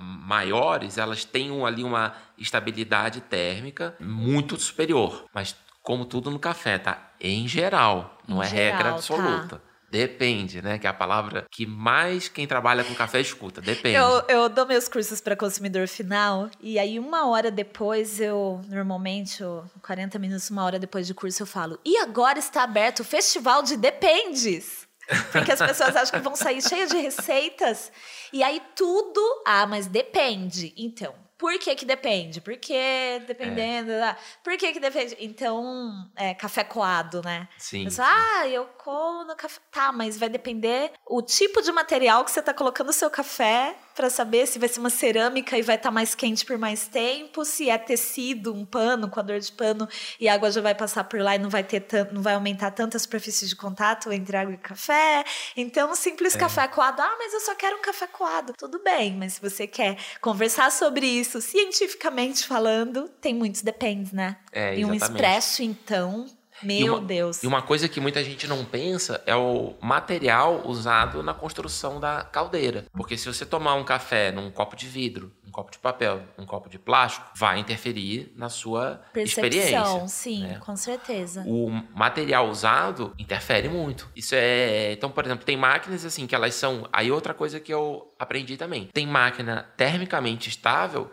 maiores, 0.00 0.98
elas 0.98 1.24
têm 1.24 1.64
ali 1.64 1.84
uma 1.84 2.14
estabilidade 2.36 3.20
térmica 3.20 3.94
muito 4.00 4.58
superior. 4.60 5.24
Mas 5.32 5.54
como 5.82 6.04
tudo 6.04 6.30
no 6.30 6.38
café, 6.38 6.78
tá? 6.78 7.12
Em 7.20 7.46
geral, 7.48 8.18
não 8.26 8.42
Em 8.42 8.46
é 8.46 8.48
geral, 8.50 9.00
regra 9.00 9.48
tá. 9.48 9.60
Depende, 9.90 10.60
né? 10.60 10.78
Que 10.78 10.86
é 10.86 10.90
a 10.90 10.94
palavra 10.94 11.46
que 11.50 11.66
mais 11.66 12.28
quem 12.28 12.46
trabalha 12.46 12.84
com 12.84 12.94
café 12.94 13.20
escuta. 13.20 13.60
Depende. 13.60 13.96
Eu, 13.96 14.22
eu 14.28 14.48
dou 14.48 14.66
meus 14.66 14.88
cursos 14.88 15.20
para 15.20 15.34
consumidor 15.34 15.88
final 15.88 16.50
e 16.60 16.78
aí 16.78 16.98
uma 16.98 17.26
hora 17.28 17.50
depois 17.50 18.20
eu, 18.20 18.60
normalmente, 18.68 19.42
eu, 19.42 19.64
40 19.82 20.18
minutos, 20.18 20.50
uma 20.50 20.64
hora 20.64 20.78
depois 20.78 21.06
de 21.06 21.14
curso 21.14 21.42
eu 21.42 21.46
falo, 21.46 21.78
e 21.84 21.96
agora 21.98 22.38
está 22.38 22.62
aberto 22.62 23.00
o 23.00 23.04
Festival 23.04 23.62
de 23.62 23.76
Dependes. 23.76 24.86
Porque 25.32 25.52
as 25.52 25.58
pessoas 25.58 25.96
acham 25.96 26.18
que 26.18 26.24
vão 26.24 26.36
sair 26.36 26.60
cheias 26.62 26.90
de 26.90 26.98
receitas. 26.98 27.90
E 28.30 28.42
aí 28.42 28.60
tudo, 28.76 29.20
ah, 29.46 29.66
mas 29.66 29.86
depende. 29.86 30.74
Então, 30.76 31.14
por 31.38 31.56
que 31.58 31.74
que 31.76 31.84
depende? 31.84 32.40
Porque 32.40 33.22
dependendo, 33.26 33.92
ah, 34.02 34.16
por 34.42 34.56
que 34.56 34.72
que 34.72 34.80
depende? 34.80 35.16
Então, 35.20 36.10
é, 36.16 36.34
café 36.34 36.64
coado, 36.64 37.22
né? 37.22 37.48
Sim. 37.56 37.84
Pessoal, 37.84 38.08
ah, 38.10 38.48
eu 38.48 38.66
como 38.76 39.24
no 39.24 39.36
café. 39.36 39.60
Tá, 39.70 39.92
mas 39.92 40.18
vai 40.18 40.28
depender 40.28 40.90
o 41.06 41.22
tipo 41.22 41.62
de 41.62 41.70
material 41.70 42.24
que 42.24 42.30
você 42.32 42.42
tá 42.42 42.52
colocando 42.52 42.88
no 42.88 42.92
seu 42.92 43.08
café 43.08 43.76
para 43.98 44.08
saber 44.08 44.46
se 44.46 44.60
vai 44.60 44.68
ser 44.68 44.78
uma 44.78 44.90
cerâmica 44.90 45.58
e 45.58 45.62
vai 45.62 45.74
estar 45.74 45.90
mais 45.90 46.14
quente 46.14 46.46
por 46.46 46.56
mais 46.56 46.86
tempo, 46.86 47.44
se 47.44 47.68
é 47.68 47.76
tecido, 47.76 48.54
um 48.54 48.64
pano, 48.64 49.10
coador 49.10 49.40
de 49.40 49.50
pano 49.50 49.88
e 50.20 50.28
a 50.28 50.34
água 50.34 50.52
já 50.52 50.60
vai 50.60 50.72
passar 50.72 51.02
por 51.02 51.20
lá 51.20 51.34
e 51.34 51.38
não 51.38 51.50
vai 51.50 51.64
ter 51.64 51.80
tanto, 51.80 52.14
não 52.14 52.22
vai 52.22 52.34
aumentar 52.34 52.70
tanto 52.70 52.96
a 52.96 53.00
superfície 53.00 53.48
de 53.48 53.56
contato 53.56 54.12
entre 54.12 54.36
água 54.36 54.54
e 54.54 54.56
café. 54.56 55.24
Então, 55.56 55.92
simples 55.96 56.36
É. 56.36 56.38
café 56.38 56.68
coado. 56.68 57.02
Ah, 57.02 57.16
mas 57.18 57.34
eu 57.34 57.40
só 57.40 57.56
quero 57.56 57.76
um 57.76 57.82
café 57.82 58.06
coado. 58.06 58.52
Tudo 58.56 58.80
bem, 58.84 59.16
mas 59.16 59.32
se 59.32 59.40
você 59.40 59.66
quer 59.66 59.96
conversar 60.20 60.70
sobre 60.70 61.04
isso 61.04 61.40
cientificamente 61.40 62.46
falando, 62.46 63.08
tem 63.20 63.34
muitos 63.34 63.62
dependes, 63.62 64.12
né? 64.12 64.36
É, 64.52 64.78
e 64.78 64.84
um 64.84 64.94
expresso, 64.94 65.60
então, 65.60 66.24
meu 66.62 66.94
uma- 66.94 67.00
Deus. 67.02 67.42
E 67.42 67.46
uma 67.46 67.62
coisa 67.62 67.88
que 67.88 68.00
muita 68.00 68.22
gente 68.22 68.46
não 68.46 68.64
pensa 68.64 69.22
é 69.26 69.34
o 69.34 69.74
material 69.80 70.62
usado 70.66 71.22
na 71.22 71.34
construção 71.34 71.98
da 72.00 72.22
caldeira. 72.24 72.86
Porque 72.92 73.16
se 73.16 73.26
você 73.26 73.44
tomar 73.46 73.74
um 73.74 73.84
café 73.84 74.30
num 74.32 74.50
copo 74.50 74.76
de 74.76 74.86
vidro, 74.86 75.32
um 75.46 75.50
copo 75.50 75.70
de 75.70 75.78
papel, 75.78 76.22
um 76.38 76.44
copo 76.44 76.68
de 76.68 76.78
plástico, 76.78 77.26
vai 77.34 77.58
interferir 77.58 78.32
na 78.36 78.48
sua 78.48 79.00
experiência. 79.14 79.80
Percepção, 79.80 80.08
sim, 80.08 80.42
né? 80.42 80.58
com 80.64 80.76
certeza. 80.76 81.42
O 81.46 81.70
material 81.94 82.48
usado 82.48 83.14
interfere 83.18 83.68
muito. 83.68 84.08
Isso 84.14 84.34
é. 84.34 84.92
Então, 84.92 85.10
por 85.10 85.24
exemplo, 85.24 85.44
tem 85.44 85.56
máquinas 85.56 86.04
assim 86.04 86.26
que 86.26 86.34
elas 86.34 86.54
são. 86.54 86.88
Aí 86.92 87.10
outra 87.10 87.32
coisa 87.32 87.58
que 87.58 87.72
eu 87.72 88.12
aprendi 88.18 88.56
também. 88.56 88.88
Tem 88.92 89.06
máquina 89.06 89.66
termicamente 89.76 90.48
estável 90.48 91.10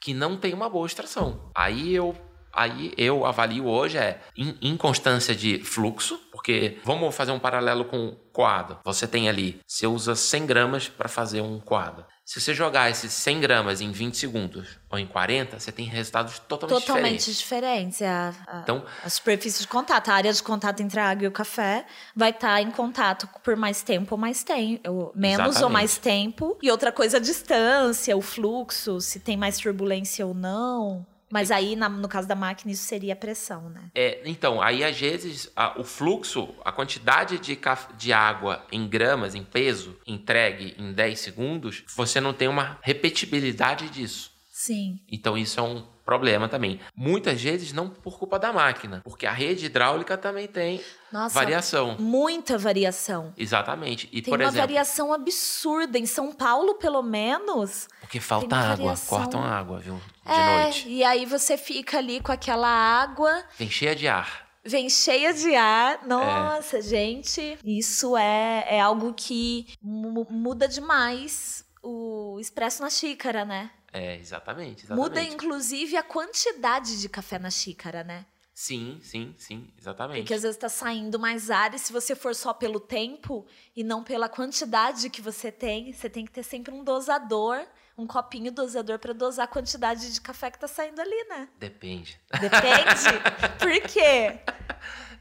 que 0.00 0.12
não 0.12 0.36
tem 0.36 0.52
uma 0.52 0.68
boa 0.68 0.86
extração. 0.86 1.50
Aí 1.54 1.94
eu. 1.94 2.14
Aí 2.56 2.92
eu 2.96 3.26
avalio 3.26 3.66
hoje 3.66 3.98
é 3.98 4.18
in- 4.36 4.56
inconstância 4.62 5.34
de 5.34 5.58
fluxo, 5.62 6.18
porque 6.32 6.78
vamos 6.84 7.14
fazer 7.14 7.32
um 7.32 7.38
paralelo 7.38 7.84
com 7.84 8.16
coado. 8.32 8.78
Você 8.84 9.06
tem 9.06 9.28
ali, 9.28 9.60
você 9.66 9.86
usa 9.86 10.14
100 10.14 10.46
gramas 10.46 10.88
para 10.88 11.08
fazer 11.08 11.40
um 11.40 11.58
coado. 11.60 12.04
Se 12.24 12.40
você 12.40 12.52
jogar 12.52 12.90
esses 12.90 13.12
100 13.12 13.40
gramas 13.40 13.80
em 13.80 13.92
20 13.92 14.16
segundos 14.16 14.66
ou 14.90 14.98
em 14.98 15.06
40, 15.06 15.60
você 15.60 15.70
tem 15.70 15.86
resultados 15.86 16.38
totalmente, 16.40 16.80
Totalmente 16.84 17.32
diferentes. 17.32 17.98
diferente. 17.98 18.04
A, 18.04 18.34
a, 18.48 18.60
Então, 18.62 18.84
a 19.04 19.08
superfície 19.08 19.60
de 19.62 19.68
contato, 19.68 20.08
a 20.10 20.14
área 20.14 20.32
de 20.32 20.42
contato 20.42 20.80
entre 20.80 20.98
a 20.98 21.08
água 21.08 21.24
e 21.24 21.28
o 21.28 21.32
café 21.32 21.86
vai 22.16 22.30
estar 22.30 22.60
em 22.60 22.70
contato 22.72 23.28
por 23.44 23.54
mais 23.54 23.80
tempo 23.82 24.16
ou 24.16 24.18
mais 24.20 24.42
tempo, 24.42 25.12
menos 25.14 25.38
ou 25.38 25.50
Exatamente. 25.52 25.72
mais 25.72 25.98
tempo. 25.98 26.58
E 26.60 26.68
outra 26.70 26.90
coisa, 26.90 27.18
a 27.18 27.20
distância, 27.20 28.16
o 28.16 28.20
fluxo, 28.22 29.00
se 29.00 29.20
tem 29.20 29.36
mais 29.36 29.56
turbulência 29.58 30.26
ou 30.26 30.34
não. 30.34 31.06
Mas 31.30 31.50
aí, 31.50 31.74
na- 31.74 31.88
no 31.88 32.08
caso 32.08 32.28
da 32.28 32.34
máquina, 32.36 32.70
isso 32.72 32.84
seria 32.84 33.12
a 33.12 33.16
pressão, 33.16 33.68
né? 33.68 33.90
É, 33.94 34.20
então, 34.24 34.62
aí 34.62 34.84
às 34.84 34.98
vezes 34.98 35.50
a- 35.56 35.74
o 35.78 35.82
fluxo, 35.84 36.54
a 36.64 36.70
quantidade 36.70 37.38
de, 37.38 37.58
de 37.96 38.12
água 38.12 38.64
em 38.70 38.86
gramas, 38.86 39.34
em 39.34 39.42
peso, 39.42 39.98
entregue 40.06 40.74
em 40.78 40.92
10 40.92 41.18
segundos, 41.18 41.82
você 41.96 42.20
não 42.20 42.32
tem 42.32 42.46
uma 42.48 42.78
repetibilidade 42.82 43.88
disso. 43.90 44.30
Sim. 44.52 45.00
Então 45.10 45.36
isso 45.36 45.58
é 45.58 45.62
um 45.62 45.84
problema 46.06 46.48
também. 46.48 46.80
Muitas 46.96 47.42
vezes 47.42 47.72
não 47.72 47.90
por 47.90 48.18
culpa 48.18 48.38
da 48.38 48.52
máquina, 48.52 49.02
porque 49.04 49.26
a 49.26 49.32
rede 49.32 49.66
hidráulica 49.66 50.16
também 50.16 50.46
tem 50.48 50.80
Nossa, 51.12 51.34
variação. 51.34 51.96
muita 51.98 52.56
variação. 52.56 53.34
Exatamente. 53.36 54.08
E 54.12 54.22
Tem 54.22 54.32
por 54.32 54.40
uma 54.40 54.44
exemplo, 54.48 54.60
variação 54.68 55.12
absurda. 55.12 55.98
Em 55.98 56.06
São 56.06 56.32
Paulo, 56.32 56.76
pelo 56.76 57.02
menos, 57.02 57.88
porque 58.00 58.20
falta 58.20 58.56
água, 58.56 58.76
variação. 58.76 59.18
cortam 59.18 59.42
água, 59.42 59.78
viu? 59.80 60.00
De 60.24 60.32
é, 60.32 60.62
noite. 60.62 60.88
e 60.88 61.04
aí 61.04 61.26
você 61.26 61.58
fica 61.58 61.98
ali 61.98 62.20
com 62.20 62.32
aquela 62.32 62.68
água, 62.68 63.42
Vem 63.58 63.68
cheia 63.68 63.94
de 63.94 64.06
ar. 64.08 64.46
vem 64.64 64.88
cheia 64.88 65.34
de 65.34 65.54
ar. 65.54 66.06
Nossa, 66.06 66.80
gente, 66.80 67.58
isso 67.64 68.16
é, 68.16 68.64
é 68.68 68.80
algo 68.80 69.12
que 69.12 69.66
mu- 69.82 70.26
muda 70.30 70.66
demais 70.68 71.64
o 71.82 72.38
expresso 72.40 72.82
na 72.82 72.90
xícara, 72.90 73.44
né? 73.44 73.70
É, 73.96 74.16
exatamente, 74.16 74.84
exatamente. 74.84 75.08
Muda, 75.08 75.22
inclusive, 75.22 75.96
a 75.96 76.02
quantidade 76.02 77.00
de 77.00 77.08
café 77.08 77.38
na 77.38 77.50
xícara, 77.50 78.04
né? 78.04 78.26
Sim, 78.52 79.00
sim, 79.02 79.34
sim, 79.38 79.70
exatamente. 79.78 80.18
Porque 80.20 80.34
às 80.34 80.42
vezes 80.42 80.56
tá 80.56 80.68
saindo 80.68 81.18
mais 81.18 81.50
ar 81.50 81.74
e 81.74 81.78
se 81.78 81.92
você 81.92 82.14
for 82.14 82.34
só 82.34 82.52
pelo 82.52 82.78
tempo 82.78 83.46
e 83.74 83.82
não 83.82 84.04
pela 84.04 84.28
quantidade 84.28 85.08
que 85.08 85.22
você 85.22 85.50
tem, 85.50 85.92
você 85.92 86.10
tem 86.10 86.26
que 86.26 86.32
ter 86.32 86.42
sempre 86.42 86.74
um 86.74 86.84
dosador, 86.84 87.66
um 87.96 88.06
copinho 88.06 88.52
dosador 88.52 88.98
para 88.98 89.14
dosar 89.14 89.44
a 89.44 89.48
quantidade 89.48 90.12
de 90.12 90.20
café 90.20 90.50
que 90.50 90.58
tá 90.58 90.68
saindo 90.68 91.00
ali, 91.00 91.24
né? 91.28 91.48
Depende. 91.58 92.20
Depende. 92.32 93.04
Por 93.58 93.88
quê? 93.90 94.40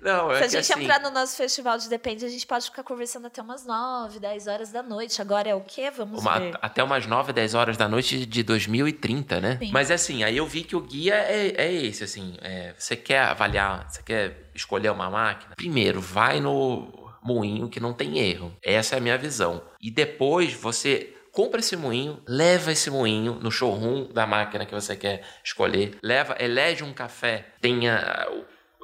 Não, 0.05 0.31
é 0.31 0.37
Se 0.37 0.43
a 0.43 0.61
gente 0.61 0.71
assim, 0.71 0.83
entrar 0.83 0.99
no 1.01 1.09
nosso 1.09 1.35
festival 1.35 1.77
de 1.79 1.89
Depende, 1.89 2.23
a 2.23 2.29
gente 2.29 2.45
pode 2.45 2.65
ficar 2.65 2.83
conversando 2.83 3.25
até 3.25 3.41
umas 3.41 3.65
9, 3.65 4.19
10 4.19 4.47
horas 4.47 4.71
da 4.71 4.83
noite. 4.83 5.19
Agora 5.21 5.49
é 5.49 5.55
o 5.55 5.61
quê? 5.61 5.89
Vamos 5.89 6.21
Uma- 6.21 6.39
ver. 6.39 6.57
até 6.61 6.83
umas 6.83 7.07
9, 7.07 7.33
10 7.33 7.55
horas 7.55 7.75
da 7.75 7.89
noite 7.89 8.25
de 8.25 8.43
2030, 8.43 9.41
né? 9.41 9.57
Sim. 9.59 9.71
Mas 9.71 9.89
assim, 9.89 10.23
aí 10.23 10.37
eu 10.37 10.45
vi 10.45 10.63
que 10.63 10.75
o 10.75 10.81
guia 10.81 11.15
é, 11.15 11.55
é 11.57 11.73
esse, 11.73 12.03
assim. 12.03 12.37
é, 12.41 12.73
você 12.77 12.95
quer 12.95 13.21
avaliar, 13.21 13.89
você 13.89 14.03
quer 14.03 14.49
escolher 14.53 14.91
uma 14.91 15.09
máquina? 15.09 15.55
Primeiro, 15.55 15.99
vai 15.99 16.39
no 16.39 17.09
moinho 17.23 17.67
que 17.67 17.79
não 17.79 17.91
tem 17.93 18.19
erro. 18.19 18.55
Essa 18.63 18.95
é 18.95 18.97
a 18.99 19.01
minha 19.01 19.17
visão. 19.17 19.63
E 19.81 19.89
depois 19.89 20.53
você 20.53 21.11
compra 21.31 21.59
esse 21.59 21.75
moinho, 21.75 22.21
leva 22.27 22.71
esse 22.71 22.89
moinho 22.89 23.33
no 23.41 23.51
showroom 23.51 24.07
da 24.13 24.25
máquina 24.27 24.65
que 24.65 24.73
você 24.73 24.95
quer 24.95 25.21
escolher, 25.43 25.97
leva, 26.01 26.35
elege 26.39 26.83
um 26.83 26.93
café, 26.93 27.47
tenha 27.59 28.25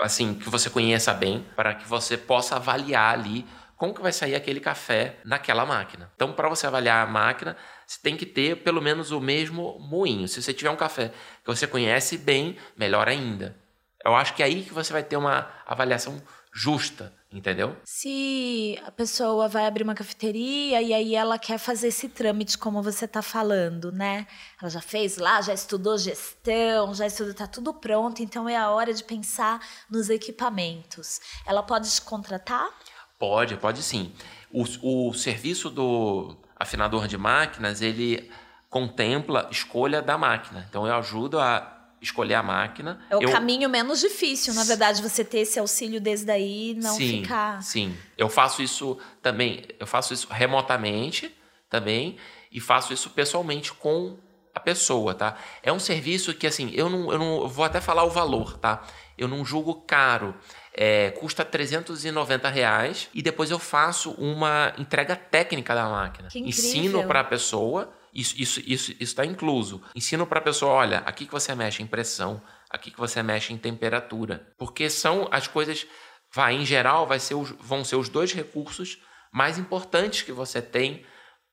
assim 0.01 0.33
que 0.33 0.49
você 0.49 0.69
conheça 0.69 1.13
bem, 1.13 1.45
para 1.55 1.73
que 1.73 1.87
você 1.87 2.17
possa 2.17 2.55
avaliar 2.55 3.13
ali 3.13 3.45
como 3.81 3.95
que 3.95 4.01
vai 4.01 4.13
sair 4.13 4.35
aquele 4.35 4.59
café 4.59 5.17
naquela 5.25 5.65
máquina. 5.65 6.11
Então, 6.15 6.33
para 6.33 6.47
você 6.47 6.67
avaliar 6.67 7.03
a 7.03 7.09
máquina, 7.09 7.57
você 7.87 7.99
tem 7.99 8.15
que 8.15 8.27
ter 8.27 8.57
pelo 8.57 8.79
menos 8.79 9.11
o 9.11 9.19
mesmo 9.19 9.79
moinho. 9.79 10.27
Se 10.27 10.39
você 10.39 10.53
tiver 10.53 10.69
um 10.69 10.75
café 10.75 11.09
que 11.43 11.47
você 11.47 11.65
conhece 11.65 12.17
bem, 12.17 12.57
melhor 12.77 13.07
ainda. 13.07 13.57
Eu 14.05 14.15
acho 14.15 14.35
que 14.35 14.43
é 14.43 14.45
aí 14.45 14.63
que 14.63 14.73
você 14.73 14.93
vai 14.93 15.01
ter 15.01 15.17
uma 15.17 15.49
avaliação 15.65 16.21
justa, 16.53 17.11
entendeu? 17.31 17.75
Se 17.83 18.79
a 18.85 18.91
pessoa 18.91 19.47
vai 19.47 19.65
abrir 19.65 19.83
uma 19.83 19.95
cafeteria 19.95 20.81
e 20.81 20.93
aí 20.93 21.15
ela 21.15 21.39
quer 21.39 21.57
fazer 21.57 21.87
esse 21.87 22.09
trâmite 22.09 22.57
como 22.57 22.81
você 22.81 23.05
está 23.05 23.21
falando, 23.21 23.91
né? 23.91 24.27
Ela 24.61 24.69
já 24.69 24.81
fez 24.81 25.17
lá, 25.17 25.41
já 25.41 25.53
estudou 25.53 25.97
gestão, 25.97 26.93
já 26.93 27.07
estudou, 27.07 27.33
tá 27.33 27.47
tudo 27.47 27.73
pronto, 27.73 28.21
então 28.21 28.49
é 28.49 28.57
a 28.57 28.69
hora 28.69 28.93
de 28.93 29.03
pensar 29.03 29.65
nos 29.89 30.09
equipamentos. 30.09 31.21
Ela 31.45 31.63
pode 31.63 31.89
te 31.89 32.01
contratar? 32.01 32.69
Pode, 33.17 33.55
pode 33.57 33.81
sim. 33.81 34.13
O, 34.51 35.09
o 35.09 35.13
serviço 35.13 35.69
do 35.69 36.35
afinador 36.59 37.07
de 37.07 37.17
máquinas, 37.17 37.81
ele 37.81 38.29
contempla 38.69 39.47
escolha 39.51 40.01
da 40.01 40.17
máquina. 40.17 40.65
Então, 40.69 40.87
eu 40.87 40.95
ajudo 40.95 41.39
a 41.39 41.80
escolher 42.01 42.33
a 42.33 42.43
máquina. 42.43 42.99
É 43.09 43.15
o 43.15 43.21
eu, 43.21 43.31
caminho 43.31 43.69
menos 43.69 43.99
difícil, 43.99 44.53
na 44.53 44.63
verdade, 44.63 45.01
você 45.01 45.23
ter 45.23 45.39
esse 45.39 45.59
auxílio 45.59 46.01
desde 46.01 46.25
daí 46.25 46.71
e 46.71 46.73
não 46.73 46.95
sim, 46.95 47.21
ficar. 47.21 47.61
Sim, 47.61 47.95
eu 48.17 48.27
faço 48.27 48.61
isso 48.63 48.97
também. 49.21 49.63
Eu 49.79 49.85
faço 49.85 50.13
isso 50.13 50.27
remotamente 50.31 51.33
também 51.69 52.17
e 52.51 52.59
faço 52.59 52.91
isso 52.91 53.09
pessoalmente 53.11 53.71
com 53.71 54.17
a 54.53 54.59
pessoa, 54.59 55.13
tá? 55.13 55.37
É 55.63 55.71
um 55.71 55.79
serviço 55.79 56.33
que 56.33 56.45
assim, 56.45 56.71
eu 56.73 56.89
não, 56.89 57.11
eu 57.11 57.19
não 57.19 57.41
eu 57.43 57.47
vou 57.47 57.63
até 57.63 57.79
falar 57.79 58.03
o 58.03 58.09
valor, 58.09 58.57
tá? 58.57 58.83
Eu 59.17 59.27
não 59.27 59.45
julgo 59.45 59.75
caro. 59.75 60.35
É, 60.73 61.11
custa 61.11 61.43
390 61.43 62.49
reais 62.49 63.09
e 63.13 63.21
depois 63.21 63.51
eu 63.51 63.59
faço 63.59 64.11
uma 64.11 64.73
entrega 64.77 65.15
técnica 65.15 65.75
da 65.75 65.87
máquina. 65.87 66.29
Que 66.29 66.39
Ensino 66.39 67.05
para 67.05 67.19
a 67.19 67.23
pessoa, 67.23 67.93
isso 68.13 68.35
isso 68.37 68.61
isso 68.67 68.95
está 68.99 69.25
incluso. 69.25 69.81
Ensino 69.95 70.25
para 70.25 70.39
a 70.39 70.43
pessoa, 70.43 70.71
olha, 70.73 70.99
aqui 70.99 71.25
que 71.25 71.31
você 71.31 71.53
mexe 71.55 71.81
em 71.81 71.87
pressão, 71.87 72.41
aqui 72.69 72.91
que 72.91 72.99
você 72.99 73.21
mexe 73.23 73.53
em 73.53 73.57
temperatura, 73.57 74.53
porque 74.57 74.89
são 74.89 75.27
as 75.31 75.47
coisas 75.47 75.85
vai, 76.33 76.55
em 76.55 76.65
geral, 76.65 77.05
vai 77.05 77.19
ser 77.19 77.35
os, 77.35 77.51
vão 77.59 77.83
ser 77.83 77.97
os 77.97 78.09
dois 78.09 78.33
recursos 78.33 78.99
mais 79.31 79.57
importantes 79.57 80.21
que 80.21 80.31
você 80.31 80.61
tem 80.61 81.05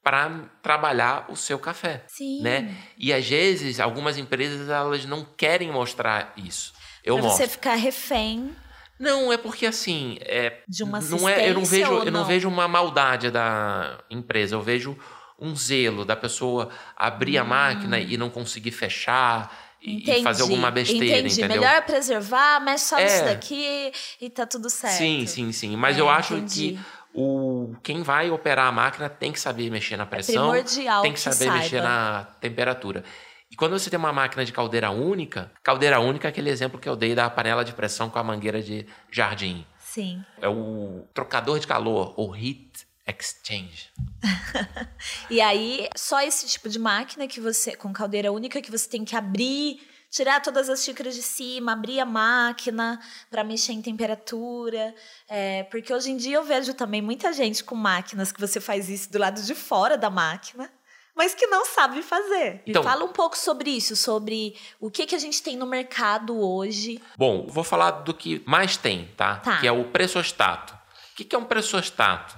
para 0.02 0.48
trabalhar 0.62 1.26
o 1.28 1.36
seu 1.36 1.58
café, 1.58 2.04
Sim. 2.08 2.40
né? 2.42 2.74
E 2.96 3.12
às 3.12 3.28
vezes 3.28 3.80
algumas 3.80 4.16
empresas 4.16 4.68
elas 4.68 5.04
não 5.04 5.24
querem 5.24 5.70
mostrar 5.70 6.32
isso. 6.36 6.72
Eu 7.04 7.16
pra 7.16 7.24
mostro. 7.24 7.44
você 7.44 7.50
ficar 7.50 7.74
refém 7.74 8.54
Não, 8.98 9.32
é 9.32 9.36
porque 9.36 9.66
assim, 9.66 10.18
é, 10.22 10.62
de 10.68 10.82
uma 10.82 11.00
não 11.00 11.28
é, 11.28 11.50
eu 11.50 11.54
não 11.54 11.64
vejo, 11.64 11.92
ou 11.92 12.04
eu 12.04 12.12
não 12.12 12.24
vejo 12.24 12.48
uma 12.48 12.66
maldade 12.66 13.30
da 13.30 14.02
empresa, 14.10 14.54
eu 14.54 14.62
vejo 14.62 14.98
um 15.38 15.54
zelo 15.54 16.04
da 16.04 16.16
pessoa 16.16 16.68
abrir 16.96 17.38
a 17.38 17.44
máquina 17.44 17.98
e 17.98 18.16
não 18.16 18.28
conseguir 18.30 18.70
fechar 18.72 19.66
e, 19.80 19.94
Hum. 19.94 19.98
Entendi, 20.00 20.22
fazer 20.24 20.42
alguma 20.42 20.70
besteira, 20.72 21.04
entendi. 21.20 21.34
entendeu? 21.40 21.62
Melhor 21.62 21.82
preservar, 21.82 22.60
mexe 22.60 22.84
só 22.86 22.98
É. 22.98 23.22
daqui 23.26 23.92
e 24.20 24.28
tá 24.28 24.44
tudo 24.44 24.68
certo. 24.68 24.96
Sim, 24.98 25.24
sim, 25.26 25.52
sim. 25.52 25.76
Mas 25.76 25.96
É, 25.96 26.00
eu 26.00 26.08
acho 26.08 26.34
entendi. 26.34 26.72
que 26.72 26.80
o 27.14 27.74
quem 27.82 28.02
vai 28.02 28.28
operar 28.30 28.66
a 28.66 28.72
máquina 28.72 29.08
tem 29.08 29.30
que 29.32 29.38
saber 29.40 29.70
mexer 29.70 29.96
na 29.96 30.04
pressão, 30.04 30.52
É 30.54 30.62
tem 30.62 31.12
que 31.12 31.12
que 31.12 31.20
saber 31.20 31.36
saiba. 31.36 31.54
mexer 31.54 31.80
na 31.82 32.24
temperatura. 32.40 33.04
E 33.50 33.56
quando 33.56 33.78
você 33.78 33.88
tem 33.88 33.98
uma 33.98 34.12
máquina 34.12 34.44
de 34.44 34.52
caldeira 34.52 34.90
única, 34.90 35.50
caldeira 35.62 35.98
única 36.00 36.28
é 36.28 36.30
aquele 36.30 36.50
exemplo 36.50 36.78
que 36.78 36.88
eu 36.88 36.94
dei 36.96 37.14
da 37.14 37.30
panela 37.30 37.64
de 37.64 37.72
pressão 37.72 38.10
com 38.10 38.18
a 38.18 38.22
mangueira 38.24 38.60
de 38.60 38.84
jardim. 39.10 39.64
Sim. 39.78 40.22
É 40.42 40.48
o 40.48 41.06
trocador 41.14 41.58
de 41.58 41.66
calor, 41.66 42.12
o 42.16 42.34
heat 42.36 42.67
exchange. 43.08 43.90
E 45.30 45.40
aí, 45.40 45.88
só 45.96 46.20
esse 46.20 46.46
tipo 46.46 46.68
de 46.68 46.78
máquina 46.78 47.26
que 47.26 47.40
você, 47.40 47.76
com 47.76 47.92
caldeira 47.92 48.32
única, 48.32 48.60
que 48.60 48.70
você 48.70 48.88
tem 48.88 49.04
que 49.04 49.14
abrir, 49.14 49.80
tirar 50.10 50.40
todas 50.40 50.68
as 50.68 50.82
xícaras 50.82 51.14
de 51.14 51.22
cima, 51.22 51.72
abrir 51.72 52.00
a 52.00 52.06
máquina 52.06 53.00
para 53.30 53.44
mexer 53.44 53.72
em 53.72 53.82
temperatura. 53.82 54.94
É, 55.28 55.64
porque 55.64 55.92
hoje 55.92 56.10
em 56.10 56.16
dia 56.16 56.36
eu 56.36 56.44
vejo 56.44 56.74
também 56.74 57.02
muita 57.02 57.32
gente 57.32 57.62
com 57.62 57.74
máquinas 57.74 58.32
que 58.32 58.40
você 58.40 58.60
faz 58.60 58.88
isso 58.88 59.12
do 59.12 59.18
lado 59.18 59.42
de 59.42 59.54
fora 59.54 59.96
da 59.96 60.10
máquina. 60.10 60.70
Mas 61.14 61.34
que 61.34 61.46
não 61.48 61.64
sabe 61.66 62.00
fazer. 62.02 62.62
Então- 62.64 62.82
fala 62.82 63.04
um 63.04 63.12
pouco 63.12 63.36
sobre 63.36 63.70
isso, 63.70 63.96
sobre 63.96 64.56
o 64.80 64.88
que, 64.90 65.04
que 65.04 65.16
a 65.16 65.18
gente 65.18 65.42
tem 65.42 65.56
no 65.56 65.66
mercado 65.66 66.38
hoje. 66.40 67.02
Bom, 67.16 67.46
vou 67.48 67.64
falar 67.64 67.90
do 67.90 68.14
que 68.14 68.40
mais 68.46 68.76
tem, 68.76 69.06
tá? 69.16 69.36
Tá. 69.36 69.58
Que 69.58 69.66
é 69.66 69.72
o 69.72 69.84
pressostato. 69.86 70.74
O 70.74 71.16
que 71.16 71.24
que 71.24 71.34
é 71.34 71.38
um 71.38 71.44
pressostato? 71.44 72.37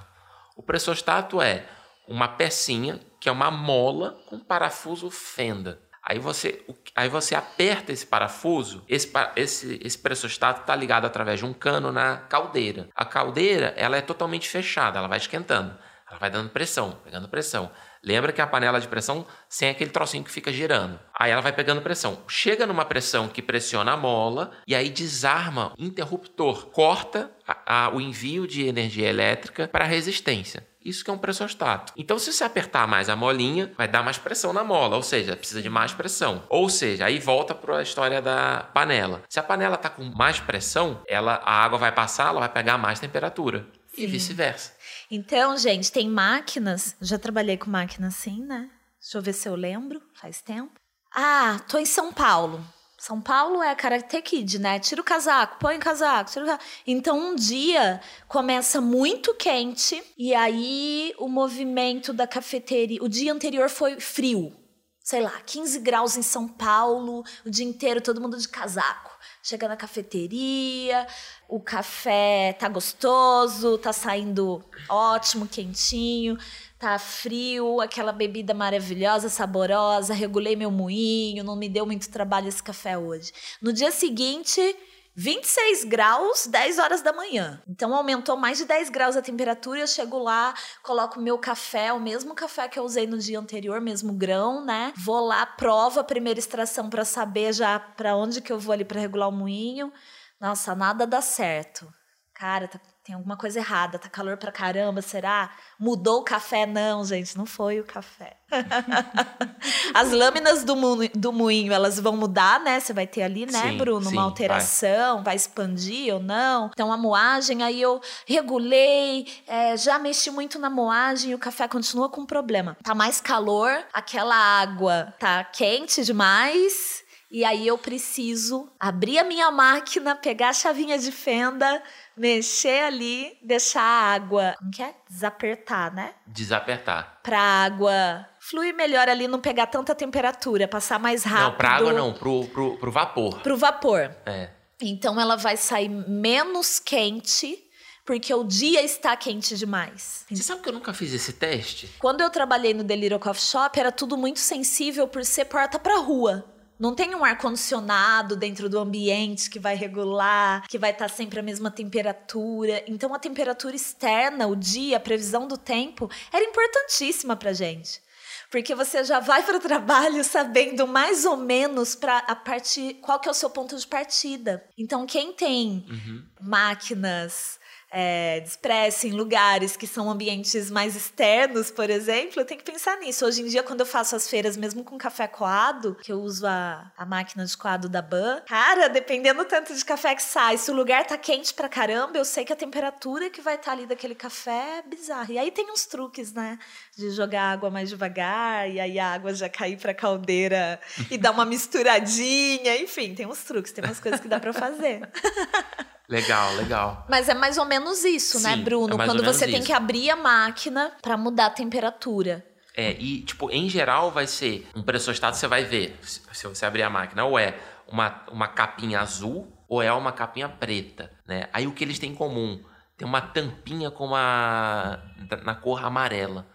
O 0.61 0.63
pressostato 0.63 1.41
é 1.41 1.65
uma 2.07 2.27
pecinha 2.27 2.99
que 3.19 3.27
é 3.27 3.31
uma 3.31 3.49
mola 3.49 4.21
com 4.27 4.37
parafuso 4.37 5.09
fenda. 5.09 5.81
Aí 6.07 6.19
você, 6.19 6.63
aí 6.95 7.09
você 7.09 7.33
aperta 7.33 7.91
esse 7.91 8.05
parafuso, 8.05 8.85
esse, 8.87 9.11
esse, 9.35 9.79
esse 9.83 9.97
pressostato 9.97 10.61
está 10.61 10.75
ligado 10.75 11.05
através 11.05 11.39
de 11.39 11.47
um 11.47 11.51
cano 11.51 11.91
na 11.91 12.17
caldeira. 12.17 12.89
A 12.93 13.03
caldeira 13.03 13.73
ela 13.75 13.97
é 13.97 14.01
totalmente 14.01 14.47
fechada, 14.47 14.99
ela 14.99 15.07
vai 15.07 15.17
esquentando, 15.17 15.75
ela 16.07 16.19
vai 16.19 16.29
dando 16.29 16.51
pressão, 16.51 16.91
pegando 17.03 17.27
pressão. 17.27 17.71
Lembra 18.03 18.31
que 18.31 18.41
a 18.41 18.47
panela 18.47 18.79
de 18.81 18.87
pressão 18.87 19.25
sem 19.47 19.69
aquele 19.69 19.91
trocinho 19.91 20.23
que 20.23 20.31
fica 20.31 20.51
girando. 20.51 20.99
Aí 21.17 21.29
ela 21.31 21.41
vai 21.41 21.53
pegando 21.53 21.81
pressão. 21.81 22.19
Chega 22.27 22.65
numa 22.65 22.83
pressão 22.85 23.27
que 23.27 23.41
pressiona 23.41 23.91
a 23.93 23.97
mola 23.97 24.51
e 24.65 24.73
aí 24.73 24.89
desarma 24.89 25.73
o 25.77 25.83
interruptor, 25.83 26.67
corta 26.67 27.29
a- 27.47 27.85
a- 27.85 27.89
o 27.93 28.01
envio 28.01 28.47
de 28.47 28.65
energia 28.65 29.07
elétrica 29.07 29.67
para 29.67 29.85
a 29.85 29.87
resistência. 29.87 30.65
Isso 30.83 31.03
que 31.05 31.11
é 31.11 31.13
um 31.13 31.17
pressostato. 31.19 31.93
Então, 31.95 32.17
se 32.17 32.33
você 32.33 32.43
apertar 32.43 32.87
mais 32.87 33.07
a 33.07 33.15
molinha, 33.15 33.71
vai 33.77 33.87
dar 33.87 34.01
mais 34.01 34.17
pressão 34.17 34.51
na 34.51 34.63
mola, 34.63 34.95
ou 34.95 35.03
seja, 35.03 35.35
precisa 35.35 35.61
de 35.61 35.69
mais 35.69 35.93
pressão. 35.93 36.41
Ou 36.49 36.67
seja, 36.69 37.05
aí 37.05 37.19
volta 37.19 37.53
para 37.53 37.77
a 37.77 37.83
história 37.83 38.19
da 38.19 38.67
panela. 38.73 39.21
Se 39.29 39.39
a 39.39 39.43
panela 39.43 39.75
está 39.75 39.89
com 39.89 40.03
mais 40.05 40.39
pressão, 40.39 40.99
ela, 41.07 41.35
a 41.45 41.63
água 41.63 41.77
vai 41.77 41.91
passar, 41.91 42.29
ela 42.29 42.39
vai 42.39 42.49
pegar 42.49 42.79
mais 42.79 42.99
temperatura. 42.99 43.63
E 43.95 44.01
Sim. 44.01 44.07
vice-versa. 44.07 44.73
Então, 45.13 45.57
gente, 45.57 45.91
tem 45.91 46.09
máquinas. 46.09 46.95
Já 47.01 47.19
trabalhei 47.19 47.57
com 47.57 47.69
máquina 47.69 48.07
assim, 48.07 48.45
né? 48.45 48.69
Deixa 48.97 49.17
eu 49.17 49.21
ver 49.21 49.33
se 49.33 49.49
eu 49.49 49.55
lembro. 49.55 50.01
Faz 50.13 50.41
tempo. 50.41 50.71
Ah, 51.13 51.59
tô 51.67 51.77
em 51.77 51.85
São 51.85 52.13
Paulo. 52.13 52.63
São 52.97 53.19
Paulo 53.19 53.61
é 53.61 53.75
Karate 53.75 54.21
Kid, 54.21 54.59
né? 54.59 54.79
Tira 54.79 55.01
o 55.01 55.03
casaco, 55.03 55.57
põe 55.59 55.75
o 55.75 55.79
casaco, 55.81 56.31
tira 56.31 56.45
o 56.45 56.47
casaco. 56.47 56.63
Então, 56.87 57.19
um 57.19 57.35
dia 57.35 57.99
começa 58.29 58.79
muito 58.79 59.33
quente 59.33 60.01
e 60.17 60.33
aí 60.33 61.13
o 61.17 61.27
movimento 61.27 62.13
da 62.13 62.25
cafeteria. 62.25 63.03
O 63.03 63.09
dia 63.09 63.33
anterior 63.33 63.69
foi 63.69 63.99
frio. 63.99 64.55
Sei 65.03 65.19
lá, 65.19 65.41
15 65.45 65.79
graus 65.79 66.15
em 66.15 66.21
São 66.21 66.47
Paulo, 66.47 67.25
o 67.45 67.49
dia 67.49 67.65
inteiro 67.65 67.99
todo 67.99 68.21
mundo 68.21 68.37
de 68.37 68.47
casaco. 68.47 69.11
Chega 69.43 69.67
na 69.67 69.75
cafeteria, 69.75 71.07
o 71.49 71.59
café 71.59 72.53
tá 72.59 72.69
gostoso, 72.69 73.77
tá 73.77 73.91
saindo 73.91 74.63
ótimo, 74.87 75.47
quentinho, 75.47 76.37
tá 76.77 76.99
frio, 76.99 77.81
aquela 77.81 78.11
bebida 78.11 78.53
maravilhosa, 78.53 79.29
saborosa, 79.29 80.13
regulei 80.13 80.55
meu 80.55 80.69
moinho, 80.69 81.43
não 81.43 81.55
me 81.55 81.67
deu 81.67 81.87
muito 81.87 82.09
trabalho 82.09 82.47
esse 82.47 82.61
café 82.61 82.97
hoje. 82.97 83.31
No 83.59 83.73
dia 83.73 83.91
seguinte, 83.91 84.75
26 85.15 85.83
graus, 85.83 86.47
10 86.47 86.79
horas 86.79 87.01
da 87.01 87.11
manhã. 87.11 87.61
Então 87.67 87.93
aumentou 87.93 88.37
mais 88.37 88.57
de 88.57 88.65
10 88.65 88.89
graus 88.89 89.15
a 89.17 89.21
temperatura. 89.21 89.79
Eu 89.79 89.87
chego 89.87 90.17
lá, 90.17 90.53
coloco 90.83 91.19
meu 91.19 91.37
café, 91.37 91.91
o 91.91 91.99
mesmo 91.99 92.33
café 92.33 92.67
que 92.67 92.79
eu 92.79 92.83
usei 92.83 93.05
no 93.05 93.17
dia 93.17 93.39
anterior, 93.39 93.81
mesmo 93.81 94.13
grão, 94.13 94.63
né? 94.63 94.93
Vou 94.97 95.19
lá, 95.25 95.45
provo 95.45 95.99
a 95.99 96.03
primeira 96.03 96.39
extração 96.39 96.89
para 96.89 97.03
saber 97.05 97.53
já 97.53 97.79
para 97.79 98.15
onde 98.15 98.41
que 98.41 98.51
eu 98.51 98.59
vou 98.59 98.73
ali 98.73 98.85
para 98.85 98.99
regular 99.01 99.29
o 99.29 99.31
moinho. 99.31 99.91
Nossa, 100.39 100.73
nada 100.73 101.05
dá 101.05 101.21
certo. 101.21 101.87
Cara, 102.33 102.67
tá- 102.67 102.79
tem 103.03 103.15
alguma 103.15 103.35
coisa 103.35 103.57
errada, 103.59 103.97
tá 103.97 104.07
calor 104.07 104.37
pra 104.37 104.51
caramba, 104.51 105.01
será? 105.01 105.49
Mudou 105.79 106.19
o 106.19 106.23
café? 106.23 106.65
Não, 106.67 107.03
gente, 107.03 107.35
não 107.37 107.45
foi 107.47 107.79
o 107.79 107.83
café. 107.83 108.37
As 109.93 110.11
lâminas 110.11 110.63
do, 110.63 110.75
mu- 110.75 111.09
do 111.15 111.31
moinho, 111.33 111.73
elas 111.73 111.99
vão 111.99 112.15
mudar, 112.15 112.59
né? 112.59 112.79
Você 112.79 112.93
vai 112.93 113.07
ter 113.07 113.23
ali, 113.23 113.45
né, 113.45 113.71
Sim, 113.71 113.77
Bruno, 113.77 114.05
sim, 114.09 114.15
uma 114.15 114.23
alteração, 114.23 115.23
vai. 115.23 115.35
expandir 115.35 116.13
ou 116.13 116.19
não. 116.19 116.69
Então, 116.73 116.91
a 116.91 116.97
moagem, 116.97 117.63
aí 117.63 117.81
eu 117.81 117.99
regulei, 118.25 119.25
é, 119.47 119.75
já 119.77 119.97
mexi 119.97 120.29
muito 120.29 120.59
na 120.59 120.69
moagem 120.69 121.31
e 121.31 121.35
o 121.35 121.39
café 121.39 121.67
continua 121.67 122.09
com 122.09 122.25
problema. 122.25 122.77
Tá 122.83 122.93
mais 122.93 123.19
calor, 123.19 123.71
aquela 123.93 124.35
água 124.35 125.13
tá 125.19 125.43
quente 125.43 126.03
demais. 126.03 127.01
E 127.33 127.45
aí 127.45 127.65
eu 127.65 127.77
preciso 127.77 128.69
abrir 128.77 129.17
a 129.17 129.23
minha 129.23 129.49
máquina, 129.49 130.13
pegar 130.17 130.49
a 130.49 130.53
chavinha 130.53 130.99
de 130.99 131.13
fenda, 131.13 131.81
mexer 132.17 132.83
ali, 132.83 133.37
deixar 133.41 133.81
a 133.81 134.13
água, 134.13 134.55
como 134.59 134.71
que 134.71 134.83
é? 134.83 134.93
Desapertar, 135.09 135.93
né? 135.93 136.13
Desapertar. 136.27 137.19
Pra 137.23 137.39
água 137.39 138.27
fluir 138.39 138.75
melhor 138.75 139.07
ali, 139.07 139.27
não 139.27 139.39
pegar 139.39 139.67
tanta 139.67 139.93
temperatura, 139.93 140.67
passar 140.67 140.99
mais 140.99 141.23
rápido. 141.23 141.51
Não, 141.51 141.57
pra 141.57 141.69
água 141.69 141.93
não, 141.93 142.13
pro, 142.13 142.45
pro, 142.47 142.77
pro 142.77 142.91
vapor. 142.91 143.39
Pro 143.41 143.55
vapor. 143.55 144.15
É. 144.25 144.49
Então 144.81 145.21
ela 145.21 145.35
vai 145.35 145.55
sair 145.55 145.87
menos 145.87 146.79
quente, 146.79 147.57
porque 148.03 148.33
o 148.33 148.43
dia 148.43 148.81
está 148.81 149.15
quente 149.15 149.55
demais. 149.55 150.25
Você 150.29 150.41
sabe 150.41 150.61
que 150.61 150.69
eu 150.69 150.73
nunca 150.73 150.91
fiz 150.91 151.13
esse 151.13 151.33
teste? 151.33 151.87
Quando 151.99 152.21
eu 152.21 152.29
trabalhei 152.31 152.73
no 152.73 152.83
Delírio 152.83 153.19
Coffee 153.19 153.45
Shop, 153.45 153.79
era 153.79 153.91
tudo 153.91 154.17
muito 154.17 154.39
sensível 154.39 155.07
por 155.07 155.23
ser 155.23 155.45
porta 155.45 155.77
para 155.77 155.97
rua. 155.99 156.50
Não 156.81 156.95
tem 156.95 157.13
um 157.13 157.23
ar-condicionado 157.23 158.35
dentro 158.35 158.67
do 158.67 158.79
ambiente 158.79 159.51
que 159.51 159.59
vai 159.59 159.75
regular, 159.75 160.67
que 160.67 160.79
vai 160.79 160.89
estar 160.89 161.09
sempre 161.09 161.39
a 161.39 161.43
mesma 161.43 161.69
temperatura. 161.69 162.83
Então, 162.87 163.13
a 163.13 163.19
temperatura 163.19 163.75
externa, 163.75 164.47
o 164.47 164.55
dia, 164.55 164.97
a 164.97 164.99
previsão 164.99 165.47
do 165.47 165.59
tempo, 165.59 166.09
era 166.33 166.43
importantíssima 166.43 167.35
pra 167.35 167.53
gente. 167.53 168.01
Porque 168.49 168.73
você 168.73 169.03
já 169.03 169.19
vai 169.19 169.43
para 169.43 169.57
o 169.57 169.61
trabalho 169.61 170.23
sabendo 170.23 170.87
mais 170.87 171.23
ou 171.23 171.37
menos 171.37 171.93
para 171.93 172.17
a 172.17 172.35
partir 172.35 172.95
qual 172.95 173.19
que 173.19 173.29
é 173.29 173.31
o 173.31 173.35
seu 173.35 173.49
ponto 173.51 173.77
de 173.77 173.85
partida. 173.85 174.65
Então, 174.75 175.05
quem 175.05 175.33
tem 175.33 175.85
Uhum. 175.87 176.23
máquinas 176.41 177.59
é, 177.91 178.39
de 178.39 178.47
express 178.47 179.03
em 179.03 179.11
lugares 179.11 179.75
que 179.75 179.85
são 179.85 180.09
ambientes 180.09 180.71
mais 180.71 180.95
externos, 180.95 181.69
por 181.69 181.89
exemplo, 181.89 182.45
tem 182.45 182.57
que 182.57 182.63
pensar 182.63 182.97
nisso. 182.97 183.25
Hoje 183.25 183.41
em 183.41 183.47
dia, 183.47 183.61
quando 183.61 183.81
eu 183.81 183.85
faço 183.85 184.15
as 184.15 184.29
feiras, 184.29 184.55
mesmo 184.55 184.83
com 184.83 184.97
café 184.97 185.27
coado, 185.27 185.95
que 186.01 186.11
eu 186.11 186.21
uso 186.21 186.47
a, 186.47 186.91
a 186.97 187.05
máquina 187.05 187.45
de 187.45 187.57
coado 187.57 187.89
da 187.89 188.01
Ban, 188.01 188.41
cara, 188.47 188.87
dependendo 188.87 189.43
do 189.43 189.45
tanto 189.45 189.75
de 189.75 189.83
café 189.83 190.15
que 190.15 190.23
sai, 190.23 190.57
se 190.57 190.71
o 190.71 190.73
lugar 190.73 191.05
tá 191.05 191.17
quente 191.17 191.53
pra 191.53 191.67
caramba, 191.67 192.17
eu 192.17 192.25
sei 192.25 192.45
que 192.45 192.53
a 192.53 192.55
temperatura 192.55 193.29
que 193.29 193.41
vai 193.41 193.55
estar 193.55 193.73
ali 193.73 193.85
daquele 193.85 194.15
café 194.15 194.79
é 194.79 194.81
bizarra. 194.87 195.33
E 195.33 195.37
aí 195.37 195.51
tem 195.51 195.69
uns 195.71 195.85
truques, 195.85 196.31
né? 196.31 196.57
De 196.97 197.09
jogar 197.11 197.51
água 197.53 197.69
mais 197.69 197.89
devagar, 197.89 198.69
e 198.69 198.79
aí 198.79 198.99
a 198.99 199.13
água 199.13 199.33
já 199.33 199.47
cair 199.47 199.77
pra 199.77 199.93
caldeira 199.93 200.79
e 201.09 201.17
dar 201.17 201.31
uma 201.31 201.45
misturadinha. 201.45 202.77
Enfim, 202.81 203.15
tem 203.15 203.25
uns 203.25 203.43
truques, 203.43 203.71
tem 203.71 203.83
umas 203.83 203.99
coisas 203.99 204.19
que 204.19 204.27
dá 204.27 204.39
pra 204.39 204.51
fazer. 204.53 205.01
Legal, 206.09 206.53
legal. 206.55 207.05
Mas 207.09 207.29
é 207.29 207.33
mais 207.33 207.57
ou 207.57 207.63
menos 207.63 208.03
isso, 208.03 208.37
né, 208.41 208.57
Sim, 208.57 208.63
Bruno? 208.65 209.01
é 209.01 209.05
Quando 209.05 209.23
você 209.23 209.45
tem 209.45 209.59
isso. 209.59 209.67
que 209.67 209.71
abrir 209.71 210.09
a 210.09 210.15
máquina 210.17 210.91
para 211.01 211.15
mudar 211.15 211.45
a 211.45 211.49
temperatura. 211.49 212.45
É, 212.75 212.91
e, 212.99 213.21
tipo, 213.21 213.49
em 213.49 213.69
geral 213.69 214.11
vai 214.11 214.27
ser 214.27 214.67
um 214.75 214.83
pressostato, 214.83 215.37
você 215.37 215.47
vai 215.47 215.63
ver, 215.63 215.97
se 216.01 216.19
se 216.33 216.45
você 216.47 216.65
abrir 216.65 216.83
a 216.83 216.89
máquina, 216.89 217.23
ou 217.23 217.39
é 217.39 217.57
uma, 217.87 218.25
uma 218.29 218.49
capinha 218.49 218.99
azul, 218.99 219.47
ou 219.69 219.81
é 219.81 219.91
uma 219.93 220.11
capinha 220.11 220.49
preta, 220.49 221.09
né? 221.25 221.47
Aí 221.53 221.65
o 221.65 221.71
que 221.71 221.81
eles 221.83 221.97
têm 221.97 222.11
em 222.11 222.15
comum? 222.15 222.61
Tem 222.97 223.07
uma 223.07 223.21
tampinha 223.21 223.89
com 223.89 224.05
uma 224.07 224.99
na 225.45 225.55
cor 225.55 225.81
amarela. 225.85 226.45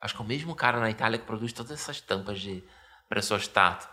Acho 0.00 0.14
que 0.14 0.22
é 0.22 0.24
o 0.24 0.28
mesmo 0.28 0.54
cara 0.54 0.80
na 0.80 0.90
Itália 0.90 1.18
que 1.18 1.26
produz 1.26 1.52
todas 1.52 1.72
essas 1.72 2.00
tampas 2.00 2.40
de 2.40 2.64
pressostato. 3.08 3.88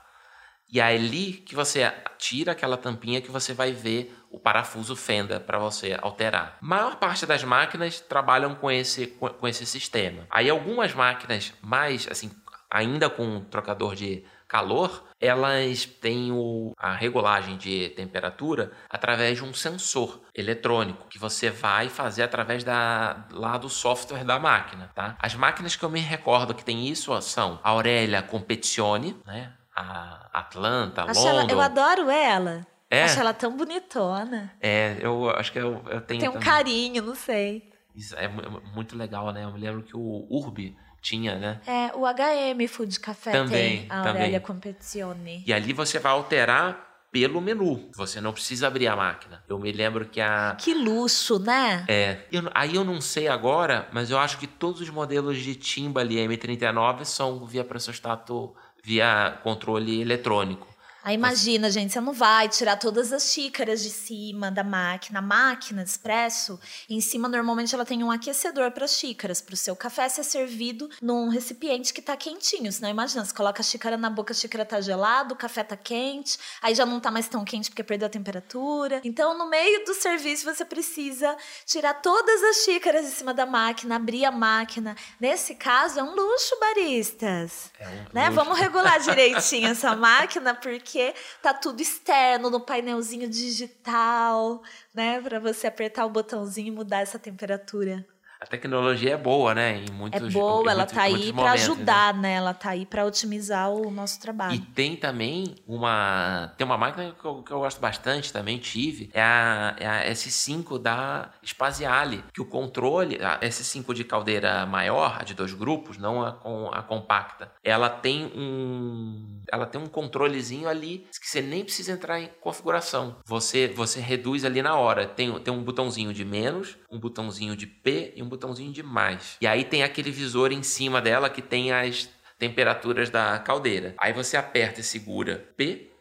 E 0.70 0.80
é 0.80 0.84
ali 0.84 1.34
que 1.34 1.55
você 1.55 1.91
tira 2.18 2.51
aquela 2.51 2.78
tampinha 2.78 3.22
que 3.22 3.32
você 3.32 3.53
vai 3.53 3.72
ver 3.72 4.14
o 4.30 4.38
parafuso 4.38 4.95
fenda 4.95 5.39
para 5.39 5.58
você 5.58 5.97
alterar. 6.01 6.58
A 6.62 6.66
maior 6.66 6.97
parte 6.97 7.26
das 7.26 7.43
máquinas 7.43 8.01
trabalham 8.01 8.53
com 8.55 8.70
esse, 8.70 9.08
com 9.08 9.47
esse 9.47 9.66
sistema. 9.66 10.26
Aí 10.30 10.49
algumas 10.49 10.93
máquinas 10.93 11.53
mais, 11.62 12.08
assim, 12.12 12.32
ainda 12.70 13.10
com 13.10 13.41
trocador 13.45 13.95
de 13.95 14.26
calor, 14.48 15.04
elas 15.20 15.86
têm 15.86 16.32
o, 16.32 16.74
a 16.78 16.93
regulagem 16.93 17.58
de 17.58 17.89
temperatura 17.89 18.72
através 18.89 19.38
de 19.38 19.43
um 19.43 19.54
sensor 19.54 20.22
eletrônico 20.34 21.08
que 21.08 21.20
você 21.20 21.50
vai 21.50 21.89
fazer 21.89 22.24
através 22.24 22.64
da, 22.64 23.28
lá 23.32 23.58
do 23.58 23.70
software 23.70 24.24
da 24.24 24.39
máquina, 24.39 24.91
tá? 24.95 25.16
As 25.20 25.36
máquinas 25.36 25.76
que 25.76 25.84
eu 25.84 25.89
me 25.89 26.00
recordo 26.00 26.54
que 26.54 26.64
tem 26.64 26.88
isso 26.88 27.20
são 27.22 27.60
a 27.64 27.70
Aurelia 27.70 28.22
Competizione, 28.22 29.20
né? 29.26 29.54
A 29.76 30.30
Atlanta, 30.34 31.02
a 31.04 31.06
London. 31.06 31.28
Ela, 31.28 31.52
eu 31.52 31.62
adoro 31.62 32.10
ela. 32.10 32.66
É. 32.89 33.04
Acho 33.04 33.20
ela 33.20 33.34
tão 33.34 33.56
bonitona. 33.56 34.52
É, 34.62 34.98
eu 35.00 35.30
acho 35.32 35.52
que 35.52 35.60
eu, 35.60 35.84
eu 35.89 36.02
tenho. 36.02 36.22
Tem 36.22 36.30
um 36.30 36.34
também. 36.34 36.48
carinho, 36.48 37.04
não 37.04 37.16
sei. 37.16 37.70
Isso 37.95 38.16
é 38.16 38.28
muito 38.28 38.95
legal, 38.98 39.32
né? 39.32 39.43
Eu 39.43 39.52
me 39.52 39.60
lembro 39.60 39.84
que 39.84 39.95
o 39.95 40.28
Urbi 40.30 40.78
tinha, 41.02 41.36
né? 41.36 41.62
É, 41.66 41.91
o 41.95 42.06
HM 42.06 42.68
Food 42.68 43.00
Café 43.00 43.32
também, 43.32 43.80
tem 43.80 43.88
a 43.89 44.08
Aurélia 44.08 44.39
Competizione. 44.39 45.43
E 45.45 45.54
ali 45.54 45.74
você 45.74 46.00
vai 46.00 46.12
alterar 46.12 46.88
pelo 47.12 47.41
menu. 47.41 47.89
Você 47.95 48.20
não 48.22 48.34
precisa 48.34 48.68
abrir 48.68 48.88
a 48.88 48.95
máquina. 48.95 49.43
Eu 49.48 49.58
me 49.58 49.72
lembro 49.72 50.06
que 50.06 50.22
a. 50.22 50.56
Que 50.60 50.74
luxo, 50.74 51.39
né? 51.39 51.86
É. 51.88 52.20
Eu, 52.32 52.43
aí 52.54 52.76
eu 52.76 52.84
não 52.84 53.02
sei 53.02 53.28
agora, 53.28 53.88
mas 53.91 54.12
eu 54.12 54.20
acho 54.20 54.38
que 54.38 54.48
todos 54.48 54.82
os 54.82 54.89
modelos 54.89 55.38
de 55.39 55.56
Timbali 55.56 56.16
M39 56.16 57.06
são 57.06 57.45
via 57.45 57.64
pressostato, 57.64 58.54
via 58.84 59.39
controle 59.43 60.02
eletrônico. 60.02 60.68
Aí 61.08 61.16
imagina, 61.16 61.72
gente, 61.72 61.93
você 61.93 62.01
não 62.01 62.12
vai 62.12 62.49
tirar 62.49 62.76
todas 62.76 63.14
as 63.14 63.32
xícaras 63.32 63.82
de 63.82 63.89
cima 63.89 64.51
da 64.51 64.62
máquina. 64.62 65.20
A 65.20 65.22
máquina 65.22 65.82
de 65.82 65.89
expresso, 65.89 66.60
em 66.89 66.99
cima 66.99 67.30
normalmente 67.30 67.74
ela 67.74 67.86
tem 67.86 68.03
um 68.03 68.12
aquecedor 68.12 68.72
para 68.72 68.86
xícaras, 68.88 69.39
para 69.39 69.53
o 69.53 69.55
seu 69.55 69.74
café 69.74 70.10
ser 70.10 70.26
servido 70.26 70.89
num 71.01 71.30
recipiente 71.30 71.93
que 71.93 72.01
está 72.01 72.18
quentinho. 72.18 72.70
Senão 72.74 72.89
imagina, 72.89 73.24
você 73.24 73.34
coloca 73.34 73.62
a 73.62 73.64
xícara 73.64 73.95
na 73.95 74.10
boca, 74.10 74.34
a 74.34 74.36
xícara 74.36 74.66
tá 74.66 74.82
gelada, 74.82 75.34
o 75.34 75.38
café 75.38 75.64
tá 75.64 75.78
quente, 75.78 76.38
aí 76.62 76.76
já 76.76 76.86
não 76.86 76.99
tá 76.99 77.10
mais 77.10 77.30
tão 77.30 77.45
quente 77.45 77.70
porque 77.70 77.84
perdeu 77.84 78.08
a 78.08 78.10
temperatura. 78.10 78.99
Então, 79.01 79.38
no 79.38 79.49
meio 79.49 79.86
do 79.86 79.93
serviço, 79.93 80.43
você 80.43 80.66
precisa 80.66 81.38
tirar 81.66 81.93
todas 82.01 82.43
as 82.43 82.66
xícaras 82.66 83.05
de 83.05 83.12
cima 83.12 83.34
da 83.34 83.45
máquina, 83.45 83.95
abrir 83.95 84.26
a 84.26 84.32
máquina. 84.32 84.93
Nesse 85.22 85.55
caso, 85.55 86.01
é 86.01 86.03
um 86.03 86.14
luxo, 86.14 86.60
baristas. 86.60 87.72
É 87.80 87.88
um 87.88 87.91
né? 88.12 88.26
luxo. 88.26 88.36
Vamos 88.36 88.60
regular 88.60 88.99
direitinho 88.99 89.70
essa 89.70 89.95
máquina, 89.95 90.53
porque 90.53 90.97
porque 90.98 91.14
tá 91.43 91.54
tudo 91.54 91.80
externo 91.80 92.50
no 92.50 92.60
painelzinho 92.60 93.30
digital, 93.30 94.64
né, 94.93 95.22
para 95.22 95.39
você 95.39 95.68
apertar 95.68 96.06
o 96.06 96.10
botãozinho 96.10 96.70
e 96.70 96.72
mudar 96.72 97.02
essa 97.02 97.20
temperatura 97.20 98.06
a 98.40 98.46
tecnologia 98.46 99.14
é 99.14 99.18
boa, 99.18 99.54
né? 99.54 99.84
Em 99.84 99.92
muitos, 99.92 100.22
é 100.22 100.30
boa, 100.30 100.72
ela 100.72 100.84
está 100.84 101.04
aí 101.04 101.34
para 101.34 101.52
ajudar, 101.52 102.14
né? 102.14 102.22
né? 102.22 102.34
Ela 102.36 102.52
está 102.52 102.70
aí 102.72 102.86
para 102.86 103.06
otimizar 103.06 103.70
o 103.72 103.90
nosso 103.90 104.20
trabalho. 104.20 104.56
E 104.56 104.60
tem 104.60 104.96
também 104.96 105.56
uma 105.68 106.54
tem 106.58 106.66
uma 106.66 106.78
máquina 106.78 107.16
que 107.20 107.26
eu, 107.26 107.44
que 107.44 107.52
eu 107.52 107.60
gosto 107.60 107.80
bastante, 107.80 108.32
também 108.32 108.58
tive, 108.58 109.10
é 109.14 109.22
a, 109.22 109.76
é 109.80 109.88
a 109.88 110.12
S5 110.12 110.80
da 110.80 111.32
Spaziale, 111.46 112.24
que 112.34 112.42
o 112.42 112.46
controle, 112.46 113.18
a 113.24 113.40
S5 113.40 113.94
de 113.94 114.04
caldeira 114.04 114.66
maior, 114.66 115.18
a 115.20 115.24
de 115.24 115.34
dois 115.34 115.54
grupos, 115.54 115.98
não 115.98 116.24
a, 116.24 116.32
com, 116.32 116.70
a 116.72 116.82
compacta, 116.82 117.52
ela 117.64 117.90
tem 117.90 118.26
um 118.36 119.42
ela 119.52 119.66
tem 119.66 119.80
um 119.80 119.88
controlezinho 119.88 120.68
ali 120.68 121.08
que 121.20 121.28
você 121.28 121.42
nem 121.42 121.64
precisa 121.64 121.94
entrar 121.94 122.20
em 122.20 122.30
configuração. 122.42 123.18
Você 123.26 123.68
você 123.68 124.00
reduz 124.00 124.46
ali 124.46 124.62
na 124.62 124.76
hora. 124.76 125.08
Tem, 125.08 125.40
tem 125.40 125.54
um 125.54 125.64
botãozinho 125.64 126.14
de 126.14 126.26
menos, 126.26 126.78
um 126.92 127.00
botãozinho 127.00 127.56
de 127.56 127.66
P 127.66 128.14
e 128.16 128.24
um 128.24 128.27
botãozinho 128.28 128.72
de 128.72 128.84
mais. 128.84 129.38
E 129.42 129.48
aí 129.48 129.64
tem 129.64 129.84
aquele 129.84 130.12
visor 130.12 130.52
em 130.52 130.64
cima 130.64 131.02
dela 131.02 131.30
que 131.30 131.42
tem 131.42 131.72
as 131.72 132.10
temperaturas 132.38 133.10
da 133.10 133.38
caldeira. 133.40 133.96
Aí 133.98 134.14
você 134.14 134.38
aperta 134.38 134.82
e 134.82 134.84
segura 134.84 135.48
P, 135.58 135.92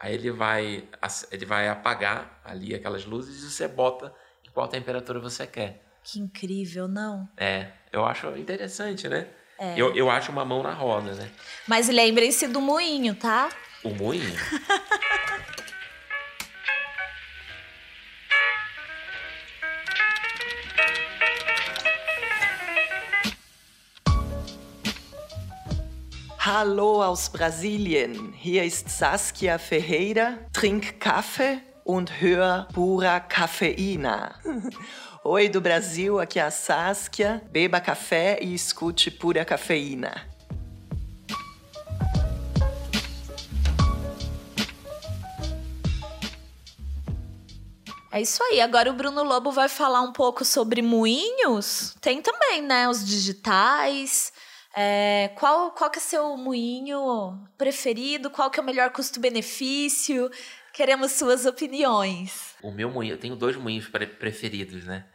aí 0.00 0.14
ele 0.14 0.30
vai, 0.30 0.84
ele 1.30 1.46
vai 1.46 1.68
apagar 1.68 2.40
ali 2.44 2.74
aquelas 2.74 3.04
luzes 3.04 3.42
e 3.42 3.50
você 3.50 3.68
bota 3.68 4.12
em 4.46 4.50
qual 4.50 4.68
temperatura 4.68 5.20
você 5.20 5.46
quer. 5.46 5.82
Que 6.02 6.18
incrível, 6.18 6.86
não? 6.86 7.28
É, 7.36 7.68
eu 7.92 8.04
acho 8.04 8.28
interessante, 8.36 9.08
né? 9.08 9.26
É. 9.58 9.74
Eu, 9.76 9.94
eu 9.94 10.10
acho 10.10 10.32
uma 10.32 10.44
mão 10.44 10.62
na 10.62 10.72
roda, 10.72 11.14
né? 11.14 11.30
Mas 11.66 11.88
lembrem-se 11.88 12.48
do 12.48 12.60
moinho, 12.60 13.14
tá? 13.14 13.48
O 13.82 13.90
moinho? 13.90 14.34
Hallo 26.66 27.02
aus 27.02 27.28
Brasilien. 27.28 28.32
Hier 28.32 28.64
ist 28.64 28.88
Saskia 28.88 29.58
Ferreira. 29.58 30.38
Trink 30.50 30.98
Kaffee 30.98 31.60
und 31.84 32.22
hör 32.22 32.66
pura 32.72 33.20
cafeína. 33.20 34.34
Oi 35.22 35.50
do 35.50 35.60
Brasil, 35.60 36.18
aqui 36.18 36.38
é 36.38 36.44
a 36.44 36.50
Saskia. 36.50 37.42
Beba 37.50 37.82
café 37.82 38.38
e 38.40 38.54
escute 38.54 39.10
pura 39.10 39.44
cafeína. 39.44 40.26
É 48.10 48.22
isso 48.22 48.42
aí. 48.44 48.62
Agora 48.62 48.90
o 48.90 48.94
Bruno 48.94 49.22
Lobo 49.22 49.50
vai 49.50 49.68
falar 49.68 50.00
um 50.00 50.12
pouco 50.12 50.46
sobre 50.46 50.80
moinhos. 50.80 51.94
Tem 52.00 52.22
também, 52.22 52.62
né? 52.62 52.88
Os 52.88 53.04
digitais. 53.04 54.32
É, 54.76 55.30
qual, 55.36 55.70
qual 55.70 55.90
que 55.90 55.98
é 55.98 56.02
seu 56.02 56.36
moinho 56.36 57.46
preferido? 57.56 58.30
Qual 58.30 58.50
que 58.50 58.58
é 58.58 58.62
o 58.62 58.66
melhor 58.66 58.90
custo-benefício? 58.90 60.30
Queremos 60.72 61.12
suas 61.12 61.46
opiniões. 61.46 62.54
O 62.62 62.72
meu 62.72 62.90
moinho, 62.90 63.14
eu 63.14 63.18
tenho 63.18 63.36
dois 63.36 63.56
moinhos 63.56 63.86
pre 63.88 64.06
preferidos, 64.06 64.84
né? 64.84 65.06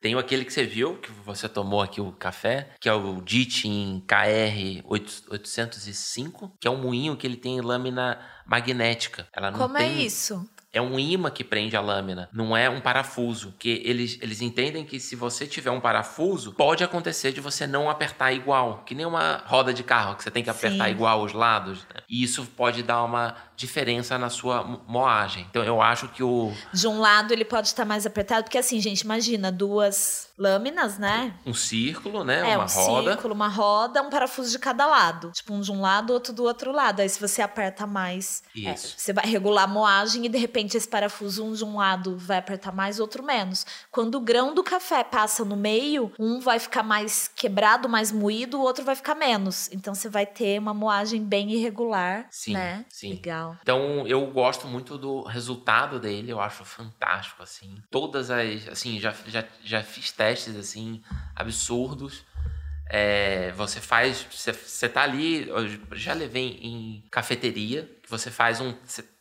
Tenho 0.00 0.18
aquele 0.18 0.44
que 0.44 0.52
você 0.52 0.64
viu, 0.64 0.98
que 0.98 1.12
você 1.12 1.48
tomou 1.48 1.80
aqui 1.80 2.00
o 2.00 2.10
café, 2.10 2.74
que 2.80 2.88
é 2.88 2.92
o 2.92 3.20
Ditin 3.20 4.04
KR 4.04 4.82
805, 4.84 6.56
que 6.60 6.66
é 6.66 6.70
um 6.70 6.76
moinho 6.76 7.16
que 7.16 7.24
ele 7.24 7.36
tem 7.36 7.60
lâmina 7.60 8.18
magnética. 8.44 9.28
Ela 9.32 9.52
não 9.52 9.58
Como 9.60 9.76
é 9.76 9.82
tem... 9.82 9.98
é 9.98 10.02
isso? 10.02 10.44
É 10.72 10.80
um 10.80 10.98
imã 10.98 11.30
que 11.30 11.44
prende 11.44 11.76
a 11.76 11.80
lâmina, 11.80 12.28
não 12.32 12.56
é 12.56 12.70
um 12.70 12.80
parafuso. 12.80 13.54
Que 13.58 13.82
eles, 13.84 14.18
eles 14.22 14.40
entendem 14.40 14.84
que 14.84 14.98
se 14.98 15.14
você 15.14 15.46
tiver 15.46 15.70
um 15.70 15.80
parafuso, 15.80 16.52
pode 16.52 16.82
acontecer 16.82 17.32
de 17.32 17.40
você 17.40 17.66
não 17.66 17.90
apertar 17.90 18.32
igual, 18.32 18.82
que 18.86 18.94
nem 18.94 19.04
uma 19.04 19.42
roda 19.46 19.74
de 19.74 19.82
carro, 19.82 20.16
que 20.16 20.22
você 20.22 20.30
tem 20.30 20.42
que 20.42 20.50
apertar 20.50 20.86
Sim. 20.86 20.90
igual 20.90 21.22
os 21.22 21.32
lados. 21.32 21.80
Né? 21.94 22.00
E 22.08 22.22
isso 22.22 22.46
pode 22.56 22.82
dar 22.82 23.04
uma 23.04 23.36
diferença 23.62 24.18
na 24.18 24.28
sua 24.28 24.64
moagem. 24.86 25.46
Então 25.48 25.62
eu 25.62 25.80
acho 25.80 26.08
que 26.08 26.22
o. 26.22 26.52
De 26.72 26.86
um 26.88 26.98
lado 27.00 27.32
ele 27.32 27.44
pode 27.44 27.68
estar 27.68 27.84
mais 27.84 28.04
apertado, 28.04 28.44
porque 28.44 28.58
assim, 28.58 28.80
gente, 28.80 29.02
imagina 29.02 29.52
duas 29.52 30.30
lâminas, 30.36 30.98
né? 30.98 31.34
Um 31.46 31.54
círculo, 31.54 32.24
né? 32.24 32.40
É, 32.40 32.56
uma 32.56 32.64
um 32.64 32.68
roda. 32.68 33.10
círculo, 33.10 33.34
uma 33.34 33.48
roda, 33.48 34.02
um 34.02 34.10
parafuso 34.10 34.50
de 34.50 34.58
cada 34.58 34.86
lado. 34.86 35.30
Tipo, 35.30 35.54
um 35.54 35.60
de 35.60 35.70
um 35.70 35.80
lado, 35.80 36.12
outro 36.12 36.32
do 36.32 36.42
outro 36.42 36.72
lado. 36.72 37.00
Aí 37.00 37.08
se 37.08 37.20
você 37.20 37.40
aperta 37.40 37.86
mais, 37.86 38.42
é, 38.56 38.74
você 38.74 39.12
vai 39.12 39.26
regular 39.26 39.64
a 39.64 39.66
moagem 39.66 40.26
e 40.26 40.28
de 40.28 40.38
repente 40.38 40.76
esse 40.76 40.88
parafuso, 40.88 41.44
um 41.44 41.52
de 41.52 41.64
um 41.64 41.76
lado 41.76 42.16
vai 42.18 42.38
apertar 42.38 42.72
mais, 42.72 42.98
outro 42.98 43.22
menos. 43.22 43.64
Quando 43.90 44.16
o 44.16 44.20
grão 44.20 44.54
do 44.54 44.64
café 44.64 45.04
passa 45.04 45.44
no 45.44 45.56
meio, 45.56 46.10
um 46.18 46.40
vai 46.40 46.58
ficar 46.58 46.82
mais 46.82 47.28
quebrado, 47.28 47.88
mais 47.88 48.10
moído, 48.10 48.58
o 48.58 48.62
outro 48.62 48.84
vai 48.84 48.96
ficar 48.96 49.14
menos. 49.14 49.70
Então 49.70 49.94
você 49.94 50.08
vai 50.08 50.26
ter 50.26 50.58
uma 50.58 50.74
moagem 50.74 51.22
bem 51.24 51.52
irregular, 51.52 52.26
sim, 52.30 52.54
né? 52.54 52.84
Sim. 52.88 53.10
Legal. 53.10 53.51
Então 53.60 54.06
eu 54.06 54.26
gosto 54.26 54.66
muito 54.66 54.96
do 54.96 55.22
resultado 55.22 55.98
dele, 55.98 56.30
eu 56.30 56.40
acho 56.40 56.64
fantástico, 56.64 57.42
assim. 57.42 57.76
Todas 57.90 58.30
as, 58.30 58.68
assim, 58.68 58.98
já, 59.00 59.14
já, 59.26 59.44
já 59.62 59.82
fiz 59.82 60.10
testes 60.12 60.56
assim 60.56 61.02
absurdos. 61.34 62.24
É, 62.94 63.52
você 63.52 63.80
faz, 63.80 64.26
você, 64.30 64.52
você 64.52 64.88
tá 64.88 65.02
ali, 65.02 65.48
já 65.92 66.12
levei 66.12 66.58
em 66.62 67.02
cafeteria, 67.10 67.88
que 68.02 68.10
você 68.10 68.30
faz 68.30 68.60
um, 68.60 68.74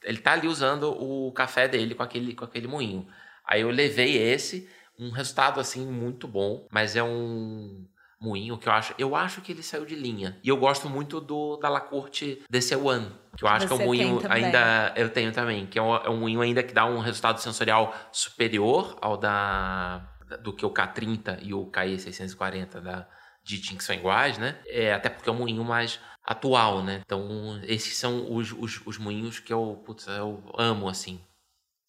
ele 0.04 0.18
tá 0.18 0.34
ali 0.34 0.48
usando 0.48 0.92
o 0.92 1.32
café 1.32 1.70
dele 1.70 1.96
com 1.96 2.04
aquele, 2.04 2.34
com 2.34 2.44
aquele 2.44 2.68
moinho. 2.68 3.08
Aí 3.46 3.62
eu 3.62 3.70
levei 3.70 4.18
esse, 4.18 4.70
um 5.00 5.10
resultado 5.10 5.60
assim 5.60 5.86
muito 5.86 6.28
bom, 6.28 6.68
mas 6.70 6.96
é 6.96 7.04
um 7.04 7.88
moinho 8.22 8.58
que 8.58 8.70
eu 8.70 8.74
acho. 8.74 8.94
Eu 8.98 9.16
acho 9.16 9.42
que 9.42 9.52
ele 9.52 9.64
saiu 9.64 9.86
de 9.86 9.96
linha. 9.96 10.40
E 10.44 10.50
eu 10.50 10.58
gosto 10.58 10.88
muito 10.88 11.20
do 11.20 11.58
da 11.58 11.68
La 11.68 11.82
Corte 11.82 12.44
DC 12.50 12.76
One. 12.76 13.12
Que 13.36 13.44
eu 13.44 13.48
acho 13.48 13.68
que 13.68 13.74
é 13.74 13.76
um 13.76 13.86
moinho 13.86 14.22
ainda. 14.30 14.94
Eu 14.96 15.10
tenho 15.10 15.32
também. 15.32 15.66
Que 15.66 15.80
é 15.80 15.82
um, 15.82 15.96
é 15.96 16.10
um 16.10 16.18
moinho 16.18 16.42
ainda 16.42 16.62
que 16.62 16.74
dá 16.74 16.86
um 16.86 17.00
resultado 17.00 17.40
sensorial 17.40 17.94
superior 18.12 18.98
ao 19.02 19.18
da. 19.18 20.08
do 20.44 20.54
que 20.54 20.66
o 20.66 20.70
K30 20.70 21.40
e 21.42 21.54
o 21.54 21.66
KE640 21.66 22.80
da 22.80 23.08
Ditin, 23.44 23.76
que 23.76 23.84
são 23.84 23.96
iguais, 23.96 24.38
né? 24.38 24.60
É, 24.68 24.94
até 24.94 25.10
porque 25.10 25.28
é 25.30 25.32
um 25.32 25.38
moinho 25.38 25.64
mais 25.64 26.00
atual, 26.24 26.84
né? 26.84 27.02
Então, 27.04 27.60
esses 27.64 27.98
são 27.98 28.32
os, 28.32 28.52
os, 28.52 28.86
os 28.86 28.98
moinhos 28.98 29.40
que 29.40 29.52
eu, 29.52 29.82
putz, 29.84 30.06
eu 30.08 30.44
amo, 30.58 30.88
assim. 30.88 31.20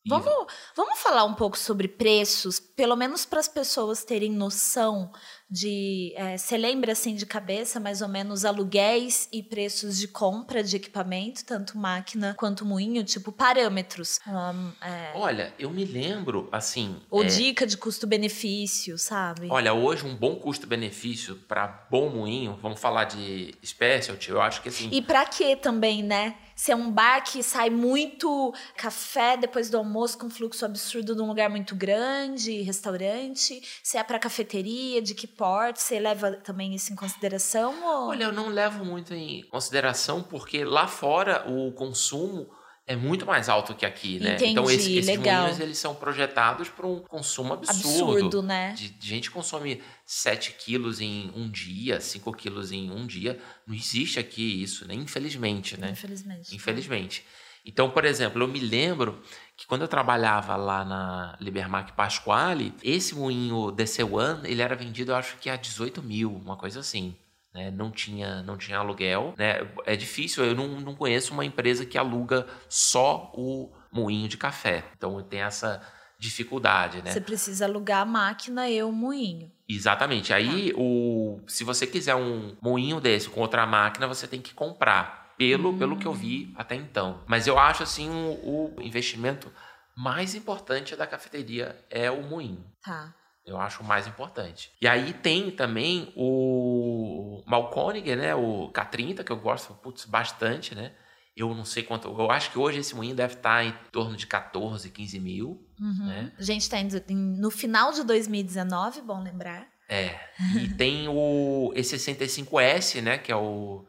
Vamos, 0.05 0.53
vamos 0.74 0.99
falar 0.99 1.24
um 1.24 1.35
pouco 1.35 1.57
sobre 1.57 1.87
preços, 1.87 2.59
pelo 2.59 2.97
menos 2.97 3.24
para 3.24 3.39
as 3.39 3.47
pessoas 3.47 4.05
terem 4.05 4.33
noção 4.33 5.12
de. 5.53 6.14
É, 6.16 6.38
você 6.38 6.57
lembra 6.57 6.92
assim 6.92 7.14
de 7.14 7.26
cabeça 7.26 7.78
mais 7.78 8.00
ou 8.00 8.09
menos 8.09 8.46
aluguéis 8.46 9.28
e 9.30 9.42
preços 9.42 9.98
de 9.98 10.09
compra 10.09 10.64
de 10.64 10.76
equipamento, 10.76 11.44
tanto 11.44 11.76
máquina 11.76 12.34
quanto 12.38 12.64
moinho, 12.64 13.05
tipo 13.05 13.30
parâmetros? 13.30 14.18
Um, 14.26 14.72
é... 14.80 15.12
Olha, 15.14 15.53
eu 15.59 15.68
me 15.68 15.84
lembro 15.84 16.48
assim. 16.50 16.96
Ou 17.11 17.22
é... 17.22 17.26
dica 17.26 17.66
de 17.66 17.76
custo-benefício, 17.76 18.96
sabe? 18.96 19.48
Olha, 19.50 19.74
hoje 19.74 20.07
um 20.07 20.16
bom 20.16 20.36
custo-benefício 20.36 21.36
para 21.46 21.86
bom 21.90 22.09
moinho, 22.09 22.59
vamos 22.62 22.80
falar 22.80 23.05
de 23.05 23.55
specialty, 23.62 24.30
eu 24.30 24.40
acho 24.40 24.62
que 24.62 24.70
assim. 24.70 24.88
E 24.90 25.03
para 25.03 25.26
quê 25.26 25.55
também, 25.55 26.03
né? 26.03 26.34
Se 26.55 26.72
é 26.72 26.76
um 26.76 26.90
bar 26.90 27.22
que 27.22 27.42
sai 27.42 27.70
muito 27.70 28.55
café 28.76 29.36
depois 29.36 29.70
do 29.70 29.76
almoço 29.76 30.18
com 30.18 30.30
fluxo 30.30 30.64
absurdo 30.64 31.14
de 31.14 31.22
um 31.22 31.26
lugar 31.26 31.48
muito 31.50 31.74
grande, 31.74 32.62
restaurante. 32.62 33.62
Se 33.82 33.96
é 33.96 34.05
para 34.05 34.18
cafeteria, 34.18 35.03
de 35.03 35.14
que 35.14 35.26
porte, 35.26 35.80
você 35.82 35.98
leva 35.98 36.32
também 36.32 36.74
isso 36.74 36.92
em 36.92 36.96
consideração? 36.96 37.74
Ou... 37.84 38.09
Olha, 38.09 38.24
eu 38.24 38.32
não 38.32 38.48
levo 38.48 38.84
muito 38.84 39.14
em 39.14 39.42
consideração 39.44 40.22
porque 40.22 40.64
lá 40.64 40.86
fora 40.86 41.44
o 41.50 41.72
consumo 41.72 42.48
é 42.87 42.97
muito 42.97 43.24
mais 43.24 43.49
alto 43.49 43.74
que 43.74 43.87
aqui, 43.87 44.18
né? 44.18 44.35
Entendi, 44.35 44.51
então 44.51 44.64
esse, 44.64 44.97
esses 44.97 45.07
legal. 45.07 45.43
moinhos 45.43 45.61
eles 45.61 45.78
são 45.78 45.95
projetados 45.95 46.68
para 46.68 46.87
um 46.87 47.01
consumo 47.01 47.55
absurdo. 47.55 48.12
Absurdo, 48.12 48.43
né? 48.43 48.72
De, 48.72 48.89
de 48.89 49.09
gente 49.09 49.30
consome 49.30 49.80
7 50.05 50.53
quilos 50.59 51.01
em 51.01 51.30
um 51.35 51.49
dia, 51.49 52.01
5 52.01 52.33
quilos 52.33 52.72
em 52.72 52.91
um 52.91 53.07
dia. 53.07 53.39
Não 53.66 53.74
existe 53.74 54.18
aqui 54.18 54.62
isso, 54.62 54.87
né? 54.87 54.95
Infelizmente, 54.95 55.78
né? 55.78 55.91
Infelizmente. 55.91 56.55
Infelizmente. 56.55 57.24
Então, 57.64 57.89
por 57.89 58.05
exemplo, 58.05 58.43
eu 58.43 58.49
me 58.49 58.59
lembro 58.59 59.22
que 59.57 59.66
quando 59.68 59.83
eu 59.83 59.89
trabalhava 59.89 60.57
lá 60.57 60.85
na 60.85 61.37
Libermac 61.41 61.93
Pasquale, 61.93 62.74
esse 62.83 63.14
moinho 63.14 63.70
DC1, 63.70 64.45
ele 64.45 64.61
era 64.61 64.74
vendido, 64.74 65.12
eu 65.12 65.16
acho 65.16 65.37
que 65.37 65.49
a 65.49 65.55
18 65.55 66.03
mil, 66.03 66.35
uma 66.35 66.57
coisa 66.57 66.80
assim 66.80 67.16
né? 67.55 67.70
não, 67.70 67.90
tinha, 67.90 68.42
não 68.42 68.57
tinha 68.57 68.78
aluguel. 68.78 69.34
Né? 69.36 69.66
É 69.84 69.96
difícil, 69.96 70.44
eu 70.44 70.55
não, 70.55 70.80
não 70.80 70.94
conheço 70.94 71.32
uma 71.32 71.44
empresa 71.44 71.84
que 71.84 71.98
aluga 71.98 72.46
só 72.68 73.30
o 73.34 73.72
moinho 73.90 74.28
de 74.28 74.36
café. 74.36 74.84
Então 74.96 75.22
tem 75.22 75.40
essa 75.40 75.82
dificuldade, 76.18 77.03
né? 77.03 77.11
Você 77.11 77.20
precisa 77.20 77.64
alugar 77.64 78.03
a 78.03 78.05
máquina 78.05 78.68
e 78.70 78.80
o 78.82 78.92
moinho. 78.92 79.50
Exatamente. 79.68 80.32
Aí, 80.32 80.70
ah. 80.70 80.78
o, 80.78 81.40
se 81.48 81.64
você 81.64 81.84
quiser 81.86 82.14
um 82.14 82.57
moinho 82.62 83.00
desse 83.00 83.28
com 83.28 83.40
outra 83.40 83.66
máquina, 83.66 84.07
você 84.07 84.28
tem 84.28 84.40
que 84.40 84.55
comprar. 84.55 85.20
Pelo, 85.36 85.70
hum. 85.70 85.78
pelo 85.78 85.96
que 85.96 86.07
eu 86.07 86.12
vi 86.12 86.53
até 86.57 86.76
então. 86.76 87.24
Mas 87.26 87.48
eu 87.48 87.59
acho 87.59 87.82
assim 87.82 88.09
o, 88.09 88.74
o 88.76 88.82
investimento 88.82 89.50
mais 89.96 90.34
importante 90.34 90.94
da 90.94 91.07
cafeteria 91.07 91.76
é 91.90 92.11
o 92.11 92.22
moinho. 92.22 92.64
Tá. 92.82 93.12
Eu 93.45 93.59
acho 93.59 93.82
o 93.82 93.86
mais 93.86 94.07
importante. 94.07 94.72
E 94.80 94.86
aí 94.86 95.12
tem 95.12 95.51
também 95.51 96.12
o 96.16 97.43
Malconiger, 97.45 98.16
né? 98.16 98.34
O 98.34 98.70
K30, 98.72 99.24
que 99.24 99.32
eu 99.32 99.36
gosto 99.36 99.74
putz, 99.74 100.05
bastante, 100.05 100.74
né? 100.74 100.93
Eu 101.36 101.53
não 101.55 101.64
sei 101.64 101.82
quanto. 101.82 102.09
Eu 102.09 102.30
acho 102.30 102.53
que 102.53 102.59
hoje 102.59 102.78
esse 102.78 102.95
moinho 102.95 103.16
deve 103.16 103.34
estar 103.34 103.64
em 103.64 103.74
torno 103.90 104.16
de 104.16 104.26
14, 104.26 104.88
15 104.90 105.18
mil. 105.18 105.66
Uhum. 105.80 106.07
Né? 106.07 106.32
A 106.38 106.43
gente 106.43 106.62
está 106.62 106.76
no 107.11 107.51
final 107.51 107.93
de 107.93 108.05
2019, 108.05 109.01
bom 109.01 109.22
lembrar. 109.22 109.66
É. 109.88 110.20
E 110.61 110.68
tem 110.76 111.09
o 111.09 111.72
E65S, 111.74 113.01
né? 113.03 113.18
Que 113.18 113.32
é 113.32 113.36
o 113.36 113.84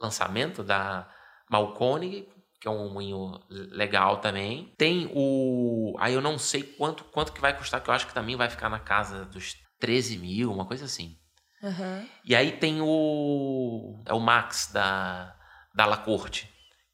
lançamento 0.00 0.64
da 0.64 1.08
Malconiger, 1.48 2.26
que 2.60 2.68
é 2.68 2.70
um 2.70 2.92
moinho 2.92 3.40
legal 3.50 4.18
também. 4.18 4.72
Tem 4.76 5.10
o. 5.14 5.94
Aí 5.98 6.14
eu 6.14 6.20
não 6.20 6.38
sei 6.38 6.62
quanto, 6.62 7.04
quanto 7.04 7.32
que 7.32 7.40
vai 7.40 7.56
custar, 7.56 7.82
que 7.82 7.90
eu 7.90 7.94
acho 7.94 8.06
que 8.06 8.14
também 8.14 8.36
vai 8.36 8.48
ficar 8.48 8.68
na 8.68 8.78
casa 8.78 9.24
dos 9.26 9.54
13 9.78 10.18
mil, 10.18 10.52
uma 10.52 10.66
coisa 10.66 10.84
assim. 10.84 11.16
Uhum. 11.62 12.08
E 12.24 12.34
aí 12.34 12.52
tem 12.52 12.80
o. 12.80 14.02
É 14.06 14.12
o 14.14 14.20
Max 14.20 14.70
da, 14.72 15.34
da 15.74 15.86
La 15.86 15.96
Corte, 15.96 16.50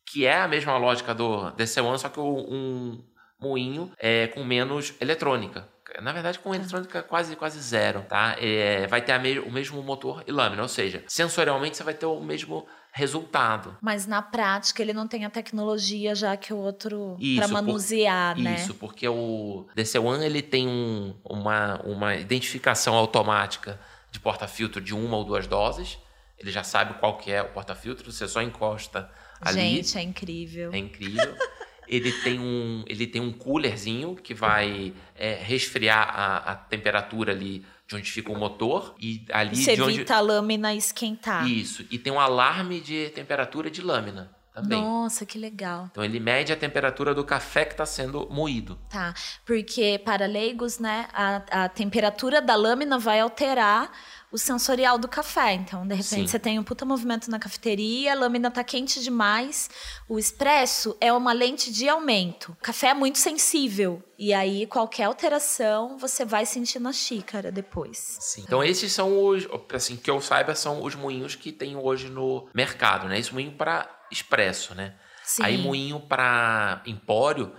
que 0.06 0.26
é 0.26 0.40
a 0.40 0.48
mesma 0.48 0.76
lógica 0.76 1.14
do 1.14 1.52
DC1, 1.52 1.98
só 1.98 2.08
que 2.08 2.20
um 2.20 3.02
moinho 3.40 3.92
é 3.98 4.28
com 4.28 4.44
menos 4.44 4.94
eletrônica. 5.00 5.68
Na 6.00 6.12
verdade, 6.12 6.38
com 6.38 6.54
eletrônica 6.54 7.02
quase, 7.02 7.36
quase 7.36 7.60
zero, 7.60 8.02
tá? 8.08 8.34
É, 8.38 8.86
vai 8.86 9.02
ter 9.02 9.18
me, 9.18 9.38
o 9.40 9.50
mesmo 9.50 9.82
motor 9.82 10.24
e 10.26 10.32
lâmina, 10.32 10.62
ou 10.62 10.68
seja, 10.68 11.04
sensorialmente 11.06 11.76
você 11.76 11.82
vai 11.82 11.92
ter 11.92 12.06
o 12.06 12.20
mesmo 12.20 12.66
resultado. 12.92 13.76
Mas 13.80 14.06
na 14.06 14.20
prática 14.20 14.82
ele 14.82 14.92
não 14.92 15.08
tem 15.08 15.24
a 15.24 15.30
tecnologia 15.30 16.14
já 16.14 16.36
que 16.36 16.52
o 16.52 16.58
outro 16.58 17.16
para 17.36 17.48
manusear, 17.48 18.34
por, 18.34 18.42
né? 18.42 18.54
Isso, 18.56 18.74
porque 18.74 19.08
o 19.08 19.66
DC-1 19.74 20.22
ele 20.22 20.42
tem 20.42 20.68
um, 20.68 21.14
uma, 21.24 21.80
uma 21.82 22.14
identificação 22.14 22.94
automática 22.94 23.80
de 24.10 24.20
porta-filtro 24.20 24.80
de 24.80 24.94
uma 24.94 25.16
ou 25.16 25.24
duas 25.24 25.46
doses. 25.46 25.98
Ele 26.38 26.50
já 26.50 26.62
sabe 26.62 26.94
qual 27.00 27.16
que 27.16 27.32
é 27.32 27.40
o 27.40 27.48
porta-filtro, 27.48 28.12
você 28.12 28.28
só 28.28 28.42
encosta 28.42 29.10
ali. 29.40 29.76
Gente, 29.76 29.96
é 29.96 30.02
incrível. 30.02 30.70
É 30.72 30.76
incrível. 30.76 31.34
ele 31.88 32.12
tem 32.12 32.38
um, 32.38 32.84
ele 32.86 33.06
tem 33.06 33.22
um 33.22 33.32
coolerzinho 33.32 34.16
que 34.16 34.34
vai 34.34 34.92
é, 35.16 35.34
resfriar 35.42 36.08
a, 36.08 36.36
a 36.52 36.56
temperatura 36.56 37.32
ali 37.32 37.64
de 37.92 37.96
onde 37.96 38.10
fica 38.10 38.32
o 38.32 38.36
motor 38.36 38.94
e 38.98 39.24
ali 39.30 39.56
Você 39.56 39.74
de 39.74 39.82
onde 39.82 39.94
evita 39.96 40.16
a 40.16 40.20
lâmina 40.20 40.74
esquentar. 40.74 41.48
Isso, 41.48 41.84
e 41.90 41.98
tem 41.98 42.12
um 42.12 42.20
alarme 42.20 42.80
de 42.80 43.10
temperatura 43.10 43.70
de 43.70 43.82
lâmina. 43.82 44.30
Também. 44.52 44.78
Nossa, 44.78 45.24
que 45.24 45.38
legal. 45.38 45.88
Então 45.90 46.04
ele 46.04 46.20
mede 46.20 46.52
a 46.52 46.56
temperatura 46.56 47.14
do 47.14 47.24
café 47.24 47.64
que 47.64 47.72
está 47.72 47.86
sendo 47.86 48.28
moído. 48.30 48.78
Tá, 48.90 49.14
porque 49.46 49.98
para 50.04 50.26
leigos, 50.26 50.78
né, 50.78 51.08
a, 51.14 51.64
a 51.64 51.68
temperatura 51.70 52.42
da 52.42 52.54
lâmina 52.54 52.98
vai 52.98 53.20
alterar 53.20 53.90
o 54.32 54.38
sensorial 54.38 54.98
do 54.98 55.06
café. 55.06 55.52
Então, 55.52 55.86
de 55.86 55.94
repente, 55.94 56.08
Sim. 56.22 56.26
você 56.26 56.38
tem 56.38 56.58
um 56.58 56.64
puta 56.64 56.84
movimento 56.86 57.30
na 57.30 57.38
cafeteria, 57.38 58.12
a 58.12 58.14
lâmina 58.14 58.50
tá 58.50 58.64
quente 58.64 59.00
demais. 59.02 59.68
O 60.08 60.18
expresso 60.18 60.96
é 61.00 61.12
uma 61.12 61.32
lente 61.32 61.70
de 61.70 61.88
aumento. 61.88 62.52
O 62.52 62.62
café 62.62 62.88
é 62.88 62.94
muito 62.94 63.18
sensível. 63.18 64.02
E 64.18 64.32
aí, 64.32 64.66
qualquer 64.66 65.04
alteração, 65.04 65.98
você 65.98 66.24
vai 66.24 66.46
sentir 66.46 66.78
na 66.78 66.92
xícara 66.92 67.52
depois. 67.52 68.16
Sim. 68.20 68.42
Então, 68.46 68.64
esses 68.64 68.90
são 68.92 69.22
os, 69.26 69.46
assim, 69.74 69.96
que 69.96 70.10
eu 70.10 70.20
saiba, 70.20 70.54
são 70.54 70.82
os 70.82 70.94
moinhos 70.94 71.34
que 71.34 71.52
tem 71.52 71.76
hoje 71.76 72.08
no 72.08 72.48
mercado, 72.54 73.08
né? 73.08 73.18
Esse 73.18 73.32
moinho 73.34 73.52
para 73.52 73.88
expresso, 74.10 74.74
né? 74.74 74.94
Sim. 75.24 75.42
Aí, 75.42 75.58
moinho 75.58 76.00
para 76.00 76.82
empório 76.86 77.52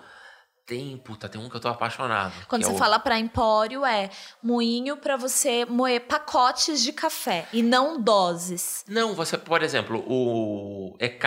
tem, 0.66 0.97
puta, 0.97 1.28
tem 1.28 1.39
um 1.41 1.49
que 1.49 1.55
eu 1.55 1.59
tô 1.59 1.68
apaixonado. 1.68 2.34
Quando 2.47 2.64
você 2.64 2.72
é 2.72 2.74
o... 2.74 2.78
fala 2.78 2.97
para 2.99 3.20
empório, 3.20 3.86
é 3.86 4.09
moinho 4.41 4.95
para 4.97 5.18
você 5.18 5.66
moer 5.66 6.01
pacotes 6.01 6.82
de 6.82 6.93
café 6.93 7.47
e 7.51 7.61
não 7.61 8.01
doses. 8.01 8.86
Não, 8.88 9.14
você, 9.14 9.38
por 9.38 9.61
exemplo, 9.61 10.03
o 10.07 10.95
EK, 10.99 11.26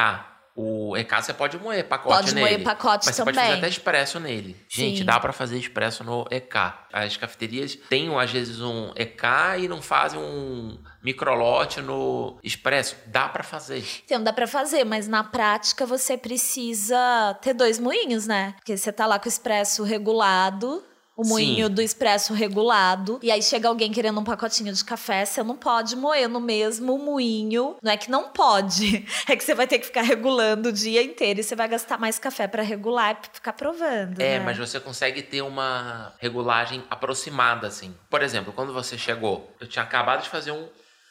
o 0.57 0.97
EK 0.97 1.23
você 1.23 1.35
pode 1.35 1.59
moer 1.59 1.87
pacote 1.87 2.17
pode 2.17 2.35
nele. 2.35 2.47
Pode 2.49 2.65
moer 2.65 2.65
pacote 2.65 3.07
mas 3.07 3.17
também. 3.17 3.35
Mas 3.35 3.35
você 3.35 3.41
pode 3.41 3.47
fazer 3.47 3.59
até 3.59 3.69
expresso 3.69 4.19
nele. 4.19 4.57
Gente, 4.69 4.99
Sim. 4.99 5.05
dá 5.05 5.21
para 5.21 5.33
fazer 5.33 5.59
expresso 5.59 6.03
no 6.03 6.27
EK. 6.31 6.57
As 6.91 7.17
cafeterias 7.17 7.77
têm, 7.91 8.13
às 8.19 8.31
vezes, 8.31 8.63
um 8.63 8.91
EK 8.97 9.25
e 9.61 9.69
não 9.69 9.83
fazem 9.83 10.19
um 10.19 10.79
microlote 11.03 11.83
no 11.83 12.39
expresso. 12.43 12.97
Dá 13.07 13.29
para 13.29 13.43
fazer. 13.43 13.85
Então, 14.05 14.23
dá 14.23 14.33
para 14.33 14.47
fazer, 14.47 14.85
mas 14.85 15.07
na 15.07 15.23
prática 15.23 15.85
você 15.85 16.17
precisa 16.17 17.37
ter 17.43 17.53
dois 17.53 17.79
moinhos, 17.79 18.27
né? 18.27 18.55
Porque 18.57 18.77
você 18.77 18.91
tá 18.91 19.05
lá 19.07 19.19
com 19.19 19.27
o 19.27 19.29
expresso 19.29 19.83
regulado 19.85 20.83
o 21.17 21.27
moinho 21.27 21.69
Sim. 21.69 21.73
do 21.73 21.81
expresso 21.81 22.35
regulado. 22.35 23.19
E 23.23 23.31
aí 23.31 23.43
chega 23.43 23.69
alguém 23.69 23.91
querendo 23.91 24.21
um 24.21 24.25
pacotinho 24.25 24.73
de 24.73 24.85
café, 24.85 25.25
você 25.25 25.43
não 25.43 25.57
pode 25.57 25.97
moer 25.97 26.29
no 26.29 26.41
mesmo 26.41 26.99
moinho. 26.99 27.77
Não 27.83 27.91
é 27.91 27.97
que 27.97 28.11
não 28.11 28.29
pode, 28.29 29.07
é 29.27 29.35
que 29.35 29.43
você 29.43 29.55
vai 29.55 29.67
ter 29.67 29.79
que 29.79 29.87
ficar 29.87 30.03
regulando 30.03 30.69
o 30.69 30.73
dia 30.73 31.03
inteiro 31.03 31.41
e 31.41 31.43
você 31.43 31.57
vai 31.57 31.67
gastar 31.67 31.99
mais 31.99 32.19
café 32.19 32.47
para 32.47 32.62
regular 32.62 33.19
e 33.23 33.35
ficar 33.35 33.55
provando. 33.55 34.21
É, 34.21 34.39
né? 34.39 34.45
mas 34.45 34.59
você 34.59 34.79
consegue 34.79 35.23
ter 35.23 35.41
uma 35.41 36.12
regulagem 36.19 36.85
aproximada, 36.91 37.67
assim. 37.67 37.97
Por 38.11 38.23
exemplo, 38.23 38.53
quando 38.53 38.75
você 38.75 38.99
chegou, 38.99 39.51
eu 39.59 39.67
tinha 39.67 39.83
acabado 39.83 40.23
de 40.23 40.29
fazer 40.29 40.51
um 40.51 40.69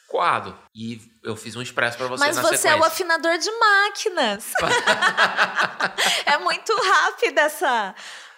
coado. 0.08 0.56
E 0.74 1.01
eu 1.24 1.36
fiz 1.36 1.56
um 1.56 1.62
expresso 1.62 1.97
para 1.97 2.08
você 2.08 2.24
Mas 2.24 2.38
você 2.38 2.58
sequência. 2.58 2.70
é 2.70 2.76
o 2.76 2.84
afinador 2.84 3.38
de 3.38 3.51
máquinas. 3.51 4.53
é 6.26 6.38
muito 6.38 6.74
rápido 6.74 7.39
essa 7.39 7.95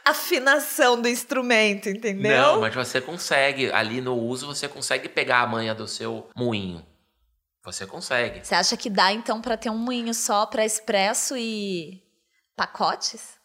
afinação 0.09 1.01
do 1.01 1.07
instrumento, 1.07 1.89
entendeu? 1.89 2.41
Não, 2.41 2.61
mas 2.61 2.73
você 2.73 3.01
consegue, 3.01 3.71
ali 3.71 4.01
no 4.01 4.15
uso, 4.15 4.47
você 4.47 4.67
consegue 4.67 5.09
pegar 5.09 5.41
a 5.41 5.47
manha 5.47 5.73
do 5.73 5.87
seu 5.87 6.29
moinho. 6.35 6.85
Você 7.63 7.85
consegue. 7.85 8.45
Você 8.45 8.55
acha 8.55 8.77
que 8.77 8.89
dá 8.89 9.11
então 9.11 9.41
para 9.41 9.57
ter 9.57 9.69
um 9.69 9.77
moinho 9.77 10.13
só 10.13 10.45
para 10.45 10.63
expresso 10.63 11.35
e 11.35 12.01
pacotes? 12.55 13.35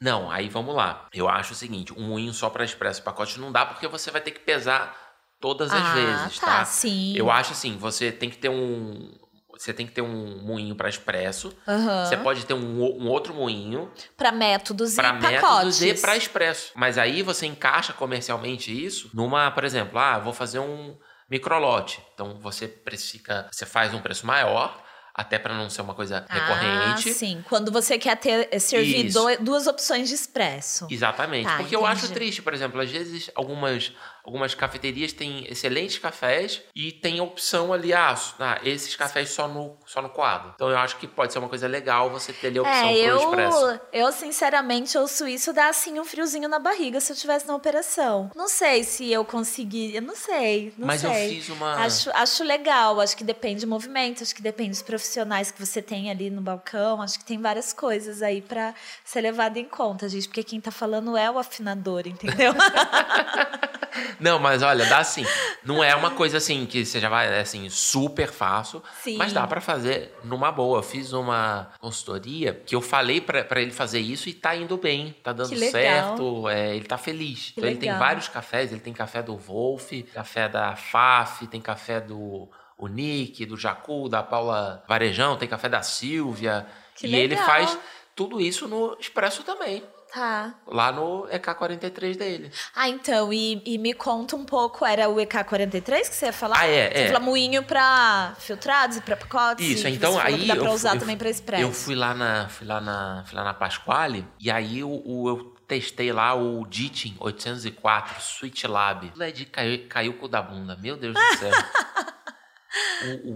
Não, 0.00 0.30
aí 0.30 0.48
vamos 0.48 0.74
lá. 0.74 1.06
Eu 1.12 1.28
acho 1.28 1.52
o 1.52 1.56
seguinte, 1.56 1.92
um 1.96 2.08
moinho 2.08 2.34
só 2.34 2.50
para 2.50 2.64
expresso 2.64 3.00
e 3.00 3.04
pacote 3.04 3.38
não 3.38 3.52
dá 3.52 3.64
porque 3.64 3.86
você 3.86 4.10
vai 4.10 4.20
ter 4.20 4.32
que 4.32 4.40
pesar 4.40 4.96
todas 5.40 5.72
as 5.72 5.82
ah, 5.82 5.94
vezes, 5.94 6.38
tá? 6.38 6.46
tá? 6.46 6.64
Sim. 6.64 7.14
Eu 7.16 7.30
acho 7.30 7.52
assim, 7.52 7.76
você 7.76 8.10
tem 8.10 8.28
que 8.28 8.36
ter 8.36 8.48
um 8.48 9.14
você 9.58 9.72
tem 9.72 9.86
que 9.86 9.92
ter 9.92 10.02
um 10.02 10.42
moinho 10.42 10.74
para 10.74 10.88
expresso. 10.88 11.52
Uhum. 11.66 12.04
Você 12.04 12.16
pode 12.16 12.44
ter 12.46 12.54
um, 12.54 12.80
um 12.80 13.08
outro 13.08 13.34
moinho 13.34 13.90
para 14.16 14.30
métodos 14.32 14.94
pra 14.94 15.10
e 15.10 15.12
métodos 15.14 15.40
pacotes. 15.40 15.82
e 15.82 15.94
para 15.94 16.16
expresso. 16.16 16.72
Mas 16.74 16.98
aí 16.98 17.22
você 17.22 17.46
encaixa 17.46 17.92
comercialmente 17.92 18.70
isso 18.72 19.10
numa, 19.14 19.50
por 19.50 19.64
exemplo, 19.64 19.98
ah, 19.98 20.18
vou 20.18 20.32
fazer 20.32 20.58
um 20.58 20.96
microlote. 21.30 22.00
Então 22.14 22.38
você 22.40 22.68
precifica, 22.68 23.48
você 23.50 23.66
faz 23.66 23.92
um 23.92 24.00
preço 24.00 24.26
maior, 24.26 24.82
até 25.14 25.38
para 25.38 25.54
não 25.54 25.68
ser 25.70 25.80
uma 25.80 25.94
coisa 25.94 26.26
recorrente. 26.28 27.08
Ah, 27.08 27.12
sim. 27.14 27.42
Quando 27.48 27.72
você 27.72 27.98
quer 27.98 28.16
ter 28.16 28.48
eh, 28.52 28.58
servir 28.58 29.06
Isso. 29.06 29.18
do- 29.18 29.44
duas 29.44 29.66
opções 29.66 30.08
de 30.08 30.14
expresso. 30.14 30.86
Exatamente. 30.90 31.46
Tá, 31.48 31.56
Porque 31.56 31.74
eu 31.74 31.80
entendi. 31.80 32.04
acho 32.04 32.12
triste, 32.12 32.42
por 32.42 32.52
exemplo, 32.52 32.80
às 32.80 32.90
vezes 32.90 33.30
algumas, 33.34 33.92
algumas 34.26 34.54
cafeterias 34.54 35.12
têm 35.12 35.46
excelentes 35.48 35.98
cafés 35.98 36.60
e 36.74 36.92
tem 36.92 37.18
a 37.18 37.22
opção 37.22 37.72
ali, 37.72 37.94
ah, 37.94 38.14
ah, 38.40 38.58
esses 38.64 38.94
cafés 38.96 39.30
só 39.30 39.46
no, 39.48 39.76
só 39.86 40.02
no 40.02 40.10
coado. 40.10 40.52
Então 40.54 40.68
eu 40.68 40.76
acho 40.78 40.96
que 40.96 41.06
pode 41.06 41.32
ser 41.32 41.38
uma 41.38 41.48
coisa 41.48 41.66
legal 41.68 42.10
você 42.10 42.32
ter 42.32 42.48
ali 42.48 42.58
a 42.58 42.62
opção 42.62 42.88
É, 42.90 43.06
pro 43.06 43.16
expresso. 43.16 43.56
eu, 43.92 44.06
eu 44.06 44.12
sinceramente 44.12 44.98
ouço 44.98 45.26
isso 45.28 45.52
dá 45.52 45.68
assim 45.68 45.98
um 46.00 46.04
friozinho 46.04 46.48
na 46.48 46.58
barriga 46.58 47.00
se 47.00 47.12
eu 47.12 47.16
tivesse 47.16 47.46
na 47.46 47.54
operação. 47.54 48.30
Não 48.34 48.48
sei 48.48 48.82
se 48.84 49.10
eu 49.10 49.24
conseguiria, 49.24 50.00
não 50.00 50.16
sei, 50.16 50.74
não 50.76 50.86
Mas 50.86 51.02
eu 51.04 51.10
sei. 51.12 51.28
fiz 51.28 51.48
uma. 51.48 51.74
Acho, 51.76 52.10
acho 52.12 52.42
legal, 52.44 53.00
acho 53.00 53.16
que 53.16 53.24
depende 53.24 53.60
do 53.64 53.68
movimento, 53.68 54.22
acho 54.22 54.34
que 54.34 54.42
depende 54.42 54.70
dos 54.70 54.82
profissionais 54.82 55.50
que 55.50 55.64
você 55.64 55.80
tem 55.80 56.10
ali 56.10 56.30
no 56.30 56.40
balcão, 56.40 57.00
acho 57.00 57.18
que 57.18 57.24
tem 57.24 57.40
várias 57.40 57.72
coisas 57.72 58.22
aí 58.22 58.42
pra 58.42 58.74
ser 59.04 59.20
levado 59.20 59.56
em 59.56 59.64
conta, 59.64 60.08
gente, 60.08 60.26
porque 60.28 60.42
quem 60.42 60.60
tá 60.60 60.70
falando 60.70 61.16
é 61.16 61.30
o 61.30 61.38
afinador, 61.38 62.02
entendeu? 62.06 62.52
Não, 64.20 64.38
mas 64.38 64.62
olha, 64.62 64.84
dá 64.86 64.98
assim. 64.98 65.24
Não 65.64 65.82
é 65.82 65.94
uma 65.94 66.10
coisa 66.10 66.38
assim 66.38 66.66
que 66.66 66.84
você 66.84 67.00
já 67.00 67.08
vai, 67.08 67.26
é 67.26 67.40
assim, 67.40 67.68
super 67.68 68.30
fácil. 68.30 68.82
Sim. 69.02 69.16
Mas 69.16 69.32
dá 69.32 69.46
pra 69.46 69.60
fazer 69.60 70.14
numa 70.24 70.52
boa. 70.52 70.78
Eu 70.78 70.82
fiz 70.82 71.12
uma 71.12 71.70
consultoria 71.80 72.54
que 72.66 72.74
eu 72.74 72.80
falei 72.80 73.20
pra 73.20 73.44
pra 73.44 73.60
ele 73.60 73.70
fazer 73.70 74.00
isso 74.00 74.28
e 74.28 74.34
tá 74.34 74.54
indo 74.54 74.76
bem, 74.76 75.14
tá 75.22 75.32
dando 75.32 75.54
legal. 75.54 75.70
certo, 75.70 76.48
é, 76.48 76.76
ele 76.76 76.84
tá 76.84 76.98
feliz. 76.98 77.50
Que 77.50 77.60
então 77.60 77.70
ele 77.70 77.78
tem 77.78 77.90
legal. 77.90 78.06
vários 78.06 78.28
cafés, 78.28 78.70
ele 78.72 78.80
tem 78.80 78.92
café 78.92 79.22
do 79.22 79.36
Wolf, 79.36 79.90
café 80.12 80.48
da 80.48 80.76
Faf, 80.76 81.46
tem 81.46 81.60
café 81.60 82.00
do 82.00 82.48
o 82.78 82.88
Nick, 82.88 83.46
do 83.46 83.56
Jacu, 83.56 84.08
da 84.08 84.22
Paula 84.22 84.84
Varejão, 84.86 85.36
tem 85.36 85.48
café 85.48 85.68
da 85.68 85.82
Silvia. 85.82 86.66
Que 86.94 87.06
e 87.06 87.14
ele 87.14 87.34
legal. 87.34 87.46
faz 87.46 87.78
tudo 88.14 88.40
isso 88.40 88.66
no 88.68 88.96
Expresso 88.98 89.42
também. 89.42 89.82
Tá. 90.16 90.54
Lá 90.66 90.90
no 90.90 91.26
EK43 91.28 92.16
dele. 92.16 92.50
Ah, 92.74 92.88
então, 92.88 93.32
e, 93.32 93.62
e 93.66 93.76
me 93.78 93.92
conta 93.92 94.34
um 94.34 94.44
pouco, 94.44 94.84
era 94.84 95.08
o 95.08 95.16
EK43 95.16 96.08
que 96.08 96.14
você 96.14 96.26
ia 96.26 96.32
falar? 96.32 96.58
Ah, 96.58 96.66
é, 96.66 96.90
Você 96.90 96.98
é. 97.02 97.06
fala 97.08 97.20
moinho 97.20 97.62
pra 97.62 98.34
filtrados 98.38 98.96
e 98.96 99.00
pra 99.02 99.16
pacotes? 99.16 99.64
Isso, 99.66 99.86
então 99.88 100.18
aí 100.18 100.46
dá 100.46 100.56
pra 100.56 100.64
eu 100.66 100.72
usar 100.72 100.90
fui- 100.90 100.96
eu 100.96 101.00
também 101.00 101.16
pra 101.16 101.28
expresso. 101.28 101.62
Eu 101.62 101.72
fui 101.72 101.94
lá 101.94 102.14
na, 102.14 102.48
fui 102.48 102.66
lá 102.66 102.80
na, 102.80 103.24
fui 103.26 103.36
lá 103.36 103.44
na 103.44 103.54
Pasquale 103.54 104.26
e 104.40 104.50
aí 104.50 104.82
o, 104.82 104.90
o- 105.04 105.28
eu 105.28 105.56
testei 105.68 106.12
lá 106.12 106.34
o 106.34 106.64
Ditin 106.66 107.16
804 107.20 108.18
Sweet 108.20 108.66
Lab. 108.66 109.08
Aquilo 109.08 109.22
é 109.22 109.30
de 109.30 109.44
caiu, 109.44 109.86
caiu 109.88 110.12
o 110.12 110.14
cu 110.16 110.28
da 110.28 110.40
bunda, 110.40 110.76
meu 110.76 110.96
Deus 110.96 111.14
do 111.14 111.38
céu. 111.38 111.52
o, 113.24 113.30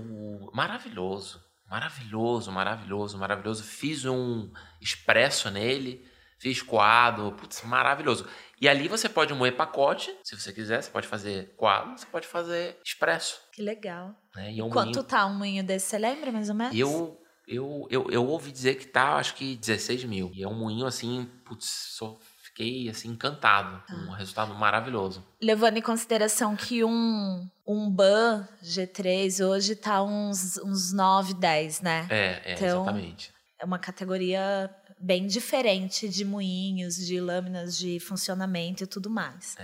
o- 0.46 0.50
maravilhoso, 0.54 1.42
maravilhoso, 1.68 2.50
maravilhoso, 2.52 3.18
maravilhoso. 3.18 3.62
Fiz 3.64 4.04
um 4.04 4.50
expresso 4.80 5.50
nele, 5.50 6.04
fiz 6.41 6.62
coado, 6.62 7.32
putz, 7.38 7.62
maravilhoso. 7.62 8.26
E 8.61 8.68
ali 8.68 8.88
você 8.88 9.09
pode 9.09 9.32
moer 9.34 9.55
pacote, 9.55 10.12
se 10.24 10.38
você 10.38 10.53
quiser, 10.53 10.82
você 10.82 10.91
pode 10.91 11.07
fazer 11.07 11.55
coado, 11.57 11.99
você 11.99 12.07
pode 12.07 12.26
fazer 12.26 12.78
expresso. 12.84 13.41
Que 13.53 13.62
legal. 13.62 14.14
Né? 14.34 14.57
É 14.59 14.64
um 14.64 14.70
Quanto 14.70 14.86
moinho- 14.97 15.05
tá 15.05 15.26
um 15.26 15.34
moinho 15.34 15.62
desse, 15.62 15.86
você 15.86 15.99
lembra 15.99 16.32
mais 16.32 16.49
ou 16.49 16.55
menos? 16.55 16.76
eu, 16.76 17.20
eu, 17.47 17.86
eu, 17.91 18.07
eu 18.11 18.26
ouvi 18.26 18.51
dizer 18.51 18.76
que 18.76 18.86
tá, 18.86 19.16
acho 19.16 19.34
que 19.34 19.55
16 19.57 20.05
mil. 20.05 20.30
E 20.34 20.43
é 20.43 20.49
um 20.49 20.55
moinho 20.59 20.86
assim, 20.86 21.28
putz, 21.45 21.66
só 21.97 22.16
fiquei 22.43 22.88
assim 22.88 23.09
encantado. 23.11 23.82
Ah. 23.88 23.95
Um 24.09 24.12
resultado 24.12 24.55
maravilhoso. 24.55 25.24
Levando 25.41 25.76
em 25.78 25.82
consideração 25.82 26.55
que 26.57 26.84
um, 26.84 27.49
um 27.66 27.91
ban 27.91 28.47
G3 28.62 29.47
hoje 29.47 29.74
tá 29.76 30.03
uns, 30.03 30.57
uns 30.59 30.93
9, 30.93 31.34
10, 31.34 31.80
né? 31.80 32.07
É, 32.11 32.43
é, 32.45 32.55
Então- 32.55 32.82
exatamente. 32.82 33.32
É 33.61 33.64
uma 33.64 33.78
categoria 33.78 34.74
bem 34.98 35.26
diferente 35.26 36.08
de 36.08 36.24
moinhos, 36.24 36.96
de 36.96 37.20
lâminas 37.20 37.76
de 37.76 38.00
funcionamento 38.00 38.84
e 38.84 38.86
tudo 38.86 39.11
mais. 39.11 39.54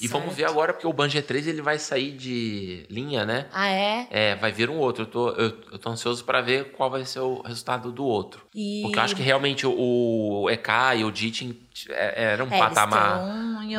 E 0.00 0.06
vamos 0.06 0.26
Certo. 0.28 0.36
ver 0.36 0.44
agora, 0.44 0.72
porque 0.72 0.86
o 0.86 0.92
Ban 0.92 1.08
G3 1.08 1.46
ele 1.48 1.60
vai 1.60 1.78
sair 1.78 2.12
de 2.12 2.86
linha, 2.88 3.26
né? 3.26 3.46
Ah, 3.52 3.68
é? 3.68 4.06
É, 4.10 4.34
vai 4.36 4.52
vir 4.52 4.70
um 4.70 4.78
outro. 4.78 5.02
Eu 5.02 5.06
tô, 5.10 5.28
eu, 5.30 5.58
eu 5.72 5.78
tô 5.78 5.90
ansioso 5.90 6.24
para 6.24 6.40
ver 6.40 6.70
qual 6.72 6.88
vai 6.88 7.04
ser 7.04 7.20
o 7.20 7.42
resultado 7.42 7.90
do 7.90 8.04
outro. 8.04 8.46
E... 8.54 8.80
Porque 8.82 8.98
eu 8.98 9.02
acho 9.02 9.16
que 9.16 9.22
realmente 9.22 9.66
o, 9.66 9.72
o 10.42 10.50
EK 10.50 10.68
e 10.98 11.04
o 11.04 11.10
Ditin 11.10 11.58
é- 11.90 12.24
era 12.32 12.44
um 12.44 12.48
É, 12.52 12.58
patamar 12.58 13.20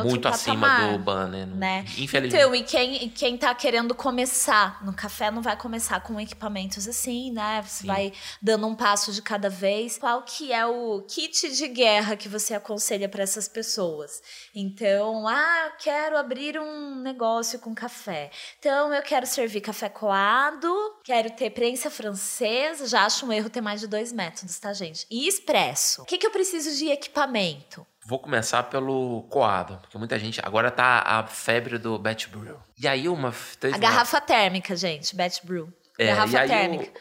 muito 0.04 0.28
acima 0.28 0.68
patamar, 0.68 0.92
do 0.98 1.00
Ban, 1.00 1.28
né? 1.30 1.46
Né? 1.46 1.86
Infelizmente. 1.98 2.36
Então, 2.36 2.54
e 2.56 2.64
quem, 2.64 3.04
e 3.06 3.10
quem 3.10 3.38
tá 3.38 3.54
querendo 3.56 3.96
começar 3.96 4.84
no 4.84 4.94
café 4.94 5.32
não 5.32 5.42
vai 5.42 5.56
começar 5.58 6.00
com 6.02 6.20
equipamentos 6.20 6.88
assim, 6.88 7.32
né? 7.32 7.62
Você 7.66 7.82
Sim. 7.82 7.88
vai 7.88 8.14
dando 8.42 8.68
um 8.68 8.76
passo 8.76 9.12
de 9.14 9.22
cada 9.22 9.50
vez. 9.50 9.98
Qual 9.98 10.22
que 10.24 10.52
é 10.52 10.66
o 10.66 11.02
kit 11.08 11.50
de 11.56 11.68
guerra 11.70 12.16
que 12.18 12.28
você 12.28 12.54
aconselha 12.54 13.08
para 13.08 13.24
essas 13.24 13.48
pessoas? 13.48 14.22
Então, 14.54 15.28
ah, 15.28 15.72
quero 15.82 16.09
abrir 16.18 16.60
um 16.60 16.96
negócio 17.02 17.60
com 17.60 17.74
café. 17.74 18.30
Então, 18.60 18.94
eu 18.94 19.02
quero 19.02 19.26
servir 19.26 19.62
café 19.62 19.90
coado, 19.90 20.74
quero 21.04 21.30
ter 21.32 21.50
prensa 21.50 21.90
francesa. 21.90 22.88
Já 22.88 23.06
acho 23.06 23.26
um 23.26 23.34
erro 23.34 23.50
ter 23.50 23.62
mais 23.62 23.80
de 23.82 23.88
dois 23.88 24.12
métodos, 24.12 24.58
tá, 24.60 24.74
gente? 24.74 25.06
E 25.10 25.28
expresso. 25.28 26.02
O 26.02 26.06
que, 26.06 26.18
que 26.18 26.26
eu 26.28 26.32
preciso 26.32 26.76
de 26.78 26.90
equipamento? 26.90 27.86
Vou 28.06 28.18
começar 28.18 28.64
pelo 28.64 29.24
coado, 29.30 29.78
porque 29.82 29.98
muita 29.98 30.18
gente. 30.18 30.42
Agora 30.44 30.72
tá 30.72 31.04
a 31.06 31.28
febre 31.28 31.78
do 31.78 32.00
Batch 32.00 32.28
Brew. 32.28 32.58
E 32.78 32.88
aí 32.88 33.08
uma. 33.08 33.30
A 33.30 33.68
uma- 33.68 33.78
garrafa 33.78 34.20
térmica, 34.20 34.76
gente, 34.76 35.16
Batch 35.16 35.44
Brew. 35.44 35.72
É, 35.98 36.08
garrafa 36.08 36.48
térmica. 36.48 37.00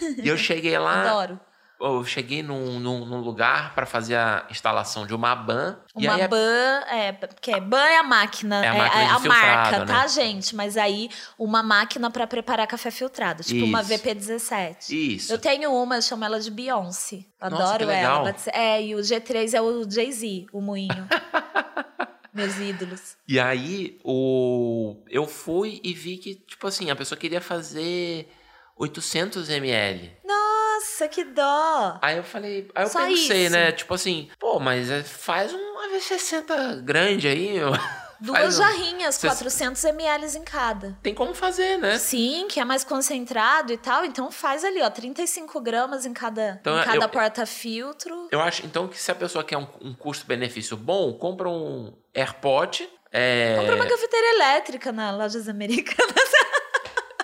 Eu, 0.00 0.24
e 0.24 0.28
eu 0.28 0.36
cheguei 0.36 0.78
lá. 0.78 1.02
Adoro. 1.10 1.40
Eu 1.84 2.04
cheguei 2.04 2.42
num, 2.42 2.78
num, 2.80 3.04
num 3.04 3.20
lugar 3.20 3.74
para 3.74 3.84
fazer 3.86 4.16
a 4.16 4.46
instalação 4.50 5.06
de 5.06 5.14
uma 5.14 5.34
ban. 5.36 5.76
e 5.96 6.06
Uma 6.06 6.24
a- 6.24 6.28
ban, 6.28 6.80
é, 6.90 7.12
porque 7.12 7.50
é 7.52 7.60
ban 7.60 7.84
é 7.84 7.98
a 7.98 8.02
máquina, 8.02 8.64
É 8.64 8.68
é 8.68 8.70
a 8.70 8.72
a, 8.72 8.76
máquina 8.78 9.18
de 9.20 9.26
a 9.26 9.28
marca, 9.28 9.78
né? 9.80 9.84
tá, 9.86 10.06
gente? 10.06 10.54
Mas 10.56 10.76
aí 10.76 11.10
uma 11.38 11.62
máquina 11.62 12.10
pra 12.10 12.26
preparar 12.26 12.66
café 12.66 12.90
filtrado, 12.90 13.42
tipo 13.42 13.64
uma 13.64 13.80
Isso. 13.82 13.90
VP17. 13.92 14.90
Isso. 14.90 15.32
Eu 15.32 15.38
tenho 15.38 15.72
uma, 15.72 15.96
eu 15.96 16.02
chamo 16.02 16.24
ela 16.24 16.40
de 16.40 16.50
Beyoncé. 16.50 17.24
Nossa, 17.40 17.56
Adoro 17.64 17.86
que 17.86 17.92
ela. 17.92 18.34
É, 18.52 18.82
e 18.82 18.94
o 18.94 18.98
G3 19.00 19.52
é 19.54 19.60
o 19.60 19.88
Jay-Z, 19.90 20.46
o 20.52 20.60
moinho. 20.60 21.06
Meus 22.32 22.56
ídolos. 22.58 23.16
E 23.28 23.38
aí 23.38 23.98
o 24.02 24.96
eu 25.08 25.24
fui 25.26 25.80
e 25.84 25.92
vi 25.94 26.16
que, 26.16 26.34
tipo 26.34 26.66
assim, 26.66 26.90
a 26.90 26.96
pessoa 26.96 27.16
queria 27.16 27.40
fazer 27.40 28.28
800 28.76 29.48
ml. 29.50 30.10
Nossa, 30.74 31.06
que 31.08 31.22
dó! 31.24 31.98
Aí 32.02 32.16
eu 32.16 32.24
falei, 32.24 32.68
aí 32.74 32.84
eu 32.84 32.88
Só 32.88 33.06
pensei, 33.06 33.44
isso? 33.44 33.52
né? 33.52 33.70
Tipo 33.72 33.94
assim, 33.94 34.28
pô, 34.38 34.58
mas 34.58 34.90
é- 34.90 35.02
faz 35.04 35.52
uma 35.52 35.88
V60 35.88 36.82
grande 36.82 37.28
aí, 37.28 37.52
meu. 37.54 37.70
Duas 38.20 38.38
Faz 38.40 38.56
jarrinhas, 38.56 39.16
Cês- 39.16 39.32
400 39.32 39.84
ml 39.84 40.38
em 40.38 40.42
cada. 40.44 40.96
Tem 41.02 41.12
como 41.14 41.34
fazer, 41.34 41.76
né? 41.78 41.98
Sim, 41.98 42.46
que 42.48 42.58
é 42.58 42.64
mais 42.64 42.82
concentrado 42.82 43.72
e 43.72 43.76
tal. 43.76 44.04
Então 44.04 44.30
faz 44.30 44.64
ali, 44.64 44.80
ó, 44.80 44.88
35 44.88 45.60
gramas 45.60 46.06
em 46.06 46.12
cada, 46.14 46.56
Então, 46.60 46.80
em 46.80 46.84
cada 46.84 47.08
porta-filtro. 47.08 48.28
Eu 48.30 48.40
acho, 48.40 48.64
então, 48.64 48.88
que 48.88 48.98
se 48.98 49.10
a 49.10 49.14
pessoa 49.14 49.44
quer 49.44 49.58
um, 49.58 49.66
um 49.80 49.94
custo-benefício 49.94 50.76
bom, 50.76 51.12
compra 51.12 51.48
um 51.48 51.92
AirPod. 52.14 52.88
É... 53.12 53.56
Compra 53.58 53.76
uma 53.76 53.86
cafeteira 53.86 54.26
elétrica 54.36 54.90
na 54.90 55.10
lojas 55.14 55.48
americanas. 55.48 56.14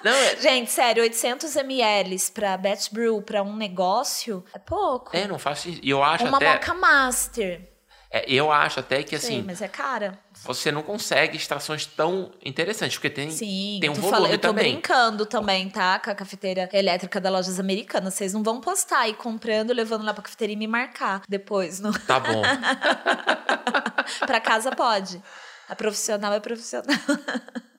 Não, 0.04 0.12
é, 0.12 0.36
Gente, 0.36 0.70
sério, 0.70 1.02
800 1.02 1.56
ml 1.56 2.16
pra 2.34 2.56
batch 2.56 2.90
brew, 2.90 3.20
pra 3.22 3.42
um 3.42 3.56
negócio, 3.56 4.44
é 4.54 4.58
pouco. 4.58 5.16
é, 5.16 5.26
não 5.26 5.38
faço 5.38 5.68
isso. 5.68 5.80
E 5.82 5.90
eu 5.90 6.02
acho 6.02 6.24
uma 6.24 6.36
até. 6.38 6.52
moca 6.54 6.74
master. 6.74 7.68
é, 8.10 8.24
eu 8.30 8.50
acho 8.50 8.80
até 8.80 9.02
que 9.02 9.14
assim, 9.14 9.42
mas 9.46 9.62
é 9.62 9.68
cara. 9.68 10.18
você 10.42 10.72
não 10.72 10.82
consegue 10.82 11.36
extrações 11.36 11.86
tão 11.86 12.32
interessantes, 12.44 12.96
porque 12.96 13.10
tem, 13.10 13.30
Sim, 13.30 13.78
tem 13.80 13.88
um 13.90 13.94
volume 13.94 14.10
fala- 14.10 14.28
eu 14.30 14.38
tô 14.38 14.48
também. 14.48 14.72
brincando 14.72 15.24
também, 15.26 15.68
tá? 15.70 15.98
Com 16.00 16.10
a 16.10 16.14
cafeteira 16.14 16.68
elétrica 16.72 17.20
da 17.20 17.30
lojas 17.30 17.60
americanas. 17.60 18.14
Vocês 18.14 18.32
não 18.32 18.42
vão 18.42 18.60
postar 18.60 19.00
aí 19.00 19.14
comprando, 19.14 19.72
levando 19.72 20.04
lá 20.04 20.12
pra 20.12 20.22
cafeteria 20.24 20.54
e 20.54 20.58
me 20.58 20.66
marcar 20.66 21.22
depois. 21.28 21.78
No... 21.78 21.92
Tá 22.00 22.18
bom. 22.18 22.42
para 24.26 24.40
casa 24.40 24.72
pode. 24.74 25.22
A 25.68 25.76
profissional 25.76 26.32
é 26.32 26.40
profissional. 26.40 26.86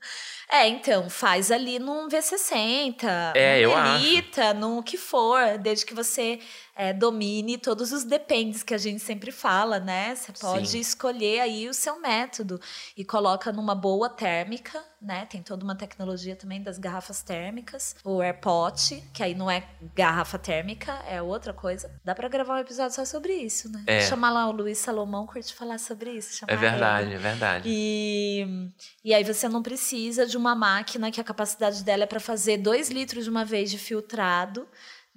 É, 0.54 0.68
então, 0.68 1.10
faz 1.10 1.50
ali 1.50 1.80
num 1.80 2.10
V60, 2.10 3.06
é, 3.34 3.66
num 3.66 3.96
Elita, 3.96 4.54
no 4.54 4.84
que 4.84 4.98
for, 4.98 5.58
desde 5.58 5.86
que 5.86 5.94
você 5.94 6.40
é, 6.76 6.94
domine 6.94 7.58
todos 7.58 7.92
os 7.92 8.04
dependes 8.04 8.64
que 8.64 8.74
a 8.74 8.78
gente 8.78 9.00
sempre 9.00 9.32
fala, 9.32 9.80
né? 9.80 10.16
Você 10.16 10.32
pode 10.32 10.70
Sim. 10.70 10.80
escolher 10.80 11.42
aí 11.42 11.68
o 11.68 11.74
seu 11.74 12.00
método 12.00 12.60
e 12.96 13.04
coloca 13.04 13.52
numa 13.52 13.76
boa 13.76 14.10
térmica, 14.10 14.84
né? 15.02 15.26
Tem 15.26 15.42
toda 15.42 15.64
uma 15.64 15.76
tecnologia 15.76 16.36
também 16.36 16.62
das 16.62 16.78
garrafas 16.78 17.22
térmicas, 17.22 17.96
o 18.04 18.22
AirPot, 18.22 19.04
que 19.14 19.22
aí 19.22 19.36
não 19.36 19.50
é 19.50 19.68
garrafa 19.96 20.40
térmica, 20.40 20.94
é 21.08 21.22
outra 21.22 21.54
coisa. 21.54 21.92
Dá 22.04 22.16
para 22.16 22.28
gravar 22.30 22.56
um 22.56 22.60
episódio 22.60 22.96
só 22.96 23.04
sobre 23.04 23.34
isso, 23.34 23.70
né? 23.70 23.84
É. 23.88 24.02
Chamar 24.02 24.32
lá 24.32 24.48
o 24.48 24.52
Luiz 24.52 24.78
Salomão 24.78 25.26
curte 25.28 25.54
falar 25.54 25.78
sobre 25.78 26.12
isso. 26.12 26.46
É 26.48 26.56
verdade, 26.56 27.08
ele. 27.08 27.16
é 27.16 27.18
verdade. 27.18 27.64
E, 27.68 28.72
e 29.04 29.14
aí 29.14 29.24
você 29.24 29.50
não 29.50 29.62
precisa 29.62 30.26
de 30.26 30.38
uma 30.38 30.56
máquina 30.56 31.12
que 31.12 31.20
a 31.20 31.24
capacidade 31.24 31.84
dela 31.84 32.04
é 32.04 32.08
para 32.08 32.20
fazer 32.20 32.58
2 32.58 32.90
litros 32.90 33.24
de 33.24 33.30
uma 33.30 33.44
vez 33.44 33.70
de 33.70 33.78
filtrado. 33.78 34.68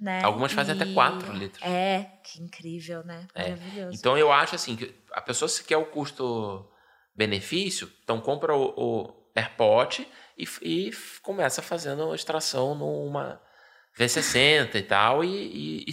Né? 0.05 0.21
Algumas 0.23 0.51
fazem 0.51 0.75
e... 0.75 0.83
até 0.83 0.93
4 0.93 1.33
litros. 1.33 1.63
É, 1.63 2.11
que 2.23 2.39
incrível, 2.39 3.03
né? 3.03 3.25
É. 3.33 3.49
Maravilhoso. 3.49 3.91
É. 3.91 3.95
Então 3.95 4.15
eu 4.15 4.31
acho 4.31 4.53
assim 4.53 4.75
que 4.75 4.93
a 5.11 5.19
pessoa 5.19 5.49
se 5.49 5.63
quer 5.63 5.77
o 5.77 5.85
custo-benefício, 5.87 7.91
então 8.03 8.21
compra 8.21 8.55
o, 8.55 8.71
o 8.77 9.11
AirPod 9.35 10.07
e, 10.37 10.47
e, 10.61 10.91
começa 11.23 11.63
fazendo 11.63 12.13
extração 12.13 12.75
numa 12.75 13.41
V60 13.97 14.75
e 14.75 14.83
tal 14.83 15.23
e, 15.23 15.83
e, 15.87 15.91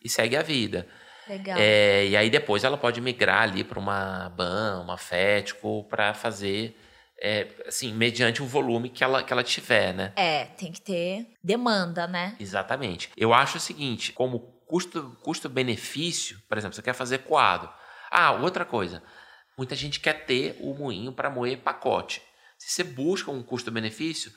e, 0.00 0.08
segue 0.08 0.36
a 0.36 0.42
vida. 0.42 0.86
Legal. 1.28 1.58
É, 1.58 2.06
e 2.06 2.16
aí 2.16 2.30
depois 2.30 2.62
ela 2.62 2.78
pode 2.78 3.00
migrar 3.00 3.42
ali 3.42 3.64
para 3.64 3.80
uma 3.80 4.28
BAN, 4.28 4.80
uma 4.80 4.96
FETCO, 4.96 5.82
para 5.90 6.14
fazer 6.14 6.80
é, 7.24 7.48
assim, 7.66 7.90
mediante 7.94 8.42
o 8.42 8.46
volume 8.46 8.90
que 8.90 9.02
ela, 9.02 9.22
que 9.22 9.32
ela 9.32 9.42
tiver, 9.42 9.94
né? 9.94 10.12
É, 10.14 10.44
tem 10.44 10.70
que 10.70 10.80
ter 10.80 11.26
demanda, 11.42 12.06
né? 12.06 12.36
Exatamente. 12.38 13.10
Eu 13.16 13.32
acho 13.32 13.56
o 13.56 13.60
seguinte, 13.60 14.12
como 14.12 14.40
custo, 14.66 15.16
custo-benefício, 15.22 16.38
por 16.46 16.58
exemplo, 16.58 16.76
você 16.76 16.82
quer 16.82 16.92
fazer 16.92 17.20
coado. 17.20 17.72
Ah, 18.10 18.32
outra 18.32 18.66
coisa, 18.66 19.02
muita 19.56 19.74
gente 19.74 20.00
quer 20.00 20.26
ter 20.26 20.58
o 20.60 20.74
moinho 20.74 21.12
para 21.12 21.30
moer 21.30 21.62
pacote. 21.62 22.20
Se 22.58 22.70
você 22.70 22.84
busca 22.84 23.30
um 23.30 23.42
custo-benefício, 23.42 24.30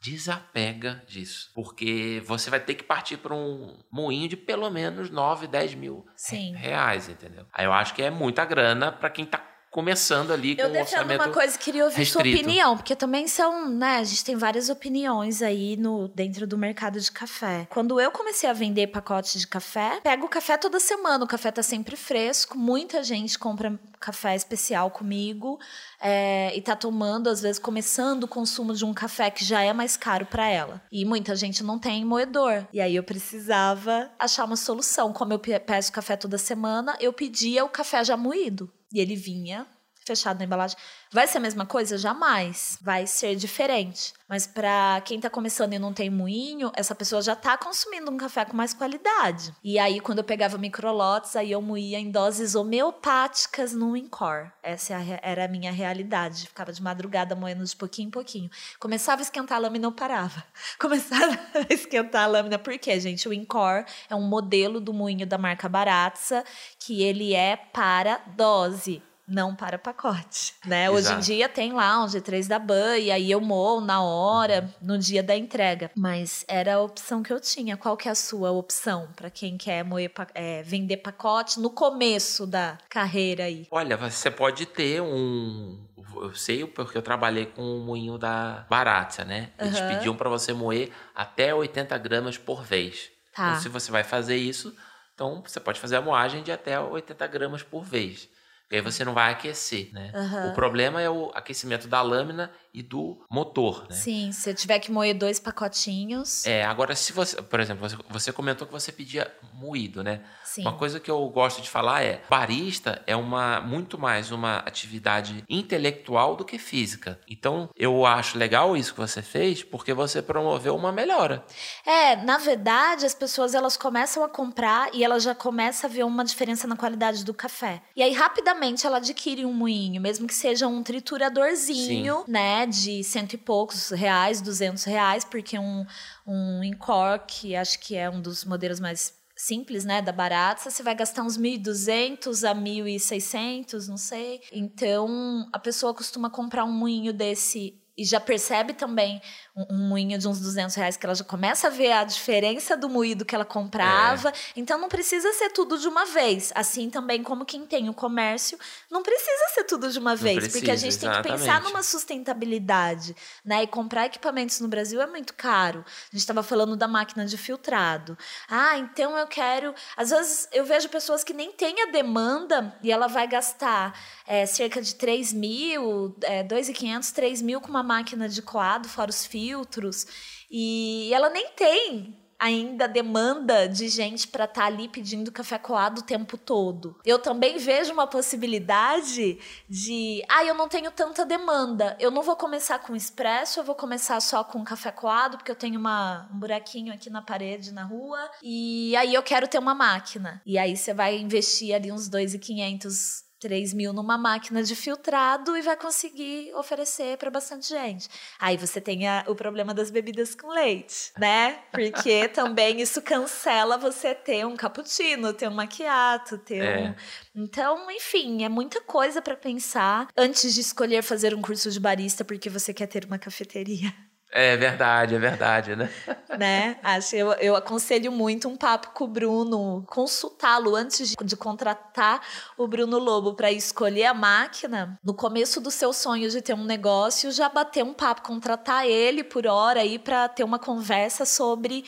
desapega 0.00 1.00
disso. 1.06 1.52
Porque 1.54 2.20
você 2.26 2.50
vai 2.50 2.58
ter 2.58 2.74
que 2.74 2.82
partir 2.82 3.18
para 3.18 3.34
um 3.34 3.78
moinho 3.88 4.28
de 4.28 4.36
pelo 4.36 4.68
menos 4.68 5.10
9, 5.10 5.46
10 5.46 5.74
mil 5.76 6.04
Sim. 6.16 6.56
reais, 6.56 7.08
entendeu? 7.08 7.46
Aí 7.52 7.64
eu 7.66 7.72
acho 7.72 7.94
que 7.94 8.02
é 8.02 8.10
muita 8.10 8.44
grana 8.44 8.90
para 8.90 9.08
quem 9.10 9.24
está 9.24 9.51
começando 9.72 10.32
ali 10.32 10.54
com 10.54 10.60
eu 10.60 10.68
um 10.68 10.78
orçamento 10.78 11.24
uma 11.24 11.32
coisa, 11.32 11.58
queria 11.58 11.84
ouvir 11.84 11.96
restrito. 11.96 12.28
sua 12.28 12.40
opinião, 12.40 12.76
porque 12.76 12.94
também 12.94 13.26
são, 13.26 13.70
né, 13.70 13.96
a 13.96 14.04
gente 14.04 14.22
tem 14.22 14.36
várias 14.36 14.68
opiniões 14.68 15.40
aí 15.40 15.78
no 15.78 16.08
dentro 16.08 16.46
do 16.46 16.58
mercado 16.58 17.00
de 17.00 17.10
café. 17.10 17.66
Quando 17.70 17.98
eu 17.98 18.10
comecei 18.10 18.48
a 18.48 18.52
vender 18.52 18.88
pacotes 18.88 19.40
de 19.40 19.46
café, 19.46 19.98
pego 20.02 20.26
o 20.26 20.28
café 20.28 20.58
toda 20.58 20.78
semana, 20.78 21.24
o 21.24 21.26
café 21.26 21.50
tá 21.50 21.62
sempre 21.62 21.96
fresco, 21.96 22.56
muita 22.56 23.02
gente 23.02 23.38
compra 23.38 23.80
café 24.02 24.34
especial 24.34 24.90
comigo 24.90 25.58
é, 26.00 26.54
e 26.56 26.60
tá 26.60 26.74
tomando, 26.74 27.28
às 27.28 27.40
vezes, 27.40 27.58
começando 27.58 28.24
o 28.24 28.28
consumo 28.28 28.74
de 28.74 28.84
um 28.84 28.92
café 28.92 29.30
que 29.30 29.44
já 29.44 29.62
é 29.62 29.72
mais 29.72 29.96
caro 29.96 30.26
para 30.26 30.48
ela. 30.48 30.82
E 30.90 31.04
muita 31.04 31.36
gente 31.36 31.62
não 31.62 31.78
tem 31.78 32.04
moedor. 32.04 32.66
E 32.72 32.80
aí 32.80 32.96
eu 32.96 33.04
precisava 33.04 34.10
achar 34.18 34.44
uma 34.44 34.56
solução. 34.56 35.12
Como 35.12 35.32
eu 35.32 35.38
peço 35.38 35.92
café 35.92 36.16
toda 36.16 36.36
semana, 36.36 36.96
eu 37.00 37.12
pedia 37.12 37.64
o 37.64 37.68
café 37.68 38.02
já 38.04 38.16
moído. 38.16 38.70
E 38.92 39.00
ele 39.00 39.14
vinha 39.14 39.66
fechado 40.04 40.38
na 40.38 40.44
embalagem. 40.44 40.76
Vai 41.10 41.26
ser 41.26 41.38
a 41.38 41.40
mesma 41.40 41.66
coisa? 41.66 41.98
Jamais. 41.98 42.78
Vai 42.80 43.06
ser 43.06 43.36
diferente. 43.36 44.12
Mas 44.28 44.46
para 44.46 45.02
quem 45.04 45.20
tá 45.20 45.28
começando 45.28 45.74
e 45.74 45.78
não 45.78 45.92
tem 45.92 46.08
moinho, 46.08 46.72
essa 46.74 46.94
pessoa 46.94 47.20
já 47.20 47.36
tá 47.36 47.58
consumindo 47.58 48.10
um 48.10 48.16
café 48.16 48.44
com 48.44 48.56
mais 48.56 48.72
qualidade. 48.72 49.54
E 49.62 49.78
aí, 49.78 50.00
quando 50.00 50.18
eu 50.18 50.24
pegava 50.24 50.56
microlotes, 50.56 51.36
aí 51.36 51.52
eu 51.52 51.60
moía 51.60 51.98
em 51.98 52.10
doses 52.10 52.54
homeopáticas 52.54 53.74
no 53.74 53.94
Incor. 53.94 54.50
Essa 54.62 54.94
é 54.94 55.20
era 55.22 55.44
a 55.44 55.48
minha 55.48 55.70
realidade. 55.70 56.46
Ficava 56.46 56.72
de 56.72 56.82
madrugada 56.82 57.34
moendo 57.34 57.62
de 57.62 57.76
pouquinho 57.76 58.08
em 58.08 58.10
pouquinho. 58.10 58.50
Começava 58.80 59.20
a 59.20 59.24
esquentar 59.24 59.58
a 59.58 59.60
lâmina, 59.60 59.86
eu 59.86 59.92
parava. 59.92 60.42
Começava 60.80 61.38
a 61.54 61.72
esquentar 61.72 62.24
a 62.24 62.26
lâmina. 62.26 62.58
Por 62.58 62.78
quê, 62.78 62.98
gente? 62.98 63.28
O 63.28 63.32
Incor 63.34 63.84
é 64.08 64.14
um 64.14 64.22
modelo 64.22 64.80
do 64.80 64.94
moinho 64.94 65.26
da 65.26 65.36
marca 65.36 65.68
Baratza, 65.68 66.42
que 66.78 67.02
ele 67.02 67.34
é 67.34 67.56
para 67.56 68.18
dose 68.34 69.02
não 69.26 69.54
para 69.54 69.78
pacote, 69.78 70.54
né? 70.66 70.84
Exato. 70.84 70.96
Hoje 70.96 71.12
em 71.12 71.20
dia 71.20 71.48
tem 71.48 71.72
lá 71.72 72.02
um 72.02 72.06
G3 72.06 72.48
da 72.48 72.58
Ban 72.58 72.98
e 72.98 73.10
aí 73.10 73.30
eu 73.30 73.40
moo 73.40 73.80
na 73.80 74.02
hora, 74.02 74.62
uhum. 74.80 74.88
no 74.88 74.98
dia 74.98 75.22
da 75.22 75.36
entrega. 75.36 75.90
Mas 75.96 76.44
era 76.48 76.74
a 76.74 76.80
opção 76.80 77.22
que 77.22 77.32
eu 77.32 77.40
tinha. 77.40 77.76
Qual 77.76 77.96
que 77.96 78.08
é 78.08 78.10
a 78.10 78.16
sua 78.16 78.50
opção 78.50 79.08
para 79.14 79.30
quem 79.30 79.56
quer 79.56 79.84
moer, 79.84 80.10
é, 80.34 80.62
vender 80.62 80.98
pacote 80.98 81.60
no 81.60 81.70
começo 81.70 82.46
da 82.46 82.78
carreira 82.88 83.44
aí? 83.44 83.66
Olha, 83.70 83.96
você 83.96 84.30
pode 84.30 84.66
ter 84.66 85.00
um 85.00 85.78
eu 86.14 86.34
sei 86.34 86.66
porque 86.66 86.96
eu 86.96 87.02
trabalhei 87.02 87.46
com 87.46 87.62
o 87.62 87.80
moinho 87.80 88.18
da 88.18 88.66
Baratza, 88.68 89.24
né? 89.24 89.50
Eles 89.58 89.80
uhum. 89.80 89.88
pediam 89.88 90.16
para 90.16 90.28
você 90.28 90.52
moer 90.52 90.90
até 91.14 91.54
80 91.54 91.96
gramas 91.98 92.36
por 92.36 92.62
vez. 92.62 93.10
Tá. 93.34 93.50
Então, 93.50 93.62
se 93.62 93.68
você 93.68 93.90
vai 93.90 94.04
fazer 94.04 94.36
isso, 94.36 94.76
então 95.14 95.42
você 95.44 95.58
pode 95.58 95.80
fazer 95.80 95.96
a 95.96 96.02
moagem 96.02 96.42
de 96.42 96.52
até 96.52 96.78
80 96.78 97.26
gramas 97.26 97.62
por 97.62 97.82
vez. 97.82 98.28
E 98.72 98.76
aí 98.76 98.80
você 98.80 99.04
não 99.04 99.12
vai 99.12 99.30
aquecer, 99.30 99.90
né? 99.92 100.10
Uhum. 100.14 100.48
O 100.50 100.54
problema 100.54 101.02
é 101.02 101.10
o 101.10 101.30
aquecimento 101.34 101.86
da 101.86 102.00
lâmina 102.00 102.50
e 102.74 102.82
do 102.82 103.18
motor, 103.30 103.86
né? 103.88 103.96
Sim, 103.96 104.32
se 104.32 104.48
eu 104.48 104.54
tiver 104.54 104.78
que 104.78 104.90
moer 104.90 105.16
dois 105.16 105.38
pacotinhos. 105.38 106.46
É, 106.46 106.64
agora 106.64 106.94
se 106.96 107.12
você, 107.12 107.40
por 107.40 107.60
exemplo, 107.60 107.88
você, 107.88 107.96
você 108.08 108.32
comentou 108.32 108.66
que 108.66 108.72
você 108.72 108.90
pedia 108.90 109.30
moído, 109.52 110.02
né? 110.02 110.22
Sim. 110.44 110.62
Uma 110.62 110.72
coisa 110.72 111.00
que 111.00 111.10
eu 111.10 111.26
gosto 111.28 111.62
de 111.62 111.70
falar 111.70 112.02
é, 112.02 112.22
barista 112.28 113.02
é 113.06 113.16
uma 113.16 113.60
muito 113.60 113.98
mais 113.98 114.30
uma 114.30 114.58
atividade 114.58 115.44
intelectual 115.48 116.36
do 116.36 116.44
que 116.44 116.58
física. 116.58 117.18
Então, 117.28 117.70
eu 117.76 118.04
acho 118.04 118.36
legal 118.38 118.76
isso 118.76 118.92
que 118.92 119.00
você 119.00 119.22
fez, 119.22 119.62
porque 119.62 119.94
você 119.94 120.20
promoveu 120.20 120.76
uma 120.76 120.92
melhora. 120.92 121.44
É, 121.86 122.16
na 122.16 122.38
verdade, 122.38 123.06
as 123.06 123.14
pessoas 123.14 123.54
elas 123.54 123.76
começam 123.76 124.22
a 124.24 124.28
comprar 124.28 124.94
e 124.94 125.04
elas 125.04 125.22
já 125.22 125.34
começam 125.34 125.88
a 125.88 125.92
ver 125.92 126.04
uma 126.04 126.24
diferença 126.24 126.66
na 126.66 126.76
qualidade 126.76 127.24
do 127.24 127.32
café. 127.32 127.82
E 127.96 128.02
aí 128.02 128.12
rapidamente 128.12 128.86
ela 128.86 128.98
adquire 128.98 129.44
um 129.44 129.52
moinho, 129.52 130.00
mesmo 130.00 130.26
que 130.26 130.34
seja 130.34 130.66
um 130.66 130.82
trituradorzinho, 130.82 132.24
Sim. 132.26 132.32
né? 132.32 132.61
De 132.66 133.02
cento 133.04 133.34
e 133.34 133.38
poucos 133.38 133.90
reais, 133.90 134.40
duzentos 134.40 134.84
reais, 134.84 135.24
porque 135.24 135.58
um, 135.58 135.84
um 136.26 136.62
Encore, 136.64 137.22
que 137.26 137.56
acho 137.56 137.78
que 137.80 137.96
é 137.96 138.08
um 138.08 138.20
dos 138.20 138.44
modelos 138.44 138.80
mais 138.80 139.14
simples, 139.36 139.84
né, 139.84 140.00
da 140.00 140.12
barata, 140.12 140.70
você 140.70 140.82
vai 140.82 140.94
gastar 140.94 141.22
uns 141.22 141.36
1.200 141.36 142.48
a 142.48 142.54
1.600, 142.54 143.88
não 143.88 143.96
sei. 143.96 144.40
Então, 144.52 145.48
a 145.52 145.58
pessoa 145.58 145.92
costuma 145.92 146.30
comprar 146.30 146.64
um 146.64 146.72
moinho 146.72 147.12
desse 147.12 147.82
e 147.96 148.04
já 148.04 148.18
percebe 148.18 148.72
também 148.72 149.20
um, 149.54 149.74
um, 149.74 149.88
moinho 149.88 150.18
de 150.18 150.26
uns 150.26 150.40
200 150.40 150.74
reais 150.74 150.96
que 150.96 151.04
ela 151.04 151.14
já 151.14 151.24
começa 151.24 151.66
a 151.66 151.70
ver 151.70 151.92
a 151.92 152.04
diferença 152.04 152.76
do 152.76 152.88
moído 152.88 153.24
que 153.24 153.34
ela 153.34 153.44
comprava. 153.44 154.30
É. 154.30 154.32
Então 154.56 154.78
não 154.78 154.88
precisa 154.88 155.32
ser 155.34 155.50
tudo 155.50 155.78
de 155.78 155.86
uma 155.86 156.06
vez. 156.06 156.52
Assim 156.54 156.88
também 156.88 157.22
como 157.22 157.44
quem 157.44 157.66
tem 157.66 157.88
o 157.88 157.94
comércio, 157.94 158.58
não 158.90 159.02
precisa 159.02 159.48
ser 159.54 159.64
tudo 159.64 159.90
de 159.90 159.98
uma 159.98 160.16
vez, 160.16 160.36
precisa, 160.36 160.58
porque 160.58 160.70
a 160.70 160.76
gente 160.76 160.96
exatamente. 160.96 161.22
tem 161.22 161.32
que 161.32 161.38
pensar 161.38 161.60
numa 161.62 161.82
sustentabilidade, 161.82 163.14
né? 163.44 163.62
E 163.62 163.66
comprar 163.66 164.06
equipamentos 164.06 164.60
no 164.60 164.68
Brasil 164.68 165.00
é 165.00 165.06
muito 165.06 165.34
caro. 165.34 165.84
A 165.86 166.10
gente 166.12 166.20
estava 166.20 166.42
falando 166.42 166.74
da 166.76 166.88
máquina 166.88 167.26
de 167.26 167.36
filtrado. 167.36 168.16
Ah, 168.48 168.78
então 168.78 169.16
eu 169.16 169.26
quero. 169.26 169.74
Às 169.96 170.10
vezes 170.10 170.48
eu 170.52 170.64
vejo 170.64 170.88
pessoas 170.88 171.22
que 171.22 171.34
nem 171.34 171.52
têm 171.52 171.82
a 171.82 171.90
demanda 171.90 172.74
e 172.82 172.90
ela 172.90 173.06
vai 173.06 173.26
gastar 173.26 173.98
é, 174.26 174.46
cerca 174.46 174.80
de 174.80 174.94
3 174.94 175.32
mil, 175.32 176.16
é, 176.22 176.42
2.500, 176.42 177.12
3 177.12 177.42
mil 177.42 177.60
com 177.60 177.68
uma 177.68 177.82
máquina 177.82 178.28
de 178.28 178.40
coado, 178.40 178.88
fora 178.88 179.10
os 179.10 179.26
filtros. 179.42 180.06
E 180.50 181.10
ela 181.12 181.28
nem 181.30 181.48
tem 181.50 182.16
ainda 182.38 182.88
demanda 182.88 183.68
de 183.68 183.86
gente 183.86 184.26
para 184.26 184.46
estar 184.46 184.62
tá 184.62 184.66
ali 184.66 184.88
pedindo 184.88 185.30
café 185.30 185.58
coado 185.58 186.00
o 186.00 186.04
tempo 186.04 186.36
todo. 186.36 186.98
Eu 187.04 187.20
também 187.20 187.56
vejo 187.56 187.92
uma 187.92 188.04
possibilidade 188.04 189.38
de, 189.68 190.24
ah, 190.28 190.44
eu 190.44 190.52
não 190.52 190.68
tenho 190.68 190.90
tanta 190.90 191.24
demanda, 191.24 191.96
eu 192.00 192.10
não 192.10 192.20
vou 192.20 192.34
começar 192.34 192.80
com 192.80 192.96
expresso, 192.96 193.60
eu 193.60 193.64
vou 193.64 193.76
começar 193.76 194.18
só 194.20 194.42
com 194.42 194.64
café 194.64 194.90
coado, 194.90 195.36
porque 195.36 195.52
eu 195.52 195.56
tenho 195.56 195.78
uma, 195.78 196.28
um 196.34 196.38
buraquinho 196.40 196.92
aqui 196.92 197.08
na 197.08 197.22
parede, 197.22 197.70
na 197.70 197.84
rua, 197.84 198.18
e 198.42 198.96
aí 198.96 199.14
eu 199.14 199.22
quero 199.22 199.46
ter 199.46 199.58
uma 199.58 199.74
máquina. 199.74 200.42
E 200.44 200.58
aí 200.58 200.76
você 200.76 200.92
vai 200.92 201.16
investir 201.16 201.72
ali 201.72 201.92
uns 201.92 202.10
2.500 202.10 203.21
3 203.42 203.74
mil 203.74 203.92
numa 203.92 204.16
máquina 204.16 204.62
de 204.62 204.76
filtrado 204.76 205.56
e 205.56 205.62
vai 205.62 205.76
conseguir 205.76 206.54
oferecer 206.54 207.18
para 207.18 207.28
bastante 207.28 207.68
gente. 207.68 208.08
Aí 208.38 208.56
você 208.56 208.80
tem 208.80 209.08
a, 209.08 209.24
o 209.26 209.34
problema 209.34 209.74
das 209.74 209.90
bebidas 209.90 210.32
com 210.34 210.48
leite, 210.48 211.12
né? 211.18 211.58
Porque 211.72 212.28
também 212.30 212.80
isso 212.80 213.02
cancela 213.02 213.76
você 213.76 214.14
ter 214.14 214.46
um 214.46 214.56
cappuccino, 214.56 215.32
ter 215.32 215.48
um 215.48 215.54
macchiato, 215.54 216.38
ter 216.38 216.62
é. 216.62 216.94
um. 217.36 217.42
Então, 217.42 217.90
enfim, 217.90 218.44
é 218.44 218.48
muita 218.48 218.80
coisa 218.80 219.20
para 219.20 219.36
pensar 219.36 220.06
antes 220.16 220.54
de 220.54 220.60
escolher 220.60 221.02
fazer 221.02 221.34
um 221.34 221.42
curso 221.42 221.68
de 221.68 221.80
barista 221.80 222.24
porque 222.24 222.48
você 222.48 222.72
quer 222.72 222.86
ter 222.86 223.04
uma 223.04 223.18
cafeteria. 223.18 223.92
É 224.34 224.56
verdade, 224.56 225.14
é 225.14 225.18
verdade, 225.18 225.76
né? 225.76 225.92
né? 226.38 226.78
Acho, 226.82 227.14
eu, 227.14 227.32
eu 227.32 227.54
aconselho 227.54 228.10
muito 228.10 228.48
um 228.48 228.56
papo 228.56 228.92
com 228.92 229.04
o 229.04 229.06
Bruno, 229.06 229.84
consultá-lo 229.86 230.74
antes 230.74 231.10
de, 231.10 231.16
de, 231.22 231.36
contratar 231.36 232.26
o 232.56 232.66
Bruno 232.66 232.98
Lobo 232.98 233.34
para 233.34 233.52
escolher 233.52 234.06
a 234.06 234.14
máquina. 234.14 234.98
No 235.04 235.12
começo 235.12 235.60
do 235.60 235.70
seu 235.70 235.92
sonho 235.92 236.30
de 236.30 236.40
ter 236.40 236.54
um 236.54 236.64
negócio, 236.64 237.30
já 237.30 237.50
bater 237.50 237.84
um 237.84 237.92
papo, 237.92 238.22
contratar 238.22 238.86
ele 238.86 239.22
por 239.22 239.46
hora 239.46 239.80
aí 239.80 239.98
para 239.98 240.26
ter 240.30 240.44
uma 240.44 240.58
conversa 240.58 241.26
sobre 241.26 241.84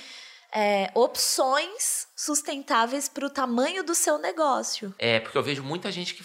é, 0.54 0.90
opções 0.94 2.06
sustentáveis 2.14 3.08
para 3.08 3.24
o 3.24 3.30
tamanho 3.30 3.82
do 3.82 3.94
seu 3.94 4.18
negócio. 4.18 4.94
É, 4.98 5.18
porque 5.18 5.38
eu 5.38 5.42
vejo 5.42 5.62
muita 5.62 5.90
gente 5.90 6.12
que 6.12 6.22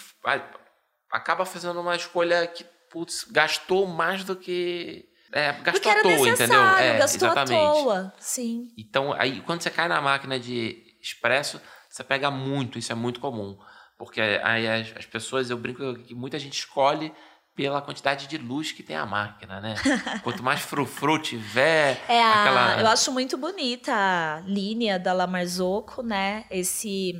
acaba 1.10 1.46
fazendo 1.46 1.80
uma 1.80 1.96
escolha 1.96 2.46
que, 2.46 2.64
putz, 2.90 3.24
gastou 3.24 3.86
mais 3.86 4.22
do 4.22 4.36
que 4.36 5.09
é, 5.32 5.52
gastou 5.52 5.92
à 5.92 6.02
toa, 6.02 6.28
entendeu? 6.28 6.62
É, 6.62 6.98
gastou 6.98 7.28
exatamente. 7.28 7.54
à 7.54 7.72
toa, 7.72 8.14
sim. 8.18 8.68
Então, 8.76 9.12
aí, 9.12 9.40
quando 9.42 9.62
você 9.62 9.70
cai 9.70 9.88
na 9.88 10.00
máquina 10.00 10.38
de 10.38 10.82
expresso, 11.00 11.60
você 11.88 12.02
pega 12.02 12.30
muito, 12.30 12.78
isso 12.78 12.92
é 12.92 12.94
muito 12.94 13.20
comum. 13.20 13.58
Porque 13.98 14.20
aí 14.20 14.66
as, 14.66 14.96
as 14.96 15.06
pessoas, 15.06 15.50
eu 15.50 15.58
brinco 15.58 15.94
que 15.94 16.14
muita 16.14 16.38
gente 16.38 16.58
escolhe 16.58 17.12
pela 17.54 17.82
quantidade 17.82 18.26
de 18.26 18.38
luz 18.38 18.72
que 18.72 18.82
tem 18.82 18.96
a 18.96 19.04
máquina, 19.04 19.60
né? 19.60 19.74
Quanto 20.24 20.42
mais 20.42 20.60
frufru 20.60 21.18
tiver, 21.18 22.02
é 22.08 22.22
a, 22.22 22.40
aquela... 22.40 22.80
Eu 22.80 22.86
acho 22.88 23.12
muito 23.12 23.36
bonita 23.36 23.92
a 23.92 24.40
linha 24.46 24.98
da 24.98 25.12
La 25.12 25.26
Marzocco, 25.26 26.02
né? 26.02 26.44
Esse... 26.50 27.14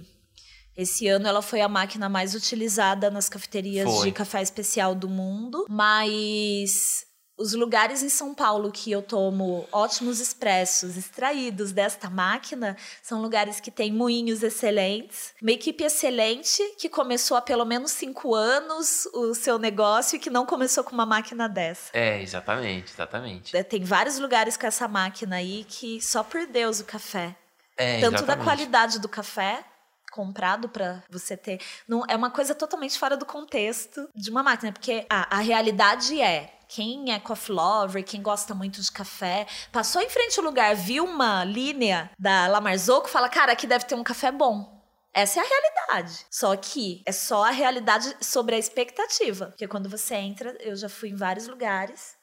Esse 0.76 1.08
ano 1.08 1.28
ela 1.28 1.42
foi 1.42 1.60
a 1.60 1.68
máquina 1.68 2.08
mais 2.08 2.34
utilizada 2.34 3.10
nas 3.10 3.28
cafeterias 3.28 3.90
foi. 3.90 4.06
de 4.06 4.12
café 4.12 4.40
especial 4.40 4.94
do 4.94 5.10
mundo, 5.10 5.66
mas 5.68 7.04
os 7.40 7.54
lugares 7.54 8.02
em 8.02 8.10
São 8.10 8.34
Paulo 8.34 8.70
que 8.70 8.92
eu 8.92 9.00
tomo 9.00 9.66
ótimos 9.72 10.20
expressos 10.20 10.98
extraídos 10.98 11.72
desta 11.72 12.10
máquina 12.10 12.76
são 13.02 13.22
lugares 13.22 13.58
que 13.58 13.70
têm 13.70 13.90
moinhos 13.90 14.42
excelentes, 14.42 15.32
uma 15.40 15.50
equipe 15.50 15.82
excelente 15.82 16.62
que 16.76 16.88
começou 16.88 17.36
há 17.38 17.40
pelo 17.40 17.64
menos 17.64 17.92
cinco 17.92 18.34
anos 18.34 19.06
o 19.14 19.34
seu 19.34 19.58
negócio 19.58 20.16
e 20.16 20.18
que 20.18 20.28
não 20.28 20.44
começou 20.44 20.84
com 20.84 20.92
uma 20.92 21.06
máquina 21.06 21.48
dessa. 21.48 21.90
É, 21.94 22.20
exatamente, 22.22 22.92
exatamente. 22.92 23.56
É, 23.56 23.62
tem 23.62 23.82
vários 23.82 24.18
lugares 24.18 24.58
com 24.58 24.66
essa 24.66 24.86
máquina 24.86 25.36
aí 25.36 25.64
que 25.66 25.98
só 26.02 26.22
por 26.22 26.46
Deus 26.46 26.80
o 26.80 26.84
café. 26.84 27.34
É, 27.74 28.00
Tanto 28.00 28.16
exatamente. 28.16 28.26
da 28.38 28.44
qualidade 28.44 28.98
do 28.98 29.08
café 29.08 29.64
comprado 30.12 30.68
para 30.68 31.02
você 31.08 31.36
ter. 31.36 31.58
Não, 31.88 32.04
é 32.06 32.14
uma 32.16 32.30
coisa 32.30 32.54
totalmente 32.54 32.98
fora 32.98 33.16
do 33.16 33.24
contexto 33.24 34.08
de 34.14 34.30
uma 34.30 34.42
máquina, 34.42 34.72
porque 34.72 35.06
a, 35.08 35.38
a 35.38 35.40
realidade 35.40 36.20
é 36.20 36.59
quem 36.70 37.12
é 37.12 37.18
coffee 37.18 37.52
lover, 37.52 38.04
quem 38.04 38.22
gosta 38.22 38.54
muito 38.54 38.80
de 38.80 38.92
café, 38.92 39.46
passou 39.72 40.00
em 40.00 40.08
frente 40.08 40.38
ao 40.38 40.44
lugar, 40.44 40.74
viu 40.76 41.04
uma 41.04 41.42
linha 41.42 42.10
da 42.16 42.46
La 42.46 42.60
Marzocco, 42.60 43.08
fala, 43.08 43.28
cara, 43.28 43.52
aqui 43.52 43.66
deve 43.66 43.86
ter 43.86 43.96
um 43.96 44.04
café 44.04 44.30
bom. 44.30 44.80
Essa 45.12 45.40
é 45.40 45.42
a 45.42 45.46
realidade. 45.46 46.24
Só 46.30 46.54
que 46.56 47.02
é 47.04 47.10
só 47.10 47.44
a 47.44 47.50
realidade 47.50 48.16
sobre 48.20 48.54
a 48.54 48.58
expectativa. 48.58 49.46
Porque 49.46 49.66
quando 49.66 49.88
você 49.88 50.14
entra, 50.14 50.56
eu 50.60 50.76
já 50.76 50.88
fui 50.88 51.08
em 51.08 51.16
vários 51.16 51.48
lugares 51.48 52.19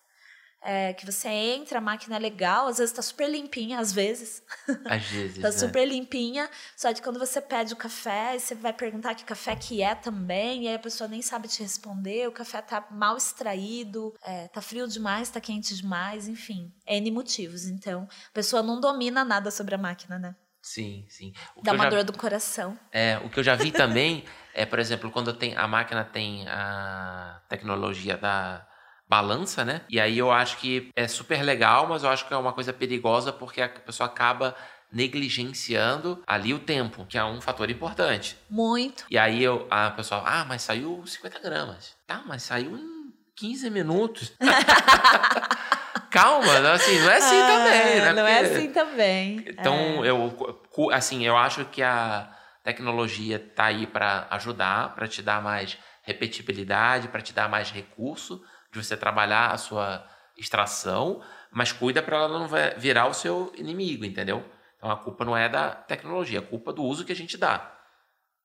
é, 0.62 0.94
que 0.94 1.06
você 1.06 1.28
entra, 1.28 1.78
a 1.78 1.82
máquina 1.82 2.16
é 2.16 2.20
legal, 2.20 2.68
às 2.68 2.78
vezes 2.78 2.94
tá 2.94 3.02
super 3.02 3.30
limpinha, 3.30 3.80
às 3.80 3.94
vezes. 3.94 4.44
Às 4.86 5.06
vezes. 5.06 5.38
tá 5.42 5.50
né? 5.50 5.52
super 5.52 5.86
limpinha. 5.88 6.50
Só 6.76 6.94
que 6.94 7.02
quando 7.02 7.20
você 7.20 7.40
pede 7.40 7.74
o 7.74 7.76
café, 7.76 8.38
você 8.38 8.56
vai 8.56 8.74
perguntar 8.74 9.16
que 9.16 9.24
café 9.24 9.56
que 9.56 9.82
é 9.82 9.96
também, 9.96 10.64
e 10.64 10.68
aí 10.68 10.76
a 10.76 10.80
pessoa 10.80 11.08
nem 11.08 11.22
sabe 11.22 11.48
te 11.48 11.62
responder, 11.62 12.28
o 12.28 12.32
café 12.32 12.62
tá 12.62 12.86
mal 12.92 13.18
extraído, 13.18 14.14
é, 14.24 14.48
tá 14.48 14.62
frio 14.62 14.88
demais, 14.88 15.30
tá 15.30 15.40
quente 15.40 15.76
demais, 15.76 16.28
enfim. 16.28 16.72
N 16.86 17.12
motivos. 17.12 17.66
Então, 17.66 18.08
a 18.30 18.34
pessoa 18.34 18.62
não 18.62 18.80
domina 18.80 19.24
nada 19.24 19.52
sobre 19.52 19.76
a 19.76 19.78
máquina, 19.78 20.20
né? 20.20 20.36
Sim, 20.62 21.06
sim. 21.08 21.32
O 21.56 21.62
Dá 21.62 21.72
uma 21.72 21.86
já... 21.86 21.90
dor 21.90 22.04
do 22.04 22.14
coração. 22.14 22.78
É, 22.92 23.18
o 23.24 23.30
que 23.30 23.40
eu 23.40 23.44
já 23.44 23.56
vi 23.56 23.72
também 23.72 24.26
é, 24.58 24.66
por 24.66 24.80
exemplo, 24.80 25.12
quando 25.12 25.32
tem, 25.34 25.56
a 25.56 25.68
máquina 25.68 26.04
tem 26.04 26.48
a 26.48 27.40
tecnologia 27.48 28.18
da 28.18 28.67
balança, 29.08 29.64
né? 29.64 29.82
E 29.90 30.00
aí 30.00 30.18
eu 30.18 30.32
acho 30.32 30.58
que 30.58 30.92
é 30.96 31.08
super 31.08 31.42
legal, 31.42 31.88
mas 31.88 32.04
eu 32.04 32.10
acho 32.10 32.28
que 32.28 32.34
é 32.34 32.38
uma 32.38 32.54
coisa 32.54 32.74
perigosa 32.74 33.32
porque 33.32 33.62
a 33.62 33.70
pessoa 33.70 34.08
acaba 34.08 34.56
negligenciando 34.92 36.24
ali 36.26 36.54
o 36.54 36.60
tempo, 36.60 37.06
que 37.06 37.18
é 37.18 37.24
um 37.24 37.42
fator 37.42 37.70
importante. 37.70 38.38
Muito. 38.50 39.06
E 39.10 39.18
aí 39.18 39.44
eu, 39.44 39.68
a 39.70 39.92
pessoa, 39.92 40.24
ah, 40.26 40.46
mas 40.46 40.62
saiu 40.62 41.04
50 41.06 41.40
gramas. 41.40 41.96
Tá, 42.06 42.24
mas 42.26 42.44
saiu 42.44 42.78
em 42.78 43.14
15 43.36 43.70
minutos. 43.70 44.34
Calma, 46.10 46.72
assim, 46.72 47.00
não 47.00 47.10
é 47.12 47.18
assim 47.18 47.42
ah, 47.42 47.48
também, 47.48 48.02
né? 48.02 48.14
Não 48.14 48.26
é 48.26 48.40
Porque... 48.40 48.54
é 48.54 48.58
assim 48.58 48.72
também. 48.72 49.46
Então, 49.48 50.06
é. 50.06 50.10
eu, 50.10 50.92
assim, 50.92 51.26
eu 51.26 51.36
acho 51.36 51.66
que 51.66 51.84
a 51.84 52.30
tecnologia 52.64 53.40
tá 53.40 53.66
aí 53.66 53.86
para 53.86 54.28
ajudar, 54.32 54.96
para 54.96 55.08
te 55.08 55.22
dar 55.22 55.42
mais 55.42 55.78
repetibilidade, 56.02 57.10
para 57.10 57.22
te 57.22 57.34
dar 57.34 57.50
mais 57.50 57.70
recurso, 57.70 58.42
de 58.80 58.86
você 58.88 58.98
trabalhar 58.98 59.52
a 59.52 59.58
sua 59.58 60.08
extração, 60.38 61.22
mas 61.52 61.72
cuida 61.72 62.02
para 62.02 62.18
ela 62.18 62.28
não 62.28 62.48
virar 62.78 63.08
o 63.08 63.14
seu 63.14 63.52
inimigo, 63.58 64.06
entendeu? 64.06 64.44
Então 64.78 64.92
a 64.92 64.96
culpa 64.96 65.26
não 65.26 65.36
é 65.36 65.50
da 65.50 65.72
tecnologia, 65.72 66.40
a 66.40 66.44
culpa 66.44 66.72
é 66.72 66.74
do 66.74 66.84
uso 66.84 67.04
que 67.04 67.12
a 67.12 67.16
gente 67.16 67.38
dá. 67.38 67.74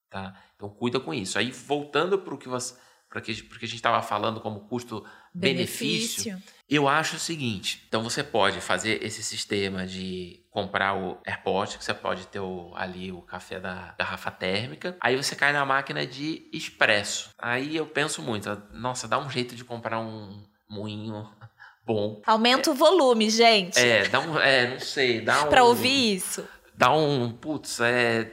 Tá? 0.09 0.35
Então 0.57 0.69
cuida 0.69 0.99
com 0.99 1.13
isso. 1.13 1.39
Aí 1.39 1.51
voltando 1.51 2.19
para 2.19 2.35
o 2.35 2.39
que 2.39 2.49
você 2.49 2.75
para 3.09 3.21
que, 3.21 3.35
que 3.35 3.65
a 3.65 3.69
gente 3.69 3.75
estava 3.75 4.01
falando 4.01 4.41
como 4.41 4.61
custo-benefício, 4.61 6.43
eu 6.67 6.89
acho 6.89 7.17
o 7.17 7.19
seguinte: 7.19 7.85
então 7.87 8.03
você 8.03 8.25
pode 8.25 8.59
fazer 8.63 9.05
esse 9.05 9.23
sistema 9.23 9.87
de 9.87 10.42
comprar 10.53 10.95
o 10.95 11.19
AirPod, 11.27 11.77
que 11.77 11.85
você 11.85 11.93
pode 11.93 12.29
ter 12.29 12.39
o, 12.39 12.73
ali 12.77 13.11
o 13.11 13.21
café 13.23 13.59
da 13.59 13.95
garrafa 13.99 14.31
térmica, 14.31 14.97
aí 15.01 15.17
você 15.17 15.35
cai 15.35 15.53
na 15.53 15.65
máquina 15.65 16.07
de 16.07 16.49
expresso. 16.53 17.31
Aí 17.39 17.75
eu 17.77 17.87
penso 17.87 18.23
muito, 18.23 18.63
nossa, 18.73 19.09
dá 19.09 19.19
um 19.19 19.29
jeito 19.29 19.57
de 19.57 19.65
comprar 19.65 19.99
um 19.99 20.45
moinho 20.69 21.29
bom. 21.85 22.23
Aumenta 22.27 22.71
é, 22.71 22.73
o 22.73 22.77
volume, 22.77 23.31
gente. 23.31 23.79
É, 23.79 24.07
dá 24.09 24.21
um, 24.21 24.39
é, 24.39 24.69
não 24.69 24.79
sei, 24.79 25.23
dá 25.23 25.45
um. 25.45 25.49
para 25.49 25.65
ouvir 25.65 26.17
isso. 26.17 26.47
Dá 26.75 26.93
um, 26.93 27.33
putz, 27.33 27.81
é, 27.81 28.31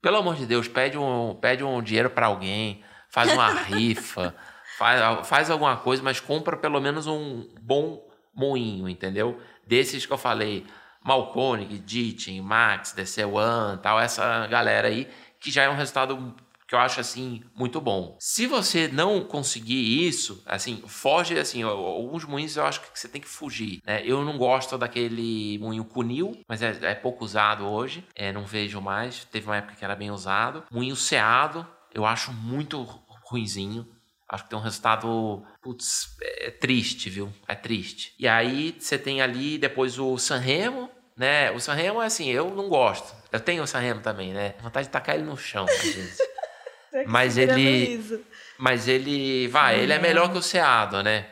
pelo 0.00 0.16
amor 0.16 0.36
de 0.36 0.46
Deus, 0.46 0.68
pede 0.68 0.96
um, 0.96 1.34
pede 1.34 1.62
um 1.62 1.82
dinheiro 1.82 2.08
para 2.08 2.26
alguém 2.26 2.82
faz 3.08 3.32
uma 3.32 3.50
rifa, 3.64 4.34
faz, 4.76 5.26
faz 5.26 5.50
alguma 5.50 5.76
coisa, 5.76 6.02
mas 6.02 6.20
compra 6.20 6.56
pelo 6.56 6.80
menos 6.80 7.06
um 7.06 7.48
bom 7.60 8.06
moinho, 8.34 8.88
entendeu? 8.88 9.40
Desses 9.66 10.06
que 10.06 10.12
eu 10.12 10.18
falei, 10.18 10.64
Malconic, 11.08 11.78
Ditting, 11.78 12.42
Max, 12.42 12.92
DC 12.92 13.24
One, 13.24 13.78
tal, 13.78 13.98
essa 13.98 14.46
galera 14.46 14.88
aí, 14.88 15.08
que 15.40 15.50
já 15.50 15.62
é 15.62 15.70
um 15.70 15.74
resultado 15.74 16.34
que 16.66 16.74
eu 16.74 16.78
acho 16.78 17.00
assim 17.00 17.42
muito 17.56 17.80
bom. 17.80 18.14
Se 18.20 18.46
você 18.46 18.88
não 18.88 19.24
conseguir 19.24 20.06
isso, 20.06 20.42
assim, 20.44 20.82
foge 20.86 21.38
assim, 21.38 21.62
alguns 21.62 22.26
moinhos 22.26 22.58
eu 22.58 22.66
acho 22.66 22.82
que 22.82 22.88
você 22.92 23.08
tem 23.08 23.22
que 23.22 23.26
fugir, 23.26 23.80
né? 23.86 24.02
Eu 24.04 24.22
não 24.22 24.36
gosto 24.36 24.76
daquele 24.76 25.58
moinho 25.60 25.86
cunil, 25.86 26.38
mas 26.46 26.60
é, 26.60 26.78
é 26.82 26.94
pouco 26.94 27.24
usado 27.24 27.64
hoje, 27.64 28.04
é, 28.14 28.30
não 28.30 28.44
vejo 28.44 28.78
mais. 28.82 29.24
Teve 29.24 29.46
uma 29.46 29.56
época 29.56 29.76
que 29.76 29.84
era 29.84 29.96
bem 29.96 30.10
usado. 30.10 30.62
Moinho 30.70 30.94
ceado, 30.94 31.66
eu 31.94 32.04
acho 32.04 32.34
muito 32.34 32.82
ruinzinho. 33.24 33.88
Acho 34.30 34.44
que 34.44 34.50
tem 34.50 34.58
um 34.58 34.62
resultado, 34.62 35.42
putz, 35.62 36.18
é 36.20 36.50
triste, 36.50 37.08
viu? 37.08 37.32
É 37.48 37.54
triste. 37.54 38.12
E 38.18 38.28
aí 38.28 38.76
você 38.78 38.98
tem 38.98 39.22
ali 39.22 39.56
depois 39.56 39.98
o 39.98 40.18
Sanremo, 40.18 40.90
né? 41.18 41.50
O 41.50 41.58
Sanremo 41.58 42.00
é 42.00 42.06
assim, 42.06 42.30
eu 42.30 42.48
não 42.50 42.68
gosto. 42.68 43.14
Eu 43.32 43.40
tenho 43.40 43.62
o 43.62 43.66
Sanremo 43.66 44.00
também, 44.00 44.32
né? 44.32 44.54
Vontade 44.60 44.86
de 44.86 44.92
tacar 44.92 45.16
ele 45.16 45.24
no 45.24 45.36
chão, 45.36 45.66
às 45.68 45.82
vezes. 45.82 46.18
mas 47.06 47.36
ele. 47.36 48.24
Mas 48.56 48.86
ele. 48.86 49.48
Vai, 49.48 49.80
ele 49.80 49.92
é 49.92 49.98
melhor 49.98 50.30
que 50.30 50.38
o 50.38 50.42
Seado, 50.42 51.02
né? 51.02 51.26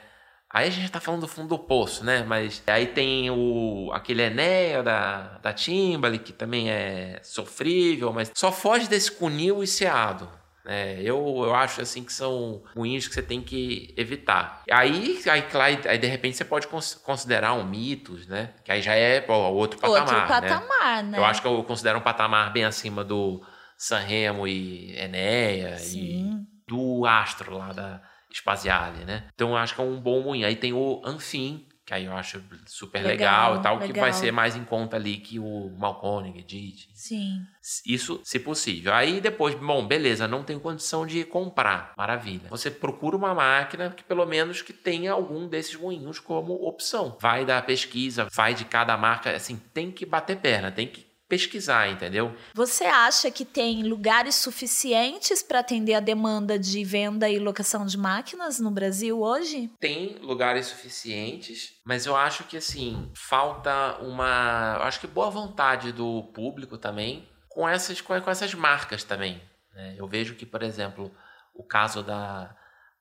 Aí 0.50 0.68
a 0.68 0.70
gente 0.70 0.90
tá 0.90 1.00
falando 1.00 1.20
do 1.20 1.28
fundo 1.28 1.48
do 1.48 1.58
poço, 1.58 2.04
né? 2.04 2.24
Mas 2.26 2.62
aí 2.66 2.86
tem 2.86 3.30
o 3.30 3.90
aquele 3.92 4.22
Enéa 4.22 4.82
da, 4.82 5.38
da 5.42 5.52
Timberlake, 5.52 6.24
que 6.24 6.32
também 6.32 6.70
é 6.70 7.20
sofrível, 7.22 8.12
mas 8.12 8.30
só 8.34 8.50
foge 8.50 8.88
desse 8.88 9.12
cunil 9.12 9.62
e 9.62 9.66
Seado. 9.66 10.28
É, 10.66 11.00
eu, 11.00 11.42
eu 11.44 11.54
acho 11.54 11.80
assim 11.80 12.02
que 12.02 12.12
são 12.12 12.62
ruins 12.74 13.06
que 13.06 13.14
você 13.14 13.22
tem 13.22 13.40
que 13.40 13.94
evitar. 13.96 14.62
Aí, 14.70 15.22
aí, 15.30 15.42
claro, 15.42 15.78
aí 15.88 15.98
de 15.98 16.06
repente 16.06 16.36
você 16.36 16.44
pode 16.44 16.66
considerar 16.66 17.54
um 17.54 17.64
mitos, 17.64 18.26
né? 18.26 18.50
Que 18.64 18.72
aí 18.72 18.82
já 18.82 18.94
é 18.94 19.20
pô, 19.20 19.34
outro 19.34 19.78
patamar. 19.78 20.00
Outro 20.00 20.28
patamar, 20.28 21.04
né? 21.04 21.10
né? 21.10 21.18
Eu 21.18 21.24
acho 21.24 21.40
que 21.40 21.46
eu 21.48 21.62
considero 21.64 21.98
um 21.98 22.02
patamar 22.02 22.52
bem 22.52 22.64
acima 22.64 23.04
do 23.04 23.42
Sanremo 23.76 24.46
e 24.46 24.96
Enéa. 24.98 25.78
Sim. 25.78 26.46
do 26.66 27.06
Astro 27.06 27.56
lá 27.56 27.72
da 27.72 28.02
Spaziale, 28.32 29.04
né? 29.04 29.28
Então 29.34 29.50
eu 29.50 29.56
acho 29.56 29.74
que 29.74 29.80
é 29.80 29.84
um 29.84 30.00
bom 30.00 30.22
moinho. 30.22 30.46
Aí 30.46 30.56
tem 30.56 30.72
o 30.72 31.00
Anfim, 31.04 31.66
que 31.86 31.94
aí 31.94 32.06
eu 32.06 32.12
acho 32.16 32.42
super 32.66 32.98
legal, 32.98 33.52
legal 33.52 33.60
e 33.60 33.62
tal, 33.62 33.74
legal. 33.74 33.92
que 33.92 34.00
vai 34.00 34.12
ser 34.12 34.32
mais 34.32 34.56
em 34.56 34.64
conta 34.64 34.96
ali 34.96 35.18
que 35.18 35.38
o 35.38 35.70
Malkonig, 35.78 36.40
Edith. 36.40 36.88
Sim. 36.92 37.46
Isso, 37.86 38.20
se 38.24 38.40
possível. 38.40 38.92
Aí 38.92 39.20
depois, 39.20 39.54
bom, 39.54 39.86
beleza, 39.86 40.26
não 40.26 40.42
tenho 40.42 40.58
condição 40.58 41.06
de 41.06 41.24
comprar. 41.24 41.92
Maravilha. 41.96 42.48
Você 42.50 42.72
procura 42.72 43.16
uma 43.16 43.32
máquina 43.32 43.90
que 43.90 44.02
pelo 44.02 44.26
menos 44.26 44.62
que 44.62 44.72
tenha 44.72 45.12
algum 45.12 45.46
desses 45.46 45.76
moinhos 45.76 46.18
como 46.18 46.54
opção. 46.54 47.16
Vai 47.20 47.44
da 47.44 47.62
pesquisa, 47.62 48.26
vai 48.34 48.52
de 48.52 48.64
cada 48.64 48.96
marca, 48.96 49.30
assim, 49.30 49.56
tem 49.72 49.92
que 49.92 50.04
bater 50.04 50.38
perna, 50.38 50.72
tem 50.72 50.88
que 50.88 51.05
pesquisar, 51.28 51.88
entendeu? 51.88 52.34
Você 52.54 52.84
acha 52.84 53.30
que 53.30 53.44
tem 53.44 53.82
lugares 53.82 54.36
suficientes 54.36 55.42
para 55.42 55.60
atender 55.60 55.94
a 55.94 56.00
demanda 56.00 56.58
de 56.58 56.84
venda 56.84 57.28
e 57.28 57.38
locação 57.38 57.84
de 57.84 57.98
máquinas 57.98 58.60
no 58.60 58.70
Brasil 58.70 59.20
hoje? 59.20 59.70
Tem 59.80 60.18
lugares 60.20 60.66
suficientes, 60.66 61.74
mas 61.84 62.06
eu 62.06 62.14
acho 62.14 62.44
que 62.44 62.56
assim, 62.56 63.10
falta 63.14 63.98
uma, 64.02 64.78
acho 64.82 65.00
que 65.00 65.06
boa 65.06 65.30
vontade 65.30 65.92
do 65.92 66.22
público 66.34 66.78
também 66.78 67.28
com 67.48 67.68
essas 67.68 68.00
com 68.00 68.14
essas 68.14 68.54
marcas 68.54 69.02
também. 69.02 69.42
Né? 69.72 69.94
Eu 69.98 70.06
vejo 70.06 70.34
que, 70.34 70.44
por 70.44 70.62
exemplo, 70.62 71.10
o 71.54 71.64
caso 71.64 72.02
da 72.02 72.54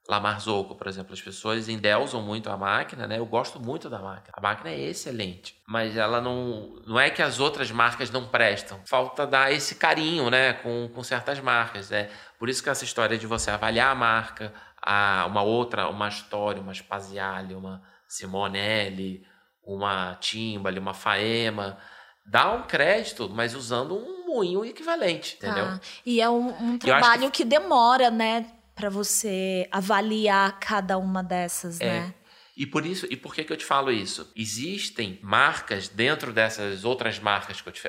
La 0.08 0.20
Marzocco, 0.20 0.76
por 0.76 0.86
exemplo, 0.88 1.14
as 1.14 1.22
pessoas 1.22 1.68
endeusam 1.68 2.22
muito 2.22 2.50
a 2.52 2.56
máquina, 2.58 3.08
né? 3.08 3.18
Eu 3.18 3.26
gosto 3.26 3.60
muito 3.60 3.90
da 3.90 3.98
máquina. 3.98 4.34
A 4.34 4.42
máquina 4.42 4.70
é 4.70 4.80
excelente, 4.80 5.60
mas 5.68 5.98
ela 5.98 6.22
não 6.22 6.76
não 6.86 7.00
é 7.00 7.10
que 7.10 7.24
as 7.24 7.40
outras 7.40 7.72
marcas 7.72 8.12
não 8.12 8.28
prestam. 8.28 8.80
Falta 8.86 9.26
dar 9.26 9.52
esse 9.52 9.76
carinho, 9.76 10.30
né, 10.30 10.54
com, 10.54 10.90
com 10.94 11.04
certas 11.04 11.40
marcas, 11.40 11.90
né? 11.90 12.10
Por 12.38 12.50
isso 12.50 12.62
que 12.62 12.70
essa 12.70 12.84
história 12.84 13.18
de 13.18 13.26
você 13.26 13.50
avaliar 13.50 13.92
a 13.92 13.96
marca, 13.96 14.54
a 14.80 15.26
uma 15.26 15.42
outra, 15.42 15.90
uma 15.90 16.08
história, 16.08 16.62
uma 16.62 16.74
Spaziale, 16.74 17.56
uma 17.56 17.82
Simonelli, 18.08 19.26
uma 19.64 20.16
Timbali, 20.22 20.78
uma 20.78 20.94
Faema, 20.94 21.80
dá 22.24 22.52
um 22.52 22.62
crédito, 22.64 23.28
mas 23.28 23.56
usando 23.56 23.96
um 23.96 24.28
moinho 24.28 24.64
equivalente, 24.64 25.36
entendeu? 25.38 25.66
Ah, 25.66 25.80
e 26.06 26.22
é 26.22 26.30
um, 26.30 26.50
um 26.62 26.78
trabalho 26.78 27.32
que... 27.32 27.44
que 27.44 27.46
demora, 27.46 28.12
né? 28.12 28.46
Para 28.76 28.90
você 28.90 29.68
avaliar 29.72 30.60
cada 30.60 30.98
uma 30.98 31.24
dessas, 31.24 31.80
é. 31.80 31.86
né? 31.86 32.14
E 32.58 32.66
por 32.66 32.86
isso, 32.86 33.06
e 33.10 33.18
por 33.18 33.34
que, 33.36 33.44
que 33.44 33.52
eu 33.52 33.58
te 33.58 33.66
falo 33.66 33.92
isso? 33.92 34.32
Existem 34.36 35.20
marcas 35.22 35.90
dentro 35.90 36.32
dessas 36.32 36.86
outras 36.86 37.20
marcas 37.20 37.60
que 37.60 37.68
eu 37.68 37.74
te 37.74 37.82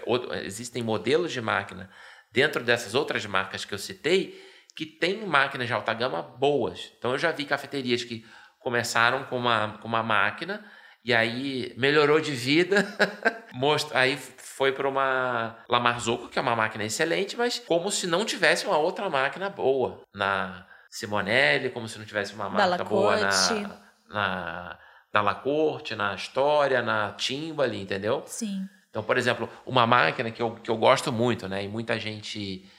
existem 0.44 0.82
modelos 0.82 1.32
de 1.32 1.40
máquina 1.40 1.88
dentro 2.32 2.64
dessas 2.64 2.94
outras 2.94 3.24
marcas 3.26 3.64
que 3.64 3.72
eu 3.72 3.78
citei 3.78 4.44
que 4.76 4.84
tem 4.84 5.26
máquinas 5.26 5.66
de 5.66 5.72
alta 5.72 5.94
gama 5.94 6.20
boas. 6.20 6.92
Então 6.98 7.12
eu 7.12 7.18
já 7.18 7.32
vi 7.32 7.46
cafeterias 7.46 8.04
que 8.04 8.26
começaram 8.58 9.24
com 9.24 9.38
uma, 9.38 9.78
com 9.80 9.88
uma 9.88 10.02
máquina 10.02 10.64
e 11.02 11.14
aí 11.14 11.72
melhorou 11.78 12.20
de 12.20 12.32
vida, 12.32 12.84
aí 13.94 14.18
foi 14.36 14.72
para 14.72 14.88
uma 14.88 15.56
La 15.68 15.80
Marzocco, 15.80 16.28
que 16.28 16.38
é 16.38 16.42
uma 16.42 16.56
máquina 16.56 16.84
excelente, 16.84 17.36
mas 17.36 17.60
como 17.60 17.90
se 17.90 18.06
não 18.06 18.24
tivesse 18.24 18.66
uma 18.66 18.76
outra 18.76 19.08
máquina 19.08 19.48
boa 19.48 20.02
na 20.12 20.66
Simonelli, 20.90 21.70
como 21.70 21.88
se 21.88 21.98
não 21.98 22.04
tivesse 22.04 22.34
uma 22.34 22.48
marca 22.48 22.84
boa 22.84 23.16
na, 23.16 23.80
na 24.08 24.78
da 25.12 25.22
La 25.22 25.34
Corte, 25.34 25.94
na 25.94 26.14
História, 26.14 26.82
na 26.82 27.12
Timbali, 27.12 27.80
entendeu? 27.80 28.22
Sim. 28.26 28.68
Então, 28.90 29.02
por 29.02 29.16
exemplo, 29.16 29.48
uma 29.64 29.86
máquina 29.86 30.30
que 30.30 30.42
eu, 30.42 30.56
que 30.56 30.70
eu 30.70 30.76
gosto 30.76 31.10
muito, 31.12 31.48
né? 31.48 31.64
E 31.64 31.68
muita 31.68 31.98
gente 31.98 32.70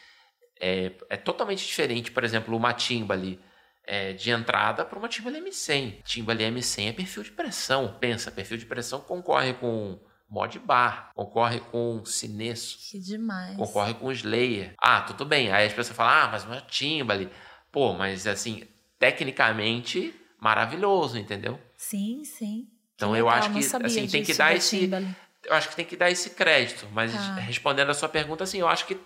é, 0.60 0.92
é 1.10 1.18
totalmente 1.18 1.66
diferente, 1.66 2.12
por 2.12 2.24
exemplo, 2.24 2.56
uma 2.56 2.74
Timbali 2.74 3.40
é, 3.84 4.14
de 4.14 4.30
entrada 4.30 4.86
para 4.86 5.00
uma 5.00 5.08
Timbali 5.08 5.40
M100. 5.42 6.04
Timbali 6.04 6.44
M100 6.44 6.90
é 6.90 6.94
perfil 6.94 7.24
de 7.24 7.32
pressão. 7.32 7.98
Pensa, 8.00 8.30
perfil 8.30 8.58
de 8.58 8.66
pressão 8.66 9.00
concorre 9.00 9.54
com 9.54 10.00
Mod 10.30 10.60
Bar, 10.60 11.12
concorre 11.16 11.60
com 11.60 12.04
Cinesso. 12.04 12.78
Que 12.92 13.00
demais. 13.00 13.56
Concorre 13.56 13.94
com 13.94 14.12
Slayer. 14.12 14.74
Ah, 14.78 15.02
tudo 15.02 15.26
bem. 15.26 15.52
Aí 15.52 15.66
as 15.66 15.74
pessoas 15.74 15.96
falam, 15.96 16.14
ah, 16.14 16.30
mas 16.32 16.44
uma 16.44 16.62
Timbali. 16.62 17.30
Pô, 17.72 17.94
mas 17.94 18.26
assim, 18.28 18.64
tecnicamente 19.00 20.14
maravilhoso, 20.40 21.18
entendeu? 21.18 21.60
Sim, 21.76 22.24
sim. 22.24 22.68
Então 22.96 23.12
que 23.12 23.20
eu 23.20 23.26
legal, 23.26 23.40
acho 23.40 23.52
que 23.52 23.86
assim, 23.86 24.08
tem 24.08 24.24
que 24.24 24.34
dar 24.34 24.56
esse 24.56 24.90
eu 25.44 25.54
acho 25.54 25.70
que 25.70 25.76
tem 25.76 25.86
que 25.86 25.96
dar 25.96 26.10
esse 26.10 26.32
crédito, 26.32 26.88
mas 26.92 27.14
tá. 27.14 27.36
respondendo 27.36 27.90
a 27.90 27.94
sua 27.94 28.10
pergunta 28.10 28.44
assim, 28.44 28.60
eu 28.60 28.68
acho 28.68 28.86
que 28.86 29.00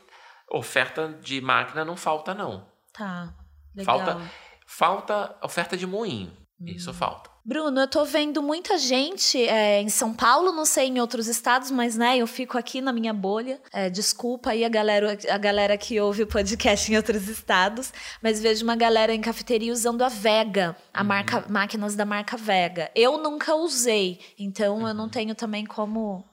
oferta 0.50 1.20
de 1.22 1.40
máquina 1.42 1.86
não 1.86 1.96
falta 1.96 2.34
não. 2.34 2.68
Tá. 2.94 3.34
Legal. 3.76 4.00
Falta 4.00 4.32
falta 4.66 5.36
oferta 5.42 5.76
de 5.76 5.86
moinho. 5.86 6.32
Hum. 6.60 6.66
Isso 6.68 6.94
falta. 6.94 7.31
Bruno, 7.44 7.82
eu 7.82 7.88
tô 7.88 8.06
vendo 8.06 8.42
muita 8.42 8.78
gente 8.78 9.44
é, 9.48 9.82
em 9.82 9.90
São 9.90 10.14
Paulo, 10.14 10.52
não 10.52 10.64
sei 10.64 10.88
em 10.88 11.00
outros 11.00 11.28
estados, 11.28 11.72
mas 11.72 11.98
né, 11.98 12.18
eu 12.18 12.28
fico 12.28 12.56
aqui 12.56 12.82
na 12.82 12.94
minha 12.94 13.14
bolha. 13.14 13.60
É, 13.74 13.90
desculpa 13.90 14.52
aí 14.52 14.64
a 14.64 14.70
galera, 14.70 15.18
a 15.28 15.38
galera 15.40 15.76
que 15.76 16.00
ouve 16.00 16.22
o 16.22 16.28
podcast 16.28 16.92
em 16.92 16.96
outros 16.96 17.28
estados, 17.28 17.92
mas 18.22 18.40
vejo 18.40 18.64
uma 18.64 18.76
galera 18.76 19.12
em 19.12 19.22
cafeteria 19.22 19.74
usando 19.74 20.04
a 20.04 20.08
Vega, 20.08 20.76
a 20.94 21.02
uhum. 21.02 21.08
marca, 21.08 21.46
máquinas 21.50 21.96
da 21.96 22.06
marca 22.06 22.38
Vega. 22.38 22.92
Eu 22.94 23.18
nunca 23.18 23.56
usei, 23.56 24.20
então 24.38 24.88
eu 24.88 24.94
não 24.94 25.06
uhum. 25.06 25.10
tenho 25.10 25.34
também 25.34 25.66
como 25.66 26.24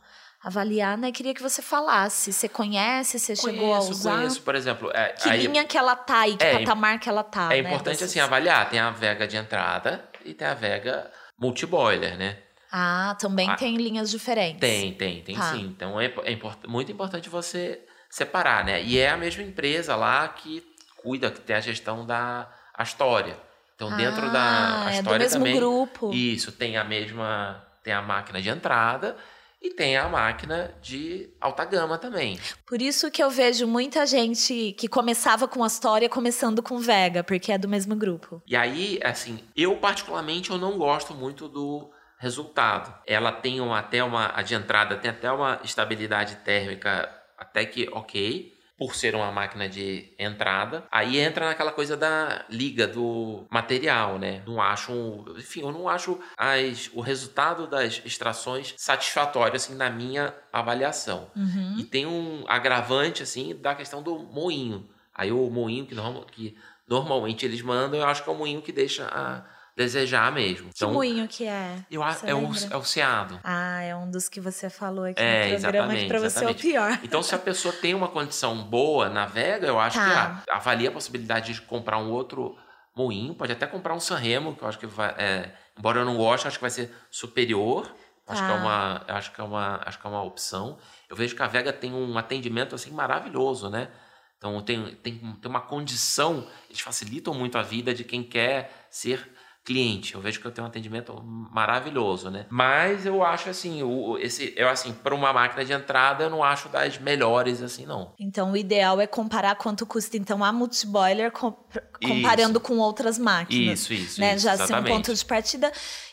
avaliar, 0.45 0.99
né? 0.99 1.11
Queria 1.11 1.33
que 1.33 1.43
você 1.43 1.63
falasse. 1.63 2.35
Você 2.35 2.49
conhece? 2.49 3.19
Você 3.19 3.35
conheço, 3.35 3.59
chegou 3.59 3.75
a 3.75 3.79
usar? 3.81 4.17
Conheço, 4.19 4.43
por 4.43 4.55
exemplo. 4.55 4.91
É, 4.93 5.09
que 5.09 5.29
aí, 5.29 5.47
linha 5.47 5.65
que 5.65 5.77
ela 5.77 5.97
tá 5.97 6.29
e 6.29 6.37
que 6.37 6.45
é, 6.45 6.59
patamar 6.59 7.01
que 7.01 7.09
ela 7.09 7.23
tá. 7.23 7.49
É 7.53 7.63
né, 7.63 7.71
importante 7.71 8.05
assim 8.05 8.21
avaliar. 8.21 8.69
Tem 8.69 8.79
a 8.79 8.91
Vega 8.91 9.27
de 9.27 9.37
entrada 9.37 10.05
e 10.31 10.35
tem 10.35 10.47
a 10.47 10.55
Vega 10.55 11.11
multiboiler, 11.39 12.17
né? 12.17 12.39
Ah, 12.71 13.17
também 13.19 13.49
ah, 13.49 13.57
tem 13.57 13.77
linhas 13.77 14.11
diferentes. 14.11 14.61
Tem, 14.61 14.93
tem, 14.93 15.23
tem 15.23 15.37
tá. 15.37 15.53
sim. 15.53 15.65
Então 15.65 16.01
é, 16.01 16.13
é 16.25 16.33
import, 16.33 16.59
muito 16.67 16.93
importante 16.93 17.29
você 17.29 17.81
separar, 18.11 18.65
né? 18.65 18.83
E 18.83 18.99
é 18.99 19.11
a 19.11 19.17
mesma 19.17 19.43
empresa 19.43 19.97
lá 19.97 20.29
que 20.29 20.63
cuida, 20.97 21.31
que 21.31 21.41
tem 21.41 21.57
a 21.57 21.61
gestão 21.61 22.05
da 22.05 22.49
Astoria. 22.75 23.37
Então, 23.75 23.97
dentro 23.97 24.27
ah, 24.27 24.31
da 24.31 24.89
Astoria 24.89 24.99
é 24.99 25.03
do 25.03 25.19
mesmo 25.19 25.39
também. 25.39 25.57
grupo. 25.57 26.13
Isso, 26.13 26.53
tem 26.53 26.77
a 26.77 26.85
mesma. 26.85 27.65
Tem 27.83 27.93
a 27.95 28.03
máquina 28.03 28.43
de 28.43 28.49
entrada 28.49 29.17
e 29.61 29.71
tem 29.71 29.97
a 29.97 30.09
máquina 30.09 30.75
de 30.81 31.31
alta 31.41 31.65
gama 31.65 31.99
também. 31.99 32.39
Por 32.65 32.81
isso 32.81 33.11
que 33.11 33.23
eu 33.23 33.31
vejo 33.31 33.67
muita 33.67 34.07
gente 34.07 34.73
que 34.79 34.89
começava 34.89 35.49
com 35.49 35.65
a 35.65 35.67
história 35.67 36.09
começando 36.09 36.63
com 36.63 36.79
Vega, 36.79 37.25
porque 37.25 37.53
é 37.53 37.59
do 37.59 37.69
mesmo 37.69 37.97
grupo. 37.97 38.43
E 38.47 38.57
aí, 38.57 39.01
assim, 39.03 39.41
eu 39.57 39.77
particularmente 39.77 40.51
eu 40.51 40.59
não 40.59 40.79
gosto 40.79 41.13
muito 41.13 41.49
do 41.49 41.91
resultado. 42.19 42.95
Ela 43.07 43.33
tem 43.33 43.61
uma, 43.61 43.79
até 43.79 44.03
uma 44.03 44.33
a 44.35 44.43
de 44.43 44.55
entrada 44.55 44.97
tem 44.97 45.11
até 45.11 45.31
uma 45.31 45.61
estabilidade 45.65 46.37
térmica 46.37 47.09
até 47.37 47.65
que 47.65 47.89
OK, 47.93 48.58
por 48.79 48.95
ser 48.95 49.15
uma 49.17 49.33
máquina 49.33 49.69
de 49.69 50.15
entrada. 50.19 50.85
Aí 50.91 51.19
entra 51.19 51.47
naquela 51.47 51.73
coisa 51.73 51.97
da 51.97 52.45
liga 52.49 52.87
do 52.87 53.45
material, 53.51 54.19
né? 54.19 54.43
Não 54.47 54.63
acho, 54.63 54.93
um, 54.93 55.25
enfim, 55.37 55.63
eu 55.63 55.73
não 55.73 55.89
acho 55.89 56.19
as, 56.37 56.89
o 56.95 57.01
resultado 57.01 57.67
das 57.67 58.01
extrações 58.05 58.75
satisfatório 58.77 59.57
assim 59.57 59.75
na 59.75 59.91
minha 59.91 60.33
avaliação. 60.53 61.31
Uhum. 61.35 61.77
E 61.79 61.85
tem 61.85 62.07
um 62.07 62.45
agravante 62.47 63.23
assim 63.23 63.57
da 63.57 63.75
questão 63.75 64.01
do 64.01 64.21
moinho. 64.21 64.89
Aí 65.13 65.33
o 65.33 65.51
moinho 65.51 65.85
que, 65.85 65.97
normal, 65.97 66.25
que 66.27 66.57
normalmente 66.87 67.45
eles 67.45 67.61
mandam, 67.61 67.99
eu 67.99 68.07
acho 68.07 68.23
que 68.23 68.31
é 68.31 68.33
o 68.33 68.37
moinho 68.37 68.63
que 68.63 68.71
deixa 68.71 69.07
a 69.07 69.45
desejar 69.79 70.33
mesmo. 70.33 70.71
Que 70.71 70.75
então, 70.75 70.93
moinho 70.93 71.29
que 71.29 71.47
é? 71.47 71.77
Eu, 71.89 72.03
é, 72.03 72.35
o, 72.35 72.51
é 72.69 72.77
o 72.77 72.83
Seado. 72.83 73.39
Ah, 73.45 73.81
é 73.81 73.95
um 73.95 74.11
dos 74.11 74.29
que 74.29 74.41
você 74.41 74.69
falou 74.69 75.05
aqui 75.05 75.23
é, 75.23 75.53
no 75.53 75.61
programa 75.61 75.95
que 75.95 76.07
para 76.07 76.19
você 76.19 76.45
é 76.45 76.51
o 76.51 76.55
pior. 76.55 76.99
Então, 77.05 77.23
se 77.23 77.33
a 77.33 77.39
pessoa 77.39 77.73
tem 77.73 77.95
uma 77.95 78.09
condição 78.09 78.61
boa, 78.65 79.09
navega, 79.09 79.69
eu 79.69 79.79
acho 79.79 79.97
tá. 79.97 80.43
que 80.45 80.51
ah, 80.51 80.57
avalia 80.57 80.89
a 80.89 80.93
possibilidade 80.93 81.53
de 81.53 81.63
comprar 81.63 81.99
um 81.99 82.11
outro 82.11 82.59
moinho, 82.95 83.33
pode 83.37 83.53
até 83.53 83.69
comprar 83.69 83.95
um 83.95 84.01
Sanremo, 84.01 84.57
que 84.57 84.65
eu 84.65 84.69
acho 84.69 84.81
que 84.81 84.87
vai, 84.87 85.15
é, 85.17 85.53
embora 85.79 86.01
eu 86.01 86.05
não 86.05 86.17
goste, 86.17 86.49
acho 86.49 86.59
que 86.59 86.63
vai 86.63 86.71
ser 86.71 86.93
superior. 87.09 87.89
Acho 88.27 88.45
que 88.45 88.51
é 88.51 88.55
tá. 88.55 88.61
uma, 88.61 89.05
acho 89.09 89.33
que 89.33 89.41
é 89.41 89.45
uma, 89.45 89.81
acho 89.87 89.99
que 89.99 90.07
é 90.07 90.11
uma 90.11 90.23
opção. 90.23 90.77
Eu 91.09 91.17
vejo 91.17 91.35
que 91.35 91.43
a 91.43 91.47
Vega 91.47 91.73
tem 91.73 91.95
um 91.95 92.19
atendimento 92.19 92.75
assim 92.75 92.91
maravilhoso, 92.91 93.71
né? 93.71 93.89
Então 94.37 94.61
tem, 94.61 94.95
tem, 94.97 95.19
tem 95.19 95.51
uma 95.51 95.61
condição, 95.61 96.47
eles 96.69 96.81
facilitam 96.81 97.33
muito 97.33 97.57
a 97.57 97.63
vida 97.63 97.95
de 97.95 98.05
quem 98.05 98.23
quer 98.23 98.87
ser 98.91 99.38
cliente. 99.69 100.15
Eu 100.15 100.21
vejo 100.23 100.41
que 100.41 100.47
eu 100.47 100.51
tenho 100.51 100.67
um 100.67 100.71
atendimento 100.71 101.23
maravilhoso, 101.23 102.31
né? 102.31 102.47
Mas 102.49 103.05
eu 103.05 103.23
acho 103.23 103.51
assim, 103.51 103.83
o, 103.83 104.17
esse, 104.17 104.55
eu 104.57 104.67
assim, 104.67 104.95
para 104.95 105.15
uma 105.15 105.31
máquina 105.31 105.63
de 105.63 105.75
entrada, 105.75 106.25
eu 106.25 106.31
não 106.31 106.43
acho 106.43 106.71
das 106.71 106.97
melhores 106.99 107.61
assim, 107.61 107.85
não. 107.85 108.15
Então, 108.19 108.53
o 108.53 108.57
ideal 108.57 108.99
é 108.99 109.07
comparar 109.07 109.55
quanto 109.57 109.85
custa 109.85 110.17
então 110.17 110.43
a 110.43 110.51
multiboiler 110.51 111.31
comparando 111.31 112.59
isso. 112.59 112.61
com 112.61 112.79
outras 112.79 113.19
máquinas. 113.19 113.81
Isso, 113.81 113.93
isso. 113.93 114.21
Né? 114.23 114.37
Isso, 114.37 114.45
Já 114.45 114.57
ser 114.57 114.75
um 114.75 114.85
ponto 114.85 115.15
de 115.15 115.25
partida. 115.27 115.71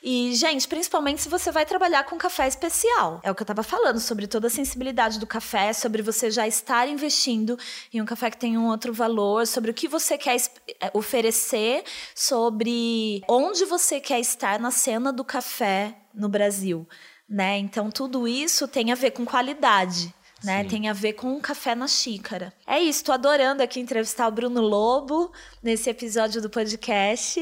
E, 0.07 0.35
gente, 0.35 0.67
principalmente 0.67 1.23
se 1.23 1.27
você 1.27 1.51
vai 1.51 1.65
trabalhar 1.65 2.03
com 2.03 2.15
café 2.15 2.47
especial. 2.47 3.19
É 3.23 3.31
o 3.31 3.33
que 3.33 3.41
eu 3.41 3.43
estava 3.43 3.63
falando, 3.63 3.99
sobre 3.99 4.27
toda 4.27 4.45
a 4.45 4.51
sensibilidade 4.51 5.19
do 5.19 5.25
café, 5.25 5.73
sobre 5.73 6.03
você 6.03 6.29
já 6.29 6.47
estar 6.47 6.87
investindo 6.87 7.57
em 7.91 7.99
um 7.99 8.05
café 8.05 8.29
que 8.29 8.37
tem 8.37 8.55
um 8.55 8.67
outro 8.67 8.93
valor, 8.93 9.47
sobre 9.47 9.71
o 9.71 9.73
que 9.73 9.87
você 9.87 10.15
quer 10.15 10.35
é, 10.79 10.91
oferecer, 10.93 11.83
sobre 12.13 13.23
onde 13.27 13.65
você 13.65 13.99
quer 13.99 14.19
estar 14.19 14.59
na 14.59 14.69
cena 14.69 15.11
do 15.11 15.25
café 15.25 15.97
no 16.13 16.29
Brasil. 16.29 16.87
Né? 17.27 17.57
Então, 17.57 17.89
tudo 17.89 18.27
isso 18.27 18.67
tem 18.67 18.91
a 18.91 18.95
ver 18.95 19.09
com 19.09 19.25
qualidade 19.25 20.13
né? 20.45 20.63
Sim. 20.63 20.69
Tem 20.69 20.89
a 20.89 20.93
ver 20.93 21.13
com 21.13 21.27
um 21.33 21.39
café 21.41 21.75
na 21.75 21.87
xícara. 21.87 22.53
É 22.65 22.79
isso, 22.79 23.03
tô 23.03 23.11
adorando 23.11 23.63
aqui 23.63 23.79
entrevistar 23.79 24.27
o 24.27 24.31
Bruno 24.31 24.61
Lobo 24.61 25.31
nesse 25.61 25.89
episódio 25.89 26.41
do 26.41 26.49
podcast. 26.49 27.41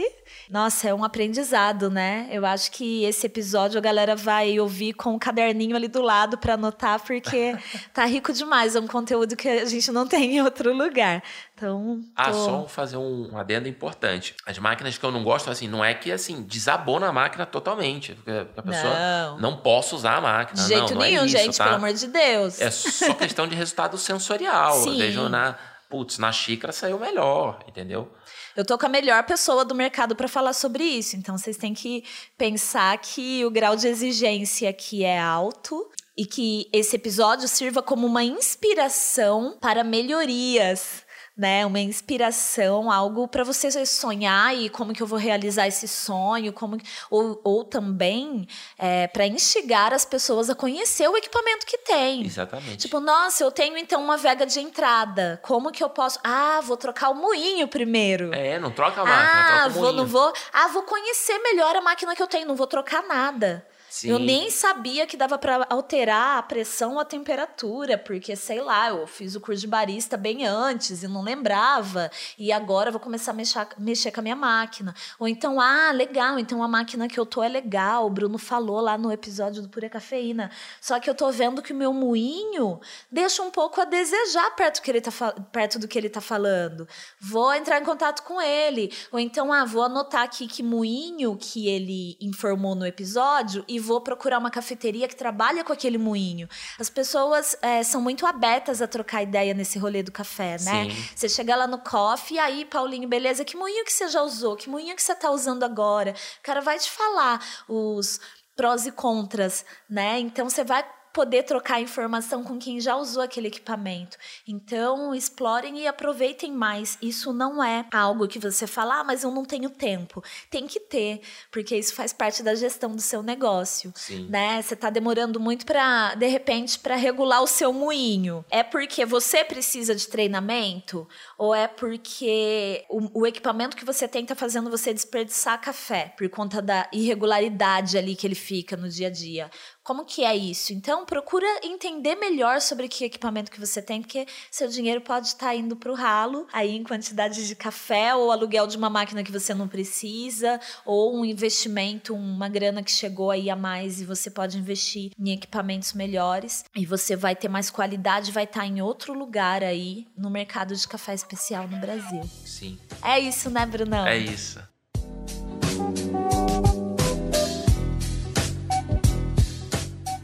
Nossa, 0.49 0.89
é 0.89 0.93
um 0.93 1.03
aprendizado, 1.03 1.89
né? 1.89 2.27
Eu 2.31 2.45
acho 2.45 2.71
que 2.71 3.03
esse 3.05 3.25
episódio 3.25 3.77
a 3.77 3.81
galera 3.81 4.15
vai 4.15 4.59
ouvir 4.59 4.93
com 4.93 5.13
um 5.13 5.19
caderninho 5.19 5.75
ali 5.75 5.87
do 5.87 6.01
lado 6.01 6.37
para 6.37 6.55
anotar, 6.55 6.99
porque 7.01 7.55
tá 7.93 8.05
rico 8.05 8.33
demais. 8.33 8.75
É 8.75 8.79
um 8.79 8.87
conteúdo 8.87 9.35
que 9.35 9.47
a 9.47 9.65
gente 9.65 9.91
não 9.91 10.07
tem 10.07 10.35
em 10.35 10.41
outro 10.41 10.73
lugar. 10.73 11.23
Então. 11.63 12.01
Ah, 12.15 12.29
tô... 12.29 12.29
Ah, 12.29 12.33
só 12.33 12.67
fazer 12.67 12.97
um 12.97 13.37
adendo 13.37 13.67
importante. 13.67 14.35
As 14.45 14.59
máquinas 14.59 14.97
que 14.97 15.05
eu 15.05 15.11
não 15.11 15.23
gosto, 15.23 15.49
assim, 15.49 15.67
não 15.67 15.83
é 15.83 15.93
que 15.93 16.11
assim, 16.11 16.43
desabou 16.43 16.99
na 16.99 17.11
máquina 17.11 17.45
totalmente. 17.45 18.13
Porque 18.15 18.31
a 18.31 18.61
pessoa 18.61 18.93
não, 18.93 19.39
não 19.39 19.57
posso 19.57 19.95
usar 19.95 20.17
a 20.17 20.21
máquina. 20.21 20.61
De 20.61 20.67
jeito 20.67 20.93
não, 20.93 21.01
nenhum, 21.01 21.17
não 21.17 21.23
é 21.23 21.25
isso, 21.25 21.37
gente, 21.37 21.57
tá? 21.57 21.63
pelo 21.65 21.75
amor 21.77 21.93
de 21.93 22.07
Deus. 22.07 22.59
É 22.59 22.69
só 22.69 23.13
questão 23.13 23.47
de 23.47 23.55
resultado 23.55 23.97
sensorial. 23.97 24.73
Sim. 24.83 24.91
Eu 24.91 24.97
vejo 24.97 25.29
na. 25.29 25.57
Putz, 25.89 26.17
na 26.17 26.31
xícara 26.31 26.73
saiu 26.73 26.97
melhor, 26.97 27.59
entendeu? 27.67 28.11
Eu 28.55 28.65
tô 28.65 28.79
com 28.79 28.85
a 28.87 28.89
melhor 28.89 29.23
pessoa 29.25 29.63
do 29.63 29.75
mercado 29.75 30.15
para 30.15 30.27
falar 30.27 30.53
sobre 30.53 30.83
isso. 30.83 31.15
Então 31.15 31.37
vocês 31.37 31.55
têm 31.55 31.71
que 31.71 32.03
pensar 32.35 32.97
que 32.97 33.45
o 33.45 33.51
grau 33.51 33.75
de 33.75 33.87
exigência 33.87 34.71
aqui 34.71 35.03
é 35.03 35.19
alto 35.19 35.87
e 36.17 36.25
que 36.25 36.67
esse 36.73 36.95
episódio 36.95 37.47
sirva 37.47 37.83
como 37.83 38.07
uma 38.07 38.23
inspiração 38.23 39.55
para 39.61 39.83
melhorias 39.83 41.03
né? 41.35 41.65
Uma 41.65 41.79
inspiração, 41.79 42.91
algo 42.91 43.27
para 43.27 43.43
você 43.43 43.85
sonhar 43.85 44.55
e 44.55 44.69
como 44.69 44.93
que 44.93 45.01
eu 45.01 45.07
vou 45.07 45.17
realizar 45.17 45.67
esse 45.67 45.87
sonho, 45.87 46.53
como 46.53 46.77
ou, 47.09 47.41
ou 47.43 47.63
também 47.63 48.47
é, 48.77 49.07
para 49.07 49.25
instigar 49.25 49.93
as 49.93 50.05
pessoas 50.05 50.49
a 50.49 50.55
conhecer 50.55 51.07
o 51.07 51.17
equipamento 51.17 51.65
que 51.65 51.77
tem. 51.79 52.25
Exatamente. 52.25 52.77
Tipo, 52.77 52.99
nossa, 52.99 53.43
eu 53.43 53.51
tenho 53.51 53.77
então 53.77 54.01
uma 54.03 54.17
vega 54.17 54.45
de 54.45 54.59
entrada. 54.59 55.39
Como 55.43 55.71
que 55.71 55.83
eu 55.83 55.89
posso? 55.89 56.19
Ah, 56.23 56.61
vou 56.63 56.77
trocar 56.77 57.09
o 57.09 57.15
moinho 57.15 57.67
primeiro. 57.67 58.33
É, 58.33 58.59
não 58.59 58.71
troca 58.71 59.01
a 59.01 59.05
máquina, 59.05 59.41
ah, 59.41 59.61
troca 59.63 59.67
o 59.67 59.81
vou, 59.81 59.93
não 59.93 60.05
vou. 60.05 60.33
Ah, 60.51 60.67
vou 60.67 60.83
conhecer 60.83 61.37
melhor 61.39 61.75
a 61.75 61.81
máquina 61.81 62.15
que 62.15 62.21
eu 62.21 62.27
tenho, 62.27 62.47
não 62.47 62.55
vou 62.55 62.67
trocar 62.67 63.03
nada. 63.03 63.65
Sim. 63.93 64.09
Eu 64.09 64.17
nem 64.17 64.49
sabia 64.49 65.05
que 65.05 65.15
dava 65.15 65.37
para 65.37 65.67
alterar 65.69 66.39
a 66.39 66.41
pressão 66.41 66.93
ou 66.93 66.99
a 66.99 67.05
temperatura, 67.05 67.95
porque 67.95 68.35
sei 68.35 68.59
lá, 68.59 68.89
eu 68.89 69.05
fiz 69.05 69.35
o 69.35 69.39
curso 69.39 69.61
de 69.61 69.67
barista 69.67 70.17
bem 70.17 70.47
antes 70.47 71.03
e 71.03 71.07
não 71.07 71.21
lembrava, 71.21 72.09
e 72.35 72.51
agora 72.51 72.89
vou 72.89 72.99
começar 72.99 73.29
a 73.29 73.33
mexer, 73.35 73.67
mexer 73.77 74.09
com 74.11 74.19
a 74.19 74.23
minha 74.23 74.35
máquina. 74.35 74.95
Ou 75.19 75.27
então, 75.27 75.61
ah, 75.61 75.91
legal, 75.91 76.39
então 76.39 76.63
a 76.63 76.67
máquina 76.67 77.07
que 77.07 77.19
eu 77.19 77.25
tô 77.25 77.43
é 77.43 77.47
legal, 77.47 78.07
o 78.07 78.09
Bruno 78.09 78.39
falou 78.39 78.81
lá 78.81 78.97
no 78.97 79.11
episódio 79.11 79.61
do 79.61 79.69
Pura 79.69 79.87
Cafeína. 79.87 80.49
Só 80.81 80.99
que 80.99 81.07
eu 81.07 81.13
tô 81.13 81.31
vendo 81.31 81.61
que 81.61 81.71
o 81.71 81.75
meu 81.75 81.93
moinho 81.93 82.81
deixa 83.11 83.43
um 83.43 83.51
pouco 83.51 83.79
a 83.79 83.85
desejar 83.85 84.55
perto, 84.55 84.81
que 84.81 84.89
ele 84.89 85.01
tá, 85.01 85.11
perto 85.51 85.77
do 85.77 85.87
que 85.87 85.99
ele 85.99 86.09
tá 86.09 86.19
falando. 86.19 86.87
Vou 87.21 87.53
entrar 87.53 87.79
em 87.79 87.85
contato 87.85 88.23
com 88.23 88.41
ele. 88.41 88.91
Ou 89.11 89.19
então, 89.19 89.53
ah, 89.53 89.65
vou 89.65 89.83
anotar 89.83 90.23
aqui 90.23 90.47
que 90.47 90.63
moinho 90.63 91.37
que 91.37 91.67
ele 91.67 92.17
informou 92.19 92.73
no 92.73 92.87
episódio 92.87 93.63
e 93.67 93.82
vou 93.83 94.01
procurar 94.01 94.39
uma 94.39 94.49
cafeteria 94.49 95.07
que 95.07 95.15
trabalha 95.15 95.63
com 95.63 95.73
aquele 95.73 95.97
moinho. 95.97 96.47
As 96.79 96.89
pessoas 96.89 97.55
é, 97.61 97.83
são 97.83 98.01
muito 98.01 98.25
abertas 98.25 98.81
a 98.81 98.87
trocar 98.87 99.21
ideia 99.21 99.53
nesse 99.53 99.77
rolê 99.77 100.01
do 100.01 100.11
café, 100.11 100.57
né? 100.61 100.89
Sim. 100.89 101.07
Você 101.15 101.29
chega 101.29 101.55
lá 101.55 101.67
no 101.67 101.79
coffee, 101.79 102.37
e 102.37 102.39
aí, 102.39 102.65
Paulinho, 102.65 103.07
beleza? 103.07 103.43
Que 103.43 103.57
moinho 103.57 103.83
que 103.83 103.91
você 103.91 104.07
já 104.07 104.21
usou? 104.21 104.55
Que 104.55 104.69
moinho 104.69 104.95
que 104.95 105.03
você 105.03 105.11
está 105.11 105.29
usando 105.29 105.63
agora? 105.63 106.15
O 106.39 106.43
cara 106.43 106.61
vai 106.61 106.79
te 106.79 106.89
falar 106.89 107.39
os 107.67 108.19
prós 108.55 108.85
e 108.85 108.91
contras, 108.91 109.65
né? 109.89 110.19
Então 110.19 110.49
você 110.49 110.63
vai 110.63 110.85
poder 111.13 111.43
trocar 111.43 111.79
informação 111.79 112.43
com 112.43 112.57
quem 112.57 112.81
já 112.81 112.95
usou 112.95 113.21
aquele 113.21 113.47
equipamento. 113.47 114.17
Então, 114.47 115.13
explorem 115.13 115.79
e 115.79 115.87
aproveitem 115.87 116.51
mais. 116.51 116.97
Isso 117.01 117.31
não 117.31 117.63
é 117.63 117.85
algo 117.93 118.27
que 118.27 118.39
você 118.39 118.65
fala, 118.65 118.99
ah, 118.99 119.03
mas 119.03 119.23
eu 119.23 119.29
não 119.29 119.45
tenho 119.45 119.69
tempo. 119.69 120.23
Tem 120.49 120.65
que 120.65 120.79
ter, 120.79 121.21
porque 121.51 121.77
isso 121.77 121.93
faz 121.93 122.11
parte 122.11 122.41
da 122.41 122.55
gestão 122.55 122.95
do 122.95 123.01
seu 123.01 123.21
negócio, 123.21 123.93
Sim. 123.95 124.27
né? 124.27 124.61
Você 124.61 124.73
está 124.73 124.89
demorando 124.89 125.39
muito 125.39 125.65
para, 125.65 126.15
de 126.15 126.27
repente, 126.27 126.79
para 126.79 126.95
regular 126.95 127.43
o 127.43 127.47
seu 127.47 127.71
moinho. 127.71 128.43
É 128.49 128.63
porque 128.63 129.05
você 129.05 129.45
precisa 129.45 129.93
de 129.93 130.07
treinamento 130.07 131.07
ou 131.43 131.53
é 131.53 131.67
porque 131.67 132.85
o, 132.89 133.19
o 133.19 133.27
equipamento 133.27 133.75
que 133.75 133.83
você 133.83 134.07
tem 134.07 134.21
está 134.21 134.33
fazendo 134.33 134.69
você 134.69 134.93
desperdiçar 134.93 135.59
café 135.59 136.13
por 136.17 136.29
conta 136.29 136.61
da 136.61 136.87
irregularidade 136.93 137.97
ali 137.97 138.15
que 138.15 138.25
ele 138.25 138.33
fica 138.33 138.77
no 138.77 138.87
dia 138.87 139.07
a 139.07 139.11
dia? 139.11 139.51
Como 139.83 140.05
que 140.05 140.23
é 140.23 140.33
isso? 140.33 140.71
Então, 140.71 141.05
procura 141.05 141.45
entender 141.61 142.15
melhor 142.15 142.61
sobre 142.61 142.87
que 142.87 143.03
equipamento 143.03 143.51
que 143.51 143.59
você 143.59 143.81
tem, 143.81 144.01
porque 144.01 144.25
seu 144.49 144.69
dinheiro 144.69 145.01
pode 145.01 145.27
estar 145.27 145.53
indo 145.53 145.75
para 145.75 145.91
o 145.91 145.95
ralo, 145.95 146.47
aí 146.53 146.73
em 146.73 146.83
quantidade 146.85 147.45
de 147.45 147.53
café, 147.53 148.15
ou 148.15 148.31
aluguel 148.31 148.65
de 148.65 148.77
uma 148.77 148.89
máquina 148.89 149.21
que 149.21 149.31
você 149.31 149.53
não 149.53 149.67
precisa, 149.67 150.57
ou 150.85 151.13
um 151.13 151.25
investimento, 151.25 152.15
uma 152.15 152.47
grana 152.47 152.81
que 152.81 152.91
chegou 152.91 153.29
aí 153.29 153.49
a 153.49 153.57
mais 153.57 153.99
e 153.99 154.05
você 154.05 154.31
pode 154.31 154.57
investir 154.57 155.11
em 155.19 155.33
equipamentos 155.33 155.91
melhores. 155.91 156.63
E 156.73 156.85
você 156.85 157.17
vai 157.17 157.35
ter 157.35 157.49
mais 157.49 157.69
qualidade, 157.69 158.31
vai 158.31 158.45
estar 158.45 158.65
em 158.65 158.81
outro 158.81 159.13
lugar 159.13 159.61
aí 159.61 160.07
no 160.17 160.29
mercado 160.29 160.73
de 160.73 160.87
café 160.87 161.13
especial 161.13 161.32
no 161.67 161.77
Brasil. 161.77 162.21
Sim. 162.45 162.79
É 163.01 163.19
isso, 163.19 163.49
né, 163.49 163.65
Brunão? 163.65 164.05
É 164.05 164.17
isso. 164.17 164.59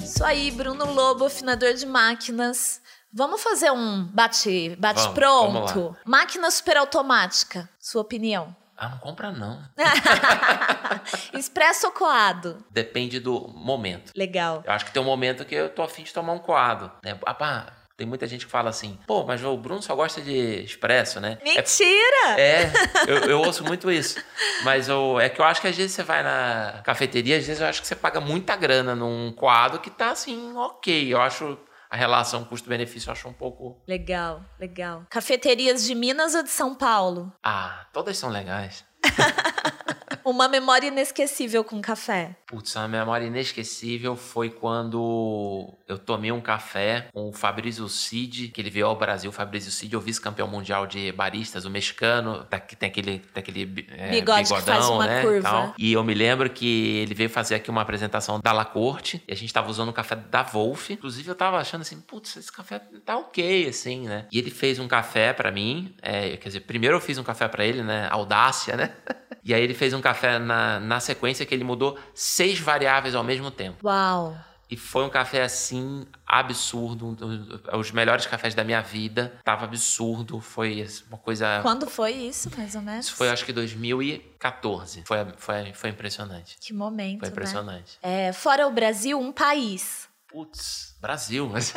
Isso 0.03 0.23
aí, 0.23 0.51
Bruno 0.51 0.91
Lobo, 0.91 1.25
afinador 1.25 1.73
de 1.73 1.85
máquinas. 1.85 2.81
Vamos 3.11 3.41
fazer 3.41 3.71
um 3.71 4.05
bate, 4.05 4.75
bate 4.77 5.01
Vamos, 5.01 5.15
pronto? 5.15 5.73
vamos 5.73 5.97
Máquina 6.05 6.51
superautomática, 6.51 7.67
sua 7.79 8.01
opinião? 8.01 8.55
Ah, 8.77 8.89
não 8.89 8.97
compra 8.99 9.31
não. 9.31 9.61
Expresso 11.33 11.87
ou 11.87 11.91
coado? 11.91 12.63
Depende 12.69 13.19
do 13.19 13.47
momento. 13.49 14.11
Legal. 14.15 14.63
Eu 14.65 14.71
acho 14.71 14.85
que 14.85 14.91
tem 14.91 15.01
um 15.01 15.05
momento 15.05 15.43
que 15.43 15.55
eu 15.55 15.69
tô 15.69 15.81
afim 15.81 16.03
de 16.03 16.13
tomar 16.13 16.33
um 16.33 16.39
coado. 16.39 16.89
Né? 17.03 17.17
Ah, 17.25 17.33
pá, 17.33 17.73
tem 17.99 18.07
muita 18.07 18.25
gente 18.25 18.45
que 18.45 18.51
fala 18.51 18.69
assim, 18.69 18.97
pô, 19.05 19.25
mas 19.25 19.43
o 19.43 19.57
Bruno 19.57 19.81
só 19.81 19.93
gosta 19.93 20.21
de 20.21 20.63
expresso, 20.63 21.19
né? 21.19 21.37
Mentira! 21.43 22.39
É, 22.39 22.61
é 22.61 22.71
eu, 23.05 23.17
eu, 23.25 23.41
ouço 23.41 23.61
muito 23.65 23.91
isso. 23.91 24.23
Mas 24.63 24.87
eu, 24.87 25.19
é 25.19 25.27
que 25.27 25.41
eu 25.41 25.43
acho 25.43 25.59
que 25.59 25.67
às 25.67 25.75
vezes 25.75 25.91
você 25.91 26.01
vai 26.01 26.23
na 26.23 26.81
cafeteria, 26.85 27.37
às 27.37 27.45
vezes 27.45 27.61
eu 27.61 27.67
acho 27.67 27.81
que 27.81 27.87
você 27.87 27.97
paga 27.97 28.21
muita 28.21 28.55
grana 28.55 28.95
num 28.95 29.33
quadro 29.33 29.81
que 29.81 29.89
tá 29.89 30.11
assim, 30.11 30.55
ok. 30.55 31.13
Eu 31.13 31.19
acho 31.19 31.57
a 31.89 31.97
relação 31.97 32.45
custo-benefício 32.45 33.09
eu 33.09 33.11
acho 33.11 33.27
um 33.27 33.33
pouco. 33.33 33.81
Legal, 33.85 34.45
legal. 34.57 35.03
Cafeterias 35.09 35.83
de 35.83 35.93
Minas 35.93 36.35
ou 36.35 36.43
de 36.43 36.49
São 36.49 36.73
Paulo? 36.73 37.33
Ah, 37.43 37.85
todas 37.91 38.17
são 38.17 38.29
legais. 38.29 38.85
Uma 40.23 40.47
memória 40.47 40.87
inesquecível 40.87 41.63
com 41.63 41.81
café. 41.81 42.35
Putz, 42.45 42.75
uma 42.75 42.87
memória 42.87 43.25
inesquecível 43.25 44.15
foi 44.15 44.49
quando 44.49 45.73
eu 45.89 45.97
tomei 45.97 46.31
um 46.31 46.39
café 46.39 47.07
com 47.11 47.29
o 47.29 47.33
Fabrício 47.33 47.89
Cid, 47.89 48.49
que 48.49 48.61
ele 48.61 48.69
veio 48.69 48.85
ao 48.85 48.95
Brasil. 48.95 49.31
O 49.31 49.33
Fabrício 49.33 49.71
Cid, 49.71 49.97
o 49.97 49.99
vice-campeão 49.99 50.47
mundial 50.47 50.85
de 50.85 51.11
baristas, 51.11 51.65
o 51.65 51.69
mexicano, 51.69 52.45
que 52.67 52.75
tem 52.75 52.89
aquele, 52.89 53.17
tem 53.19 53.41
aquele 53.41 53.87
é, 53.97 54.11
Bigode 54.11 54.43
bigodão, 54.43 54.57
que 54.59 54.71
faz 54.71 54.87
uma 54.87 55.07
né? 55.07 55.21
curva. 55.23 55.39
E, 55.39 55.41
tal. 55.41 55.73
e 55.79 55.93
eu 55.93 56.03
me 56.03 56.13
lembro 56.13 56.47
que 56.47 56.97
ele 56.97 57.15
veio 57.15 57.29
fazer 57.29 57.55
aqui 57.55 57.71
uma 57.71 57.81
apresentação 57.81 58.39
da 58.39 58.51
La 58.51 58.65
Corte 58.65 59.23
e 59.27 59.33
a 59.33 59.35
gente 59.35 59.51
tava 59.51 59.67
usando 59.67 59.89
um 59.89 59.93
café 59.93 60.15
da 60.15 60.43
Wolf. 60.43 60.91
Inclusive, 60.91 61.27
eu 61.27 61.35
tava 61.35 61.57
achando 61.57 61.81
assim, 61.81 61.99
putz, 61.99 62.37
esse 62.37 62.51
café 62.51 62.79
tá 63.03 63.17
ok, 63.17 63.67
assim, 63.67 64.07
né? 64.07 64.27
E 64.31 64.37
ele 64.37 64.51
fez 64.51 64.77
um 64.77 64.87
café 64.87 65.33
para 65.33 65.51
mim. 65.51 65.95
É, 66.03 66.37
quer 66.37 66.49
dizer, 66.49 66.59
primeiro 66.61 66.97
eu 66.97 67.01
fiz 67.01 67.17
um 67.17 67.23
café 67.23 67.47
para 67.47 67.65
ele, 67.65 67.81
né? 67.81 68.07
Audácia, 68.11 68.77
né? 68.77 68.93
E 69.41 69.53
aí 69.53 69.63
ele 69.63 69.73
fez 69.73 69.93
um 69.93 70.01
café 70.01 70.37
na, 70.37 70.79
na 70.81 70.99
sequência 70.99 71.45
que 71.45 71.55
ele 71.55 71.63
mudou 71.63 71.97
seis 72.13 72.59
variáveis 72.59 73.15
ao 73.15 73.23
mesmo 73.23 73.49
tempo. 73.49 73.77
Uau! 73.87 74.35
E 74.69 74.77
foi 74.77 75.03
um 75.03 75.09
café 75.09 75.41
assim, 75.41 76.05
absurdo. 76.27 77.07
Um 77.07 77.79
os 77.79 77.91
melhores 77.91 78.27
cafés 78.27 78.53
da 78.53 78.63
minha 78.63 78.81
vida. 78.81 79.33
Tava 79.43 79.65
absurdo. 79.65 80.39
Foi 80.39 80.85
uma 81.07 81.17
coisa. 81.17 81.59
Quando 81.63 81.89
foi 81.89 82.11
isso, 82.11 82.51
mais 82.55 82.75
ou 82.75 82.81
menos? 82.81 83.07
Isso 83.07 83.15
foi 83.15 83.29
acho 83.29 83.43
que 83.43 83.51
2014. 83.51 85.03
Foi, 85.05 85.17
foi, 85.37 85.73
foi 85.73 85.89
impressionante. 85.89 86.57
Que 86.61 86.71
momento. 86.71 87.21
Foi 87.21 87.29
impressionante. 87.29 87.97
Né? 88.03 88.27
É, 88.27 88.33
fora 88.33 88.67
o 88.67 88.71
Brasil, 88.71 89.19
um 89.19 89.31
país. 89.31 90.07
Putz, 90.27 90.95
Brasil, 91.01 91.49
mas. 91.51 91.73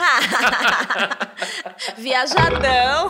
Viajadão! 1.97 3.09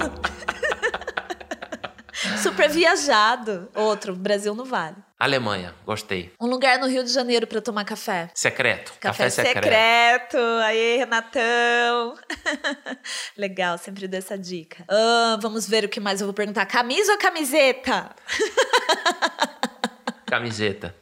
Super 2.40 2.70
viajado. 2.70 3.68
Outro, 3.74 4.14
Brasil 4.14 4.54
não 4.54 4.64
vale. 4.64 4.96
Alemanha, 5.22 5.72
gostei. 5.86 6.32
Um 6.40 6.48
lugar 6.48 6.80
no 6.80 6.88
Rio 6.88 7.04
de 7.04 7.12
Janeiro 7.12 7.46
para 7.46 7.60
tomar 7.60 7.84
café. 7.84 8.28
Secreto. 8.34 8.92
Café, 8.98 9.26
café 9.26 9.30
secreto. 9.30 9.62
secreto. 9.62 10.36
Aí, 10.64 10.96
Renatão. 10.96 12.16
Legal, 13.38 13.78
sempre 13.78 14.08
dou 14.08 14.18
essa 14.18 14.36
dica. 14.36 14.84
Ah, 14.88 15.38
vamos 15.40 15.68
ver 15.68 15.84
o 15.84 15.88
que 15.88 16.00
mais 16.00 16.20
eu 16.20 16.26
vou 16.26 16.34
perguntar. 16.34 16.66
Camisa 16.66 17.12
ou 17.12 17.18
camiseta? 17.18 18.10
Camiseta. 20.26 20.92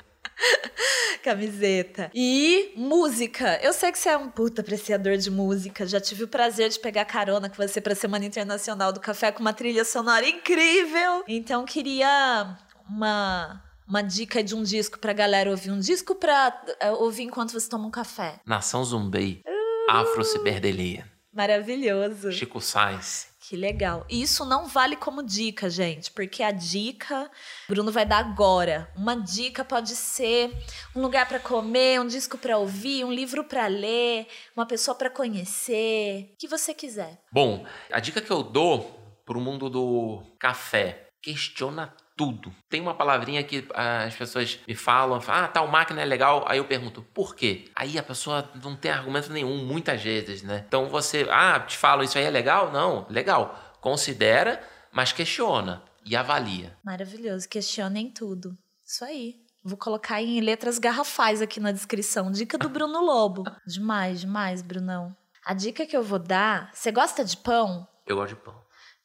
Camiseta. 1.25 2.11
E 2.15 2.75
música. 2.77 3.59
Eu 3.63 3.73
sei 3.73 3.91
que 3.91 3.99
você 3.99 4.11
é 4.11 4.19
um 4.19 4.29
puta 4.29 4.61
apreciador 4.61 5.17
de 5.17 5.31
música. 5.31 5.87
Já 5.87 5.99
tive 5.99 6.25
o 6.25 6.29
prazer 6.29 6.69
de 6.69 6.79
pegar 6.79 7.07
carona 7.07 7.49
com 7.49 7.57
você 7.57 7.81
pra 7.81 7.95
Semana 7.95 8.27
Internacional 8.27 8.93
do 8.93 9.01
Café 9.01 9.33
com 9.33 9.41
uma 9.41 9.55
trilha 9.55 9.83
sonora 9.83 10.29
incrível. 10.29 11.25
Então 11.27 11.65
queria 11.65 12.55
uma 12.87 13.70
uma 13.91 14.03
dica 14.03 14.43
de 14.43 14.55
um 14.55 14.63
disco 14.63 15.01
pra 15.01 15.13
galera 15.13 15.51
ouvir. 15.51 15.73
Um 15.73 15.81
disco 15.81 16.15
pra 16.15 16.63
uh, 16.81 17.03
ouvir 17.03 17.25
enquanto 17.25 17.51
você 17.51 17.69
toma 17.69 17.89
um 17.89 17.91
café. 17.91 18.41
Nação 18.47 18.85
Zumbi. 18.85 19.43
Uh, 19.45 19.91
Afro-Ciberdelia. 19.91 21.11
Maravilhoso. 21.33 22.31
Chico 22.31 22.61
Sainz. 22.61 23.29
Que 23.41 23.57
legal. 23.57 24.07
E 24.09 24.23
isso 24.23 24.45
não 24.45 24.69
vale 24.69 24.95
como 24.95 25.25
dica, 25.25 25.69
gente, 25.69 26.13
porque 26.13 26.41
a 26.41 26.53
dica 26.53 27.29
Bruno 27.69 27.91
vai 27.91 28.07
dar 28.07 28.19
agora. 28.19 28.89
Uma 28.97 29.17
dica 29.17 29.65
pode 29.65 29.97
ser 29.97 30.57
um 30.95 31.03
lugar 31.03 31.27
para 31.27 31.41
comer, 31.41 32.01
um 32.01 32.07
disco 32.07 32.39
para 32.39 32.59
ouvir, 32.59 33.05
um 33.05 33.13
livro 33.13 33.43
para 33.43 33.67
ler, 33.67 34.29
uma 34.57 34.67
pessoa 34.67 34.95
para 34.95 35.11
conhecer, 35.11 36.31
o 36.35 36.37
que 36.37 36.47
você 36.47 36.73
quiser. 36.73 37.21
Bom, 37.33 37.67
a 37.91 37.99
dica 37.99 38.21
que 38.21 38.31
eu 38.31 38.45
dou 38.45 39.01
pro 39.25 39.41
mundo 39.41 39.69
do 39.69 40.23
café, 40.39 41.10
questiona 41.23 41.95
tudo. 42.17 42.53
Tem 42.69 42.81
uma 42.81 42.95
palavrinha 42.95 43.43
que 43.43 43.67
as 43.75 44.15
pessoas 44.15 44.59
me 44.69 44.75
falam, 44.75 45.21
ah, 45.27 45.49
tal 45.49 45.67
máquina 45.67 46.03
é 46.03 46.05
legal. 46.05 46.45
Aí 46.47 46.59
eu 46.59 46.65
pergunto, 46.67 47.03
por 47.15 47.35
quê? 47.35 47.65
Aí 47.75 47.99
a 47.99 48.03
pessoa 48.03 48.49
não 48.63 48.77
tem 48.77 48.91
argumento 48.91 49.33
nenhum, 49.33 49.65
muitas 49.65 50.03
vezes, 50.03 50.43
né? 50.43 50.65
Então 50.69 50.89
você, 50.89 51.27
ah, 51.31 51.59
te 51.61 51.79
falo, 51.79 52.03
isso 52.03 52.19
aí 52.19 52.25
é 52.25 52.31
legal? 52.31 52.71
Não, 52.71 53.07
legal. 53.09 53.59
Considera, 53.81 54.63
mas 54.93 55.13
questiona 55.13 55.83
e 56.05 56.15
avalia. 56.15 56.77
Maravilhoso, 56.85 57.49
questionem 57.49 58.11
tudo. 58.11 58.57
Isso 58.85 59.05
aí. 59.05 59.37
Vou 59.63 59.77
colocar 59.77 60.23
em 60.23 60.41
letras 60.41 60.79
garrafais 60.79 61.41
aqui 61.43 61.61
na 61.61 61.73
descrição. 61.73 62.31
Dica 62.31 62.57
do 62.59 62.69
Bruno 62.69 63.01
Lobo. 63.05 63.45
demais, 63.67 64.21
demais, 64.21 64.63
Brunão. 64.63 65.15
A 65.45 65.55
dica 65.55 65.87
que 65.87 65.97
eu 65.97 66.03
vou 66.03 66.19
dar, 66.19 66.71
você 66.75 66.93
gosta 66.93 67.25
de 67.25 67.37
pão? 67.37 67.87
Eu 68.07 68.17
gosto 68.17 68.35
de 68.35 68.43
pão. 68.43 68.55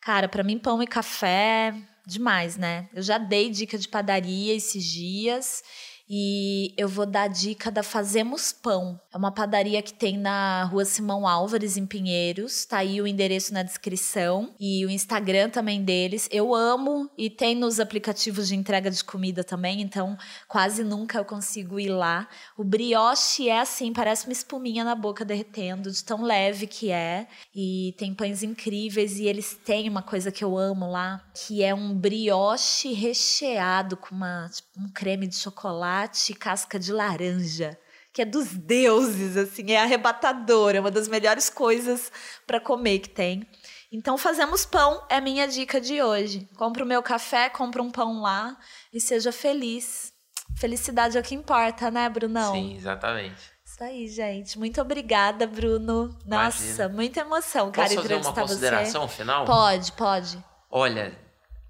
Cara, 0.02 0.28
para 0.28 0.44
mim 0.44 0.60
pão 0.60 0.82
e 0.84 0.88
café 0.88 1.74
demais, 2.06 2.58
né? 2.58 2.88
Eu 2.94 3.02
já 3.02 3.18
dei 3.18 3.50
dica 3.50 3.78
de 3.78 3.88
padaria 3.88 4.54
esses 4.54 4.84
dias 4.84 5.64
e 6.08 6.74
eu 6.78 6.88
vou 6.88 7.06
dar 7.06 7.24
a 7.24 7.28
dica 7.28 7.72
da 7.72 7.82
Fazemos 7.82 8.52
Pão. 8.52 9.00
É 9.12 9.18
uma 9.18 9.32
padaria 9.32 9.82
que 9.82 9.94
tem 9.94 10.18
na 10.18 10.64
rua 10.66 10.86
Simão 10.86 11.28
Álvares, 11.28 11.78
em 11.78 11.86
Pinheiros. 11.86 12.66
Tá 12.66 12.78
aí 12.78 13.02
o 13.02 13.08
endereço 13.08 13.54
na 13.54 13.64
descrição 13.64 14.54
e 14.60 14.86
o 14.86 14.90
Instagram 14.90 15.50
também 15.50 15.84
deles. 15.84 16.30
Eu 16.32 16.54
amo 16.54 17.10
e 17.18 17.30
tem 17.30 17.56
nos 17.56 17.80
aplicativos 17.80 18.48
de 18.48 18.56
entrega 18.56 18.92
de 18.92 19.04
comida 19.04 19.44
também, 19.44 19.82
então 19.82 20.16
quase 20.48 20.84
nunca 20.84 21.18
eu 21.18 21.26
consigo 21.26 21.80
ir 21.80 21.90
lá. 21.90 22.28
O 22.56 22.64
brioche 22.64 23.50
é 23.50 23.60
assim, 23.60 23.92
parece 23.92 24.28
uma 24.28 24.34
espuminha 24.34 24.84
na 24.84 24.94
boca 24.94 25.26
derretendo, 25.26 25.92
de 25.92 26.04
tão 26.04 26.22
leve 26.22 26.68
que 26.68 26.92
é. 26.92 27.28
E 27.54 27.96
tem 27.98 28.14
pães 28.14 28.44
incríveis 28.44 29.18
e 29.18 29.26
eles 29.26 29.58
têm 29.66 29.90
uma 29.90 30.04
coisa 30.04 30.32
que 30.32 30.44
eu 30.44 30.56
amo 30.56 30.90
lá, 30.90 31.24
que 31.34 31.64
é 31.64 31.74
um 31.74 31.96
brioche 31.96 32.94
recheado 32.94 33.98
com 33.98 34.14
uma, 34.14 34.50
tipo, 34.54 34.70
um 34.80 34.90
creme 34.90 35.26
de 35.26 35.36
chocolate 35.36 35.95
chocolate 35.96 36.32
e 36.32 36.36
casca 36.36 36.78
de 36.80 36.92
laranja, 36.92 37.78
que 38.14 38.22
é 38.22 38.26
dos 38.26 38.54
deuses, 38.54 39.38
assim, 39.38 39.72
é 39.72 39.82
arrebatador, 39.82 40.76
é 40.76 40.80
uma 40.80 40.92
das 40.92 41.08
melhores 41.08 41.50
coisas 41.50 42.12
para 42.46 42.60
comer 42.60 43.00
que 43.00 43.10
tem. 43.10 43.48
Então, 43.92 44.18
fazemos 44.18 44.66
pão, 44.66 45.02
é 45.10 45.22
minha 45.22 45.48
dica 45.48 45.80
de 45.80 46.02
hoje. 46.02 46.48
Compre 46.58 46.84
o 46.84 46.86
meu 46.86 47.02
café, 47.02 47.50
compre 47.50 47.82
um 47.82 47.92
pão 47.92 48.22
lá 48.22 48.58
e 48.92 49.00
seja 49.00 49.32
feliz. 49.32 50.12
Felicidade 50.58 51.18
é 51.18 51.22
o 51.22 51.24
que 51.24 51.36
importa, 51.36 51.90
né, 51.90 52.10
Brunão? 52.10 52.54
Sim, 52.54 52.76
exatamente. 52.76 53.56
Isso 53.66 53.84
aí, 53.84 54.08
gente. 54.08 54.58
Muito 54.58 54.82
obrigada, 54.82 55.46
Bruno. 55.48 56.18
Nossa, 56.26 56.64
Imagina. 56.64 56.90
muita 56.90 57.20
emoção, 57.22 57.72
cara, 57.72 57.90
Posso 57.90 58.02
fazer 58.02 58.16
uma 58.16 58.34
consideração 58.34 59.08
você. 59.08 59.18
final? 59.18 59.46
Pode, 59.46 59.92
pode. 59.94 60.44
Olha, 60.70 61.18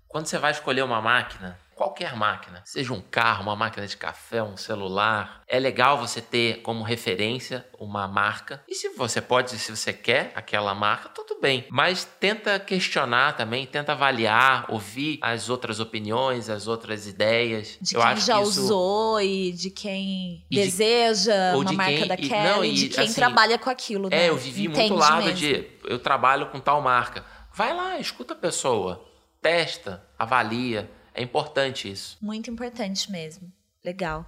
quando 0.08 0.28
você 0.28 0.38
vai 0.38 0.52
escolher 0.52 0.84
uma 0.84 1.02
máquina, 1.02 1.60
qualquer 1.76 2.16
máquina, 2.16 2.62
seja 2.66 2.94
um 2.94 3.02
carro, 3.02 3.44
uma 3.44 3.56
máquina 3.56 3.86
de 3.86 3.98
café, 3.98 4.42
um 4.42 4.56
celular. 4.56 5.44
É 5.48 5.60
legal 5.60 5.98
você 5.98 6.22
ter 6.22 6.62
como 6.62 6.84
referência 6.84 7.66
uma 7.78 8.08
marca. 8.08 8.64
E 8.68 8.74
se 8.74 8.90
você 8.90 9.22
pode, 9.22 9.52
se 9.60 9.76
você 9.76 9.92
quer 9.92 10.32
aquela 10.36 10.74
marca, 10.74 11.10
tudo 11.10 11.40
bem. 11.42 11.66
Mas 11.70 12.06
tenta 12.06 12.58
questionar 12.58 13.36
também, 13.36 13.66
tenta 13.66 13.92
avaliar, 13.92 14.66
ouvir 14.70 15.20
as 15.22 15.50
outras 15.50 15.80
opiniões, 15.82 16.50
as 16.50 16.66
outras 16.66 17.06
ideias. 17.06 17.78
De 17.82 17.96
Eu 17.96 18.02
quem 18.02 18.18
já 18.18 18.42
isso... 18.42 18.62
usou 18.62 19.22
e 19.22 19.52
de 19.52 19.70
quem 19.70 20.46
e 20.50 20.56
deseja 20.56 21.52
de... 21.52 21.58
uma 21.58 21.66
de 21.66 21.76
marca 21.76 21.98
quem... 21.98 22.08
daquela 22.08 22.48
e, 22.48 22.54
não, 22.56 22.66
e, 22.66 22.74
de 22.74 22.90
quem 22.90 23.04
assim, 23.04 23.14
trabalha 23.14 23.58
com 23.58 23.70
aquilo. 23.70 24.08
É, 24.08 24.18
né? 24.18 24.30
eu 24.30 24.38
vivi 24.38 24.66
Entende 24.68 24.90
muito 24.90 24.96
lado 24.96 25.26
mesmo. 25.26 25.38
de 25.38 25.68
eu 25.84 26.00
trabalho 26.00 26.48
com 26.48 26.60
tal 26.60 26.82
marca. 26.82 27.26
Vai 27.54 27.76
lá, 27.76 28.00
escuta 28.00 28.34
a 28.34 28.38
pessoa, 28.38 29.06
testa, 29.42 30.06
avalia. 30.18 30.90
É 31.16 31.24
importante 31.24 31.90
isso. 31.90 32.18
Muito 32.22 32.52
importante 32.52 33.10
mesmo. 33.10 33.52
Legal. 33.84 34.28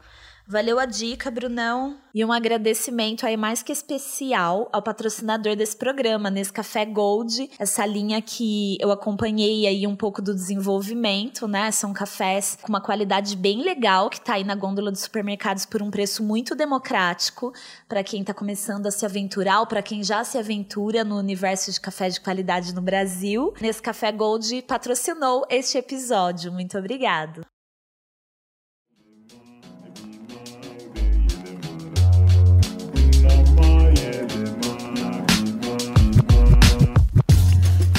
Valeu 0.49 0.80
a 0.80 0.86
dica, 0.86 1.30
Brunão. 1.30 1.98
E 2.15 2.24
um 2.24 2.32
agradecimento 2.32 3.26
aí 3.26 3.36
mais 3.36 3.61
que 3.61 3.74
especial 3.74 4.69
ao 4.72 4.82
patrocinador 4.82 5.57
desse 5.57 5.76
programa, 5.76 6.30
Nescafé 6.30 6.86
Gold, 6.86 7.52
essa 7.60 7.86
linha 7.86 8.22
que 8.22 8.78
eu 8.80 8.90
acompanhei 8.90 9.68
aí 9.68 9.86
um 9.86 9.95
pouco 9.95 10.22
do 10.22 10.34
desenvolvimento, 10.34 11.49
né? 11.49 11.69
São 11.72 11.91
cafés 11.91 12.57
com 12.61 12.69
uma 12.69 12.80
qualidade 12.80 13.36
bem 13.36 13.61
legal 13.61 14.10
que 14.10 14.22
tá 14.22 14.36
aí 14.36 14.45
na 14.45 14.56
gôndola 14.56 14.90
dos 14.90 15.02
supermercados 15.02 15.65
por 15.65 15.82
um 15.82 15.91
preço 15.91 16.24
muito 16.24 16.56
democrático 16.56 17.52
para 17.90 18.02
quem 18.02 18.24
tá 18.24 18.34
começando 18.34 18.88
a 18.88 18.91
se 18.91 19.06
aventurar 19.06 19.60
ou 19.60 19.68
para 19.68 19.82
quem 19.82 20.02
já 20.02 20.24
se 20.24 20.38
aventura 20.38 21.03
no 21.03 21.18
universo 21.18 21.74
de 21.74 21.82
café 21.82 22.07
de 22.07 22.22
qualidade 22.22 22.74
no 22.74 22.82
Brasil. 22.82 23.53
Nescafé 23.60 24.14
Gold 24.14 24.61
patrocinou 24.61 25.45
este 25.49 25.78
episódio. 25.78 26.53
Muito 26.53 26.78
obrigado. 26.78 27.45